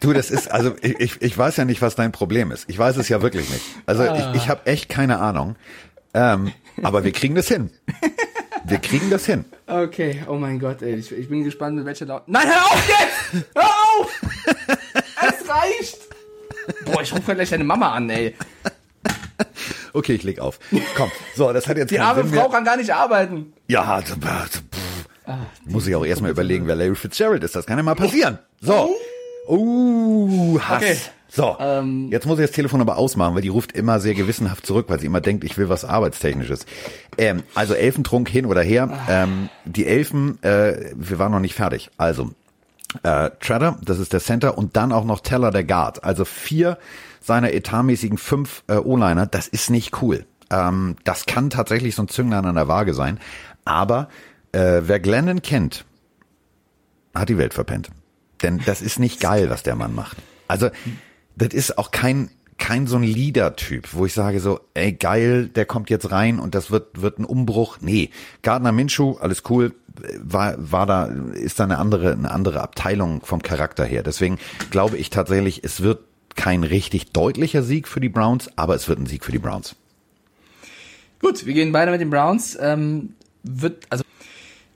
Du, 0.01 0.13
das 0.13 0.31
ist, 0.31 0.51
also 0.51 0.75
ich, 0.83 1.21
ich- 1.23 1.39
weiß 1.39 1.57
ja 1.57 1.65
nicht, 1.65 1.83
was 1.83 1.95
dein 1.95 2.13
Problem 2.13 2.51
ist. 2.53 2.65
Ich 2.69 2.79
weiß 2.79 2.97
es 2.97 3.09
ja 3.09 3.23
wirklich 3.23 3.49
nicht. 3.51 3.63
Also 3.87 4.05
ich, 4.05 4.25
ich 4.35 4.49
habe 4.49 4.67
echt 4.67 4.89
keine 4.89 5.19
Ahnung. 5.19 5.57
Ähm, 6.15 6.53
aber 6.83 7.05
wir 7.05 7.13
kriegen 7.13 7.35
das 7.35 7.49
hin. 7.49 7.71
Wir 8.65 8.79
kriegen 8.79 9.11
das 9.11 9.27
hin. 9.27 9.45
Okay, 9.67 10.23
oh 10.29 10.35
mein 10.35 10.59
Gott, 10.59 10.83
ey, 10.83 10.95
ich, 10.97 11.13
ich 11.13 11.29
bin 11.29 11.45
gespannt, 11.45 11.77
mit 11.77 11.85
welcher 11.87 12.07
Laut. 12.07 12.23
Nein, 12.27 12.47
hör 12.49 12.65
auf 12.67 12.89
jetzt! 12.89 13.47
Hör 13.55 13.65
auf! 13.65 14.21
es 15.23 15.49
reicht! 15.49 15.99
Boah, 16.85 17.01
ich 17.03 17.13
rufe 17.13 17.35
gleich 17.35 17.51
deine 17.51 17.65
Mama 17.65 17.93
an, 17.93 18.11
ey. 18.11 18.35
Okay, 19.93 20.15
ich 20.15 20.23
leg 20.25 20.41
auf. 20.41 20.59
Komm, 20.97 21.11
so, 21.37 21.53
das 21.53 21.67
hat 21.69 21.77
jetzt 21.79 21.91
Die 21.91 21.99
arme 22.01 22.23
Sinn 22.23 22.33
Frau 22.35 22.43
mehr. 22.43 22.51
kann 22.51 22.65
gar 22.65 22.77
nicht 22.77 22.93
arbeiten. 22.93 23.53
Ja, 23.69 23.83
also, 23.85 24.15
pff, 24.15 24.63
muss 25.65 25.87
ich 25.87 25.95
auch 25.95 26.05
erstmal 26.05 26.31
überlegen, 26.31 26.67
wer 26.67 26.75
Larry 26.77 26.95
Fitzgerald 26.95 27.43
ist. 27.45 27.55
Das 27.57 27.67
kann 27.67 27.79
ja 27.79 27.83
mal 27.83 27.95
passieren. 27.95 28.39
So. 28.61 28.91
Uh, 29.49 30.59
Hass. 30.61 30.83
Okay. 30.83 30.97
So, 31.29 31.57
Ähm. 31.61 32.09
jetzt 32.11 32.25
muss 32.25 32.39
ich 32.39 32.47
das 32.47 32.55
Telefon 32.55 32.81
aber 32.81 32.97
ausmachen, 32.97 33.35
weil 33.35 33.43
die 33.43 33.49
ruft 33.49 33.73
immer 33.73 34.01
sehr 34.01 34.15
gewissenhaft 34.15 34.65
zurück, 34.65 34.87
weil 34.89 35.01
sie 35.01 35.07
immer 35.07 35.21
denkt, 35.21 35.45
ich 35.45 35.59
will 35.59 35.69
was 35.69 35.85
Arbeitstechnisches. 35.85 36.65
Ähm, 37.19 37.43
also 37.55 37.75
Elfentrunk 37.75 38.29
hin 38.29 38.47
oder 38.47 38.63
her. 38.63 38.89
Ähm, 39.09 39.51
die 39.65 39.87
Elfen, 39.87 40.43
äh, 40.43 40.93
wir 40.95 41.19
waren 41.19 41.33
noch 41.33 41.41
nicht 41.41 41.55
fertig. 41.55 41.91
Also, 41.99 42.31
äh, 43.03 43.31
Treader, 43.41 43.79
das 43.83 43.99
ist 43.99 44.13
der 44.13 44.21
Center, 44.21 44.57
und 44.57 44.77
dann 44.77 44.93
auch 44.93 45.05
noch 45.05 45.21
Teller 45.21 45.51
der 45.51 45.65
Guard. 45.65 46.05
Also 46.05 46.25
vier 46.25 46.79
seiner 47.21 47.53
etatmäßigen 47.53 48.19
fünf 48.19 48.63
äh, 48.69 48.77
O-Liner, 48.77 49.27
das 49.27 49.49
ist 49.49 49.69
nicht 49.69 50.01
cool. 50.01 50.25
Ähm, 50.49 50.97
das 51.05 51.27
kann 51.27 51.51
tatsächlich 51.51 51.97
so 51.97 52.03
ein 52.03 52.09
Zünglein 52.09 52.47
an 52.47 52.55
der 52.55 52.69
Waage 52.69 52.95
sein. 52.95 53.19
Aber 53.65 54.09
äh, 54.53 54.83
wer 54.85 55.01
Glennon 55.01 55.43
kennt, 55.43 55.85
hat 57.15 57.29
die 57.29 57.37
Welt 57.37 57.53
verpennt. 57.53 57.91
Denn 58.43 58.61
das 58.65 58.83
ist 58.83 58.99
nicht 58.99 59.21
geil, 59.21 59.51
was 59.51 59.63
der 59.63 59.77
Mann 59.77 59.95
macht. 59.95 60.19
Also, 60.49 60.71
das 61.37 61.55
ist 61.55 61.79
auch 61.79 61.91
kein 61.91 62.31
kein 62.59 62.87
so 62.87 62.97
ein 62.97 63.03
Leader-Typ, 63.03 63.93
wo 63.93 64.07
ich 64.07 64.15
sage 64.15 64.41
so, 64.41 64.61
ey 64.73 64.93
geil, 64.93 65.49
der 65.49 65.67
kommt 65.67 65.91
jetzt 65.91 66.11
rein 66.11 66.39
und 66.39 66.55
das 66.55 66.71
wird 66.71 67.03
wird 67.03 67.19
ein 67.19 67.25
Umbruch. 67.25 67.79
Nee, 67.81 68.11
Gardner 68.43 68.73
Minshew, 68.73 69.17
alles 69.21 69.43
cool, 69.51 69.75
war 70.19 70.55
war 70.59 70.87
da 70.87 71.05
ist 71.05 71.61
da 71.61 71.65
eine 71.65 71.79
andere 71.79 72.13
eine 72.13 72.31
andere 72.31 72.63
Abteilung 72.63 73.21
vom 73.25 73.43
Charakter 73.43 73.85
her. 73.85 74.03
Deswegen 74.03 74.39
glaube 74.71 74.97
ich 74.97 75.11
tatsächlich, 75.11 75.65
es 75.65 75.83
wird 75.83 76.01
kein 76.35 76.65
richtig 76.65 77.13
deutlicher 77.13 77.63
Sieg 77.63 77.89
für 77.89 78.01
die 78.01 78.09
Browns, 78.09 78.51
aber 78.57 78.75
es 78.75 78.89
wird 78.89 78.99
ein 78.99 79.07
Sieg 79.07 79.25
für 79.25 79.33
die 79.33 79.39
Browns. 79.39 79.77
Gut, 81.21 81.47
wir 81.47 81.55
gehen 81.55 81.73
beide 81.73 81.91
mit 81.91 82.01
den 82.01 82.11
Browns. 82.11 82.57
Ähm, 82.61 83.15
wird, 83.43 83.85
also, 83.91 84.05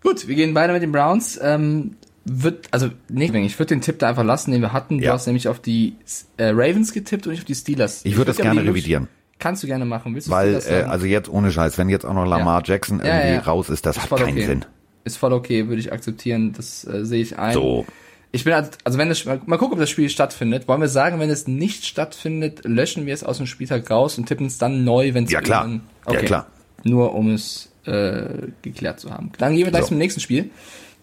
gut, 0.03 0.27
wir 0.27 0.35
gehen 0.35 0.55
beide 0.55 0.73
mit 0.73 0.83
den 0.83 0.93
Browns. 0.93 1.39
Ähm, 1.43 1.97
wird, 2.33 2.69
also, 2.71 2.91
nicht, 3.09 3.35
ich 3.35 3.59
würde 3.59 3.75
den 3.75 3.81
Tipp 3.81 3.99
da 3.99 4.09
einfach 4.09 4.25
lassen, 4.25 4.53
den 4.53 4.61
wir 4.61 4.73
hatten. 4.73 4.99
Du 4.99 5.05
Ja. 5.05 5.13
hast 5.15 5.27
nämlich 5.27 5.49
auf 5.49 5.59
die 5.59 5.97
äh, 6.37 6.51
Ravens 6.51 6.93
getippt 6.93 7.27
und 7.27 7.33
nicht 7.33 7.41
auf 7.41 7.47
die 7.47 7.55
Steelers. 7.55 8.03
Ich 8.05 8.17
würde 8.17 8.27
das 8.33 8.37
gerne 8.37 8.63
revidieren. 8.63 9.09
Kannst 9.39 9.63
du 9.63 9.67
gerne 9.67 9.85
machen. 9.85 10.15
Willst 10.15 10.29
du 10.29 10.33
Weil, 10.33 10.55
äh, 10.69 10.83
also 10.83 11.07
jetzt 11.07 11.29
ohne 11.29 11.51
Scheiß, 11.51 11.77
wenn 11.79 11.89
jetzt 11.89 12.05
auch 12.05 12.15
noch 12.15 12.27
Lamar 12.27 12.61
Ja. 12.61 12.75
Jackson 12.75 12.99
Ja, 12.99 13.17
irgendwie 13.17 13.35
ja. 13.37 13.41
raus 13.41 13.69
ist, 13.71 13.85
das 13.87 13.99
hat 13.99 14.09
voll 14.09 14.19
keinen 14.19 14.37
okay. 14.37 14.47
Sinn. 14.47 14.65
Ist 15.05 15.17
voll 15.17 15.33
okay, 15.33 15.67
würde 15.69 15.81
ich 15.81 15.93
akzeptieren. 15.93 16.53
Das 16.57 16.85
äh, 16.87 17.05
sehe 17.05 17.23
ich 17.23 17.39
ein. 17.39 17.55
So. 17.55 17.87
Ich 18.33 18.45
bin 18.45 18.55
halt, 18.55 18.79
also 18.85 18.99
wenn 18.99 19.09
das, 19.09 19.25
mal 19.25 19.41
mal 19.47 19.57
gucken, 19.57 19.73
ob 19.75 19.81
das 19.81 19.91
Spiel 19.91 20.09
stattfindet. 20.11 20.69
Wollen 20.69 20.81
wir 20.83 20.89
sagen, 20.89 21.19
wenn 21.19 21.31
es 21.31 21.49
nicht 21.49 21.85
stattfindet, 21.87 22.61
löschen 22.65 23.07
wir 23.07 23.15
es 23.15 23.25
aus 23.25 23.39
dem 23.39 23.47
Spieltag 23.47 23.91
raus 23.91 24.19
und 24.19 24.27
tippen 24.27 24.47
es 24.47 24.59
dann 24.59 24.85
neu, 24.85 25.15
wenn 25.15 25.25
es 25.25 25.33
Ja, 25.33 25.41
klar. 25.41 25.63
irgendwann- 25.65 25.89
Ja, 26.07 26.13
Okay. 26.19 26.27
klar. 26.27 26.47
Nur 26.85 27.15
um 27.15 27.31
es 27.35 27.73
äh, 27.87 28.49
geklärt 28.63 29.01
zu 29.01 29.11
haben. 29.11 29.33
Dann 29.39 29.55
gehen 29.57 29.65
wir 29.65 29.71
gleich 29.71 29.83
So. 29.85 29.89
zum 29.89 29.99
nächsten 29.99 30.21
Spiel. 30.21 30.51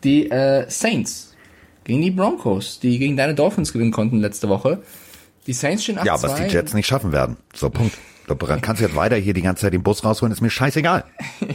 Die 0.08 0.32
äh, 0.32 0.70
Saints 0.70 1.36
gegen 1.84 2.02
die 2.02 2.12
Broncos, 2.12 2.80
die 2.80 2.98
gegen 2.98 3.18
deine 3.18 3.36
Dolphins 3.36 3.74
gewinnen 3.74 3.92
konnten 3.92 4.22
letzte 4.22 4.48
Woche. 4.48 4.82
Die 5.48 5.52
Saints 5.52 5.84
stehen 5.84 6.00
8-2. 6.00 6.06
Ja, 6.06 6.24
was 6.24 6.36
die 6.36 6.44
Jets 6.44 6.74
nicht 6.74 6.88
schaffen 6.88 7.12
werden. 7.12 7.36
So, 7.54 7.70
Punkt. 7.70 7.98
Da 8.26 8.36
kannst 8.62 8.82
du 8.82 8.86
jetzt 8.86 8.96
weiter 8.96 9.18
hier 9.18 9.34
die 9.34 9.42
ganze 9.42 9.64
Zeit 9.64 9.74
den 9.74 9.84
Bus 9.84 10.06
rausholen, 10.06 10.32
ist 10.32 10.40
mir 10.40 10.50
scheißegal. 10.50 11.04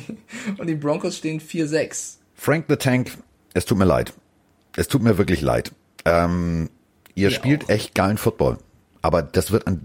Und 0.58 0.66
die 0.66 0.74
Broncos 0.74 1.16
stehen 1.16 1.40
4-6. 1.40 2.16
Frank 2.34 2.66
the 2.68 2.76
Tank, 2.76 3.12
es 3.54 3.64
tut 3.64 3.78
mir 3.78 3.86
leid. 3.86 4.12
Es 4.76 4.86
tut 4.86 5.02
mir 5.02 5.16
wirklich 5.16 5.40
leid. 5.40 5.72
Ähm, 6.04 6.68
ihr 7.14 7.28
Mir 7.28 7.34
spielt 7.34 7.64
auch. 7.64 7.68
echt 7.70 7.94
geilen 7.94 8.18
Football. 8.18 8.58
Aber 9.02 9.22
das 9.22 9.50
wird, 9.50 9.66
an, 9.66 9.80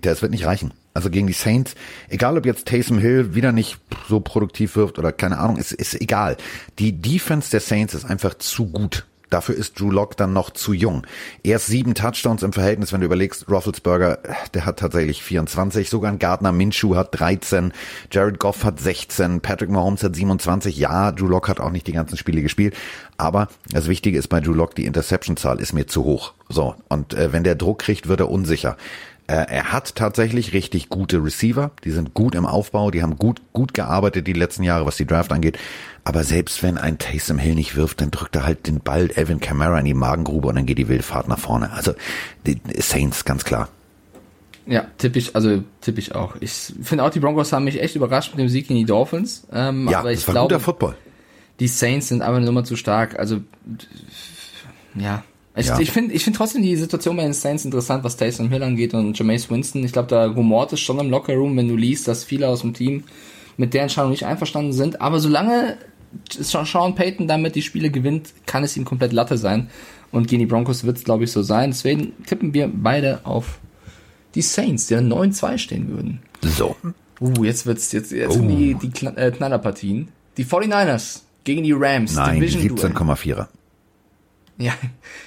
das 0.00 0.22
wird 0.22 0.32
nicht 0.32 0.46
reichen. 0.46 0.72
Also 0.94 1.10
gegen 1.10 1.26
die 1.26 1.34
Saints, 1.34 1.74
egal 2.08 2.38
ob 2.38 2.46
jetzt 2.46 2.66
Taysom 2.66 2.98
Hill 2.98 3.34
wieder 3.34 3.52
nicht 3.52 3.78
so 4.08 4.18
produktiv 4.20 4.76
wirft 4.76 4.98
oder 4.98 5.12
keine 5.12 5.38
Ahnung, 5.38 5.58
ist, 5.58 5.72
ist 5.72 6.00
egal. 6.00 6.38
Die 6.78 6.92
Defense 6.92 7.50
der 7.50 7.60
Saints 7.60 7.92
ist 7.92 8.06
einfach 8.06 8.34
zu 8.34 8.66
gut. 8.66 9.06
Dafür 9.30 9.56
ist 9.56 9.80
Drew 9.80 9.90
Lock 9.90 10.16
dann 10.16 10.32
noch 10.32 10.50
zu 10.50 10.72
jung. 10.72 11.06
Erst 11.42 11.66
sieben 11.66 11.94
Touchdowns 11.94 12.42
im 12.42 12.52
Verhältnis, 12.52 12.92
wenn 12.92 13.00
du 13.00 13.06
überlegst, 13.06 13.50
Roethlisberger, 13.50 14.18
der 14.54 14.66
hat 14.66 14.78
tatsächlich 14.78 15.22
24, 15.22 15.90
sogar 15.90 16.12
ein 16.12 16.18
Gardner 16.18 16.52
Minshew 16.52 16.94
hat 16.94 17.18
13, 17.18 17.72
Jared 18.10 18.38
Goff 18.38 18.64
hat 18.64 18.78
16, 18.78 19.40
Patrick 19.40 19.70
Mahomes 19.70 20.02
hat 20.04 20.14
27. 20.14 20.76
Ja, 20.76 21.10
Drew 21.10 21.26
Lock 21.26 21.48
hat 21.48 21.60
auch 21.60 21.70
nicht 21.70 21.86
die 21.86 21.92
ganzen 21.92 22.16
Spiele 22.16 22.42
gespielt, 22.42 22.76
aber 23.16 23.48
das 23.70 23.88
Wichtige 23.88 24.18
ist 24.18 24.28
bei 24.28 24.40
Drew 24.40 24.54
Lock, 24.54 24.74
die 24.74 24.86
Interception-Zahl 24.86 25.60
ist 25.60 25.72
mir 25.72 25.86
zu 25.86 26.04
hoch. 26.04 26.34
So, 26.48 26.76
und 26.88 27.14
äh, 27.14 27.32
wenn 27.32 27.42
der 27.42 27.56
Druck 27.56 27.80
kriegt, 27.80 28.06
wird 28.06 28.20
er 28.20 28.30
unsicher. 28.30 28.76
Äh, 29.28 29.46
er 29.48 29.72
hat 29.72 29.96
tatsächlich 29.96 30.52
richtig 30.52 30.88
gute 30.88 31.22
Receiver, 31.22 31.72
die 31.84 31.90
sind 31.90 32.14
gut 32.14 32.34
im 32.36 32.46
Aufbau, 32.46 32.90
die 32.92 33.02
haben 33.02 33.16
gut, 33.16 33.42
gut 33.52 33.74
gearbeitet 33.74 34.26
die 34.26 34.32
letzten 34.32 34.62
Jahre, 34.62 34.86
was 34.86 34.96
die 34.96 35.06
Draft 35.06 35.32
angeht. 35.32 35.58
Aber 36.04 36.22
selbst 36.22 36.62
wenn 36.62 36.78
ein 36.78 36.98
Taysom 36.98 37.38
Hill 37.38 37.56
nicht 37.56 37.74
wirft, 37.74 38.00
dann 38.00 38.12
drückt 38.12 38.36
er 38.36 38.46
halt 38.46 38.68
den 38.68 38.80
Ball 38.80 39.10
Evan 39.16 39.40
Kamara 39.40 39.78
in 39.80 39.84
die 39.84 39.94
Magengrube 39.94 40.46
und 40.48 40.54
dann 40.54 40.66
geht 40.66 40.78
die 40.78 40.88
Wildfahrt 40.88 41.26
nach 41.26 41.40
vorne. 41.40 41.72
Also 41.72 41.94
die 42.46 42.60
Saints, 42.78 43.24
ganz 43.24 43.44
klar. 43.44 43.68
Ja, 44.66 44.86
tippe 44.98 45.18
ich, 45.18 45.34
also 45.34 45.62
tippe 45.80 45.98
ich 46.00 46.14
auch. 46.14 46.36
Ich 46.40 46.72
finde 46.82 47.04
auch, 47.04 47.10
die 47.10 47.20
Broncos 47.20 47.52
haben 47.52 47.64
mich 47.64 47.80
echt 47.80 47.96
überrascht 47.96 48.32
mit 48.32 48.40
dem 48.40 48.48
Sieg 48.48 48.68
gegen 48.68 48.78
die 48.78 48.86
Dolphins. 48.86 49.46
Ähm, 49.52 49.88
ja, 49.88 50.00
aber 50.00 50.12
ich 50.12 50.20
das 50.20 50.28
war 50.28 50.34
glaube, 50.34 50.54
guter 50.54 50.60
Football. 50.60 50.96
die 51.60 51.68
Saints 51.68 52.08
sind 52.08 52.22
aber 52.22 52.36
eine 52.36 52.46
Nummer 52.46 52.64
zu 52.64 52.76
stark. 52.76 53.18
Also 53.18 53.40
ja. 54.94 55.24
Ich, 55.56 55.66
Ja. 55.66 55.78
ich 55.78 55.90
finde 55.90 56.14
ich 56.14 56.22
finde 56.22 56.36
trotzdem 56.38 56.62
die 56.62 56.76
Situation 56.76 57.16
bei 57.16 57.22
den 57.22 57.32
Saints 57.32 57.64
interessant, 57.64 58.04
was 58.04 58.16
Taysom 58.16 58.50
Hill 58.50 58.62
angeht 58.62 58.92
und 58.94 59.18
Jameis 59.18 59.50
Winston. 59.50 59.82
Ich 59.84 59.92
glaube, 59.92 60.08
da 60.08 60.26
rumort 60.26 60.72
es 60.72 60.80
schon 60.80 60.98
im 60.98 61.08
Lockerroom, 61.10 61.56
wenn 61.56 61.68
du 61.68 61.76
liest, 61.76 62.06
dass 62.08 62.24
viele 62.24 62.48
aus 62.48 62.60
dem 62.60 62.74
Team 62.74 63.04
mit 63.56 63.72
der 63.72 63.82
Entscheidung 63.82 64.10
nicht 64.10 64.24
einverstanden 64.26 64.72
sind. 64.74 65.00
Aber 65.00 65.18
solange 65.18 65.78
Sean 66.30 66.94
Payton 66.94 67.26
damit 67.26 67.54
die 67.54 67.62
Spiele 67.62 67.90
gewinnt, 67.90 68.32
kann 68.46 68.64
es 68.64 68.76
ihm 68.76 68.84
komplett 68.84 69.12
Latte 69.12 69.38
sein. 69.38 69.68
Und 70.12 70.28
gegen 70.28 70.40
die 70.40 70.46
Broncos 70.46 70.84
wird 70.84 70.98
es, 70.98 71.04
glaube 71.04 71.24
ich, 71.24 71.32
so 71.32 71.42
sein. 71.42 71.70
Deswegen 71.70 72.12
tippen 72.26 72.54
wir 72.54 72.70
beide 72.72 73.20
auf 73.24 73.58
die 74.34 74.42
Saints, 74.42 74.86
die 74.86 74.94
dann 74.94 75.10
9-2 75.12 75.58
stehen 75.58 75.88
würden. 75.88 76.20
So. 76.42 76.76
Uh, 77.20 77.44
jetzt 77.44 77.64
wird's, 77.64 77.92
jetzt, 77.92 78.12
jetzt 78.12 78.34
sind 78.34 78.48
die, 78.48 78.74
die 78.74 78.88
Kla- 78.88 79.16
äh, 79.16 79.30
Knallerpartien. 79.30 80.08
Die 80.36 80.44
49ers 80.44 81.22
gegen 81.44 81.64
die 81.64 81.72
Rams. 81.72 82.14
Nein, 82.14 82.34
die 82.40 82.46
Division 82.46 82.76
Duell. 82.76 82.92
17,4er. 82.92 83.46
Ja, 84.58 84.72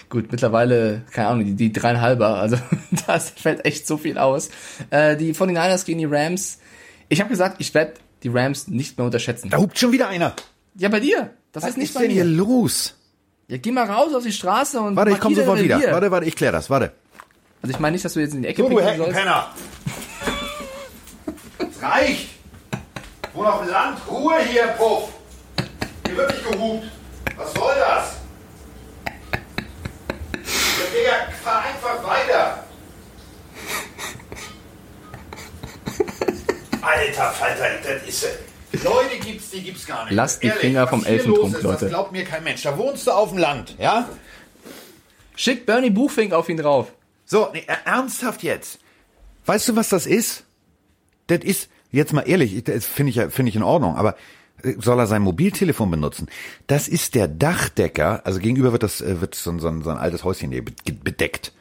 gut, 0.09 0.32
mittlerweile, 0.32 1.03
keine 1.11 1.27
Ahnung, 1.27 1.45
die, 1.45 1.53
die 1.55 1.71
dreieinhalber, 1.71 2.38
also 2.39 2.57
das 3.07 3.30
fällt 3.30 3.63
echt 3.65 3.86
so 3.86 3.97
viel 3.97 4.17
aus. 4.17 4.49
Äh, 4.89 5.17
die 5.17 5.34
49ers 5.36 5.86
gegen 5.86 5.99
die 5.99 6.05
Rams. 6.05 6.59
Ich 7.09 7.19
habe 7.19 7.30
gesagt, 7.30 7.57
ich 7.59 7.73
werde 7.73 7.93
die 8.23 8.30
Rams 8.30 8.67
nicht 8.67 8.97
mehr 8.97 9.05
unterschätzen. 9.05 9.49
Da 9.49 9.57
hupt 9.57 9.77
schon 9.77 9.91
wieder 9.91 10.07
einer. 10.07 10.34
Ja, 10.75 10.89
bei 10.89 10.99
dir. 10.99 11.30
Das 11.51 11.63
Was 11.63 11.71
ist 11.71 11.77
nicht 11.77 11.89
ist 11.89 11.93
bei 11.95 12.01
denn 12.01 12.11
hier 12.11 12.25
mir. 12.25 12.32
los? 12.38 12.95
Ja, 13.47 13.57
geh 13.57 13.71
mal 13.71 13.86
raus 13.86 14.13
auf 14.13 14.23
die 14.23 14.32
Straße 14.32 14.80
und 14.80 14.95
Warte, 14.95 15.11
ich 15.11 15.19
komme 15.19 15.36
sofort 15.36 15.61
wieder. 15.61 15.77
Revier. 15.77 15.91
Warte, 15.91 16.11
warte, 16.11 16.25
ich 16.27 16.36
klär 16.36 16.51
das. 16.51 16.69
Warte. 16.69 16.91
Also 17.61 17.73
ich 17.73 17.80
meine 17.80 17.93
nicht, 17.93 18.05
dass 18.05 18.13
du 18.13 18.19
jetzt 18.19 18.34
in 18.36 18.41
die 18.43 18.47
Ecke 18.47 18.61
So, 18.63 18.69
du 18.69 18.75
pinkeln 18.75 18.97
sollst. 18.97 19.15
Heckenpenner. 19.17 19.47
Es 21.59 21.82
reicht. 21.84 22.30
Wohn 23.34 23.45
auf 23.45 23.61
dem 23.61 23.69
Land. 23.69 23.97
Ruhe 24.09 24.36
hier, 24.49 24.67
Puff. 24.77 25.09
Hier 26.07 26.17
wird 26.17 26.30
nicht 26.32 26.51
gehupt. 26.51 26.84
Was 27.38 27.53
soll 27.53 27.73
das? 27.80 28.18
Der 30.80 30.99
Digga, 30.99 31.32
fahr 31.43 31.63
einfach 31.63 32.03
weiter. 32.07 32.63
Alter 36.82 37.32
Falter, 37.32 37.65
das 37.84 38.07
ist... 38.07 38.27
Leute 38.84 39.17
gibt's, 39.19 39.49
die 39.49 39.61
gibt's 39.63 39.86
gar 39.86 40.05
nicht. 40.05 40.13
Lasst 40.13 40.43
die 40.43 40.49
Finger 40.51 40.88
vom 40.88 41.03
Elfentrunk, 41.03 41.61
Leute. 41.61 41.80
Das 41.86 41.89
glaubt 41.89 42.11
mir 42.11 42.23
kein 42.23 42.43
Mensch. 42.43 42.61
Da 42.61 42.77
wohnst 42.77 43.07
du 43.07 43.11
auf 43.11 43.30
dem 43.30 43.39
Land, 43.39 43.75
ja? 43.80 44.07
Schick 45.36 45.65
Bernie 45.65 45.89
Buchfink 45.89 46.34
auf 46.34 46.47
ihn 46.49 46.57
drauf. 46.57 46.91
So, 47.25 47.49
nee, 47.51 47.63
er- 47.65 47.86
ernsthaft 47.86 48.43
jetzt. 48.43 48.80
Weißt 49.45 49.67
du, 49.69 49.75
was 49.75 49.89
das 49.89 50.05
ist? 50.05 50.43
Das 51.27 51.39
ist, 51.39 51.69
jetzt 51.91 52.13
mal 52.13 52.21
ehrlich, 52.21 52.55
ich- 52.55 52.63
das 52.63 52.86
finde 52.86 53.09
ich, 53.09 53.15
ja- 53.15 53.30
finde 53.30 53.49
ich 53.49 53.55
in 53.55 53.63
Ordnung, 53.63 53.95
aber 53.97 54.11
äh, 54.11 54.15
soll 54.80 54.99
er 54.99 55.07
sein 55.07 55.22
Mobiltelefon 55.22 55.89
benutzen? 55.91 56.28
Das 56.68 56.88
ist 56.88 57.16
der 57.16 57.28
Dachdecker, 57.28 58.22
also 58.26 58.39
gegenüber 58.39 58.72
wird 58.72 58.84
das, 58.84 59.01
äh, 59.01 59.22
wird 59.22 59.36
so, 59.36 59.51
so, 59.60 59.82
so 59.82 59.89
ein 59.89 59.97
altes 59.97 60.24
Häuschen 60.24 60.51
hier 60.51 60.64
be- 60.66 60.74
bedeckt. 61.03 61.51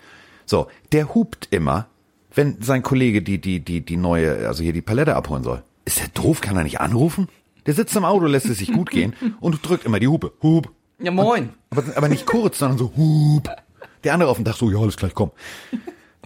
So, 0.47 0.69
der 0.93 1.15
hupt 1.15 1.49
immer, 1.51 1.87
wenn 2.35 2.61
sein 2.63 2.83
Kollege 2.83 3.23
die, 3.23 3.39
die, 3.41 3.61
die, 3.61 3.81
die 3.81 3.97
neue, 3.97 4.47
also 4.49 4.63
hier 4.63 4.73
die 4.73 4.83
Palette 4.83 5.17
abholen 5.17 5.45
soll. 5.45 5.63
Ist 5.85 6.01
der 6.01 6.09
doof? 6.09 6.41
Kann 6.41 6.57
er 6.57 6.63
nicht 6.65 6.81
anrufen? 6.81 7.29
Der 7.67 7.75
sitzt 7.75 7.95
im 7.97 8.05
Auto, 8.05 8.27
lässt 8.27 8.47
es 8.47 8.59
sich 8.59 8.73
gut 8.73 8.91
gehen 8.91 9.15
und 9.41 9.67
drückt 9.67 9.85
immer 9.85 10.01
die 10.01 10.09
Hupe. 10.09 10.33
Hup. 10.43 10.71
Ja, 11.01 11.11
moin. 11.11 11.51
Aber, 11.71 11.85
aber 11.97 12.09
nicht 12.09 12.27
kurz, 12.27 12.59
sondern 12.59 12.79
so 12.79 12.93
hup. 12.97 13.51
Der 14.05 14.15
andere 14.15 14.31
auf 14.31 14.37
dem 14.39 14.45
Dach 14.45 14.57
so, 14.57 14.71
ja, 14.71 14.79
alles 14.79 14.97
gleich, 14.97 15.15
komm. 15.15 15.31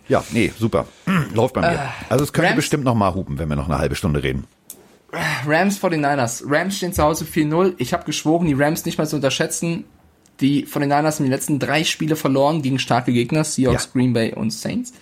Ja, 0.08 0.22
nee, 0.32 0.52
super. 0.58 0.86
Läuft 1.34 1.54
bei 1.54 1.60
mir. 1.62 1.80
Also 2.08 2.24
es 2.24 2.32
könnte 2.32 2.50
Rams- 2.50 2.56
bestimmt 2.56 2.84
noch 2.84 2.94
mal 2.94 3.14
hupen, 3.14 3.38
wenn 3.38 3.48
wir 3.48 3.56
noch 3.56 3.68
eine 3.68 3.78
halbe 3.78 3.94
Stunde 3.94 4.22
reden. 4.22 4.44
Rams 5.46 5.78
49ers. 5.82 6.42
Rams 6.46 6.76
stehen 6.76 6.92
zu 6.92 7.02
Hause 7.02 7.24
4-0. 7.24 7.74
Ich 7.78 7.92
habe 7.92 8.04
geschworen, 8.04 8.46
die 8.46 8.54
Rams 8.54 8.84
nicht 8.84 8.98
mal 8.98 9.06
zu 9.06 9.16
unterschätzen. 9.16 9.84
Die 10.40 10.66
49ers 10.66 11.16
haben 11.16 11.24
die 11.24 11.30
letzten 11.30 11.58
drei 11.58 11.84
Spiele 11.84 12.16
verloren 12.16 12.62
gegen 12.62 12.78
starke 12.78 13.12
Gegner, 13.12 13.44
Seahawks, 13.44 13.84
Ja. 13.84 13.90
Green 13.92 14.12
Bay 14.12 14.32
und 14.32 14.50
Saints. 14.50 14.92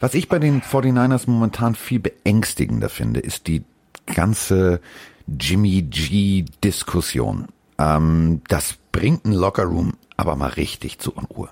Was 0.00 0.14
ich 0.14 0.28
bei 0.28 0.38
den 0.38 0.62
49ers 0.62 1.28
momentan 1.28 1.74
viel 1.74 2.00
beängstigender 2.00 2.88
finde, 2.88 3.20
ist 3.20 3.46
die 3.46 3.62
ganze 4.06 4.80
Jimmy 5.26 5.82
G-Diskussion. 5.82 7.48
Ähm, 7.78 8.42
das 8.48 8.76
bringt 8.92 9.26
einen 9.26 9.34
Lockerroom 9.34 9.94
aber 10.20 10.36
mal 10.36 10.48
richtig 10.50 10.98
zur 10.98 11.16
Unruhe. 11.16 11.48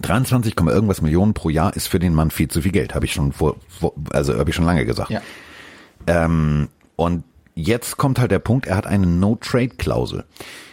23, 0.00 0.54
Komma 0.54 0.70
irgendwas 0.70 1.02
Millionen 1.02 1.34
pro 1.34 1.50
Jahr 1.50 1.74
ist 1.74 1.88
für 1.88 1.98
den 1.98 2.14
Mann 2.14 2.30
viel 2.30 2.46
zu 2.46 2.62
viel 2.62 2.70
Geld, 2.70 2.94
habe 2.94 3.04
ich 3.04 3.12
schon 3.12 3.32
vor, 3.32 3.56
vor 3.68 3.94
also 4.12 4.38
habe 4.38 4.50
ich 4.50 4.56
schon 4.56 4.64
lange 4.64 4.86
gesagt. 4.86 5.10
Ja. 5.10 5.20
Und 6.96 7.24
jetzt 7.54 7.96
kommt 7.96 8.18
halt 8.18 8.30
der 8.30 8.38
Punkt, 8.38 8.66
er 8.66 8.76
hat 8.76 8.86
eine 8.86 9.06
No-Trade-Klausel. 9.06 10.24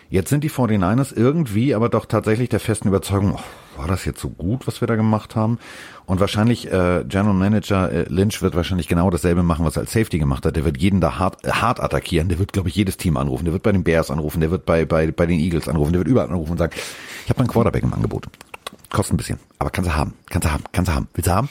Jetzt 0.09 0.29
sind 0.29 0.43
die 0.43 0.49
49ers 0.49 1.13
irgendwie 1.15 1.75
aber 1.75 1.89
doch 1.89 2.05
tatsächlich 2.05 2.47
der 2.47 2.61
festen 2.61 2.87
Überzeugung, 2.87 3.35
oh, 3.35 3.77
war 3.77 3.87
das 3.87 4.05
jetzt 4.05 4.21
so 4.21 4.29
gut, 4.29 4.65
was 4.65 4.79
wir 4.79 4.87
da 4.87 4.95
gemacht 4.95 5.35
haben? 5.35 5.59
Und 6.05 6.21
wahrscheinlich, 6.21 6.71
äh, 6.71 7.03
General 7.05 7.33
Manager 7.33 7.91
äh, 7.91 8.05
Lynch 8.07 8.41
wird 8.41 8.55
wahrscheinlich 8.55 8.87
genau 8.87 9.09
dasselbe 9.09 9.43
machen, 9.43 9.65
was 9.65 9.75
er 9.75 9.81
als 9.81 9.91
Safety 9.91 10.17
gemacht 10.17 10.45
hat. 10.45 10.55
Der 10.55 10.63
wird 10.63 10.77
jeden 10.77 11.01
da 11.01 11.19
hart, 11.19 11.45
äh, 11.45 11.51
hart 11.51 11.81
attackieren. 11.81 12.29
Der 12.29 12.39
wird, 12.39 12.53
glaube 12.53 12.69
ich, 12.69 12.75
jedes 12.75 12.95
Team 12.95 13.17
anrufen. 13.17 13.43
Der 13.43 13.53
wird 13.53 13.63
bei 13.63 13.73
den 13.73 13.83
Bears 13.83 14.09
anrufen. 14.09 14.39
Der 14.39 14.49
wird 14.49 14.65
bei, 14.65 14.85
bei, 14.85 15.11
bei 15.11 15.25
den 15.25 15.39
Eagles 15.39 15.67
anrufen. 15.67 15.91
Der 15.91 15.99
wird 15.99 16.07
überall 16.07 16.29
anrufen 16.29 16.53
und 16.53 16.57
sagen, 16.57 16.73
ich 17.25 17.29
habe 17.29 17.39
einen 17.39 17.49
Quarterback 17.49 17.83
im 17.83 17.93
Angebot. 17.93 18.27
Kostet 18.89 19.15
ein 19.15 19.17
bisschen, 19.17 19.39
aber 19.59 19.69
kannst 19.69 19.91
du 19.91 19.95
haben, 19.95 20.13
kannst 20.29 20.47
du 20.47 20.51
haben, 20.51 20.63
kannst 20.71 20.89
du 20.89 20.95
haben. 20.95 21.07
Willst 21.13 21.27
du 21.27 21.35
haben? 21.35 21.49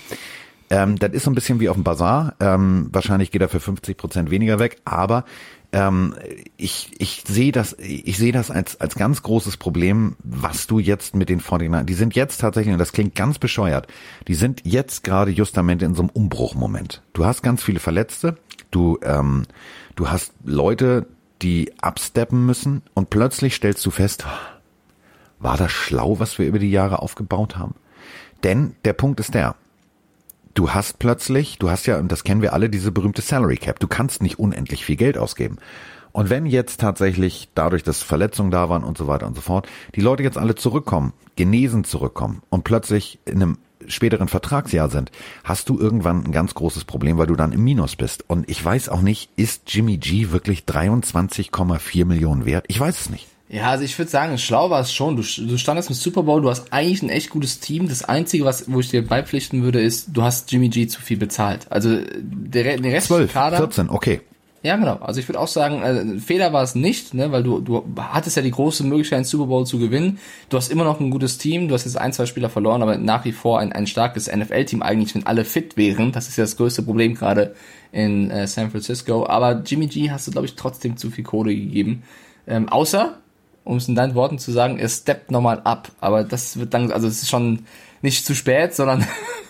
Ähm, 0.70 0.98
das 0.98 1.12
ist 1.12 1.24
so 1.24 1.30
ein 1.30 1.34
bisschen 1.34 1.60
wie 1.60 1.68
auf 1.68 1.76
dem 1.76 1.84
Bazar. 1.84 2.34
Ähm, 2.40 2.88
wahrscheinlich 2.90 3.30
geht 3.30 3.42
er 3.42 3.48
für 3.48 3.60
50 3.60 3.96
Prozent 3.96 4.30
weniger 4.30 4.58
weg, 4.58 4.78
aber 4.84 5.24
ähm, 5.72 6.14
ich, 6.56 6.90
ich 6.98 7.24
sehe 7.26 7.52
das, 7.52 7.74
ich 7.78 8.16
sehe 8.16 8.32
das 8.32 8.50
als, 8.50 8.80
als 8.80 8.94
ganz 8.94 9.22
großes 9.22 9.56
Problem, 9.56 10.16
was 10.22 10.66
du 10.66 10.78
jetzt 10.78 11.14
mit 11.14 11.28
den 11.28 11.38
49 11.38 11.86
die 11.86 11.94
sind 11.94 12.14
jetzt 12.14 12.40
tatsächlich, 12.40 12.72
und 12.72 12.78
das 12.78 12.92
klingt 12.92 13.14
ganz 13.14 13.38
bescheuert, 13.38 13.86
die 14.28 14.34
sind 14.34 14.62
jetzt 14.64 15.04
gerade 15.04 15.30
justamente 15.30 15.84
in 15.84 15.94
so 15.94 16.02
einem 16.02 16.10
Umbruchmoment. 16.10 17.02
Du 17.12 17.24
hast 17.24 17.42
ganz 17.42 17.62
viele 17.62 17.80
Verletzte, 17.80 18.36
du, 18.70 18.98
ähm, 19.02 19.44
du 19.96 20.08
hast 20.08 20.32
Leute, 20.44 21.06
die 21.42 21.72
absteppen 21.80 22.46
müssen 22.46 22.82
und 22.94 23.10
plötzlich 23.10 23.54
stellst 23.54 23.84
du 23.84 23.90
fest, 23.90 24.24
war 25.38 25.56
das 25.56 25.70
schlau, 25.70 26.18
was 26.18 26.38
wir 26.38 26.46
über 26.46 26.58
die 26.58 26.70
Jahre 26.70 27.00
aufgebaut 27.00 27.58
haben? 27.58 27.74
Denn 28.42 28.74
der 28.84 28.94
Punkt 28.94 29.20
ist 29.20 29.34
der, 29.34 29.54
du 30.56 30.70
hast 30.70 30.98
plötzlich, 30.98 31.58
du 31.58 31.70
hast 31.70 31.86
ja, 31.86 31.98
und 31.98 32.10
das 32.10 32.24
kennen 32.24 32.42
wir 32.42 32.52
alle, 32.52 32.68
diese 32.68 32.90
berühmte 32.90 33.22
Salary 33.22 33.56
Cap. 33.56 33.78
Du 33.78 33.86
kannst 33.86 34.22
nicht 34.22 34.38
unendlich 34.38 34.84
viel 34.84 34.96
Geld 34.96 35.16
ausgeben. 35.18 35.58
Und 36.12 36.30
wenn 36.30 36.46
jetzt 36.46 36.80
tatsächlich 36.80 37.50
dadurch, 37.54 37.82
dass 37.82 38.02
Verletzungen 38.02 38.50
da 38.50 38.70
waren 38.70 38.82
und 38.82 38.96
so 38.96 39.06
weiter 39.06 39.26
und 39.26 39.34
so 39.36 39.42
fort, 39.42 39.68
die 39.94 40.00
Leute 40.00 40.22
jetzt 40.22 40.38
alle 40.38 40.54
zurückkommen, 40.54 41.12
genesen 41.36 41.84
zurückkommen 41.84 42.42
und 42.48 42.64
plötzlich 42.64 43.18
in 43.26 43.42
einem 43.42 43.58
späteren 43.86 44.28
Vertragsjahr 44.28 44.88
sind, 44.88 45.12
hast 45.44 45.68
du 45.68 45.78
irgendwann 45.78 46.24
ein 46.24 46.32
ganz 46.32 46.54
großes 46.54 46.86
Problem, 46.86 47.18
weil 47.18 47.26
du 47.26 47.36
dann 47.36 47.52
im 47.52 47.62
Minus 47.62 47.96
bist. 47.96 48.24
Und 48.28 48.48
ich 48.48 48.64
weiß 48.64 48.88
auch 48.88 49.02
nicht, 49.02 49.30
ist 49.36 49.62
Jimmy 49.66 49.98
G 49.98 50.30
wirklich 50.30 50.60
23,4 50.60 52.06
Millionen 52.06 52.46
wert? 52.46 52.64
Ich 52.68 52.80
weiß 52.80 52.98
es 52.98 53.10
nicht. 53.10 53.28
Ja, 53.48 53.70
also 53.70 53.84
ich 53.84 53.96
würde 53.96 54.10
sagen, 54.10 54.38
schlau 54.38 54.70
war 54.70 54.80
es 54.80 54.92
schon. 54.92 55.16
Du, 55.16 55.22
du 55.22 55.56
standest 55.56 55.88
im 55.88 55.94
Super 55.94 56.24
Bowl, 56.24 56.42
du 56.42 56.50
hast 56.50 56.72
eigentlich 56.72 57.02
ein 57.02 57.10
echt 57.10 57.30
gutes 57.30 57.60
Team. 57.60 57.88
Das 57.88 58.02
Einzige, 58.02 58.44
was, 58.44 58.70
wo 58.70 58.80
ich 58.80 58.90
dir 58.90 59.06
beipflichten 59.06 59.62
würde, 59.62 59.80
ist, 59.80 60.08
du 60.12 60.22
hast 60.22 60.50
Jimmy 60.50 60.68
G 60.68 60.88
zu 60.88 61.00
viel 61.00 61.16
bezahlt. 61.16 61.66
Also 61.70 61.96
der, 62.18 62.78
der 62.78 62.92
Rest 62.92 63.06
12, 63.06 63.32
Kader. 63.32 63.58
14, 63.58 63.88
okay. 63.88 64.20
Ja, 64.62 64.74
genau. 64.74 64.96
Also 64.96 65.20
ich 65.20 65.28
würde 65.28 65.38
auch 65.38 65.46
sagen, 65.46 65.82
äh, 65.82 66.18
Fehler 66.18 66.52
war 66.52 66.64
es 66.64 66.74
nicht, 66.74 67.14
ne, 67.14 67.30
weil 67.30 67.44
du, 67.44 67.60
du 67.60 67.84
hattest 67.96 68.36
ja 68.36 68.42
die 68.42 68.50
große 68.50 68.82
Möglichkeit, 68.82 69.18
einen 69.18 69.24
Super 69.24 69.46
Bowl 69.46 69.64
zu 69.64 69.78
gewinnen. 69.78 70.18
Du 70.48 70.56
hast 70.56 70.72
immer 70.72 70.82
noch 70.82 70.98
ein 70.98 71.10
gutes 71.10 71.38
Team, 71.38 71.68
du 71.68 71.74
hast 71.74 71.84
jetzt 71.84 71.96
ein, 71.96 72.12
zwei 72.12 72.26
Spieler 72.26 72.50
verloren, 72.50 72.82
aber 72.82 72.96
nach 72.98 73.24
wie 73.24 73.30
vor 73.30 73.60
ein, 73.60 73.72
ein 73.72 73.86
starkes 73.86 74.26
NFL-Team 74.26 74.82
eigentlich, 74.82 75.14
wenn 75.14 75.24
alle 75.24 75.44
fit 75.44 75.76
wären. 75.76 76.10
Das 76.10 76.26
ist 76.26 76.36
ja 76.36 76.42
das 76.42 76.56
größte 76.56 76.82
Problem 76.82 77.14
gerade 77.14 77.54
in 77.92 78.28
äh, 78.32 78.48
San 78.48 78.72
Francisco. 78.72 79.24
Aber 79.28 79.62
Jimmy 79.64 79.86
G 79.86 80.10
hast 80.10 80.26
du, 80.26 80.32
glaube 80.32 80.46
ich, 80.46 80.56
trotzdem 80.56 80.96
zu 80.96 81.12
viel 81.12 81.22
Kohle 81.22 81.54
gegeben. 81.54 82.02
Ähm, 82.48 82.68
außer 82.68 83.18
um 83.66 83.76
es 83.76 83.88
in 83.88 83.94
deinen 83.94 84.14
Worten 84.14 84.38
zu 84.38 84.50
sagen, 84.52 84.78
er 84.78 84.88
steppt 84.88 85.30
nochmal 85.30 85.60
ab. 85.64 85.90
Aber 86.00 86.24
das 86.24 86.58
wird 86.58 86.72
dann, 86.72 86.90
also 86.92 87.06
es 87.06 87.20
ist 87.22 87.28
schon 87.28 87.66
nicht 88.02 88.24
zu 88.24 88.34
spät, 88.34 88.74
sondern 88.74 89.04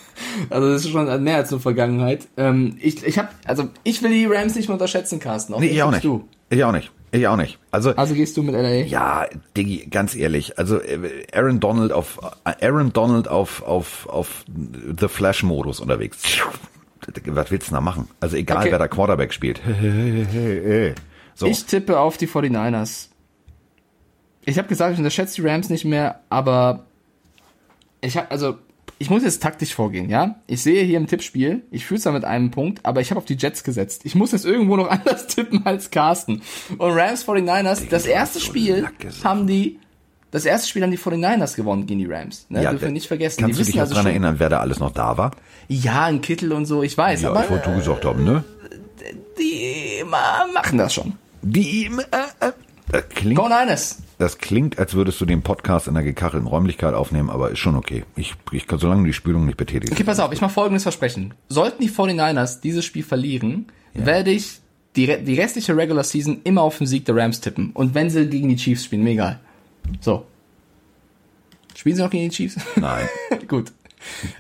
also 0.51 0.71
das 0.73 0.85
ist 0.85 0.91
schon 0.91 1.23
mehr 1.23 1.37
als 1.37 1.51
nur 1.51 1.61
Vergangenheit. 1.61 2.27
Ähm, 2.37 2.77
ich, 2.81 3.05
ich 3.07 3.19
hab, 3.19 3.33
also 3.45 3.69
ich 3.85 4.03
will 4.03 4.11
die 4.11 4.27
Rams 4.27 4.55
nicht 4.57 4.69
mehr 4.69 4.75
unterschätzen, 4.75 5.21
Carsten. 5.21 5.55
Nee, 5.59 5.67
ich 5.69 5.83
auch 5.83 5.91
nicht. 5.93 6.05
Du. 6.05 6.27
Ich 6.51 6.65
auch 6.65 6.73
nicht. 6.73 6.91
Ich 7.13 7.27
auch 7.29 7.37
nicht. 7.37 7.59
Also, 7.71 7.91
Also 7.97 8.15
gehst 8.15 8.37
du 8.37 8.43
mit 8.43 8.55
LA? 8.55 8.85
ja, 8.87 9.27
Diggi, 9.57 9.87
ganz 9.91 10.15
ehrlich. 10.15 10.59
Also 10.59 10.81
äh, 10.81 11.27
Aaron 11.33 11.61
Donald 11.61 11.93
auf 11.93 12.19
Aaron 12.45 12.93
Donald 12.93 13.29
auf 13.29 13.63
auf 13.63 14.09
auf 14.09 14.45
The 14.99 15.09
Flash 15.09 15.43
Modus 15.43 15.81
unterwegs. 15.81 16.19
Was 17.27 17.51
willst 17.51 17.69
du 17.69 17.75
da 17.75 17.81
machen? 17.81 18.09
Also 18.21 18.37
egal 18.37 18.59
Okay. 18.63 18.73
wer 18.73 18.79
da 18.79 18.89
Quarterback 18.89 19.33
spielt. 19.33 19.61
So. 21.39 21.47
Ich 21.47 21.67
tippe 21.67 22.01
auf 22.01 22.17
die 22.17 22.27
49ers. 22.27 23.09
Ich 24.47 24.57
habe 24.59 24.69
gesagt, 24.69 24.93
ich 24.95 24.99
unterschätze 24.99 25.35
die 25.43 25.47
Rams 25.47 25.69
nicht 25.69 25.85
mehr, 25.85 26.21
aber 26.31 26.85
ich 28.01 28.17
habe 28.17 28.31
also 28.31 28.57
ich 28.99 29.11
muss 29.11 29.23
jetzt 29.25 29.43
taktisch 29.43 29.75
vorgehen, 29.75 30.09
ja? 30.09 30.37
Ich 30.47 30.63
sehe 30.63 30.83
hier 30.85 30.97
im 30.97 31.07
Tippspiel, 31.07 31.63
ich 31.71 31.85
fühle 31.85 32.01
zwar 32.01 32.15
mit 32.15 32.25
einem 32.25 32.51
Punkt, 32.51 32.81
aber 32.87 33.03
ich 33.03 33.11
habe 33.11 33.19
auf 33.19 33.27
die 33.27 33.35
Jets 33.37 33.63
gesetzt. 33.63 34.03
Ich 34.05 34.15
muss 34.15 34.33
jetzt 34.33 34.47
irgendwo 34.47 34.77
noch 34.77 34.89
anders 34.91 35.27
tippen 35.27 35.67
als 35.67 35.91
Carsten. 35.91 36.41
Und 36.79 36.93
Rams 36.93 37.27
49ers, 37.29 37.91
das 37.91 38.07
erste 38.07 38.41
Spiel 38.41 38.89
haben 39.23 39.47
die 39.47 39.79
das 40.31 40.45
erste 40.45 40.69
Spiel 40.69 40.83
haben 40.83 40.91
die 40.91 40.99
49ers 40.99 41.57
gewonnen 41.57 41.87
gegen 41.87 42.01
die 42.01 42.07
Rams. 42.07 42.47
Ne? 42.49 42.61
Dürfen 42.61 42.81
wir 42.81 42.89
nicht 42.91 43.07
vergessen. 43.07 43.41
Kannst 43.43 43.59
die 43.59 43.65
du 43.65 43.71
dich 43.73 43.81
also 43.81 43.95
schon, 43.95 44.07
erinnern, 44.07 44.37
wer 44.39 44.49
da 44.49 44.61
alles 44.61 44.79
noch 44.81 44.91
da 44.93 45.17
war? 45.17 45.31
Ja, 45.69 46.05
ein 46.07 46.21
Kittel 46.21 46.53
und 46.53 46.67
so, 46.67 46.83
ich 46.83 46.97
weiß, 46.97 47.23
Ja, 47.23 47.31
aber 47.31 47.45
ich 47.45 47.51
wollte 47.51 47.71
du 47.71 47.77
gesagt 47.77 48.05
haben, 48.05 48.25
ne? 48.25 48.45
die 49.39 50.03
ma- 50.05 50.47
machen 50.55 50.79
das 50.79 50.95
schon. 50.95 51.15
Die 51.43 51.87
äh, 51.87 52.47
äh, 52.47 52.53
das 52.91 53.09
klingt, 53.11 53.37
Go 53.39 53.45
Niners! 53.49 53.99
Das 54.19 54.39
klingt, 54.39 54.79
als 54.79 54.95
würdest 54.95 55.21
du 55.21 55.27
den 55.27 55.43
Podcast 55.43 55.89
in 55.89 55.97
einer 55.97 56.05
gekachelten 56.05 56.49
Räumlichkeit 56.49 56.95
aufnehmen, 56.95 57.29
aber 57.29 57.51
ist 57.51 57.59
schon 57.59 57.77
okay. 57.77 58.05
Ich, 58.17 58.35
ich 58.51 58.67
kann, 58.67 58.79
solange 58.79 59.05
die 59.05 59.13
Spülung 59.13 59.45
nicht 59.45 59.59
betätigst. 59.59 59.93
Okay, 59.93 60.05
pass 60.05 60.21
auf, 60.21 60.33
ich 60.33 60.41
mache 60.41 60.53
folgendes 60.53 60.85
Versprechen. 60.85 61.35
Sollten 61.49 61.83
die 61.83 61.91
49ers 61.91 62.61
dieses 62.61 62.85
Spiel 62.85 63.03
verlieren, 63.03 63.67
werde 63.95 64.31
ich 64.31 64.61
die, 64.97 65.23
die 65.23 65.35
restliche 65.35 65.77
Regular 65.77 66.05
Season 66.05 66.41
immer 66.45 66.63
auf 66.63 66.79
den 66.79 66.87
Sieg 66.87 67.05
der 67.05 67.17
Rams 67.17 67.41
tippen. 67.41 67.71
Und 67.73 67.95
wenn 67.95 68.09
sie 68.09 68.27
gegen 68.27 68.49
die 68.49 68.57
Chiefs 68.57 68.85
spielen, 68.85 69.05
mir 69.05 69.11
egal. 69.11 69.41
So. 70.01 70.25
Spielen 71.75 71.97
sie 71.97 72.03
noch 72.03 72.11
gegen 72.11 72.31
die 72.31 72.35
Chiefs? 72.35 72.57
Nein. 72.77 73.07
Gut. 73.49 73.73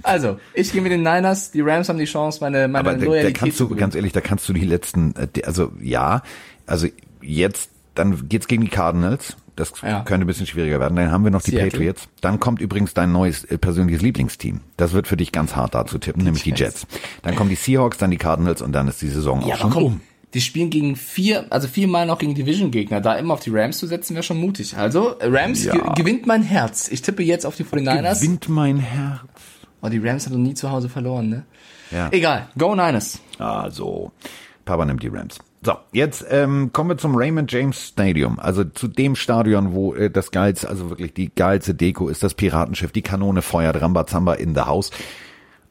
Also, 0.03 0.39
ich 0.55 0.73
gehe 0.73 0.81
mit 0.81 0.93
den 0.93 1.03
Niners, 1.03 1.51
die 1.51 1.61
Rams 1.61 1.89
haben 1.89 1.99
die 1.99 2.05
Chance, 2.05 2.39
meine, 2.41 2.69
meine 2.69 2.89
Aber 2.89 2.93
da, 2.93 3.01
da 3.01 3.05
Loyalität 3.05 3.37
kannst 3.37 3.59
zu 3.59 3.67
du, 3.67 3.77
ganz 3.77 3.95
ehrlich, 3.95 4.13
da 4.13 4.21
kannst 4.21 4.49
du 4.49 4.53
die 4.53 4.65
letzten, 4.65 5.15
äh, 5.17 5.43
also 5.43 5.73
ja, 5.81 6.23
also 6.67 6.87
jetzt, 7.21 7.71
dann 7.95 8.29
geht's 8.29 8.47
gegen 8.47 8.63
die 8.63 8.71
Cardinals. 8.71 9.37
Das 9.57 9.73
Ja. 9.83 10.03
könnte 10.03 10.25
ein 10.25 10.29
bisschen 10.29 10.47
schwieriger 10.47 10.79
werden. 10.81 10.97
Dann 10.97 11.11
haben 11.11 11.25
wir 11.25 11.31
noch 11.31 11.43
die 11.43 11.51
Seattle. 11.53 11.71
Patriots. 11.71 12.09
Dann 12.21 12.39
kommt 12.39 12.61
übrigens 12.61 12.93
dein 12.95 13.11
neues 13.13 13.45
äh, 13.45 13.57
persönliches 13.59 14.03
Lieblingsteam. 14.03 14.61
Das 14.77 14.93
wird 14.93 15.09
für 15.09 15.17
dich 15.17 15.33
ganz 15.33 15.57
hart 15.57 15.75
da 15.75 15.87
zu 15.87 15.99
tippen, 15.99 16.23
nämlich 16.25 16.43
die 16.43 16.51
Jets. 16.51 16.83
Jets. 16.83 16.87
Dann 17.23 17.35
kommen 17.37 17.49
die 17.51 17.57
Seahawks, 17.57 17.97
dann 17.99 18.11
die 18.11 18.19
Cardinals 18.19 18.61
und 18.63 18.73
dann 18.73 18.87
ist 18.87 19.01
die 19.03 19.09
Saison 19.09 19.41
Ja, 19.47 19.55
auch 19.55 19.59
schon 19.59 19.71
komm, 19.71 19.85
um. 19.85 20.01
die 20.35 20.41
spielen 20.43 20.69
gegen 20.69 20.95
vier, 20.95 21.47
also 21.51 21.69
viermal 21.69 22.05
noch 22.07 22.19
gegen 22.19 22.35
Division-Gegner. 22.35 23.01
Da 23.01 23.15
immer 23.17 23.33
auf 23.35 23.41
die 23.41 23.51
Rams 23.51 23.79
zu 23.79 23.87
setzen, 23.87 24.15
wäre 24.15 24.23
schon 24.23 24.39
mutig. 24.39 24.77
Also, 24.77 25.17
Rams 25.21 25.65
Ja. 25.65 25.73
ge 25.73 25.83
gewinnt 25.97 26.27
mein 26.27 26.43
Herz. 26.43 26.89
Ich 26.89 27.01
tippe 27.01 27.23
jetzt 27.23 27.47
auf 27.47 27.57
die 27.57 27.65
49ers. 27.65 28.21
Gewinnt 28.21 28.49
mein 28.51 28.77
Herz. 28.79 29.21
Oh, 29.81 29.89
die 29.89 29.99
Rams 29.99 30.27
haben 30.27 30.33
noch 30.35 30.41
nie 30.49 30.55
zu 30.55 30.71
Hause 30.71 30.89
verloren, 30.91 31.29
ne? 31.31 31.45
Ja. 31.91 32.09
Egal, 32.11 32.49
go 32.59 32.75
Niners. 32.75 33.21
Also, 33.39 34.13
Papa 34.65 34.85
nimmt 34.85 35.03
die 35.03 35.09
Rams. 35.09 35.39
So, 35.67 35.79
jetzt 35.91 36.25
ähm, 36.31 36.71
kommen 36.73 36.91
wir 36.91 36.97
zum 36.97 37.17
Raymond 37.17 37.51
James 37.51 37.89
Stadium, 37.89 38.39
also 38.39 38.63
zu 38.63 38.87
dem 38.87 39.17
Stadion, 39.17 39.73
wo 39.73 39.97
äh, 39.97 40.09
das 40.09 40.31
geilste, 40.31 40.69
also 40.69 40.91
wirklich 40.91 41.13
die 41.13 41.35
geilste 41.35 41.75
Deko 41.75 42.09
ist, 42.09 42.23
das 42.23 42.35
Piratenschiff, 42.35 42.93
die 42.93 43.03
Kanone 43.03 43.43
feuert, 43.43 43.81
Rambazamba 43.83 44.35
in 44.35 44.55
the 44.55 44.61
house. 44.61 44.93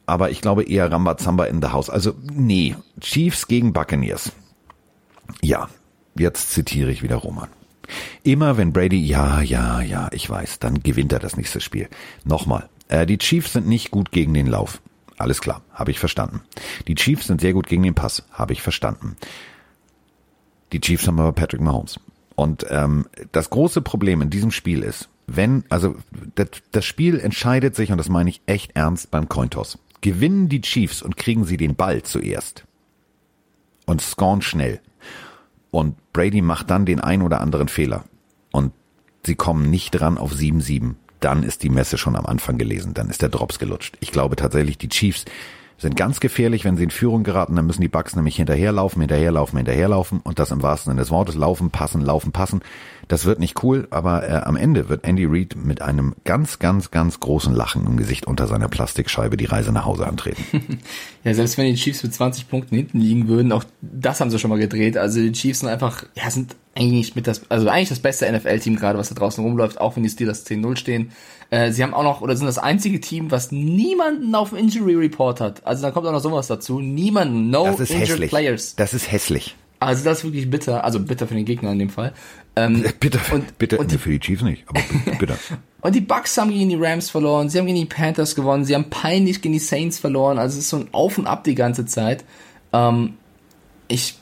Aber 0.04 0.30
ich 0.30 0.42
glaube 0.42 0.64
eher 0.64 0.92
Rambazamba 0.92 1.46
in 1.46 1.62
the 1.62 1.68
house. 1.68 1.88
Also, 1.88 2.12
nee, 2.30 2.76
Chiefs 3.00 3.48
gegen 3.48 3.72
Buccaneers. 3.72 4.32
Ja, 5.40 5.70
jetzt 6.14 6.50
zitiere 6.50 6.90
ich 6.90 7.02
wieder 7.02 7.16
Roman. 7.16 7.48
Immer 8.22 8.58
wenn 8.58 8.74
Brady, 8.74 9.02
ja, 9.02 9.40
ja, 9.40 9.80
ja, 9.80 10.10
ich 10.12 10.28
weiß, 10.28 10.58
dann 10.58 10.82
gewinnt 10.82 11.14
er 11.14 11.20
das 11.20 11.38
nächste 11.38 11.62
Spiel. 11.62 11.88
Nochmal, 12.22 12.68
äh, 12.88 13.06
die 13.06 13.16
Chiefs 13.16 13.54
sind 13.54 13.66
nicht 13.66 13.92
gut 13.92 14.12
gegen 14.12 14.34
den 14.34 14.46
Lauf. 14.46 14.82
Alles 15.16 15.40
klar, 15.40 15.62
habe 15.72 15.90
ich 15.90 15.98
verstanden. 15.98 16.42
Die 16.86 16.96
Chiefs 16.96 17.28
sind 17.28 17.40
sehr 17.40 17.54
gut 17.54 17.66
gegen 17.66 17.82
den 17.82 17.94
Pass, 17.94 18.24
habe 18.30 18.52
ich 18.52 18.60
verstanden. 18.60 19.16
Die 20.72 20.80
Chiefs 20.80 21.06
haben 21.06 21.20
aber 21.20 21.32
Patrick 21.32 21.60
Mahomes. 21.60 22.00
Und 22.34 22.66
ähm, 22.68 23.06
das 23.32 23.50
große 23.50 23.80
Problem 23.80 24.20
in 24.20 24.30
diesem 24.30 24.50
Spiel 24.50 24.82
ist, 24.82 25.08
wenn, 25.26 25.64
also 25.68 25.96
das, 26.34 26.48
das 26.70 26.84
Spiel 26.84 27.18
entscheidet 27.18 27.74
sich, 27.74 27.90
und 27.90 27.98
das 27.98 28.08
meine 28.08 28.30
ich 28.30 28.42
echt 28.46 28.76
ernst 28.76 29.10
beim 29.10 29.28
Cointoss. 29.28 29.78
Gewinnen 30.00 30.48
die 30.48 30.60
Chiefs 30.60 31.02
und 31.02 31.16
kriegen 31.16 31.44
sie 31.44 31.56
den 31.56 31.74
Ball 31.74 32.02
zuerst 32.02 32.64
und 33.86 34.00
scoren 34.00 34.42
schnell. 34.42 34.80
Und 35.70 35.96
Brady 36.12 36.42
macht 36.42 36.70
dann 36.70 36.86
den 36.86 37.00
ein 37.00 37.22
oder 37.22 37.40
anderen 37.40 37.68
Fehler. 37.68 38.04
Und 38.52 38.72
sie 39.24 39.34
kommen 39.34 39.70
nicht 39.70 39.92
dran 39.92 40.18
auf 40.18 40.32
7-7. 40.32 40.94
Dann 41.20 41.42
ist 41.42 41.62
die 41.62 41.70
Messe 41.70 41.98
schon 41.98 42.16
am 42.16 42.26
Anfang 42.26 42.58
gelesen. 42.58 42.94
Dann 42.94 43.08
ist 43.08 43.22
der 43.22 43.30
Drops 43.30 43.58
gelutscht. 43.58 43.96
Ich 44.00 44.12
glaube 44.12 44.36
tatsächlich, 44.36 44.78
die 44.78 44.88
Chiefs 44.88 45.24
sind 45.78 45.96
ganz 45.96 46.20
gefährlich, 46.20 46.64
wenn 46.64 46.76
sie 46.76 46.84
in 46.84 46.90
Führung 46.90 47.22
geraten. 47.22 47.56
Dann 47.56 47.66
müssen 47.66 47.82
die 47.82 47.88
Bucks 47.88 48.16
nämlich 48.16 48.36
hinterherlaufen, 48.36 49.00
hinterherlaufen, 49.00 49.58
hinterherlaufen. 49.58 50.20
Und 50.20 50.38
das 50.38 50.50
im 50.50 50.62
wahrsten 50.62 50.90
Sinne 50.90 51.02
des 51.02 51.10
Wortes. 51.10 51.34
Laufen, 51.34 51.70
passen, 51.70 52.00
laufen, 52.00 52.32
passen. 52.32 52.62
Das 53.08 53.24
wird 53.24 53.38
nicht 53.38 53.62
cool, 53.62 53.86
aber 53.90 54.28
äh, 54.28 54.32
am 54.32 54.56
Ende 54.56 54.88
wird 54.88 55.04
Andy 55.04 55.26
Reid 55.26 55.54
mit 55.54 55.80
einem 55.80 56.14
ganz, 56.24 56.58
ganz, 56.58 56.90
ganz 56.90 57.20
großen 57.20 57.54
Lachen 57.54 57.86
im 57.86 57.96
Gesicht 57.96 58.26
unter 58.26 58.48
seiner 58.48 58.68
Plastikscheibe 58.68 59.36
die 59.36 59.44
Reise 59.44 59.70
nach 59.70 59.84
Hause 59.84 60.06
antreten. 60.06 60.44
Ja, 61.24 61.34
selbst 61.34 61.58
wenn 61.58 61.66
die 61.66 61.74
Chiefs 61.74 62.04
mit 62.04 62.14
20 62.14 62.48
Punkten 62.48 62.76
hinten 62.76 63.00
liegen 63.00 63.26
würden, 63.26 63.50
auch 63.50 63.64
das 63.80 64.20
haben 64.20 64.30
sie 64.30 64.38
schon 64.38 64.48
mal 64.48 64.60
gedreht. 64.60 64.96
Also 64.96 65.18
die 65.18 65.32
Chiefs 65.32 65.58
sind 65.58 65.68
einfach, 65.68 66.04
ja, 66.14 66.30
sind 66.30 66.54
eigentlich 66.76 67.16
mit 67.16 67.26
das, 67.26 67.42
also 67.50 67.68
eigentlich 67.68 67.88
das 67.88 67.98
beste 68.00 68.30
NFL-Team 68.30 68.76
gerade, 68.76 68.98
was 68.98 69.08
da 69.08 69.14
draußen 69.14 69.42
rumläuft, 69.42 69.80
auch 69.80 69.96
wenn 69.96 70.02
die 70.02 70.08
Steelers 70.10 70.46
10-0 70.46 70.76
stehen. 70.76 71.10
Äh, 71.50 71.72
sie 71.72 71.82
haben 71.82 71.94
auch 71.94 72.02
noch, 72.02 72.20
oder 72.20 72.36
sind 72.36 72.46
das 72.46 72.58
einzige 72.58 73.00
Team, 73.00 73.30
was 73.30 73.50
niemanden 73.52 74.34
auf 74.34 74.50
dem 74.50 74.58
Injury 74.58 74.94
Report 74.94 75.40
hat. 75.40 75.66
Also 75.66 75.82
da 75.82 75.90
kommt 75.90 76.06
auch 76.06 76.12
noch 76.12 76.20
sowas 76.20 76.46
dazu. 76.48 76.80
Niemanden, 76.80 77.50
no 77.50 77.64
Das 77.64 77.80
ist 77.80 77.90
injured 77.90 78.08
hässlich. 78.10 78.30
players. 78.30 78.76
Das 78.76 78.94
ist 78.94 79.10
hässlich. 79.10 79.56
Also 79.78 80.04
das 80.04 80.18
ist 80.18 80.24
wirklich 80.24 80.48
bitter, 80.50 80.84
also 80.84 81.00
bitter 81.00 81.26
für 81.26 81.34
den 81.34 81.44
Gegner 81.44 81.72
in 81.72 81.78
dem 81.78 81.90
Fall. 81.90 82.12
Ähm, 82.56 82.82
Bitte, 83.00 83.20
Und- 83.32 83.58
bitte, 83.58 83.76
und 83.78 83.90
die- 83.92 83.98
für 83.98 84.10
die 84.10 84.18
Chiefs 84.20 84.42
nicht, 84.42 84.64
aber 84.68 84.80
bitte. 85.18 85.36
Und 85.82 85.94
die 85.94 86.00
Bucks 86.00 86.36
haben 86.38 86.50
gegen 86.50 86.70
die 86.70 86.76
Rams 86.76 87.10
verloren, 87.10 87.48
sie 87.50 87.58
haben 87.58 87.66
gegen 87.66 87.78
die 87.78 87.84
Panthers 87.84 88.34
gewonnen, 88.34 88.64
sie 88.64 88.74
haben 88.74 88.88
peinlich 88.90 89.42
gegen 89.42 89.52
die 89.52 89.58
Saints 89.58 89.98
verloren. 89.98 90.38
Also 90.38 90.54
es 90.58 90.64
ist 90.64 90.70
so 90.70 90.78
ein 90.78 90.88
Auf 90.92 91.18
und 91.18 91.26
Ab 91.26 91.44
die 91.44 91.54
ganze 91.54 91.84
Zeit. 91.84 92.24
Ähm, 92.72 93.14
ich 93.88 94.16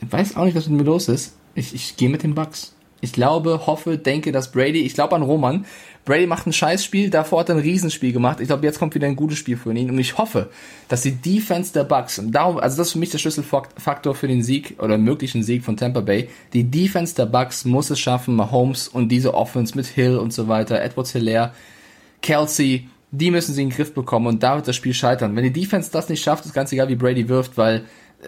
weiß 0.00 0.36
auch 0.36 0.44
nicht, 0.46 0.56
was 0.56 0.66
mit 0.68 0.78
mir 0.78 0.84
los 0.84 1.08
ist. 1.08 1.34
Ich, 1.56 1.74
ich 1.74 1.96
gehe 1.96 2.08
mit 2.08 2.22
den 2.22 2.34
Bucks. 2.34 2.74
Ich 3.00 3.12
glaube, 3.12 3.66
hoffe, 3.66 3.98
denke, 3.98 4.32
dass 4.32 4.52
Brady, 4.52 4.80
ich 4.80 4.94
glaube 4.94 5.16
an 5.16 5.22
Roman. 5.22 5.66
Brady 6.04 6.26
macht 6.26 6.46
ein 6.46 6.52
Scheißspiel, 6.52 7.10
davor 7.10 7.40
hat 7.40 7.48
er 7.48 7.56
ein 7.56 7.60
Riesenspiel 7.60 8.12
gemacht. 8.12 8.40
Ich 8.40 8.46
glaube, 8.46 8.64
jetzt 8.64 8.78
kommt 8.78 8.94
wieder 8.94 9.08
ein 9.08 9.16
gutes 9.16 9.38
Spiel 9.38 9.56
für 9.56 9.72
ihn. 9.72 9.90
Und 9.90 9.98
ich 9.98 10.18
hoffe, 10.18 10.50
dass 10.88 11.02
die 11.02 11.12
Defense 11.12 11.72
der 11.72 11.84
Bucks, 11.84 12.18
und 12.18 12.30
darum, 12.32 12.58
also 12.58 12.76
das 12.76 12.88
ist 12.88 12.92
für 12.92 12.98
mich 12.98 13.10
der 13.10 13.18
Schlüsselfaktor 13.18 14.14
für 14.14 14.28
den 14.28 14.42
Sieg 14.42 14.76
oder 14.78 14.98
möglichen 14.98 15.42
Sieg 15.42 15.64
von 15.64 15.76
Tampa 15.76 16.00
Bay. 16.00 16.28
Die 16.52 16.64
Defense 16.64 17.14
der 17.14 17.26
Bucks 17.26 17.64
muss 17.64 17.90
es 17.90 17.98
schaffen, 17.98 18.36
Mahomes 18.36 18.86
und 18.88 19.08
diese 19.08 19.34
Offense 19.34 19.76
mit 19.76 19.86
Hill 19.86 20.16
und 20.16 20.32
so 20.32 20.46
weiter, 20.46 20.80
Edwards 20.80 21.12
Hilaire, 21.12 21.52
Kelsey, 22.22 22.88
die 23.10 23.30
müssen 23.30 23.54
sie 23.54 23.62
in 23.62 23.70
den 23.70 23.76
Griff 23.76 23.92
bekommen 23.92 24.26
und 24.26 24.42
da 24.42 24.56
wird 24.56 24.68
das 24.68 24.76
Spiel 24.76 24.94
scheitern. 24.94 25.36
Wenn 25.36 25.44
die 25.44 25.52
Defense 25.52 25.90
das 25.90 26.08
nicht 26.08 26.22
schafft, 26.22 26.44
ist 26.46 26.54
ganz 26.54 26.72
egal, 26.72 26.88
wie 26.88 26.96
Brady 26.96 27.28
wirft, 27.28 27.56
weil 27.56 27.84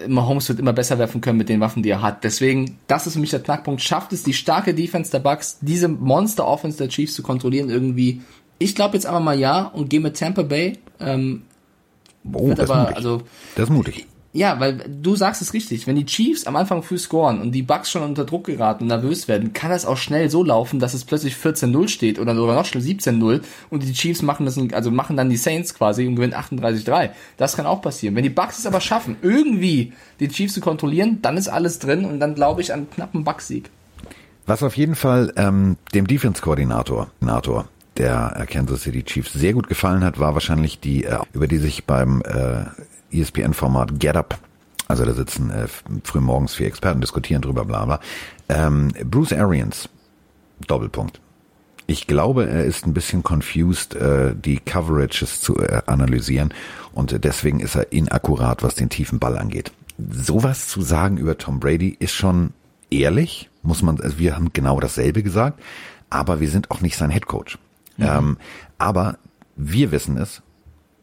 Mahomes 0.06 0.48
wird 0.48 0.58
immer 0.60 0.72
besser 0.72 0.98
werfen 0.98 1.20
können 1.20 1.38
mit 1.38 1.48
den 1.48 1.60
Waffen, 1.60 1.82
die 1.82 1.90
er 1.90 2.02
hat. 2.02 2.22
Deswegen, 2.24 2.78
das 2.86 3.06
ist 3.06 3.14
für 3.14 3.20
mich 3.20 3.30
der 3.30 3.40
Knackpunkt. 3.40 3.82
Schafft 3.82 4.12
es 4.12 4.22
die 4.22 4.34
starke 4.34 4.74
Defense 4.74 5.10
der 5.10 5.20
Bucks, 5.20 5.58
diese 5.60 5.88
Monster-Offense 5.88 6.78
der 6.78 6.88
Chiefs 6.88 7.14
zu 7.14 7.22
kontrollieren 7.22 7.70
irgendwie? 7.70 8.20
Ich 8.58 8.74
glaube 8.74 8.94
jetzt 8.94 9.06
aber 9.06 9.20
mal 9.20 9.38
ja 9.38 9.64
und 9.64 9.88
gehe 9.88 10.00
mit 10.00 10.18
Tampa 10.18 10.42
Bay. 10.42 10.78
Ähm, 11.00 11.42
Oh, 12.32 12.48
das 12.50 12.64
ist 12.64 12.70
aber, 12.70 12.80
mutig. 12.82 12.96
also, 12.96 13.22
das 13.54 13.64
ist 13.64 13.70
mutig. 13.70 14.06
Ja, 14.32 14.60
weil 14.60 14.76
du 14.76 15.16
sagst 15.16 15.40
es 15.40 15.54
richtig. 15.54 15.86
Wenn 15.86 15.96
die 15.96 16.04
Chiefs 16.04 16.46
am 16.46 16.56
Anfang 16.56 16.82
früh 16.82 16.98
scoren 16.98 17.40
und 17.40 17.52
die 17.52 17.62
Bucks 17.62 17.90
schon 17.90 18.02
unter 18.02 18.24
Druck 18.24 18.44
geraten 18.44 18.84
und 18.84 18.88
nervös 18.88 19.26
werden, 19.26 19.54
kann 19.54 19.70
das 19.70 19.86
auch 19.86 19.96
schnell 19.96 20.30
so 20.30 20.44
laufen, 20.44 20.80
dass 20.80 20.92
es 20.92 21.04
plötzlich 21.04 21.34
14-0 21.34 21.88
steht 21.88 22.18
oder, 22.18 22.32
oder 22.32 22.54
noch 22.54 22.66
schlimmer 22.66 22.84
17-0 22.84 23.40
und 23.70 23.82
die 23.82 23.92
Chiefs 23.92 24.20
machen 24.20 24.44
das, 24.44 24.58
also 24.72 24.90
machen 24.90 25.16
dann 25.16 25.30
die 25.30 25.36
Saints 25.36 25.74
quasi 25.74 26.06
und 26.06 26.16
gewinnen 26.16 26.34
38-3. 26.34 27.10
Das 27.38 27.56
kann 27.56 27.66
auch 27.66 27.80
passieren. 27.80 28.16
Wenn 28.16 28.22
die 28.22 28.28
Bucks 28.28 28.58
es 28.58 28.66
aber 28.66 28.80
schaffen, 28.80 29.16
irgendwie 29.22 29.94
die 30.20 30.28
Chiefs 30.28 30.54
zu 30.54 30.60
kontrollieren, 30.60 31.20
dann 31.22 31.36
ist 31.38 31.48
alles 31.48 31.78
drin 31.78 32.04
und 32.04 32.20
dann 32.20 32.34
glaube 32.34 32.60
ich 32.60 32.72
an 32.72 32.80
einen 32.80 32.90
knappen 32.90 33.24
Bucks-Sieg. 33.24 33.70
Was 34.44 34.62
auf 34.62 34.76
jeden 34.76 34.94
Fall 34.94 35.32
ähm, 35.36 35.76
dem 35.94 36.06
Defense-Koordinator 36.06 37.08
Koordinator 37.20 37.68
der 37.98 38.46
Kansas 38.48 38.82
City 38.82 39.02
Chiefs 39.02 39.32
sehr 39.32 39.52
gut 39.52 39.68
gefallen 39.68 40.04
hat, 40.04 40.18
war 40.18 40.34
wahrscheinlich 40.34 40.80
die, 40.80 41.04
äh, 41.04 41.18
über 41.32 41.48
die 41.48 41.58
sich 41.58 41.84
beim 41.84 42.22
äh, 42.22 42.64
ESPN-Format 43.12 43.98
Get 43.98 44.16
Up, 44.16 44.38
also 44.88 45.04
da 45.04 45.12
sitzen 45.12 45.50
äh, 45.50 45.66
früh 46.04 46.20
morgens 46.20 46.54
vier 46.54 46.66
Experten, 46.66 47.00
diskutieren 47.00 47.42
drüber, 47.42 47.64
bla 47.64 47.84
bla, 47.84 48.00
ähm, 48.48 48.92
Bruce 49.04 49.32
Arians 49.32 49.88
Doppelpunkt. 50.66 51.20
Ich 51.86 52.06
glaube, 52.06 52.46
er 52.46 52.64
ist 52.64 52.86
ein 52.86 52.92
bisschen 52.92 53.22
confused, 53.22 53.94
äh, 53.94 54.34
die 54.34 54.58
Coverages 54.58 55.40
zu 55.40 55.56
äh, 55.58 55.82
analysieren 55.86 56.52
und 56.92 57.24
deswegen 57.24 57.60
ist 57.60 57.76
er 57.76 57.92
inakkurat, 57.92 58.62
was 58.62 58.74
den 58.74 58.90
tiefen 58.90 59.18
Ball 59.18 59.38
angeht. 59.38 59.72
Sowas 60.10 60.68
zu 60.68 60.82
sagen 60.82 61.16
über 61.16 61.38
Tom 61.38 61.60
Brady 61.60 61.96
ist 61.98 62.14
schon 62.14 62.52
ehrlich, 62.90 63.48
muss 63.62 63.82
man, 63.82 64.00
also 64.00 64.18
wir 64.18 64.36
haben 64.36 64.52
genau 64.52 64.80
dasselbe 64.80 65.22
gesagt, 65.22 65.60
aber 66.10 66.40
wir 66.40 66.48
sind 66.48 66.70
auch 66.70 66.80
nicht 66.80 66.96
sein 66.96 67.10
Head 67.10 67.26
Coach. 67.26 67.58
Mhm. 67.96 68.04
Ähm, 68.04 68.36
aber 68.78 69.18
wir 69.56 69.90
wissen 69.90 70.16
es 70.16 70.42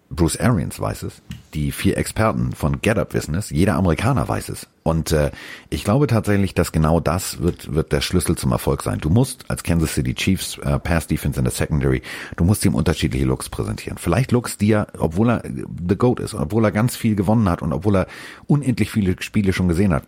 Bruce 0.10 0.40
Arians 0.40 0.80
weiß 0.80 1.04
es, 1.04 1.22
die 1.54 1.72
vier 1.72 1.98
Experten 1.98 2.52
von 2.52 2.82
GetUp 2.82 3.14
wissen 3.14 3.34
es, 3.36 3.50
jeder 3.50 3.76
Amerikaner 3.76 4.28
weiß 4.28 4.50
es. 4.50 4.68
Und 4.84 5.12
äh, 5.12 5.32
ich 5.70 5.84
glaube 5.84 6.06
tatsächlich, 6.08 6.54
dass 6.54 6.72
genau 6.72 7.00
das 7.00 7.42
wird, 7.42 7.74
wird 7.74 7.92
der 7.92 8.02
Schlüssel 8.02 8.38
zum 8.38 8.52
Erfolg 8.52 8.84
sein. 8.84 9.00
Du 9.00 9.10
musst 9.10 9.50
als 9.50 9.64
Kansas 9.64 9.96
City 9.96 10.14
Chiefs 10.14 10.60
äh, 10.60 10.78
Pass 10.80 11.08
Defense 11.08 11.40
in 11.40 11.46
der 11.46 11.52
Secondary, 11.52 12.04
du 12.36 12.44
musst 12.44 12.64
ihm 12.66 12.76
unterschiedliche 12.76 13.26
Looks 13.26 13.50
präsentieren. 13.50 13.98
Vielleicht 13.98 14.32
Looks, 14.32 14.58
die 14.58 14.72
er, 14.72 14.88
obwohl 14.98 15.32
er 15.32 15.44
the 15.44 15.96
GOAT 15.96 16.20
ist, 16.20 16.36
obwohl 16.36 16.64
er 16.66 16.72
ganz 16.72 16.96
viel 16.96 17.16
gewonnen 17.16 17.50
hat 17.50 17.62
und 17.62 17.74
obwohl 17.74 17.98
er 17.98 18.08
unendlich 18.48 18.92
viele 18.92 19.16
Spiele 19.22 19.54
schon 19.54 19.68
gesehen 19.68 19.94
hat, 19.94 20.04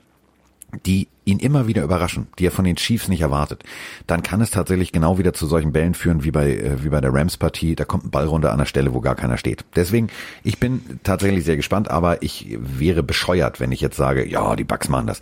die 0.86 1.08
ihn 1.28 1.40
immer 1.40 1.68
wieder 1.68 1.84
überraschen, 1.84 2.28
die 2.40 2.48
er 2.48 2.52
von 2.52 2.66
den 2.66 2.78
Chiefs 2.78 3.08
nicht 3.08 3.22
erwartet, 3.22 3.64
dann 4.08 4.24
kann 4.24 4.42
es 4.42 4.50
tatsächlich 4.50 4.92
genau 4.92 5.18
wieder 5.18 5.34
zu 5.34 5.46
solchen 5.46 5.74
Bällen 5.74 5.94
führen 5.94 6.24
wie 6.24 6.32
bei 6.32 6.50
äh, 6.52 6.84
wie 6.84 6.90
bei 6.90 7.02
der 7.02 7.14
Rams-Partie. 7.14 7.76
Da 7.76 7.86
kommt 7.86 8.06
ein 8.06 8.12
Ball 8.12 8.28
an 8.28 8.58
der 8.58 8.66
Stelle, 8.66 8.94
wo 8.94 9.02
gar 9.02 9.16
keiner 9.16 9.38
steht. 9.38 9.66
Deswegen, 9.76 10.08
ich 10.44 10.60
bin 10.60 11.00
tatsächlich 11.04 11.44
sehr 11.44 11.56
gespannt, 11.56 11.90
aber 11.90 12.24
ich 12.24 12.58
wäre 12.60 13.04
bescheuert, 13.04 13.60
wenn 13.60 13.72
ich 13.72 13.82
jetzt 13.82 13.98
sage, 13.98 14.28
ja, 14.28 14.56
die 14.56 14.64
Bucks 14.64 14.90
machen 14.90 15.08
das. 15.08 15.20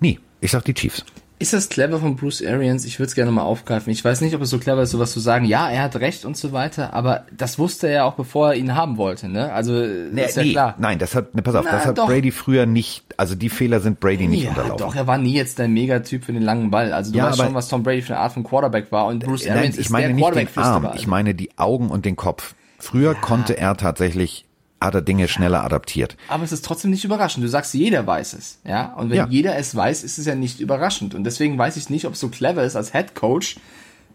Nee, 0.00 0.18
ich 0.40 0.50
sag 0.50 0.64
die 0.64 0.74
Chiefs. 0.74 1.04
Ist 1.38 1.52
das 1.52 1.68
clever 1.68 1.98
von 1.98 2.16
Bruce 2.16 2.42
Arians? 2.42 2.86
Ich 2.86 2.98
würde 2.98 3.08
es 3.08 3.14
gerne 3.14 3.30
mal 3.30 3.42
aufgreifen. 3.42 3.92
Ich 3.92 4.02
weiß 4.02 4.22
nicht, 4.22 4.34
ob 4.34 4.40
es 4.40 4.48
so 4.48 4.58
clever 4.58 4.82
ist, 4.82 4.90
sowas 4.90 5.12
zu 5.12 5.20
sagen. 5.20 5.44
Ja, 5.44 5.68
er 5.68 5.82
hat 5.82 5.96
recht 5.96 6.24
und 6.24 6.34
so 6.34 6.52
weiter, 6.52 6.94
aber 6.94 7.26
das 7.36 7.58
wusste 7.58 7.88
er 7.88 7.92
ja 7.92 8.04
auch, 8.04 8.14
bevor 8.14 8.52
er 8.52 8.54
ihn 8.54 8.74
haben 8.74 8.96
wollte. 8.96 9.28
Ne? 9.28 9.52
Also 9.52 9.72
nee, 9.72 10.24
ist 10.24 10.36
ja 10.38 10.42
nee, 10.42 10.52
klar. 10.52 10.74
Nein, 10.78 10.98
das 10.98 11.14
hat, 11.14 11.34
ne, 11.34 11.42
pass 11.42 11.54
auf, 11.54 11.66
Na, 11.66 11.72
das 11.72 11.84
hat 11.84 11.98
doch. 11.98 12.06
Brady 12.06 12.30
früher 12.30 12.64
nicht. 12.64 13.04
Also 13.18 13.34
die 13.34 13.50
Fehler 13.50 13.80
sind 13.80 14.00
Brady 14.00 14.28
nicht 14.28 14.44
ja, 14.44 14.50
unterlaufen. 14.50 14.78
Doch, 14.78 14.96
er 14.96 15.06
war 15.06 15.18
nie 15.18 15.34
jetzt 15.34 15.58
der 15.58 15.68
Megatyp 15.68 16.24
für 16.24 16.32
den 16.32 16.42
langen 16.42 16.70
Ball. 16.70 16.94
Also 16.94 17.12
du 17.12 17.18
ja, 17.18 17.26
weißt 17.26 17.36
schon, 17.36 17.54
was 17.54 17.68
Tom 17.68 17.82
Brady 17.82 18.00
für 18.00 18.14
eine 18.14 18.22
Art 18.22 18.32
von 18.32 18.42
Quarterback 18.42 18.90
war 18.90 19.06
und 19.06 19.22
Bruce 19.22 19.46
Arians 19.46 19.76
nein, 19.76 19.80
ich 19.82 19.90
meine 19.90 20.06
ist 20.06 20.18
der 20.18 20.34
nicht 20.34 20.56
den 20.56 20.62
Arm, 20.62 20.90
ich 20.94 21.06
meine 21.06 21.34
die 21.34 21.58
Augen 21.58 21.90
und 21.90 22.06
den 22.06 22.16
Kopf. 22.16 22.54
Früher 22.78 23.12
ja. 23.12 23.20
konnte 23.20 23.58
er 23.58 23.76
tatsächlich 23.76 24.45
hat 24.86 24.94
er 24.94 25.02
Dinge 25.02 25.28
schneller 25.28 25.64
adaptiert. 25.64 26.16
Aber 26.28 26.44
es 26.44 26.52
ist 26.52 26.64
trotzdem 26.64 26.90
nicht 26.90 27.04
überraschend. 27.04 27.44
Du 27.44 27.48
sagst, 27.48 27.74
jeder 27.74 28.06
weiß 28.06 28.32
es, 28.34 28.58
ja. 28.66 28.94
Und 28.94 29.10
wenn 29.10 29.16
ja. 29.16 29.26
jeder 29.28 29.56
es 29.56 29.74
weiß, 29.74 30.02
ist 30.02 30.18
es 30.18 30.26
ja 30.26 30.34
nicht 30.34 30.60
überraschend. 30.60 31.14
Und 31.14 31.24
deswegen 31.24 31.58
weiß 31.58 31.76
ich 31.76 31.90
nicht, 31.90 32.06
ob 32.06 32.14
es 32.14 32.20
so 32.20 32.28
clever 32.28 32.64
ist 32.64 32.76
als 32.76 32.92
Head 32.92 33.14
Coach. 33.14 33.56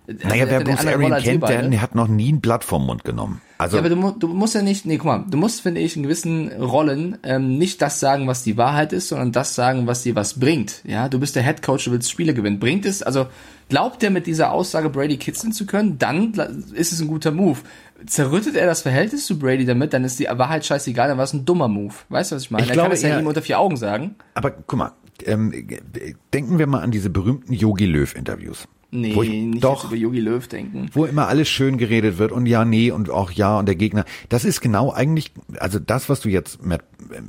Naja, 0.07 0.45
wer 0.49 0.61
Bruce 0.61 0.85
Arian 0.85 1.21
kennt, 1.21 1.43
der, 1.47 1.61
der 1.61 1.81
hat 1.81 1.95
noch 1.95 2.07
nie 2.07 2.31
ein 2.31 2.41
Blatt 2.41 2.63
vom 2.63 2.85
Mund 2.85 3.03
genommen. 3.03 3.41
Also 3.57 3.77
ja, 3.77 3.83
aber 3.83 3.89
du, 3.89 4.11
du 4.11 4.27
musst 4.29 4.55
ja 4.55 4.63
nicht, 4.63 4.87
nee, 4.87 4.97
guck 4.97 5.05
mal, 5.05 5.25
du 5.29 5.37
musst, 5.37 5.61
finde 5.61 5.79
ich, 5.79 5.95
in 5.95 6.03
gewissen 6.03 6.51
Rollen 6.51 7.19
ähm, 7.21 7.59
nicht 7.59 7.81
das 7.81 7.99
sagen, 7.99 8.27
was 8.27 8.41
die 8.41 8.57
Wahrheit 8.57 8.93
ist, 8.93 9.09
sondern 9.09 9.31
das 9.31 9.53
sagen, 9.53 9.85
was 9.85 10.01
dir 10.01 10.15
was 10.15 10.39
bringt. 10.39 10.81
Ja, 10.85 11.07
du 11.07 11.19
bist 11.19 11.35
der 11.35 11.43
Head 11.43 11.61
Coach, 11.61 11.85
du 11.85 11.91
willst 11.91 12.09
Spiele 12.09 12.33
gewinnen. 12.33 12.59
Bringt 12.59 12.85
es, 12.85 13.03
also 13.03 13.27
glaubt 13.69 14.01
er 14.01 14.09
mit 14.09 14.25
dieser 14.25 14.51
Aussage 14.51 14.89
Brady 14.89 15.17
kitzeln 15.17 15.53
zu 15.53 15.67
können, 15.67 15.99
dann 15.99 16.33
ist 16.73 16.91
es 16.91 16.99
ein 16.99 17.07
guter 17.07 17.31
Move 17.31 17.59
zerrüttet 18.05 18.55
er 18.55 18.65
das 18.65 18.81
Verhältnis 18.81 19.25
zu 19.25 19.39
Brady 19.39 19.65
damit, 19.65 19.93
dann 19.93 20.03
ist 20.03 20.19
die 20.19 20.25
Wahrheit 20.25 20.65
scheißegal, 20.65 21.07
dann 21.09 21.17
war 21.17 21.25
es 21.25 21.33
ein 21.33 21.45
dummer 21.45 21.67
Move. 21.67 21.93
Weißt 22.09 22.31
du, 22.31 22.35
was 22.35 22.43
ich 22.43 22.51
meine? 22.51 22.63
Ich 22.63 22.69
er 22.69 22.73
glaube, 22.73 22.89
kann 22.89 22.97
es 22.97 23.01
ja 23.03 23.19
ihm 23.19 23.27
unter 23.27 23.41
vier 23.41 23.59
Augen 23.59 23.77
sagen. 23.77 24.15
Aber 24.33 24.51
guck 24.51 24.79
mal, 24.79 24.91
ähm, 25.25 25.51
denken 26.33 26.59
wir 26.59 26.67
mal 26.67 26.81
an 26.81 26.91
diese 26.91 27.09
berühmten 27.09 27.53
Yogi 27.53 27.85
Löw 27.85 28.13
Interviews. 28.15 28.67
Nee, 28.93 29.15
wo 29.15 29.23
ich, 29.23 29.29
nicht 29.29 29.63
doch, 29.63 29.85
über 29.85 29.95
Yogi 29.95 30.19
Löw 30.19 30.45
denken. 30.45 30.89
Wo 30.91 31.05
immer 31.05 31.29
alles 31.29 31.47
schön 31.47 31.77
geredet 31.77 32.17
wird 32.17 32.33
und 32.33 32.45
ja, 32.45 32.65
nee 32.65 32.91
und 32.91 33.09
auch 33.09 33.31
ja 33.31 33.57
und 33.57 33.65
der 33.65 33.75
Gegner. 33.75 34.03
Das 34.27 34.43
ist 34.43 34.59
genau 34.59 34.91
eigentlich, 34.91 35.31
also 35.59 35.79
das, 35.79 36.09
was 36.09 36.19
du 36.19 36.27
jetzt, 36.27 36.65
Matt, 36.65 36.83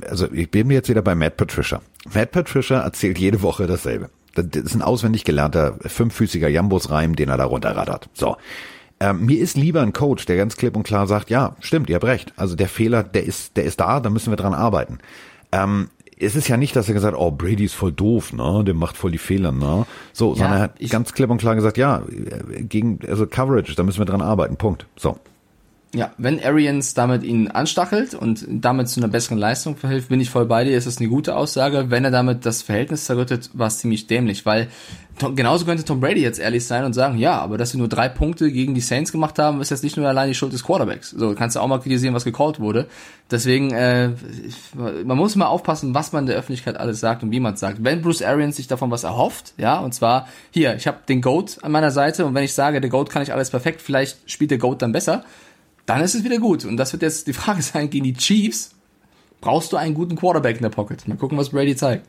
also 0.09 0.29
ich 0.31 0.51
bin 0.51 0.69
jetzt 0.71 0.89
wieder 0.89 1.01
bei 1.01 1.15
Matt 1.15 1.37
Patricia. 1.37 1.81
Matt 2.13 2.31
Patricia 2.31 2.81
erzählt 2.81 3.17
jede 3.17 3.41
Woche 3.41 3.65
dasselbe. 3.65 4.09
Das 4.35 4.45
ist 4.45 4.75
ein 4.75 4.81
auswendig 4.81 5.23
gelernter 5.23 5.77
fünffüßiger 5.79 6.49
Jambus-Reim, 6.49 7.15
den 7.15 7.29
er 7.29 7.37
da 7.37 7.45
runterraddert. 7.45 8.09
So. 8.13 8.35
Ähm, 9.03 9.25
mir 9.25 9.37
ist 9.37 9.57
lieber 9.57 9.81
ein 9.81 9.91
Coach, 9.91 10.25
der 10.27 10.37
ganz 10.37 10.55
klipp 10.55 10.77
und 10.77 10.83
klar 10.83 11.07
sagt, 11.07 11.29
ja, 11.29 11.57
stimmt, 11.59 11.89
ihr 11.89 11.95
habt 11.95 12.05
recht. 12.05 12.31
Also 12.37 12.55
der 12.55 12.69
Fehler, 12.69 13.03
der 13.03 13.25
ist, 13.25 13.57
der 13.57 13.65
ist 13.65 13.81
da, 13.81 13.99
da 13.99 14.09
müssen 14.09 14.31
wir 14.31 14.37
dran 14.37 14.53
arbeiten. 14.53 14.99
Ähm, 15.51 15.89
es 16.17 16.37
ist 16.37 16.47
ja 16.47 16.55
nicht, 16.55 16.73
dass 16.73 16.87
er 16.87 16.93
gesagt, 16.93 17.17
oh, 17.17 17.29
Brady 17.29 17.65
ist 17.65 17.73
voll 17.73 17.91
doof, 17.91 18.31
ne, 18.31 18.63
der 18.63 18.73
macht 18.73 18.95
voll 18.95 19.11
die 19.11 19.17
Fehler, 19.17 19.51
ne, 19.51 19.85
so, 20.13 20.29
ja, 20.29 20.35
sondern 20.35 20.53
er 20.53 20.61
hat 20.61 20.79
ganz 20.89 21.11
klipp 21.11 21.29
und 21.29 21.39
klar 21.39 21.55
gesagt, 21.55 21.77
ja, 21.77 22.01
gegen, 22.59 22.99
also 23.05 23.27
Coverage, 23.27 23.75
da 23.75 23.83
müssen 23.83 23.99
wir 23.99 24.05
dran 24.05 24.21
arbeiten, 24.21 24.55
Punkt, 24.55 24.85
so. 24.95 25.17
Ja, 25.95 26.11
wenn 26.17 26.43
Arians 26.43 26.95
damit 26.95 27.21
ihn 27.21 27.49
anstachelt 27.49 28.15
und 28.15 28.47
damit 28.49 28.89
zu 28.89 28.99
einer 28.99 29.09
besseren 29.09 29.37
Leistung 29.37 29.77
verhilft, 29.77 30.09
bin 30.09 30.19
ich 30.19 30.31
voll 30.31 30.47
bei 30.47 30.63
dir, 30.63 30.75
ist 30.75 30.87
das 30.87 30.97
eine 30.97 31.07
gute 31.07 31.35
Aussage. 31.35 31.91
Wenn 31.91 32.03
er 32.03 32.09
damit 32.09 32.47
das 32.47 32.63
Verhältnis 32.63 33.05
zerrüttet, 33.05 33.51
war 33.53 33.67
es 33.67 33.77
ziemlich 33.77 34.07
dämlich, 34.07 34.43
weil 34.43 34.69
genauso 35.35 35.65
könnte 35.65 35.85
Tom 35.85 35.99
Brady 35.99 36.21
jetzt 36.21 36.39
ehrlich 36.39 36.65
sein 36.65 36.83
und 36.83 36.93
sagen, 36.93 37.19
ja, 37.19 37.37
aber 37.39 37.59
dass 37.59 37.73
wir 37.75 37.77
nur 37.77 37.89
drei 37.89 38.09
Punkte 38.09 38.51
gegen 38.51 38.73
die 38.73 38.81
Saints 38.81 39.11
gemacht 39.11 39.37
haben, 39.37 39.61
ist 39.61 39.69
jetzt 39.69 39.83
nicht 39.83 39.95
nur 39.95 40.07
allein 40.07 40.29
die 40.29 40.33
Schuld 40.33 40.51
des 40.51 40.63
Quarterbacks. 40.63 41.11
So, 41.11 41.35
kannst 41.35 41.55
du 41.55 41.59
auch 41.59 41.67
mal 41.67 41.79
kritisieren, 41.79 42.15
was 42.15 42.23
gecallt 42.23 42.59
wurde. 42.59 42.87
Deswegen, 43.29 43.71
äh, 43.71 44.09
man 44.73 45.15
muss 45.15 45.35
mal 45.35 45.45
aufpassen, 45.45 45.93
was 45.93 46.11
man 46.11 46.25
der 46.25 46.35
Öffentlichkeit 46.35 46.75
alles 46.75 47.01
sagt 47.01 47.21
und 47.21 47.29
wie 47.29 47.39
man 47.39 47.53
es 47.53 47.59
sagt. 47.59 47.83
Wenn 47.83 48.01
Bruce 48.01 48.23
Arians 48.23 48.55
sich 48.55 48.65
davon 48.65 48.89
was 48.89 49.03
erhofft, 49.03 49.53
ja, 49.57 49.77
und 49.77 49.93
zwar, 49.93 50.27
hier, 50.49 50.75
ich 50.75 50.87
habe 50.87 50.97
den 51.07 51.21
GOAT 51.21 51.59
an 51.61 51.71
meiner 51.71 51.91
Seite 51.91 52.25
und 52.25 52.33
wenn 52.33 52.43
ich 52.43 52.53
sage, 52.55 52.81
der 52.81 52.89
GOAT 52.89 53.11
kann 53.11 53.21
ich 53.21 53.31
alles 53.31 53.51
perfekt, 53.51 53.79
vielleicht 53.79 54.17
spielt 54.25 54.49
der 54.49 54.57
GOAT 54.57 54.81
dann 54.81 54.91
besser, 54.91 55.23
dann 55.85 56.01
ist 56.01 56.15
es 56.15 56.23
wieder 56.23 56.37
gut. 56.37 56.65
Und 56.65 56.77
das 56.77 56.93
wird 56.93 57.01
jetzt 57.01 57.27
die 57.27 57.33
Frage 57.33 57.61
sein, 57.61 57.89
gegen 57.89 58.05
die 58.05 58.13
Chiefs, 58.13 58.75
brauchst 59.41 59.71
du 59.71 59.77
einen 59.77 59.93
guten 59.93 60.15
Quarterback 60.15 60.57
in 60.57 60.63
der 60.63 60.69
Pocket? 60.69 61.07
Mal 61.07 61.17
gucken, 61.17 61.37
was 61.37 61.49
Brady 61.49 61.75
zeigt. 61.75 62.07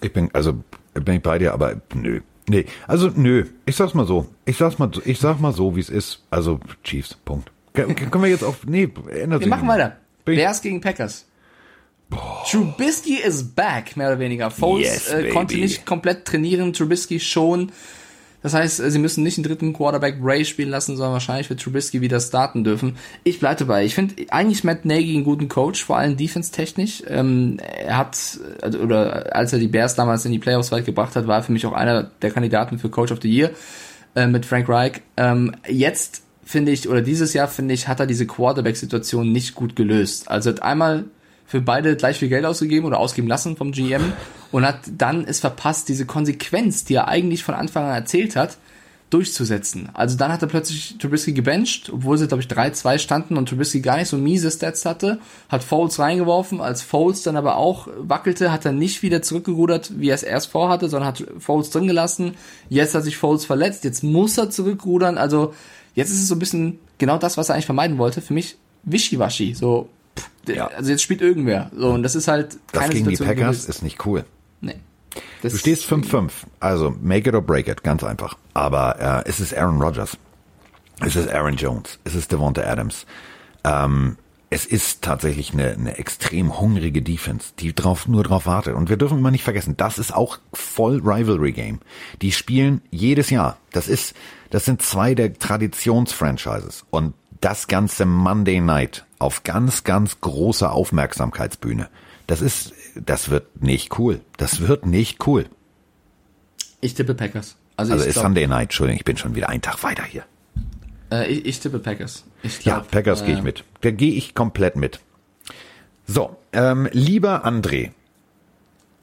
Ich 0.00 0.12
bin, 0.12 0.30
also, 0.32 0.62
bin 0.94 1.16
ich 1.16 1.22
bei 1.22 1.38
dir, 1.38 1.52
aber 1.52 1.80
nö. 1.94 2.20
Nee, 2.48 2.66
also 2.86 3.10
nö. 3.14 3.46
Ich 3.64 3.76
sag's 3.76 3.94
mal 3.94 4.06
so. 4.06 4.26
Ich 4.44 4.56
sag's 4.56 4.78
mal, 4.78 4.90
ich 5.04 5.18
sag 5.18 5.40
mal 5.40 5.52
so, 5.52 5.74
wie 5.74 5.80
es 5.80 5.90
ist. 5.90 6.22
Also 6.30 6.60
Chiefs, 6.84 7.16
Punkt. 7.24 7.50
Können 7.72 8.22
wir 8.22 8.30
jetzt 8.30 8.44
auf, 8.44 8.64
nee, 8.66 8.88
ändert 9.10 9.40
Wir 9.40 9.48
machen 9.48 9.68
weiter. 9.68 9.96
Bears 10.24 10.62
gegen 10.62 10.80
Packers. 10.80 11.26
Boah. 12.08 12.44
Trubisky 12.48 13.16
is 13.16 13.42
back, 13.42 13.96
mehr 13.96 14.08
oder 14.08 14.18
weniger. 14.18 14.50
Foles 14.50 14.86
yes, 14.86 15.08
äh, 15.08 15.28
konnte 15.30 15.56
nicht 15.56 15.84
komplett 15.84 16.24
trainieren, 16.24 16.72
Trubisky 16.72 17.18
schon. 17.18 17.72
Das 18.46 18.54
heißt, 18.54 18.76
sie 18.76 18.98
müssen 19.00 19.24
nicht 19.24 19.38
den 19.38 19.42
dritten 19.42 19.72
Quarterback 19.72 20.18
Ray 20.22 20.44
spielen 20.44 20.68
lassen, 20.68 20.96
sondern 20.96 21.14
wahrscheinlich 21.14 21.50
wird 21.50 21.60
Trubisky 21.60 22.00
wieder 22.00 22.20
starten 22.20 22.62
dürfen. 22.62 22.96
Ich 23.24 23.40
bleibe 23.40 23.56
dabei. 23.56 23.84
Ich 23.84 23.96
finde 23.96 24.14
eigentlich 24.28 24.62
Matt 24.62 24.84
Nagy 24.84 25.16
einen 25.16 25.24
guten 25.24 25.48
Coach, 25.48 25.82
vor 25.82 25.98
allem 25.98 26.16
defense-technisch. 26.16 27.02
Ähm, 27.08 27.58
er 27.58 27.98
hat, 27.98 28.16
also, 28.62 28.78
oder 28.78 29.34
als 29.34 29.52
er 29.52 29.58
die 29.58 29.66
Bears 29.66 29.96
damals 29.96 30.24
in 30.26 30.30
die 30.30 30.38
Playoffs 30.38 30.70
weit 30.70 30.84
gebracht 30.84 31.16
hat, 31.16 31.26
war 31.26 31.38
er 31.38 31.42
für 31.42 31.50
mich 31.50 31.66
auch 31.66 31.72
einer 31.72 32.04
der 32.22 32.30
Kandidaten 32.30 32.78
für 32.78 32.88
Coach 32.88 33.10
of 33.10 33.18
the 33.20 33.28
Year 33.28 33.50
äh, 34.14 34.28
mit 34.28 34.46
Frank 34.46 34.68
Reich. 34.68 35.02
Ähm, 35.16 35.56
jetzt 35.68 36.22
finde 36.44 36.70
ich, 36.70 36.88
oder 36.88 37.02
dieses 37.02 37.34
Jahr 37.34 37.48
finde 37.48 37.74
ich, 37.74 37.88
hat 37.88 37.98
er 37.98 38.06
diese 38.06 38.28
Quarterback-Situation 38.28 39.32
nicht 39.32 39.56
gut 39.56 39.74
gelöst. 39.74 40.30
Also 40.30 40.50
hat 40.50 40.62
einmal 40.62 41.06
für 41.46 41.60
beide 41.60 41.96
gleich 41.96 42.18
viel 42.18 42.28
Geld 42.28 42.44
ausgegeben 42.44 42.86
oder 42.86 43.00
ausgeben 43.00 43.26
lassen 43.26 43.56
vom 43.56 43.72
GM 43.72 44.12
und 44.52 44.66
hat 44.66 44.80
dann 44.96 45.24
es 45.24 45.40
verpasst, 45.40 45.88
diese 45.88 46.06
Konsequenz, 46.06 46.84
die 46.84 46.94
er 46.94 47.08
eigentlich 47.08 47.44
von 47.44 47.54
Anfang 47.54 47.84
an 47.84 47.94
erzählt 47.94 48.36
hat, 48.36 48.58
durchzusetzen. 49.10 49.88
Also 49.94 50.16
dann 50.16 50.32
hat 50.32 50.42
er 50.42 50.48
plötzlich 50.48 50.96
Trubisky 50.98 51.32
gebencht, 51.32 51.90
obwohl 51.92 52.18
sie, 52.18 52.26
glaube 52.26 52.42
ich, 52.42 52.48
3-2 52.48 52.98
standen 52.98 53.36
und 53.36 53.48
Trubisky 53.48 53.80
gar 53.80 53.98
nicht 53.98 54.08
so 54.08 54.16
miese 54.16 54.50
Stats 54.50 54.84
hatte, 54.84 55.20
hat 55.48 55.62
Foles 55.62 55.98
reingeworfen, 56.00 56.60
als 56.60 56.82
Foles 56.82 57.22
dann 57.22 57.36
aber 57.36 57.56
auch 57.56 57.86
wackelte, 57.98 58.50
hat 58.50 58.64
er 58.64 58.72
nicht 58.72 59.02
wieder 59.02 59.22
zurückgerudert, 59.22 59.92
wie 60.00 60.08
er 60.08 60.16
es 60.16 60.24
erst 60.24 60.48
vorhatte, 60.48 60.88
sondern 60.88 61.08
hat 61.08 61.24
Foles 61.38 61.70
drin 61.70 61.86
gelassen. 61.86 62.34
Jetzt 62.68 62.96
hat 62.96 63.04
sich 63.04 63.16
Foles 63.16 63.44
verletzt, 63.44 63.84
jetzt 63.84 64.02
muss 64.02 64.38
er 64.38 64.50
zurückrudern, 64.50 65.18
also 65.18 65.54
jetzt 65.94 66.10
ist 66.10 66.22
es 66.22 66.28
so 66.28 66.34
ein 66.34 66.40
bisschen 66.40 66.80
genau 66.98 67.16
das, 67.16 67.36
was 67.36 67.48
er 67.48 67.54
eigentlich 67.54 67.66
vermeiden 67.66 67.98
wollte. 67.98 68.20
Für 68.20 68.34
mich 68.34 68.56
wischiwaschi, 68.82 69.54
so 69.54 69.88
ja. 70.48 70.66
also 70.68 70.90
jetzt 70.90 71.02
spielt 71.02 71.20
irgendwer. 71.20 71.70
So, 71.76 71.90
und 71.90 72.02
das 72.02 72.14
ist 72.14 72.28
halt 72.28 72.58
keine 72.72 72.86
Das 72.86 72.90
gegen 72.90 73.04
Situation, 73.04 73.28
die 73.36 73.42
Packers 73.42 73.64
ist 73.66 73.82
nicht 73.82 74.04
cool. 74.06 74.24
Das 75.42 75.52
du 75.52 75.58
stehst 75.58 75.84
5-5, 75.84 76.30
also 76.60 76.94
make 77.00 77.28
it 77.28 77.34
or 77.34 77.42
break 77.42 77.68
it, 77.68 77.82
ganz 77.82 78.02
einfach. 78.04 78.36
Aber 78.54 79.24
äh, 79.24 79.28
es 79.28 79.40
ist 79.40 79.56
Aaron 79.56 79.80
Rodgers, 79.80 80.16
es 81.00 81.16
ist 81.16 81.28
Aaron 81.30 81.56
Jones, 81.56 81.98
es 82.04 82.14
ist 82.14 82.32
Devonta 82.32 82.62
Adams. 82.62 83.06
Ähm, 83.64 84.16
es 84.48 84.64
ist 84.64 85.02
tatsächlich 85.02 85.52
eine, 85.52 85.72
eine 85.72 85.98
extrem 85.98 86.58
hungrige 86.60 87.02
Defense, 87.02 87.52
die 87.58 87.74
drauf, 87.74 88.06
nur 88.06 88.22
drauf 88.22 88.46
wartet. 88.46 88.74
Und 88.74 88.88
wir 88.88 88.96
dürfen 88.96 89.18
immer 89.18 89.32
nicht 89.32 89.42
vergessen, 89.42 89.76
das 89.76 89.98
ist 89.98 90.14
auch 90.14 90.38
voll 90.52 91.00
Rivalry 91.04 91.52
Game. 91.52 91.80
Die 92.22 92.30
spielen 92.30 92.80
jedes 92.90 93.30
Jahr. 93.30 93.56
Das 93.72 93.88
ist, 93.88 94.14
das 94.50 94.64
sind 94.64 94.82
zwei 94.82 95.14
der 95.14 95.34
Traditionsfranchises. 95.34 96.84
Und 96.90 97.14
das 97.40 97.66
ganze 97.66 98.06
Monday 98.06 98.60
Night 98.60 99.04
auf 99.18 99.42
ganz, 99.42 99.84
ganz 99.84 100.20
großer 100.20 100.72
Aufmerksamkeitsbühne. 100.72 101.88
Das 102.26 102.40
ist, 102.40 102.72
das 103.04 103.30
wird 103.30 103.62
nicht 103.62 103.98
cool. 103.98 104.20
Das 104.36 104.60
wird 104.60 104.86
nicht 104.86 105.26
cool. 105.26 105.46
Ich 106.80 106.94
tippe 106.94 107.14
Packers. 107.14 107.56
Also, 107.76 107.92
Also 107.92 108.04
ist 108.04 108.14
glaub, 108.14 108.24
Sunday 108.26 108.46
Night, 108.46 108.64
Entschuldigung, 108.64 108.98
ich 108.98 109.04
bin 109.04 109.16
schon 109.16 109.34
wieder 109.34 109.48
einen 109.48 109.62
Tag 109.62 109.82
weiter 109.82 110.04
hier. 110.04 110.24
äh, 111.10 111.26
ich, 111.30 111.44
ich 111.46 111.60
tippe 111.60 111.78
Packers. 111.78 112.24
Ich 112.42 112.64
Ja, 112.64 112.76
glaub, 112.78 112.90
Packers 112.90 113.22
äh, 113.22 113.26
gehe 113.26 113.34
ich 113.36 113.42
mit. 113.42 113.64
Da 113.82 113.90
gehe 113.90 114.12
ich 114.12 114.34
komplett 114.34 114.76
mit. 114.76 115.00
So, 116.06 116.36
ähm, 116.52 116.88
lieber 116.92 117.44
André, 117.44 117.90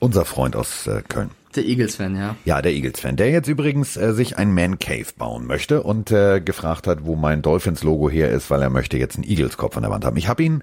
unser 0.00 0.24
Freund 0.24 0.56
aus 0.56 0.86
äh, 0.86 1.02
Köln. 1.06 1.30
Der 1.54 1.66
Eagles-Fan, 1.66 2.16
ja. 2.16 2.34
Ja, 2.46 2.62
der 2.62 2.72
Eagles-Fan, 2.72 3.16
der 3.16 3.30
jetzt 3.30 3.46
übrigens 3.46 3.98
äh, 3.98 4.14
sich 4.14 4.38
ein 4.38 4.54
Man 4.54 4.78
Cave 4.78 5.06
bauen 5.18 5.46
möchte 5.46 5.82
und 5.82 6.10
äh, 6.10 6.40
gefragt 6.40 6.86
hat, 6.86 7.04
wo 7.04 7.14
mein 7.14 7.42
Dolphins-Logo 7.42 8.08
her 8.08 8.30
ist, 8.30 8.50
weil 8.50 8.62
er 8.62 8.70
möchte 8.70 8.96
jetzt 8.96 9.16
einen 9.16 9.24
Eagles-Kopf 9.28 9.76
an 9.76 9.82
der 9.82 9.90
Wand 9.92 10.06
haben. 10.06 10.16
Ich 10.16 10.28
habe 10.28 10.42
ihn, 10.42 10.62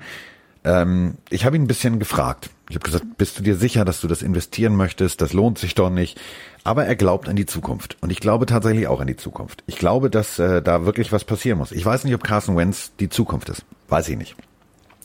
ähm, 0.64 1.16
ich 1.30 1.46
habe 1.46 1.56
ihn 1.56 1.64
ein 1.64 1.68
bisschen 1.68 2.00
gefragt. 2.00 2.50
Ich 2.70 2.76
habe 2.76 2.86
gesagt, 2.86 3.18
bist 3.18 3.40
du 3.40 3.44
dir 3.44 3.56
sicher, 3.56 3.86
dass 3.86 4.02
du 4.02 4.08
das 4.08 4.22
investieren 4.22 4.76
möchtest? 4.76 5.22
Das 5.22 5.34
lohnt 5.34 5.58
sich 5.58 5.74
doch 5.74 5.90
nicht. 5.90 6.20
Aber 6.64 6.86
er 6.86 6.96
glaubt 6.96 7.28
an 7.28 7.36
die 7.36 7.46
Zukunft 7.46 7.98
und 8.02 8.12
ich 8.12 8.20
glaube 8.20 8.46
tatsächlich 8.46 8.88
auch 8.88 9.00
an 9.00 9.08
die 9.08 9.16
Zukunft. 9.16 9.64
Ich 9.66 9.78
glaube, 9.78 10.10
dass 10.10 10.38
äh, 10.38 10.62
da 10.62 10.86
wirklich 10.86 11.12
was 11.12 11.24
passieren 11.24 11.58
muss. 11.58 11.72
Ich 11.72 11.86
weiß 11.86 12.04
nicht, 12.04 12.14
ob 12.14 12.24
Carson 12.24 12.58
Wentz 12.58 12.92
die 13.00 13.10
Zukunft 13.10 13.50
ist. 13.50 13.64
Weiß 13.88 14.08
ich 14.10 14.18
nicht. 14.18 14.36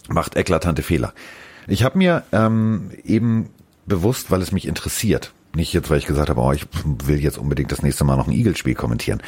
Macht 0.09 0.37
eklatante 0.37 0.83
Fehler. 0.83 1.15
Ich 1.67 1.85
habe 1.85 1.97
mir 1.97 2.25
ähm, 2.33 2.91
eben 3.05 3.49
bewusst, 3.87 4.31
weil 4.31 4.43
es 4.43 4.53
mich 4.53 4.67
interessiert, 4.67 5.33
nicht 5.55 5.73
jetzt, 5.73 5.89
weil 5.89 5.99
ich 5.99 6.07
gesagt 6.07 6.29
habe, 6.29 6.41
oh, 6.41 6.53
ich 6.53 6.67
will 6.85 7.21
jetzt 7.21 7.39
unbedingt 7.39 7.73
das 7.73 7.83
nächste 7.83 8.05
Mal 8.05 8.17
noch 8.17 8.27
ein 8.27 8.35
Eagles-Spiel 8.35 8.75
kommentieren. 8.75 9.23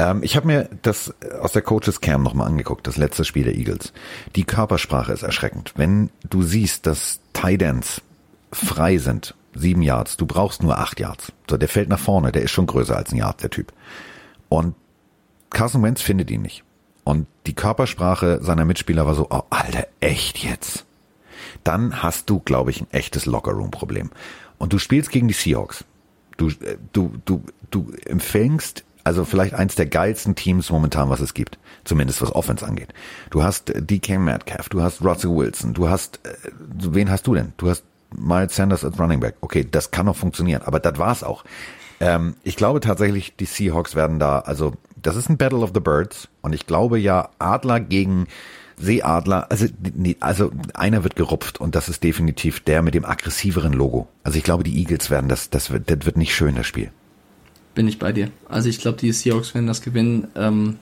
Ähm, 0.00 0.22
ich 0.22 0.34
habe 0.34 0.46
mir 0.46 0.68
das 0.80 1.14
aus 1.40 1.52
der 1.52 1.60
Coaches 1.60 2.00
Cam 2.00 2.22
nochmal 2.22 2.46
angeguckt, 2.46 2.86
das 2.86 2.96
letzte 2.96 3.24
Spiel 3.24 3.44
der 3.44 3.54
Eagles. 3.54 3.92
Die 4.34 4.44
Körpersprache 4.44 5.12
ist 5.12 5.22
erschreckend. 5.22 5.74
Wenn 5.76 6.08
du 6.28 6.42
siehst, 6.42 6.86
dass 6.86 7.20
Ends 7.42 8.00
frei 8.50 8.96
sind, 8.96 9.34
sieben 9.54 9.82
Yards, 9.82 10.16
du 10.16 10.24
brauchst 10.24 10.62
nur 10.62 10.78
acht 10.78 11.00
Yards. 11.00 11.32
So, 11.48 11.58
der 11.58 11.68
fällt 11.68 11.90
nach 11.90 11.98
vorne, 11.98 12.32
der 12.32 12.42
ist 12.42 12.50
schon 12.50 12.66
größer 12.66 12.96
als 12.96 13.12
ein 13.12 13.16
Yard, 13.16 13.42
der 13.42 13.50
Typ. 13.50 13.72
Und 14.48 14.74
Carson 15.50 15.82
Wentz 15.82 16.00
findet 16.00 16.30
ihn 16.30 16.42
nicht. 16.42 16.64
Und 17.04 17.26
die 17.46 17.54
Körpersprache 17.54 18.40
seiner 18.42 18.64
Mitspieler 18.64 19.06
war 19.06 19.14
so, 19.14 19.26
oh, 19.30 19.42
Alter, 19.50 19.86
echt 20.00 20.38
jetzt? 20.38 20.86
Dann 21.62 22.02
hast 22.02 22.30
du, 22.30 22.40
glaube 22.40 22.70
ich, 22.70 22.80
ein 22.80 22.90
echtes 22.90 23.26
Lockerroom-Problem. 23.26 24.10
Und 24.58 24.72
du 24.72 24.78
spielst 24.78 25.10
gegen 25.10 25.28
die 25.28 25.34
Seahawks. 25.34 25.84
Du, 26.36 26.48
äh, 26.48 26.78
du, 26.92 27.12
du, 27.24 27.42
du 27.70 27.92
empfängst 28.06 28.84
also 29.04 29.24
vielleicht 29.24 29.54
eins 29.54 29.74
der 29.74 29.86
geilsten 29.86 30.34
Teams 30.34 30.70
momentan, 30.70 31.10
was 31.10 31.20
es 31.20 31.34
gibt. 31.34 31.58
Zumindest 31.84 32.20
was 32.22 32.34
Offense 32.34 32.66
angeht. 32.66 32.92
Du 33.30 33.42
hast 33.42 33.70
äh, 33.70 33.82
DK 33.82 34.18
Metcalf, 34.18 34.68
du 34.68 34.82
hast 34.82 35.02
Russell 35.02 35.34
Wilson, 35.34 35.74
du 35.74 35.88
hast, 35.88 36.20
äh, 36.24 36.34
wen 36.74 37.10
hast 37.10 37.26
du 37.26 37.34
denn? 37.34 37.52
Du 37.56 37.70
hast 37.70 37.84
Miles 38.16 38.56
Sanders 38.56 38.84
als 38.84 38.98
Running 38.98 39.20
Back. 39.20 39.36
Okay, 39.40 39.66
das 39.68 39.90
kann 39.90 40.06
noch 40.06 40.16
funktionieren, 40.16 40.62
aber 40.62 40.80
das 40.80 40.98
war's 40.98 41.22
auch. 41.22 41.44
Ähm, 42.00 42.34
ich 42.42 42.56
glaube 42.56 42.80
tatsächlich, 42.80 43.36
die 43.36 43.44
Seahawks 43.44 43.94
werden 43.94 44.18
da, 44.18 44.40
also 44.40 44.74
das 45.00 45.16
ist 45.16 45.28
ein 45.28 45.38
Battle 45.38 45.60
of 45.60 45.70
the 45.74 45.80
Birds 45.80 46.28
und 46.42 46.54
ich 46.54 46.66
glaube 46.66 46.98
ja, 46.98 47.30
Adler 47.38 47.80
gegen 47.80 48.26
Seeadler, 48.80 49.50
also, 49.50 49.66
nee, 49.94 50.16
also 50.20 50.50
einer 50.74 51.04
wird 51.04 51.14
gerupft 51.14 51.60
und 51.60 51.74
das 51.74 51.88
ist 51.88 52.02
definitiv 52.02 52.60
der 52.60 52.82
mit 52.82 52.94
dem 52.94 53.04
aggressiveren 53.04 53.72
Logo. 53.72 54.08
Also 54.24 54.38
ich 54.38 54.44
glaube, 54.44 54.64
die 54.64 54.78
Eagles 54.78 55.10
werden 55.10 55.28
das, 55.28 55.50
das 55.50 55.70
wird, 55.70 55.90
das 55.90 56.06
wird 56.06 56.16
nicht 56.16 56.34
schön, 56.34 56.54
das 56.54 56.66
Spiel. 56.66 56.90
Bin 57.74 57.86
ich 57.88 57.98
bei 57.98 58.12
dir. 58.12 58.30
Also 58.48 58.68
ich 58.68 58.78
glaube, 58.80 58.98
die 58.98 59.12
Seahawks 59.12 59.54
werden 59.54 59.66
das 59.66 59.80
gewinnen. 59.82 60.28
Ähm, 60.34 60.76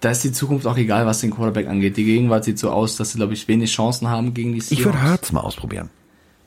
da 0.00 0.10
ist 0.10 0.22
die 0.24 0.32
Zukunft 0.32 0.66
auch 0.66 0.76
egal, 0.76 1.06
was 1.06 1.20
den 1.20 1.30
Quarterback 1.30 1.68
angeht. 1.68 1.96
Die 1.96 2.04
Gegenwart 2.04 2.44
sieht 2.44 2.58
so 2.58 2.70
aus, 2.70 2.96
dass 2.96 3.10
sie, 3.12 3.18
glaube 3.18 3.34
ich, 3.34 3.48
wenig 3.48 3.72
Chancen 3.72 4.08
haben 4.08 4.34
gegen 4.34 4.52
die 4.52 4.60
Seahawks. 4.60 4.78
Ich 4.80 4.84
würde 4.84 5.02
Hurts 5.02 5.32
mal 5.32 5.40
ausprobieren. 5.40 5.90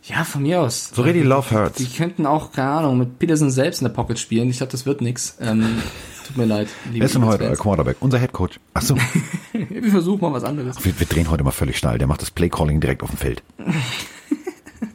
Ja, 0.04 0.24
von 0.24 0.42
mir 0.42 0.62
aus. 0.62 0.90
So 0.94 1.04
richtig 1.04 1.26
Love 1.26 1.52
Hurts. 1.52 1.78
Die 1.78 1.86
könnten 1.86 2.26
auch, 2.26 2.52
keine 2.52 2.70
Ahnung, 2.70 2.98
mit 2.98 3.20
Peterson 3.20 3.52
selbst 3.52 3.82
in 3.82 3.88
der 3.88 3.94
Pocket 3.94 4.18
spielen. 4.18 4.50
Ich 4.50 4.58
glaube, 4.58 4.72
das 4.72 4.86
wird 4.86 5.02
nix. 5.02 5.38
Ähm, 5.40 5.64
tut 6.28 6.38
mir 6.38 6.46
leid. 6.46 6.70
Wer 6.92 7.06
ist 7.06 7.14
denn 7.14 7.26
heute 7.26 7.44
euer. 7.44 7.56
Quarterback? 7.56 7.98
Unser 8.00 8.18
Head 8.20 8.32
Coach. 8.32 8.60
Ach 8.74 8.82
so, 8.82 8.96
Wir 9.54 9.92
versuchen 9.92 10.22
mal 10.22 10.34
was 10.34 10.44
anderes. 10.44 10.84
wir, 10.84 11.00
wir 11.00 11.08
drehen 11.08 11.30
heute 11.30 11.44
mal 11.44 11.52
völlig 11.52 11.78
steil. 11.78 11.98
Der 11.98 12.08
macht 12.08 12.22
das 12.22 12.32
Playcalling 12.32 12.80
direkt 12.80 13.04
auf 13.04 13.10
dem 13.12 13.18
Feld. 13.18 13.44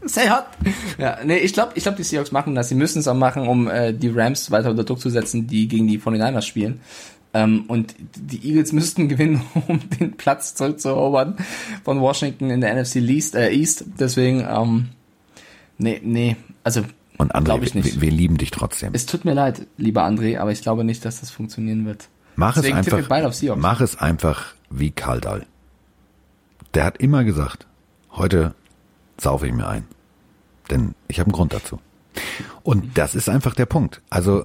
Say 0.06 0.28
hot. 0.28 0.44
Ja, 0.98 1.18
nee, 1.24 1.38
ich 1.38 1.52
glaube, 1.52 1.72
ich 1.74 1.82
glaub, 1.82 1.96
die 1.96 2.02
Seahawks 2.02 2.32
machen 2.32 2.54
das. 2.54 2.68
Sie 2.68 2.74
müssen 2.74 3.00
es 3.00 3.08
auch 3.08 3.14
machen, 3.14 3.46
um 3.48 3.68
äh, 3.68 3.92
die 3.92 4.08
Rams 4.08 4.50
weiter 4.50 4.70
unter 4.70 4.84
Druck 4.84 5.00
zu 5.00 5.10
setzen, 5.10 5.46
die 5.46 5.68
gegen 5.68 5.86
die 5.88 5.98
49ers 5.98 6.42
spielen. 6.42 6.80
Ähm, 7.34 7.64
und 7.68 7.94
die 7.98 8.48
Eagles 8.48 8.72
müssten 8.72 9.08
gewinnen, 9.08 9.42
um 9.68 9.80
den 9.90 10.16
Platz 10.16 10.54
zurückzuerobern 10.54 11.36
von 11.84 12.00
Washington 12.00 12.50
in 12.50 12.60
der 12.60 12.74
NFC 12.80 12.96
East. 12.96 13.34
Äh, 13.34 13.50
East. 13.52 13.84
Deswegen, 13.98 14.46
ähm, 14.48 14.88
nee, 15.78 16.00
nee, 16.02 16.36
also 16.64 16.82
Und 17.18 17.34
André, 17.34 17.44
glaube 17.44 17.64
ich 17.64 17.74
nicht. 17.74 17.94
Wir, 17.96 18.00
wir 18.02 18.10
lieben 18.10 18.38
dich 18.38 18.50
trotzdem. 18.50 18.90
es 18.94 19.06
tut 19.06 19.24
mir 19.24 19.34
leid, 19.34 19.66
lieber 19.76 20.04
André, 20.04 20.38
aber 20.38 20.52
ich 20.52 20.62
glaube 20.62 20.84
nicht, 20.84 21.04
dass 21.04 21.20
das 21.20 21.30
funktionieren 21.30 21.84
wird. 21.84 22.08
Mach 22.36 22.56
es 22.56 22.62
Deswegen 22.62 22.78
einfach, 22.78 23.08
beide 23.08 23.26
auf 23.26 23.34
Seahawks. 23.34 23.60
mach 23.62 23.80
es 23.80 23.96
einfach 23.98 24.54
wie 24.70 24.90
Kaldal. 24.90 25.46
Der 26.74 26.84
hat 26.84 26.98
immer 26.98 27.24
gesagt, 27.24 27.66
heute 28.12 28.54
saufe 29.18 29.46
ich 29.46 29.52
mir 29.52 29.66
ein. 29.66 29.84
Denn 30.70 30.94
ich 31.08 31.18
habe 31.18 31.28
einen 31.28 31.36
Grund 31.36 31.52
dazu. 31.52 31.80
Und 32.62 32.98
das 32.98 33.14
ist 33.14 33.28
einfach 33.28 33.54
der 33.54 33.66
Punkt. 33.66 34.00
Also, 34.10 34.44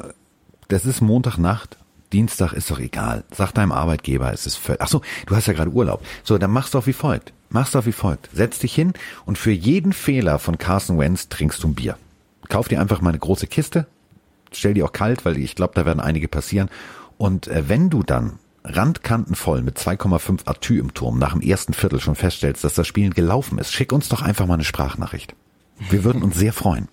das 0.67 0.85
ist 0.85 1.01
Montagnacht. 1.01 1.77
Dienstag 2.13 2.53
ist 2.53 2.69
doch 2.69 2.79
egal. 2.79 3.23
Sag 3.31 3.53
deinem 3.53 3.71
Arbeitgeber, 3.71 4.33
es 4.33 4.45
ist 4.45 4.57
völlig. 4.57 4.81
Ach 4.81 4.89
so, 4.89 5.01
du 5.25 5.35
hast 5.35 5.47
ja 5.47 5.53
gerade 5.53 5.71
Urlaub. 5.71 6.05
So, 6.23 6.37
dann 6.37 6.51
mach's 6.51 6.71
doch 6.71 6.85
wie 6.87 6.93
folgt. 6.93 7.31
Mach's 7.49 7.71
doch 7.71 7.85
wie 7.85 7.93
folgt. 7.93 8.29
Setz 8.33 8.59
dich 8.59 8.73
hin 8.73 8.93
und 9.25 9.37
für 9.37 9.51
jeden 9.51 9.93
Fehler 9.93 10.39
von 10.39 10.57
Carson 10.57 10.97
Wentz 10.99 11.29
trinkst 11.29 11.63
du 11.63 11.69
ein 11.69 11.75
Bier. 11.75 11.97
Kauf 12.49 12.67
dir 12.67 12.81
einfach 12.81 13.01
mal 13.01 13.09
eine 13.09 13.19
große 13.19 13.47
Kiste, 13.47 13.87
stell 14.51 14.73
die 14.73 14.83
auch 14.83 14.91
kalt, 14.91 15.23
weil 15.23 15.37
ich 15.37 15.55
glaube, 15.55 15.73
da 15.75 15.85
werden 15.85 16.01
einige 16.01 16.27
passieren. 16.27 16.69
Und 17.17 17.47
äh, 17.47 17.69
wenn 17.69 17.89
du 17.89 18.03
dann 18.03 18.39
randkantenvoll 18.63 19.61
mit 19.61 19.77
2,5 19.77 20.47
Atü 20.47 20.79
im 20.79 20.93
Turm 20.93 21.17
nach 21.17 21.33
dem 21.33 21.41
ersten 21.41 21.73
Viertel 21.73 21.99
schon 21.99 22.15
feststellst, 22.15 22.63
dass 22.63 22.73
das 22.73 22.87
Spiel 22.87 23.11
gelaufen 23.11 23.57
ist, 23.57 23.73
schick 23.73 23.91
uns 23.91 24.09
doch 24.09 24.21
einfach 24.21 24.45
mal 24.45 24.55
eine 24.55 24.63
Sprachnachricht. 24.63 25.35
Wir 25.89 26.03
würden 26.03 26.21
uns 26.23 26.37
sehr 26.37 26.53
freuen. 26.53 26.87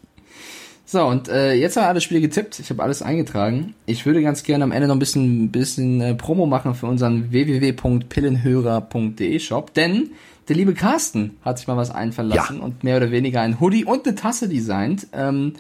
So, 0.87 1.05
und 1.05 1.29
äh, 1.29 1.53
jetzt 1.53 1.77
haben 1.77 1.85
wir 1.85 1.89
alle 1.89 2.01
Spiele 2.01 2.23
getippt. 2.23 2.59
Ich 2.61 2.71
habe 2.71 2.83
alles 2.83 3.03
eingetragen. 3.03 3.75
Ich 3.85 4.07
würde 4.07 4.23
ganz 4.23 4.43
gerne 4.43 4.65
am 4.65 4.73
Ende 4.73 4.89
noch 4.89 4.97
ein 4.97 4.99
bisschen, 4.99 5.51
bisschen 5.51 6.01
äh, 6.01 6.15
Promo 6.15 6.47
machen 6.47 6.75
für 6.75 6.87
unseren 6.87 7.31
www.pillenhörer.de 7.31 9.39
Shop, 9.39 9.75
denn 9.75 10.11
der 10.49 10.57
liebe 10.57 10.73
Carsten 10.73 11.37
hat 11.45 11.59
sich 11.59 11.67
mal 11.67 11.77
was 11.77 11.91
einfallen 11.91 12.31
lassen 12.31 12.57
Ja. 12.59 12.65
und 12.65 12.85
mehr 12.85 12.97
oder 12.97 13.11
weniger 13.11 13.43
ein 13.43 13.61
Hoodie 13.61 13.85
und 13.85 14.07
eine 14.07 14.15
Tasse 14.17 14.49
designt. 14.49 15.09
Ähm, 15.13 15.53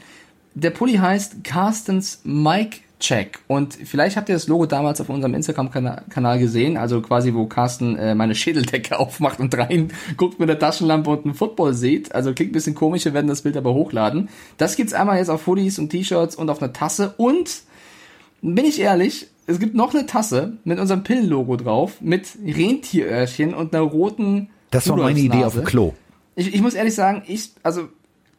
der 0.54 0.70
Pulli 0.70 0.94
heißt 0.94 1.44
Carstens 1.44 2.20
Mic 2.24 2.80
Check 3.00 3.38
und 3.46 3.74
vielleicht 3.74 4.16
habt 4.16 4.28
ihr 4.28 4.34
das 4.34 4.48
Logo 4.48 4.66
damals 4.66 5.00
auf 5.00 5.08
unserem 5.08 5.34
Instagram-Kanal 5.34 6.38
gesehen, 6.38 6.76
also 6.76 7.00
quasi 7.00 7.32
wo 7.32 7.46
Carsten 7.46 7.96
äh, 7.96 8.14
meine 8.14 8.34
Schädeldecke 8.34 8.98
aufmacht 8.98 9.38
und 9.38 9.56
rein 9.56 9.92
guckt 10.16 10.40
mit 10.40 10.48
der 10.48 10.58
Taschenlampe 10.58 11.10
und 11.10 11.24
einen 11.24 11.34
Football 11.34 11.74
sieht. 11.74 12.12
Also 12.14 12.34
klingt 12.34 12.50
ein 12.50 12.54
bisschen 12.54 12.74
komisch, 12.74 13.04
wir 13.04 13.14
werden 13.14 13.28
das 13.28 13.42
Bild 13.42 13.56
aber 13.56 13.72
hochladen. 13.72 14.28
Das 14.56 14.74
gibt's 14.74 14.94
einmal 14.94 15.18
jetzt 15.18 15.28
auf 15.28 15.46
Hoodies 15.46 15.78
und 15.78 15.90
T-Shirts 15.90 16.34
und 16.34 16.50
auf 16.50 16.60
einer 16.60 16.72
Tasse 16.72 17.14
und 17.16 17.62
bin 18.42 18.64
ich 18.64 18.80
ehrlich, 18.80 19.28
es 19.46 19.58
gibt 19.58 19.74
noch 19.74 19.94
eine 19.94 20.06
Tasse 20.06 20.58
mit 20.64 20.78
unserem 20.78 21.02
Pillenlogo 21.02 21.56
drauf, 21.56 22.00
mit 22.00 22.28
Rentieröhrchen 22.44 23.54
und 23.54 23.74
einer 23.74 23.82
roten 23.82 24.50
Das 24.70 24.88
war 24.88 24.96
meine 24.96 25.18
Idee 25.18 25.44
auf 25.44 25.54
dem. 25.54 25.64
Klo. 25.64 25.94
Ich, 26.36 26.54
ich 26.54 26.60
muss 26.60 26.74
ehrlich 26.74 26.94
sagen, 26.94 27.22
ich, 27.26 27.52
also, 27.62 27.88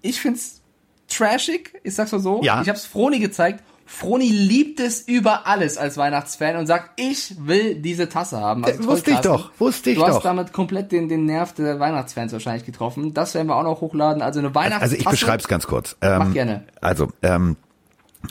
ich 0.02 0.22
find's 0.22 0.61
trashig, 1.10 1.73
ich 1.84 1.95
sag's 1.95 2.11
mal 2.11 2.19
so. 2.19 2.41
Ja. 2.44 2.61
Ich 2.61 2.69
hab's 2.69 2.86
Froni 2.86 3.19
gezeigt. 3.19 3.64
Froni 3.91 4.29
liebt 4.29 4.79
es 4.79 5.01
über 5.01 5.47
alles 5.47 5.77
als 5.77 5.97
Weihnachtsfan 5.97 6.55
und 6.57 6.67
sagt, 6.67 6.91
ich 7.01 7.35
will 7.39 7.75
diese 7.75 8.07
Tasse 8.07 8.39
haben. 8.39 8.63
Also 8.63 8.83
Äh, 8.83 8.85
wusste 8.87 9.11
ich 9.11 9.19
doch, 9.19 9.51
wusste 9.57 9.89
ich 9.89 9.97
du 9.97 10.01
doch. 10.05 10.09
hast 10.15 10.23
damit 10.23 10.53
komplett 10.53 10.91
den, 10.91 11.09
den 11.09 11.25
Nerv 11.25 11.53
der 11.53 11.79
Weihnachtsfans 11.79 12.31
wahrscheinlich 12.31 12.65
getroffen. 12.65 13.13
Das 13.15 13.33
werden 13.33 13.47
wir 13.47 13.55
auch 13.55 13.63
noch 13.63 13.81
hochladen. 13.81 14.21
Also 14.21 14.39
eine 14.39 14.53
Weihnachtstasse. 14.53 14.83
Also 14.83 14.95
ich 14.95 15.05
beschreib's 15.05 15.47
ganz 15.47 15.65
kurz. 15.67 15.97
Ähm, 16.01 16.19
Mach 16.19 16.33
gerne. 16.33 16.63
Also, 16.81 17.07
ähm, 17.23 17.55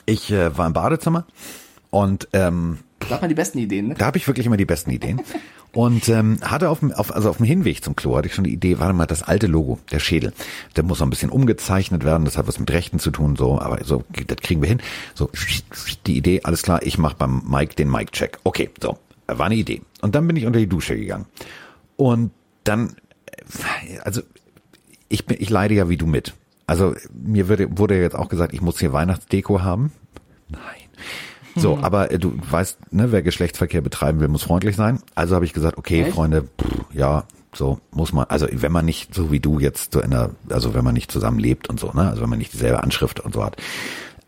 ich 0.06 0.30
äh, 0.30 0.56
war 0.56 0.66
im 0.66 0.72
Badezimmer 0.74 1.26
und 1.90 2.28
ähm, 2.34 2.78
Da 3.00 3.10
hat 3.10 3.20
man 3.22 3.28
die 3.28 3.34
besten 3.34 3.58
Ideen, 3.58 3.88
ne? 3.88 3.94
da 3.94 4.06
habe 4.06 4.18
ich 4.18 4.26
wirklich 4.26 4.46
immer 4.46 4.56
die 4.56 4.64
besten 4.64 4.90
Ideen. 4.90 5.20
Und 5.72 6.08
ähm, 6.08 6.38
hatte 6.42 6.70
auf 6.70 6.80
dem, 6.80 6.92
auf, 6.92 7.14
also 7.14 7.30
auf 7.30 7.36
dem 7.36 7.46
Hinweg 7.46 7.84
zum 7.84 7.94
Klo 7.94 8.16
hatte 8.16 8.26
ich 8.26 8.34
schon 8.34 8.44
die 8.44 8.52
Idee, 8.52 8.78
warte 8.78 8.94
mal, 8.94 9.06
das 9.06 9.22
alte 9.22 9.46
Logo, 9.46 9.78
der 9.92 10.00
Schädel, 10.00 10.32
der 10.76 10.82
muss 10.82 10.98
noch 10.98 11.06
ein 11.06 11.10
bisschen 11.10 11.30
umgezeichnet 11.30 12.04
werden, 12.04 12.24
das 12.24 12.38
hat 12.38 12.48
was 12.48 12.58
mit 12.58 12.70
Rechten 12.70 12.98
zu 12.98 13.10
tun, 13.10 13.36
so, 13.36 13.60
aber 13.60 13.84
so, 13.84 14.04
das 14.26 14.38
kriegen 14.38 14.62
wir 14.62 14.68
hin. 14.68 14.80
So, 15.14 15.30
die 16.06 16.16
Idee, 16.16 16.40
alles 16.42 16.62
klar, 16.62 16.82
ich 16.82 16.98
mache 16.98 17.16
beim 17.16 17.42
Mike 17.46 17.74
den 17.74 17.90
Mike-Check. 17.90 18.38
Okay, 18.44 18.70
so, 18.80 18.98
war 19.26 19.46
eine 19.46 19.56
Idee. 19.56 19.82
Und 20.00 20.14
dann 20.14 20.26
bin 20.26 20.36
ich 20.36 20.46
unter 20.46 20.58
die 20.58 20.68
Dusche 20.68 20.96
gegangen. 20.96 21.26
Und 21.96 22.30
dann, 22.64 22.96
äh, 23.26 23.98
also 24.00 24.22
ich, 25.08 25.26
bin, 25.26 25.36
ich 25.40 25.50
leide 25.50 25.74
ja 25.74 25.88
wie 25.88 25.96
du 25.96 26.06
mit. 26.06 26.34
Also 26.66 26.94
mir 27.12 27.48
würde, 27.48 27.78
wurde 27.78 28.00
jetzt 28.00 28.16
auch 28.16 28.28
gesagt, 28.28 28.52
ich 28.52 28.60
muss 28.60 28.78
hier 28.78 28.92
Weihnachtsdeko 28.92 29.62
haben. 29.62 29.92
Nein. 30.48 30.77
So, 31.58 31.78
aber 31.80 32.10
äh, 32.10 32.18
du 32.18 32.34
weißt, 32.38 32.92
ne, 32.92 33.12
wer 33.12 33.22
Geschlechtsverkehr 33.22 33.80
betreiben 33.80 34.20
will, 34.20 34.28
muss 34.28 34.42
freundlich 34.42 34.76
sein. 34.76 35.00
Also 35.14 35.34
habe 35.34 35.44
ich 35.44 35.52
gesagt, 35.52 35.78
okay, 35.78 36.02
Echt? 36.02 36.14
Freunde, 36.14 36.42
pff, 36.42 36.84
ja, 36.92 37.24
so 37.54 37.80
muss 37.90 38.12
man, 38.12 38.26
also 38.28 38.46
wenn 38.50 38.72
man 38.72 38.84
nicht 38.84 39.14
so 39.14 39.30
wie 39.30 39.40
du 39.40 39.58
jetzt 39.58 39.92
so 39.92 40.00
in 40.00 40.10
der, 40.10 40.30
also 40.50 40.74
wenn 40.74 40.84
man 40.84 40.94
nicht 40.94 41.10
zusammen 41.10 41.38
lebt 41.38 41.68
und 41.68 41.80
so, 41.80 41.92
ne, 41.92 42.08
also 42.08 42.22
wenn 42.22 42.30
man 42.30 42.38
nicht 42.38 42.52
dieselbe 42.52 42.82
Anschrift 42.82 43.20
und 43.20 43.34
so 43.34 43.44
hat. 43.44 43.56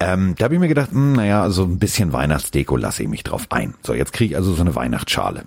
Ähm, 0.00 0.34
da 0.38 0.44
habe 0.44 0.54
ich 0.54 0.60
mir 0.60 0.68
gedacht, 0.68 0.92
mh, 0.92 1.16
naja, 1.16 1.50
so 1.50 1.64
ein 1.64 1.78
bisschen 1.78 2.12
Weihnachtsdeko 2.12 2.76
lasse 2.76 3.02
ich 3.02 3.08
mich 3.08 3.22
drauf 3.22 3.46
ein. 3.50 3.74
So, 3.82 3.92
jetzt 3.92 4.12
kriege 4.12 4.32
ich 4.32 4.36
also 4.36 4.54
so 4.54 4.62
eine 4.62 4.74
Weihnachtsschale. 4.74 5.44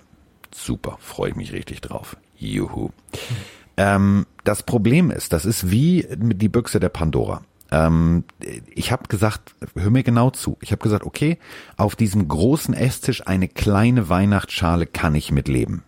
Super, 0.54 0.96
freue 1.00 1.30
ich 1.30 1.36
mich 1.36 1.52
richtig 1.52 1.80
drauf. 1.80 2.16
Juhu. 2.36 2.90
Ähm, 3.76 4.26
das 4.44 4.62
Problem 4.62 5.10
ist, 5.10 5.32
das 5.32 5.44
ist 5.44 5.70
wie 5.70 6.06
mit 6.18 6.40
die 6.40 6.48
Büchse 6.48 6.78
der 6.78 6.90
Pandora. 6.90 7.42
Ähm, 7.74 8.22
ich 8.72 8.92
habe 8.92 9.08
gesagt, 9.08 9.56
hör 9.74 9.90
mir 9.90 10.04
genau 10.04 10.30
zu. 10.30 10.56
Ich 10.60 10.70
habe 10.70 10.82
gesagt, 10.82 11.04
okay, 11.04 11.38
auf 11.76 11.96
diesem 11.96 12.28
großen 12.28 12.72
Esstisch 12.72 13.26
eine 13.26 13.48
kleine 13.48 14.08
Weihnachtsschale 14.08 14.86
kann 14.86 15.16
ich 15.16 15.32
mitleben. 15.32 15.82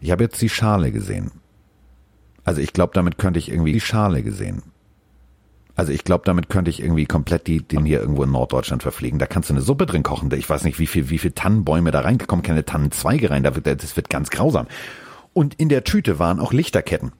Ich 0.00 0.10
habe 0.10 0.24
jetzt 0.24 0.42
die 0.42 0.48
Schale 0.48 0.90
gesehen. 0.90 1.30
Also 2.42 2.60
ich 2.60 2.72
glaube, 2.72 2.92
damit 2.94 3.18
könnte 3.18 3.38
ich 3.38 3.50
irgendwie 3.50 3.72
die 3.72 3.80
Schale 3.80 4.24
gesehen. 4.24 4.62
Also 5.76 5.92
ich 5.92 6.02
glaube, 6.02 6.24
damit 6.24 6.48
könnte 6.48 6.70
ich 6.70 6.82
irgendwie 6.82 7.06
komplett 7.06 7.46
die, 7.46 7.62
den 7.62 7.84
hier 7.84 8.00
irgendwo 8.00 8.24
in 8.24 8.32
Norddeutschland 8.32 8.82
verpflegen. 8.82 9.20
Da 9.20 9.26
kannst 9.26 9.50
du 9.50 9.54
eine 9.54 9.62
Suppe 9.62 9.86
drin 9.86 10.02
kochen. 10.02 10.28
Ich 10.32 10.50
weiß 10.50 10.64
nicht, 10.64 10.80
wie 10.80 10.88
viel, 10.88 11.08
wie 11.08 11.18
viel 11.18 11.30
Tannenbäume 11.30 11.92
da 11.92 12.00
reinkommen, 12.00 12.42
keine 12.42 12.64
Tannenzweige 12.64 13.30
rein. 13.30 13.44
Da 13.44 13.54
wird, 13.54 13.68
das 13.68 13.94
wird 13.94 14.10
ganz 14.10 14.30
grausam. 14.30 14.66
Und 15.34 15.54
in 15.54 15.68
der 15.68 15.84
Tüte 15.84 16.18
waren 16.18 16.40
auch 16.40 16.52
Lichterketten. 16.52 17.12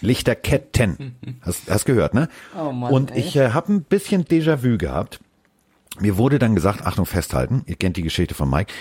Lichterketten. 0.00 1.16
Hast, 1.42 1.70
hast 1.70 1.84
gehört, 1.84 2.14
ne? 2.14 2.28
Oh 2.58 2.72
Mann, 2.72 2.92
Und 2.92 3.10
ey. 3.12 3.20
ich 3.20 3.36
äh, 3.36 3.50
habe 3.50 3.72
ein 3.72 3.82
bisschen 3.82 4.24
Déjà-vu 4.24 4.78
gehabt. 4.78 5.20
Mir 6.00 6.16
wurde 6.18 6.38
dann 6.38 6.54
gesagt, 6.54 6.86
Achtung, 6.86 7.06
festhalten, 7.06 7.62
ihr 7.66 7.76
kennt 7.76 7.96
die 7.96 8.02
Geschichte 8.02 8.34
von 8.34 8.50
Mike. 8.50 8.72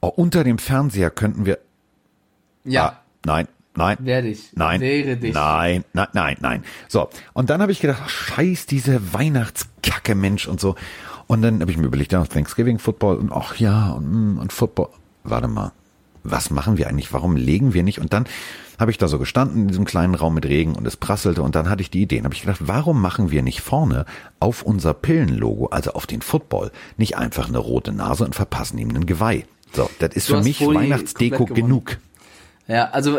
Oh, 0.00 0.08
unter 0.08 0.44
dem 0.44 0.58
Fernseher 0.58 1.10
könnten 1.10 1.46
wir. 1.46 1.58
Ja, 2.64 2.86
Ah, 2.86 3.00
nein, 3.24 3.48
nein. 3.76 3.96
werde 4.00 4.28
ich. 4.28 4.50
Nein, 4.54 4.80
Wäre 4.80 5.16
dich. 5.16 5.34
nein, 5.34 5.84
nein, 5.92 6.08
nein, 6.12 6.36
nein. 6.40 6.64
So, 6.88 7.08
und 7.32 7.50
dann 7.50 7.62
habe 7.62 7.72
ich 7.72 7.80
gedacht, 7.80 8.02
ach, 8.04 8.08
scheiß 8.08 8.66
diese 8.66 9.12
Weihnachtskacke, 9.12 10.14
Mensch 10.14 10.46
und 10.48 10.60
so. 10.60 10.74
Und 11.28 11.42
dann 11.42 11.60
habe 11.60 11.70
ich 11.70 11.76
mir 11.76 11.86
überlegt, 11.86 12.12
ja, 12.12 12.24
Thanksgiving, 12.24 12.78
Football 12.78 13.16
und 13.18 13.32
ach 13.32 13.56
ja, 13.56 13.90
und, 13.92 14.34
mm, 14.34 14.38
und 14.38 14.52
Football. 14.52 14.88
Warte 15.24 15.46
mal, 15.48 15.72
was 16.24 16.50
machen 16.50 16.78
wir 16.78 16.88
eigentlich? 16.88 17.12
Warum 17.12 17.36
legen 17.36 17.74
wir 17.74 17.82
nicht? 17.82 18.00
Und 18.00 18.12
dann 18.12 18.26
habe 18.78 18.90
ich 18.90 18.98
da 18.98 19.08
so 19.08 19.18
gestanden 19.18 19.62
in 19.62 19.68
diesem 19.68 19.84
kleinen 19.84 20.14
Raum 20.14 20.34
mit 20.34 20.46
Regen 20.46 20.74
und 20.74 20.86
es 20.86 20.96
prasselte 20.96 21.42
und 21.42 21.54
dann 21.54 21.68
hatte 21.68 21.82
ich 21.82 21.90
die 21.90 22.02
Idee. 22.02 22.22
Habe 22.22 22.34
ich 22.34 22.42
gedacht, 22.42 22.60
warum 22.64 23.00
machen 23.00 23.30
wir 23.30 23.42
nicht 23.42 23.60
vorne 23.60 24.04
auf 24.38 24.62
unser 24.62 24.94
Pillenlogo, 24.94 25.66
also 25.66 25.92
auf 25.92 26.06
den 26.06 26.22
Football, 26.22 26.70
nicht 26.96 27.16
einfach 27.16 27.48
eine 27.48 27.58
rote 27.58 27.92
Nase 27.92 28.24
und 28.24 28.34
verpassen 28.34 28.78
ihm 28.78 28.90
einen 28.90 29.06
Geweih? 29.06 29.44
So, 29.72 29.90
das 29.98 30.14
ist 30.14 30.28
Du 30.28 30.34
für 30.34 30.42
mich 30.42 30.60
Weihnachtsdeko 30.60 31.46
genug. 31.46 31.98
Ja, 32.68 32.90
also 32.90 33.18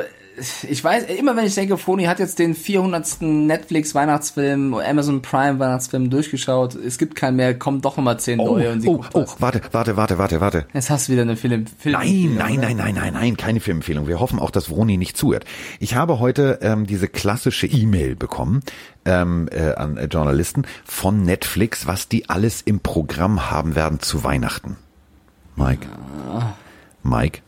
ich 0.69 0.83
weiß, 0.83 1.05
immer 1.05 1.35
wenn 1.35 1.45
ich 1.45 1.55
denke, 1.55 1.77
Foni 1.77 2.05
hat 2.05 2.19
jetzt 2.19 2.39
den 2.39 2.55
400. 2.55 3.21
Netflix 3.21 3.93
Weihnachtsfilm, 3.95 4.73
Amazon 4.73 5.21
Prime 5.21 5.59
Weihnachtsfilm 5.59 6.09
durchgeschaut, 6.09 6.75
es 6.75 6.97
gibt 6.97 7.15
keinen 7.15 7.35
mehr, 7.37 7.57
kommen 7.57 7.81
doch 7.81 7.97
nochmal 7.97 8.19
zehn 8.19 8.39
Oh, 8.39 8.55
neue 8.57 8.71
und 8.71 8.81
sie 8.81 8.87
oh, 8.87 9.03
oh, 9.13 9.21
was. 9.21 9.41
warte, 9.41 9.61
warte, 9.71 9.97
warte, 9.97 10.17
warte, 10.17 10.41
warte. 10.41 10.65
Jetzt 10.73 10.89
hast 10.89 11.07
du 11.07 11.13
wieder 11.13 11.23
eine 11.23 11.35
Film. 11.35 11.65
Film 11.67 11.93
Nein, 11.93 12.35
nein, 12.37 12.55
nein, 12.59 12.77
nein, 12.77 12.95
nein, 12.95 13.13
nein, 13.13 13.37
keine 13.37 13.59
Filmempfehlung. 13.59 14.07
Wir 14.07 14.19
hoffen 14.19 14.39
auch, 14.39 14.51
dass 14.51 14.69
Vroni 14.69 14.97
nicht 14.97 15.17
zuhört. 15.17 15.45
Ich 15.79 15.95
habe 15.95 16.19
heute 16.19 16.59
ähm, 16.61 16.85
diese 16.87 17.07
klassische 17.07 17.67
E-Mail 17.67 18.15
bekommen 18.15 18.61
ähm, 19.05 19.47
äh, 19.51 19.73
an 19.75 19.97
äh, 19.97 20.05
Journalisten 20.05 20.63
von 20.85 21.23
Netflix, 21.23 21.87
was 21.87 22.07
die 22.07 22.29
alles 22.29 22.61
im 22.61 22.79
Programm 22.79 23.51
haben 23.51 23.75
werden 23.75 23.99
zu 23.99 24.23
Weihnachten. 24.23 24.77
Mike, 25.55 25.87
Mike, 27.03 27.39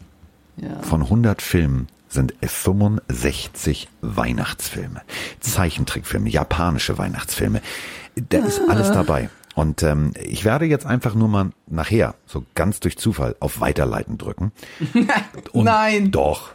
Ja. 0.58 0.82
von 0.82 1.02
100 1.04 1.42
Filmen 1.42 1.88
sind 2.12 2.34
es 2.42 2.54
65 2.54 3.88
Weihnachtsfilme, 4.02 5.02
Zeichentrickfilme, 5.40 6.30
japanische 6.30 6.98
Weihnachtsfilme. 6.98 7.62
Da 8.16 8.40
ist 8.40 8.62
alles 8.70 8.92
dabei. 8.92 9.30
Und 9.54 9.84
ähm, 9.84 10.14
ich 10.24 10.46
werde 10.46 10.66
jetzt 10.66 10.86
einfach 10.86 11.14
nur 11.14 11.28
mal 11.28 11.50
nachher, 11.68 12.16
so 12.26 12.44
ganz 12.56 12.80
durch 12.80 12.98
Zufall, 12.98 13.36
auf 13.42 13.60
Weiterleiten 13.60 14.18
drücken. 14.18 14.52
Und 15.52 15.66
Nein. 15.66 16.10
Doch. 16.12 16.52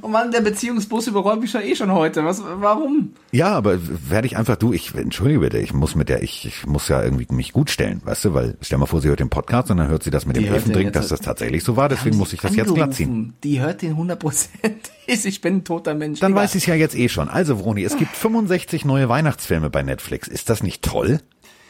Oh 0.00 0.08
Mann, 0.08 0.30
der 0.32 0.40
Beziehungsbus 0.40 1.06
überräumt 1.06 1.42
mich 1.42 1.52
ja 1.52 1.60
eh 1.60 1.74
schon 1.76 1.92
heute. 1.92 2.24
Was, 2.24 2.42
warum? 2.42 3.12
Ja, 3.30 3.48
aber 3.52 3.78
werde 4.08 4.26
ich 4.26 4.38
einfach 4.38 4.56
du, 4.56 4.72
ich 4.72 4.94
entschuldige 4.94 5.40
bitte, 5.40 5.58
ich 5.58 5.74
muss 5.74 5.94
mit 5.94 6.08
der, 6.08 6.22
ich, 6.22 6.46
ich 6.46 6.66
muss 6.66 6.88
ja 6.88 7.02
irgendwie 7.02 7.26
mich 7.30 7.52
gut 7.52 7.68
stellen, 7.68 8.00
weißt 8.04 8.24
du, 8.24 8.32
weil 8.34 8.56
stell 8.62 8.78
mal 8.78 8.86
vor, 8.86 9.02
sie 9.02 9.08
hört 9.08 9.20
den 9.20 9.28
Podcast 9.28 9.70
und 9.70 9.76
dann 9.76 9.88
hört 9.88 10.02
sie 10.02 10.10
das 10.10 10.24
mit 10.24 10.36
dem 10.36 10.46
Elfendrink, 10.46 10.94
dass 10.94 11.10
jetzt- 11.10 11.10
das 11.12 11.20
tatsächlich 11.20 11.62
so 11.62 11.76
war, 11.76 11.90
deswegen 11.90 12.16
muss 12.16 12.32
ich 12.32 12.40
das 12.40 12.56
jetzt 12.56 12.74
glatt 12.74 12.94
ziehen. 12.94 13.08
angerufen? 13.10 13.34
Die 13.44 13.60
hört 13.60 13.82
den 13.82 13.96
100%. 13.96 14.48
Ich 15.12 15.40
bin 15.40 15.56
ein 15.56 15.64
toter 15.64 15.94
Mensch. 15.94 16.20
Dann 16.20 16.32
Egal. 16.32 16.44
weiß 16.44 16.54
ich 16.54 16.62
es 16.62 16.66
ja 16.66 16.76
jetzt 16.76 16.94
eh 16.96 17.08
schon. 17.08 17.28
Also, 17.28 17.58
Vroni, 17.58 17.82
es 17.82 17.96
gibt 17.96 18.14
65 18.14 18.84
neue 18.84 19.08
Weihnachtsfilme 19.08 19.68
bei 19.68 19.82
Netflix. 19.82 20.28
Ist 20.28 20.48
das 20.50 20.62
nicht 20.62 20.82
toll? 20.84 21.18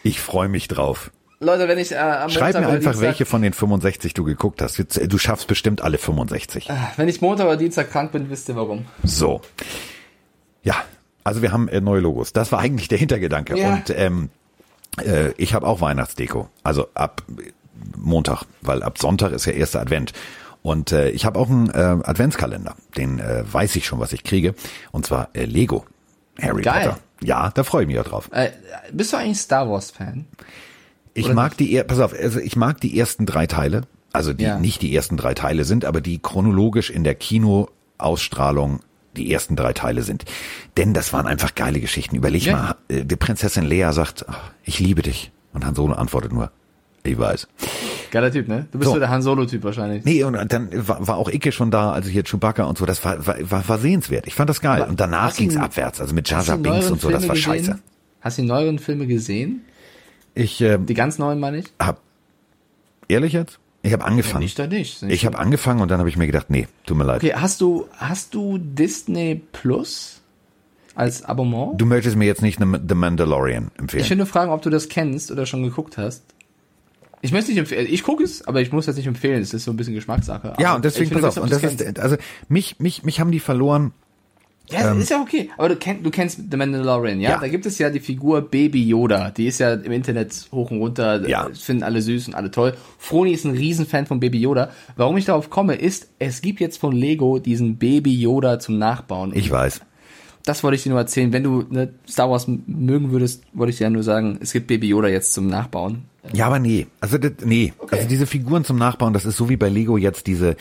Ich 0.03 0.21
freue 0.21 0.49
mich 0.49 0.69
drauf. 0.69 1.11
Leute, 1.43 1.69
wenn 1.69 1.79
ich 1.79 1.93
äh, 1.93 1.97
am 1.97 2.29
Schreib 2.29 2.55
Montag 2.55 2.61
mir 2.61 2.69
einfach, 2.69 2.91
Dienstag, 2.93 3.01
welche 3.01 3.25
von 3.25 3.41
den 3.41 3.55
65 3.55 4.13
du 4.13 4.25
geguckt 4.25 4.61
hast. 4.61 4.79
Du 4.79 5.19
schaffst 5.19 5.47
bestimmt 5.47 5.81
alle 5.81 5.97
65. 5.97 6.69
Wenn 6.97 7.09
ich 7.09 7.23
Montag 7.23 7.47
oder 7.47 7.57
Dienstag 7.57 7.91
krank 7.91 8.13
bin, 8.13 8.29
wisst 8.29 8.51
ihr 8.51 8.57
warum. 8.57 8.85
So. 9.05 9.41
Ja, 10.63 10.77
also 11.25 11.41
wir 11.41 11.51
haben 11.51 11.69
äh, 11.69 11.81
neue 11.81 12.01
Logos. 12.01 12.35
Das 12.35 12.53
war 12.53 12.59
eigentlich 12.59 12.89
der 12.89 12.99
Hintergedanke. 12.99 13.59
Ja. 13.59 13.73
Und 13.75 13.91
ähm, 13.97 14.29
äh, 15.03 15.31
ich 15.39 15.55
habe 15.55 15.67
auch 15.67 15.81
Weihnachtsdeko. 15.81 16.51
Also 16.63 16.89
ab 16.93 17.23
äh, 17.39 17.51
Montag, 17.97 18.45
weil 18.61 18.83
ab 18.83 18.99
Sonntag 18.99 19.33
ist 19.33 19.47
ja 19.47 19.53
erster 19.53 19.81
Advent. 19.81 20.13
Und 20.63 20.93
äh, 20.93 21.09
ich 21.09 21.25
habe 21.25 21.39
auch 21.39 21.49
einen 21.49 21.71
äh, 21.71 22.05
Adventskalender. 22.05 22.77
Den 22.99 23.19
äh, 23.19 23.45
weiß 23.51 23.77
ich 23.77 23.87
schon, 23.87 23.99
was 23.99 24.13
ich 24.13 24.25
kriege. 24.25 24.55
Und 24.93 25.07
zwar 25.07 25.31
äh, 25.33 25.47
Lego. 25.47 25.87
Harry 26.41 26.63
Geil. 26.63 26.89
Potter. 26.89 26.99
Ja, 27.23 27.51
da 27.51 27.65
freue 27.65 27.83
ich 27.83 27.87
mich 27.87 27.97
ja 27.97 28.03
drauf. 28.03 28.29
Äh, 28.33 28.51
bist 28.93 29.13
du 29.13 29.17
eigentlich 29.19 29.39
Star 29.39 29.69
Wars 29.71 29.91
Fan? 29.91 30.27
Ich 31.15 31.27
Oder 31.27 31.35
mag 31.35 31.57
die, 31.57 31.73
er- 31.73 31.85
pass 31.85 31.99
auf, 32.01 32.15
also 32.15 32.39
ich 32.41 32.57
mag 32.57 32.81
die 32.81 32.99
ersten 32.99 33.27
drei 33.27 33.47
Teile, 33.47 33.83
also 34.13 34.33
die 34.33 34.45
Ja. 34.45 34.59
nicht 34.59 34.81
die 34.83 34.95
ersten 34.95 35.17
drei 35.17 35.35
Teile 35.35 35.65
sind, 35.65 35.85
aber 35.85 36.01
die 36.01 36.19
chronologisch 36.19 36.89
in 36.91 37.05
der 37.05 37.15
Kinoausstrahlung 37.15 38.81
die 39.17 39.33
ersten 39.33 39.57
drei 39.57 39.73
Teile 39.73 40.03
sind. 40.03 40.25
Denn 40.77 40.95
das 40.95 41.13
waren 41.13 41.27
einfach 41.27 41.55
geile 41.57 41.81
Geschichten. 41.81 42.15
Überleg 42.17 42.45
Ja. 42.47 42.57
mal, 42.57 42.77
äh, 42.89 43.05
die 43.05 43.17
Prinzessin 43.17 43.65
Lea 43.65 43.91
sagt, 43.93 44.25
ach, 44.29 44.53
ich 44.65 44.79
liebe 44.79 45.03
dich. 45.03 45.33
Und 45.53 45.67
Han 45.67 45.75
Solo 45.75 45.95
antwortet 45.95 46.33
nur, 46.33 46.53
ich 47.03 47.19
weiß. 47.19 47.49
Geiler 48.11 48.32
Typ, 48.32 48.49
ne? 48.49 48.66
Du 48.73 48.78
bist 48.78 48.89
So. 48.89 48.95
so 48.95 48.99
der 49.01 49.09
Han 49.11 49.23
Solo-Typ 49.23 49.62
wahrscheinlich. 49.65 50.05
Nee, 50.05 50.24
und 50.24 50.35
dann 50.53 50.69
war, 50.89 51.07
war 51.07 51.16
auch 51.16 51.28
Icke 51.31 51.53
schon 51.53 51.70
da, 51.70 51.93
also 51.93 52.09
hier 52.11 52.24
Chewbacca 52.24 52.65
und 52.65 52.77
so, 52.78 52.87
das 52.87 53.05
war, 53.05 53.27
war, 53.27 53.37
war, 53.51 53.69
war 53.69 53.78
sehenswert. 53.78 54.27
Ich 54.27 54.35
fand 54.35 54.51
das 54.51 54.61
geil. 54.61 54.85
Und 54.89 54.99
danach 55.01 55.32
du 55.32 55.39
ging's 55.39 55.55
ihn- 55.55 55.61
abwärts, 55.61 56.01
also 56.01 56.15
mit 56.15 56.28
Jar 56.28 56.43
Jar 56.45 56.57
du 56.57 56.62
Binks 56.62 56.91
und 56.91 57.01
so, 57.01 57.09
das 57.11 57.27
war 57.28 57.35
gesehen? 57.35 57.53
scheiße. 57.65 57.78
Hast 58.20 58.39
du 58.39 58.43
die 58.43 58.49
neueren 58.49 58.78
Filme 58.78 59.07
gesehen? 59.07 59.62
Ich 60.35 60.61
äh, 60.61 60.78
Die 60.78 60.95
ganz 60.95 61.19
neuen 61.19 61.39
meine 61.41 61.59
ich? 61.59 61.66
hab, 61.81 62.01
ehrlich 63.09 63.32
jetzt? 63.32 63.59
Ich 63.82 63.93
habe 63.95 64.05
angefangen. 64.05 64.43
Nicht 64.43 64.59
da 64.59 64.66
nicht. 64.66 65.03
Ich 65.05 65.24
habe 65.24 65.39
angefangen 65.39 65.81
und 65.81 65.91
dann 65.91 66.01
habe 66.01 66.09
ich 66.11 66.16
mir 66.19 66.27
gedacht, 66.27 66.51
nee, 66.51 66.69
tut 66.85 66.99
mir 66.99 67.05
leid. 67.05 67.23
Okay, 67.24 67.32
hast 67.35 67.61
du, 67.62 67.87
hast 67.97 68.35
du 68.35 68.59
Disney 68.59 69.41
Plus 69.53 70.20
als 70.95 71.24
Abonnement? 71.24 71.81
Du 71.81 71.87
möchtest 71.87 72.16
mir 72.16 72.27
jetzt 72.27 72.43
nicht 72.43 72.59
The 72.61 72.95
Mandalorian 72.95 73.70
empfehlen. 73.78 74.03
Ich 74.05 74.11
will 74.11 74.19
nur 74.19 74.27
fragen, 74.27 74.51
ob 74.51 74.61
du 74.61 74.69
das 74.69 74.89
kennst 74.91 75.31
oder 75.31 75.47
schon 75.47 75.62
geguckt 75.62 75.97
hast. 75.97 76.23
Ich 77.23 77.33
möchte 77.33 77.51
nicht 77.51 77.59
empfehlen, 77.59 77.87
ich 77.89 78.03
gucke 78.03 78.25
es, 78.25 78.47
aber 78.47 78.61
ich 78.63 78.73
muss 78.73 78.87
das 78.87 78.97
nicht 78.97 79.07
empfehlen, 79.07 79.43
es 79.43 79.53
ist 79.53 79.65
so 79.65 79.71
ein 79.71 79.77
bisschen 79.77 79.95
Geschmackssache. 79.95 80.55
ja, 80.59 80.75
und 80.75 80.85
deswegen 80.85 81.11
pass 81.11 81.37
auf. 81.37 81.43
Und 81.43 81.53
das 81.53 81.63
ist, 81.63 81.99
also 81.99 82.17
mich, 82.49 82.81
mich, 82.81 83.03
mich 83.05 83.21
haben 83.21 83.31
die 83.31 83.41
verloren. 83.41 83.93
Ja, 84.71 84.93
ist 84.93 85.11
ja 85.11 85.21
okay. 85.21 85.51
Aber 85.59 85.69
du, 85.69 85.77
kenn, 85.77 86.03
du 86.03 86.11
kennst 86.11 86.41
The 86.51 86.57
Mandalorian, 86.57 87.21
ja? 87.21 87.31
Ja. 87.31 87.39
Da 87.39 87.49
gibt 87.49 87.67
es 87.67 87.79
ja 87.79 87.91
die 87.91 88.01
Figur 88.01 88.41
Baby 88.43 88.87
Yoda. 88.87 89.31
Die 89.31 89.47
ist 89.47 89.59
ja 89.59 89.75
im 89.75 89.91
Internet 89.91 90.33
hoch 90.53 90.71
und 90.71 90.79
runter. 90.79 91.29
Ja. 91.29 91.49
Das 91.49 91.63
Finden 91.63 91.83
alle 91.83 92.01
süß 92.01 92.29
und 92.29 92.35
alle 92.35 92.51
toll. 92.51 92.75
Froni 92.99 93.33
ist 93.33 93.45
ein 93.45 93.57
Riesenfan 93.57 94.07
von 94.07 94.21
Baby 94.21 94.39
Yoda. 94.41 94.71
Warum 94.97 95.17
ich 95.17 95.25
darauf 95.25 95.51
komme, 95.51 95.75
ist, 95.75 96.09
es 96.19 96.41
gibt 96.41 96.61
jetzt 96.61 96.79
von 96.79 96.93
Lego 96.93 97.41
diesen 97.41 97.79
Baby 97.79 98.15
Yoda 98.15 98.61
zum 98.61 98.79
Nachbauen. 98.79 99.33
Ich 99.35 99.51
weiß. 99.51 99.81
Das 100.51 100.63
wollte 100.63 100.77
ich 100.77 100.83
dir 100.83 100.91
nur 100.91 100.99
erzählen. 100.99 101.33
Wenn 101.33 101.45
du 101.45 101.65
ne, 101.71 101.95
Star 102.09 102.31
Wars 102.31 102.47
mögen 102.67 103.11
würdest, 103.11 103.45
wollte 103.53 103.71
ich 103.71 103.79
dir 103.79 103.85
ja 103.85 103.91
nur 103.91 104.03
sagen, 104.03 104.39
es 104.41 104.53
gibt 104.53 104.67
Baby 104.67 104.89
Yoda 104.89 105.09
jetzt 105.09 105.33
zum 105.33 105.47
Nachbauen. 105.47 106.05
Ja, 106.33 106.47
aber 106.47 106.59
nee. 106.59 106.87
Also 107.01 107.17
das, 107.17 107.33
nee. 107.45 107.73
Also 107.91 108.09
diese 108.09 108.27
Figuren 108.27 108.65
zum 108.65 108.77
Nachbauen, 108.77 109.13
das 109.13 109.25
ist 109.25 109.37
so 109.37 109.49
wie 109.49 109.57
bei 109.57 109.69
Lego 109.69 109.97
jetzt 109.97 110.27
diese 110.27 110.57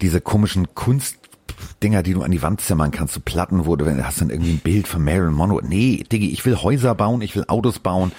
diese 0.00 0.20
komischen 0.20 0.74
Kunstdinger, 0.74 2.02
die 2.02 2.14
du 2.14 2.22
an 2.22 2.30
die 2.30 2.42
Wand 2.42 2.60
zimmern 2.60 2.90
kannst, 2.90 3.14
so 3.14 3.20
Platten, 3.24 3.66
wo 3.66 3.76
du 3.76 3.86
hast 4.04 4.20
dann 4.20 4.30
irgendwie 4.30 4.52
ein 4.52 4.58
Bild 4.58 4.88
von 4.88 5.04
Marilyn 5.04 5.34
Monroe. 5.34 5.62
Nee, 5.62 6.04
Diggi, 6.10 6.30
ich 6.30 6.44
will 6.44 6.56
Häuser 6.56 6.94
bauen, 6.94 7.22
ich 7.22 7.36
will 7.36 7.44
Autos 7.48 7.78
bauen. 7.78 8.12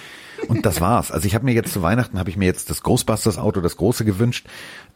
Und 0.48 0.66
das 0.66 0.80
war's. 0.80 1.10
Also 1.10 1.26
ich 1.26 1.34
habe 1.34 1.44
mir 1.44 1.52
jetzt 1.52 1.72
zu 1.72 1.82
Weihnachten 1.82 2.18
habe 2.18 2.30
ich 2.30 2.36
mir 2.36 2.46
jetzt 2.46 2.70
das 2.70 2.82
Ghostbusters 2.82 3.38
Auto, 3.38 3.60
das 3.60 3.76
große 3.76 4.04
gewünscht. 4.04 4.46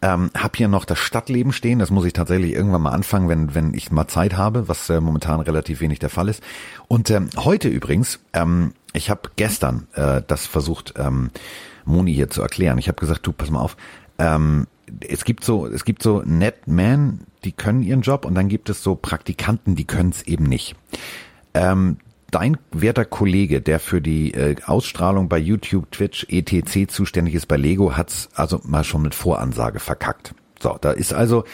Ähm, 0.03 0.31
hab 0.35 0.57
hier 0.57 0.69
noch 0.69 0.85
das 0.85 0.99
Stadtleben 0.99 1.53
stehen. 1.53 1.79
Das 1.79 1.91
muss 1.91 2.05
ich 2.05 2.13
tatsächlich 2.13 2.53
irgendwann 2.53 2.83
mal 2.83 2.93
anfangen, 2.93 3.29
wenn 3.29 3.55
wenn 3.55 3.75
ich 3.75 3.91
mal 3.91 4.09
Zeit 4.09 4.37
habe, 4.37 4.69
was 4.69 4.89
äh, 4.91 5.01
momentan 5.01 5.41
relativ 5.41 5.81
wenig 5.81 5.99
der 5.99 6.11
Fall 6.11 6.29
ist. 6.29 6.43
Und 6.89 7.11
ähm, 7.11 7.31
heute 7.37 7.69
übrigens, 7.69 8.21
ähm, 8.33 8.73
ich 8.93 9.11
habe 9.11 9.31
gestern 9.37 9.87
äh, 9.95 10.23
das 10.27 10.47
versucht, 10.47 10.95
ähm, 10.97 11.31
Moni 11.85 12.15
hier 12.15 12.31
zu 12.31 12.43
erklären. 12.43 12.79
Ich 12.79 12.89
habe 12.89 13.01
gesagt, 13.01 13.27
du 13.27 13.33
pass 13.33 13.51
mal 13.51 13.61
auf. 13.61 13.77
Ähm, 14.19 14.67
es 15.07 15.25
gibt 15.25 15.45
so 15.45 15.67
es 15.67 15.85
gibt 15.85 16.03
so 16.03 16.23
Netmen, 16.25 17.27
die 17.45 17.53
können 17.53 17.83
ihren 17.83 18.03
Job 18.03 18.25
und 18.25 18.35
dann 18.35 18.49
gibt 18.49 18.69
es 18.71 18.83
so 18.83 18.95
Praktikanten, 18.95 19.77
die 19.77 19.85
können 19.85 20.11
es 20.11 20.23
eben 20.23 20.45
nicht. 20.45 20.77
Ähm, 21.55 21.99
dein 22.31 22.57
werter 22.73 23.05
Kollege, 23.05 23.61
der 23.61 23.81
für 23.81 24.01
die 24.01 24.35
äh, 24.35 24.57
Ausstrahlung 24.65 25.29
bei 25.29 25.39
YouTube, 25.39 25.91
Twitch, 25.91 26.27
etc. 26.29 26.89
zuständig 26.89 27.35
ist 27.35 27.47
bei 27.47 27.57
Lego, 27.57 27.97
hat's 27.97 28.29
also 28.35 28.61
mal 28.65 28.85
schon 28.85 29.03
mit 29.03 29.15
Voransage 29.15 29.81
verkackt. 29.81 30.35
So, 30.61 30.77
da 30.81 30.93
ist 30.93 31.13
also 31.13 31.45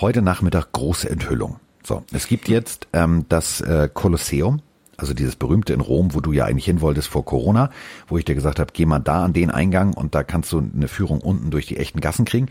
heute 0.00 0.22
Nachmittag 0.22 0.72
große 0.72 1.08
Enthüllung. 1.08 1.56
So, 1.82 2.02
es 2.12 2.26
gibt 2.26 2.48
jetzt 2.48 2.88
ähm, 2.92 3.26
das 3.28 3.60
äh, 3.60 3.88
Kolosseum, 3.92 4.62
also 4.96 5.12
dieses 5.12 5.36
berühmte 5.36 5.72
in 5.72 5.80
Rom, 5.80 6.14
wo 6.14 6.20
du 6.20 6.32
ja 6.32 6.44
eigentlich 6.44 6.64
hin 6.64 6.80
wolltest 6.80 7.08
vor 7.08 7.24
Corona, 7.24 7.70
wo 8.06 8.16
ich 8.16 8.24
dir 8.24 8.34
gesagt 8.34 8.58
habe, 8.58 8.72
geh 8.72 8.86
mal 8.86 9.00
da 9.00 9.24
an 9.24 9.32
den 9.32 9.50
Eingang 9.50 9.92
und 9.92 10.14
da 10.14 10.22
kannst 10.22 10.52
du 10.52 10.58
eine 10.58 10.88
Führung 10.88 11.20
unten 11.20 11.50
durch 11.50 11.66
die 11.66 11.76
echten 11.76 12.00
Gassen 12.00 12.24
kriegen. 12.24 12.46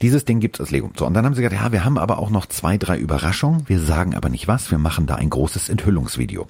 Dieses 0.00 0.24
Ding 0.24 0.40
gibt's 0.40 0.58
als 0.58 0.70
Lego. 0.70 0.90
So, 0.96 1.06
und 1.06 1.14
dann 1.14 1.24
haben 1.24 1.34
sie 1.34 1.42
gesagt, 1.42 1.62
ja, 1.62 1.70
wir 1.70 1.84
haben 1.84 1.98
aber 1.98 2.18
auch 2.18 2.30
noch 2.30 2.46
zwei, 2.46 2.76
drei 2.76 2.98
Überraschungen. 2.98 3.68
Wir 3.68 3.78
sagen 3.78 4.14
aber 4.16 4.30
nicht 4.30 4.48
was. 4.48 4.70
Wir 4.70 4.78
machen 4.78 5.06
da 5.06 5.14
ein 5.14 5.30
großes 5.30 5.68
Enthüllungsvideo. 5.68 6.48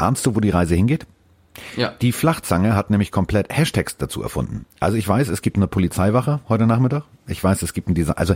Ahnst 0.00 0.26
du, 0.26 0.34
wo 0.34 0.40
die 0.40 0.50
Reise 0.50 0.74
hingeht? 0.74 1.06
Ja. 1.76 1.92
Die 2.00 2.12
Flachzange 2.12 2.74
hat 2.74 2.90
nämlich 2.90 3.10
komplett 3.10 3.54
Hashtags 3.54 3.96
dazu 3.96 4.22
erfunden. 4.22 4.66
Also 4.78 4.96
ich 4.96 5.06
weiß, 5.06 5.28
es 5.28 5.42
gibt 5.42 5.56
eine 5.56 5.66
Polizeiwache 5.66 6.40
heute 6.48 6.66
Nachmittag. 6.66 7.04
Ich 7.26 7.42
weiß, 7.42 7.62
es 7.62 7.72
gibt 7.72 7.88
einen 7.88 7.94
Design, 7.94 8.16
also 8.16 8.34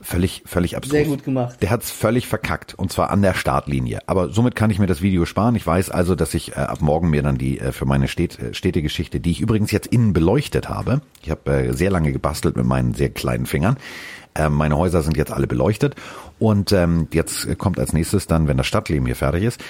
völlig, 0.00 0.42
völlig 0.46 0.76
abstrus. 0.76 0.92
Sehr 0.92 1.04
gut 1.06 1.24
gemacht. 1.24 1.62
Der 1.62 1.70
hat's 1.70 1.90
völlig 1.90 2.26
verkackt 2.26 2.74
und 2.74 2.92
zwar 2.92 3.10
an 3.10 3.22
der 3.22 3.34
Startlinie. 3.34 4.00
Aber 4.06 4.30
somit 4.30 4.56
kann 4.56 4.70
ich 4.70 4.78
mir 4.78 4.86
das 4.86 5.02
Video 5.02 5.24
sparen. 5.24 5.56
Ich 5.56 5.66
weiß 5.66 5.90
also, 5.90 6.14
dass 6.14 6.34
ich 6.34 6.52
äh, 6.52 6.60
ab 6.60 6.80
morgen 6.80 7.10
mir 7.10 7.22
dann 7.22 7.38
die 7.38 7.58
äh, 7.58 7.72
für 7.72 7.86
meine 7.86 8.08
Städt, 8.08 8.38
äh, 8.38 8.54
Städtegeschichte, 8.54 9.20
die 9.20 9.30
ich 9.30 9.40
übrigens 9.40 9.72
jetzt 9.72 9.88
innen 9.88 10.12
beleuchtet 10.12 10.68
habe. 10.68 11.00
Ich 11.22 11.30
habe 11.30 11.50
äh, 11.50 11.72
sehr 11.72 11.90
lange 11.90 12.12
gebastelt 12.12 12.56
mit 12.56 12.66
meinen 12.66 12.94
sehr 12.94 13.10
kleinen 13.10 13.46
Fingern. 13.46 13.76
Ähm, 14.34 14.54
meine 14.54 14.76
Häuser 14.76 15.02
sind 15.02 15.16
jetzt 15.16 15.32
alle 15.32 15.46
beleuchtet 15.46 15.96
und 16.38 16.72
ähm, 16.72 17.08
jetzt 17.12 17.58
kommt 17.58 17.80
als 17.80 17.92
nächstes 17.92 18.26
dann, 18.26 18.46
wenn 18.48 18.56
das 18.56 18.66
Stadtleben 18.66 19.06
hier 19.06 19.16
fertig 19.16 19.42
ist, 19.42 19.60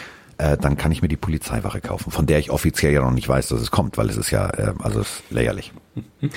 äh, 0.41 0.57
dann 0.57 0.77
kann 0.77 0.91
ich 0.91 1.03
mir 1.03 1.09
die 1.09 1.17
Polizeiwache 1.17 1.81
kaufen, 1.81 2.11
von 2.11 2.27
der 2.27 2.39
ich 2.39 2.51
offiziell 2.51 2.93
ja 2.93 3.03
noch 3.03 3.11
nicht 3.13 3.29
weiß, 3.29 3.49
dass 3.49 3.61
es 3.61 3.71
kommt, 3.71 3.99
weil 3.99 4.09
es 4.09 4.17
ist 4.17 4.31
ja, 4.31 4.49
äh, 4.51 4.73
also 4.79 5.01
es 5.01 5.09
ist 5.09 5.23
lächerlich. 5.31 5.73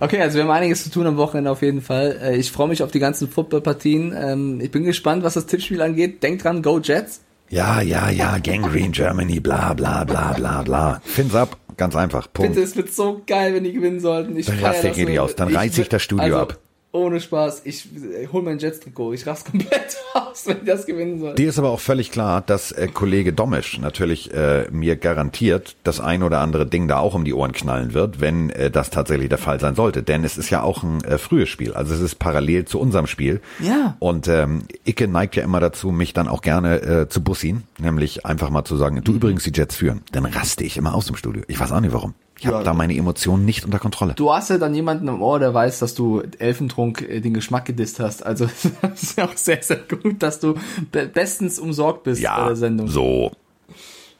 Okay, 0.00 0.20
also 0.20 0.36
wir 0.36 0.44
haben 0.44 0.50
einiges 0.50 0.84
zu 0.84 0.90
tun 0.90 1.06
am 1.06 1.16
Wochenende 1.16 1.50
auf 1.50 1.62
jeden 1.62 1.80
Fall. 1.80 2.18
Äh, 2.22 2.36
Ich 2.36 2.52
freue 2.52 2.68
mich 2.68 2.82
auf 2.82 2.90
die 2.90 2.98
ganzen 3.00 3.28
Footballpartien. 3.28 4.14
Ähm, 4.16 4.60
Ich 4.60 4.70
bin 4.70 4.84
gespannt, 4.84 5.24
was 5.24 5.34
das 5.34 5.46
Tippspiel 5.46 5.80
angeht. 5.82 6.22
Denkt 6.22 6.44
dran, 6.44 6.62
Go 6.62 6.78
Jets. 6.78 7.20
Ja, 7.48 7.80
ja, 7.80 8.10
ja, 8.10 8.38
Gangrene 8.38 8.90
Germany, 8.90 9.40
bla 9.40 9.72
bla 9.74 10.04
bla 10.04 10.34
bla 10.34 10.62
bla. 10.62 11.00
Fins 11.04 11.34
ab, 11.34 11.56
ganz 11.76 11.96
einfach. 11.96 12.28
Punkt. 12.32 12.52
Bitte, 12.52 12.62
es 12.64 12.76
wird 12.76 12.92
so 12.92 13.22
geil, 13.26 13.54
wenn 13.54 13.64
die 13.64 13.72
gewinnen 13.72 14.00
sollten. 14.00 14.36
Ich 14.36 14.46
Dann 14.46 14.58
raste 14.58 14.88
ich 14.88 14.92
das 14.92 14.96
richtig 14.98 15.16
so. 15.16 15.22
aus. 15.22 15.34
Dann 15.34 15.54
reiß 15.54 15.78
ich 15.78 15.88
das 15.88 16.02
Studio 16.02 16.24
also, 16.24 16.36
ab. 16.38 16.58
Ohne 16.90 17.20
Spaß. 17.20 17.62
Ich 17.64 17.86
äh, 17.94 18.28
hol 18.32 18.42
mein 18.42 18.58
Jets-Trikot. 18.58 19.12
Ich 19.12 19.26
raste 19.26 19.50
komplett 19.50 19.98
aus, 20.14 20.46
wenn 20.46 20.60
die 20.60 20.66
das 20.66 20.86
gewinnen 20.86 21.20
sollten. 21.20 21.36
Dir 21.36 21.50
ist 21.50 21.58
aber 21.58 21.70
auch 21.70 21.80
völlig 21.80 22.10
klar, 22.10 22.40
dass 22.40 22.72
äh, 22.72 22.88
Kollege 22.88 23.34
Domisch 23.34 23.78
natürlich 23.78 24.32
äh, 24.32 24.66
mir 24.70 24.96
garantiert 24.96 25.76
das 25.84 26.00
ein 26.00 26.22
oder 26.22 26.40
andere 26.40 26.64
Ding 26.66 26.88
da 26.88 26.98
auch 26.98 27.14
um 27.14 27.24
die 27.24 27.34
Ohren 27.34 27.52
knallen 27.52 27.92
wird, 27.92 28.22
wenn 28.22 28.48
äh, 28.50 28.70
das 28.70 28.88
tatsächlich 28.88 29.28
der 29.28 29.36
Fall 29.36 29.60
sein 29.60 29.74
sollte. 29.74 30.02
Denn 30.02 30.24
es 30.24 30.38
ist 30.38 30.48
ja 30.48 30.62
auch 30.62 30.82
ein 30.82 31.04
äh, 31.04 31.18
frühes 31.18 31.50
Spiel. 31.50 31.74
Also 31.74 31.94
es 31.94 32.00
ist 32.00 32.18
parallel 32.18 32.64
zu 32.64 32.80
unserem 32.80 33.06
Spiel. 33.06 33.42
Ja. 33.60 33.96
Und 33.98 34.26
ähm, 34.26 34.62
Icke 34.86 35.08
neigt 35.08 35.36
ja 35.36 35.42
immer 35.42 35.60
dazu, 35.60 35.90
mich 35.90 36.14
dann 36.14 36.26
auch 36.26 36.40
gerne 36.40 36.80
äh, 36.80 37.08
zu 37.08 37.22
bussin. 37.22 37.64
Nämlich 37.78 38.24
einfach 38.24 38.48
mal 38.48 38.64
zu 38.64 38.78
sagen, 38.78 39.02
du 39.04 39.12
übrigens 39.12 39.44
die 39.44 39.52
Jets 39.54 39.76
führen. 39.76 40.00
Dann 40.12 40.24
raste 40.24 40.64
ich 40.64 40.78
immer 40.78 40.94
aus 40.94 41.06
dem 41.06 41.16
Studio. 41.16 41.42
Ich 41.48 41.60
weiß 41.60 41.70
auch 41.72 41.80
nicht 41.80 41.92
warum. 41.92 42.14
Ich 42.40 42.46
habe 42.46 42.58
Ja. 42.58 42.62
da 42.62 42.72
meine 42.74 42.96
Emotionen 42.96 43.44
nicht 43.44 43.64
unter 43.64 43.78
Kontrolle. 43.78 44.14
Du 44.14 44.32
hast 44.32 44.50
ja 44.50 44.58
dann 44.58 44.74
jemanden 44.74 45.08
im 45.08 45.20
Ohr, 45.22 45.38
der 45.40 45.52
weiß, 45.54 45.80
dass 45.80 45.94
du 45.94 46.22
Elfentrunk 46.38 47.02
äh, 47.02 47.20
den 47.20 47.34
Geschmack 47.34 47.64
gedisst 47.64 47.98
hast. 48.00 48.24
Also 48.24 48.46
das 48.82 49.02
ist 49.02 49.18
ja 49.18 49.24
auch 49.26 49.36
sehr, 49.36 49.62
sehr 49.62 49.78
gut, 49.78 50.22
dass 50.22 50.38
du 50.40 50.54
be 50.92 51.06
bestens 51.12 51.58
umsorgt 51.58 52.04
bist 52.04 52.22
bei 52.22 52.46
der 52.46 52.56
Sendung. 52.56 52.88
so. 52.88 53.32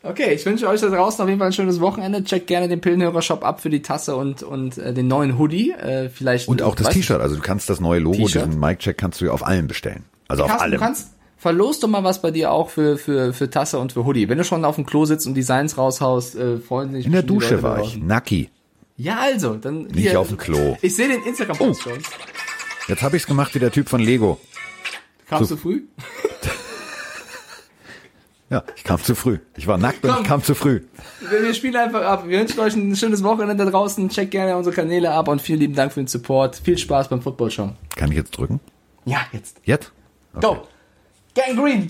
Okay, 0.03 0.33
ich 0.33 0.47
wünsche 0.47 0.69
euch 0.69 0.81
da 0.81 0.89
draußen 0.89 1.21
auf 1.23 1.29
jeden 1.29 1.41
Fall 1.41 1.49
ein 1.49 1.53
schönes 1.53 1.81
Wochenende. 1.81 2.23
Checkt 2.23 2.47
gerne 2.47 2.69
den 2.69 2.81
Pillenhörer-Shop 2.81 3.45
ab 3.45 3.61
für 3.61 3.69
die 3.69 3.83
Tasse 3.83 4.15
und, 4.15 4.45
und 4.45 4.79
äh, 4.79 4.95
den 4.95 5.09
neuen 5.09 5.39
Hoodie. 5.39 5.73
Äh, 5.73 6.09
vielleicht 6.09 6.47
Und 6.49 6.63
auch 6.63 6.77
das 6.77 6.91
T-Shirt. 6.91 7.21
Also 7.21 7.35
du 7.35 7.43
kannst 7.43 7.69
das 7.69 7.81
neue 7.81 7.99
Logo, 7.99 8.17
diesen 8.29 8.61
Mic-Check 8.61 8.97
kannst 8.97 9.21
du 9.21 9.25
ja 9.27 9.33
auf 9.33 9.45
allen 9.45 9.67
bestellen. 9.67 10.05
Also 10.29 10.45
auf 10.45 10.51
Carsten, 10.51 10.63
allem. 10.65 10.79
du 10.79 10.79
kannst, 10.79 11.09
verlost 11.39 11.83
doch 11.83 11.89
mal 11.89 12.05
was 12.05 12.21
bei 12.21 12.31
dir 12.31 12.51
auch 12.53 12.69
für, 12.69 12.99
für, 12.99 13.33
für 13.33 13.49
Tasse 13.49 13.79
und 13.79 13.93
für 13.93 14.05
Hoodie. 14.05 14.29
Wenn 14.29 14.39
du 14.39 14.45
schon 14.45 14.65
auf 14.65 14.75
dem 14.75 14.85
Klo 14.85 15.05
sitzt 15.07 15.27
und 15.27 15.35
Designs 15.35 15.79
raushaust, 15.79 16.35
äh, 16.37 16.59
freuen 16.59 16.93
sich 16.93 17.07
In 17.07 17.13
der 17.13 17.23
Dusche 17.23 17.63
war 17.63 17.81
ich. 17.83 17.97
Nacki. 17.97 18.51
Ja, 18.97 19.19
also, 19.21 19.55
dann. 19.55 19.85
Nicht 19.85 20.15
auf 20.17 20.29
dem 20.29 20.37
Klo. 20.37 20.77
Ich 20.83 20.95
sehe 20.97 21.09
den 21.09 21.23
Instagram-Post 21.23 21.81
Oh. 21.87 21.91
schon. 21.91 21.99
Jetzt 22.89 23.03
habe 23.03 23.17
ich's 23.17 23.27
gemacht 23.27 23.55
wie 23.55 23.59
der 23.61 23.71
Typ 23.71 23.89
von 23.89 24.01
Lego. 24.01 24.39
Kamst 25.29 25.49
So. 25.51 25.55
du 25.55 25.61
früh? 25.61 25.83
Ja, 28.51 28.63
ich 28.77 28.83
kam 28.85 28.99
zu 29.03 29.15
früh. 29.15 29.41
Ich 29.59 29.67
war 29.67 29.77
nackt 29.77 30.03
und 30.05 30.11
Komm. 30.11 30.23
ich 30.23 30.27
kam 30.29 30.43
zu 30.43 30.55
früh. 30.55 30.81
Wir, 31.29 31.43
wir 31.43 31.53
spielen 31.53 31.77
einfach 31.77 32.01
ab. 32.03 32.25
Wir 32.27 32.41
wünschen 32.41 32.59
euch 32.61 32.75
ein 32.77 32.97
schönes 32.97 33.23
Wochenende 33.23 33.63
da 33.63 33.71
draußen. 33.71 34.09
Checkt 34.09 34.31
gerne 34.31 34.57
unsere 34.57 34.75
Kanäle 34.75 35.11
ab 35.13 35.29
und 35.29 35.43
vielen 35.43 35.61
lieben 35.61 35.75
Dank 35.75 35.93
für 35.93 36.01
den 36.01 36.07
Support. 36.07 36.57
Viel 36.57 36.79
Spaß 36.79 37.09
beim 37.09 37.21
Football 37.21 37.51
Show. 37.51 37.71
Kann 37.95 38.11
ich 38.11 38.17
jetzt 38.17 38.31
drücken? 38.31 38.59
Ja, 39.05 39.19
jetzt. 39.33 39.59
Jetzt? 39.65 39.93
Go! 40.41 40.67
Gang 41.39 41.55
Green! 41.55 41.89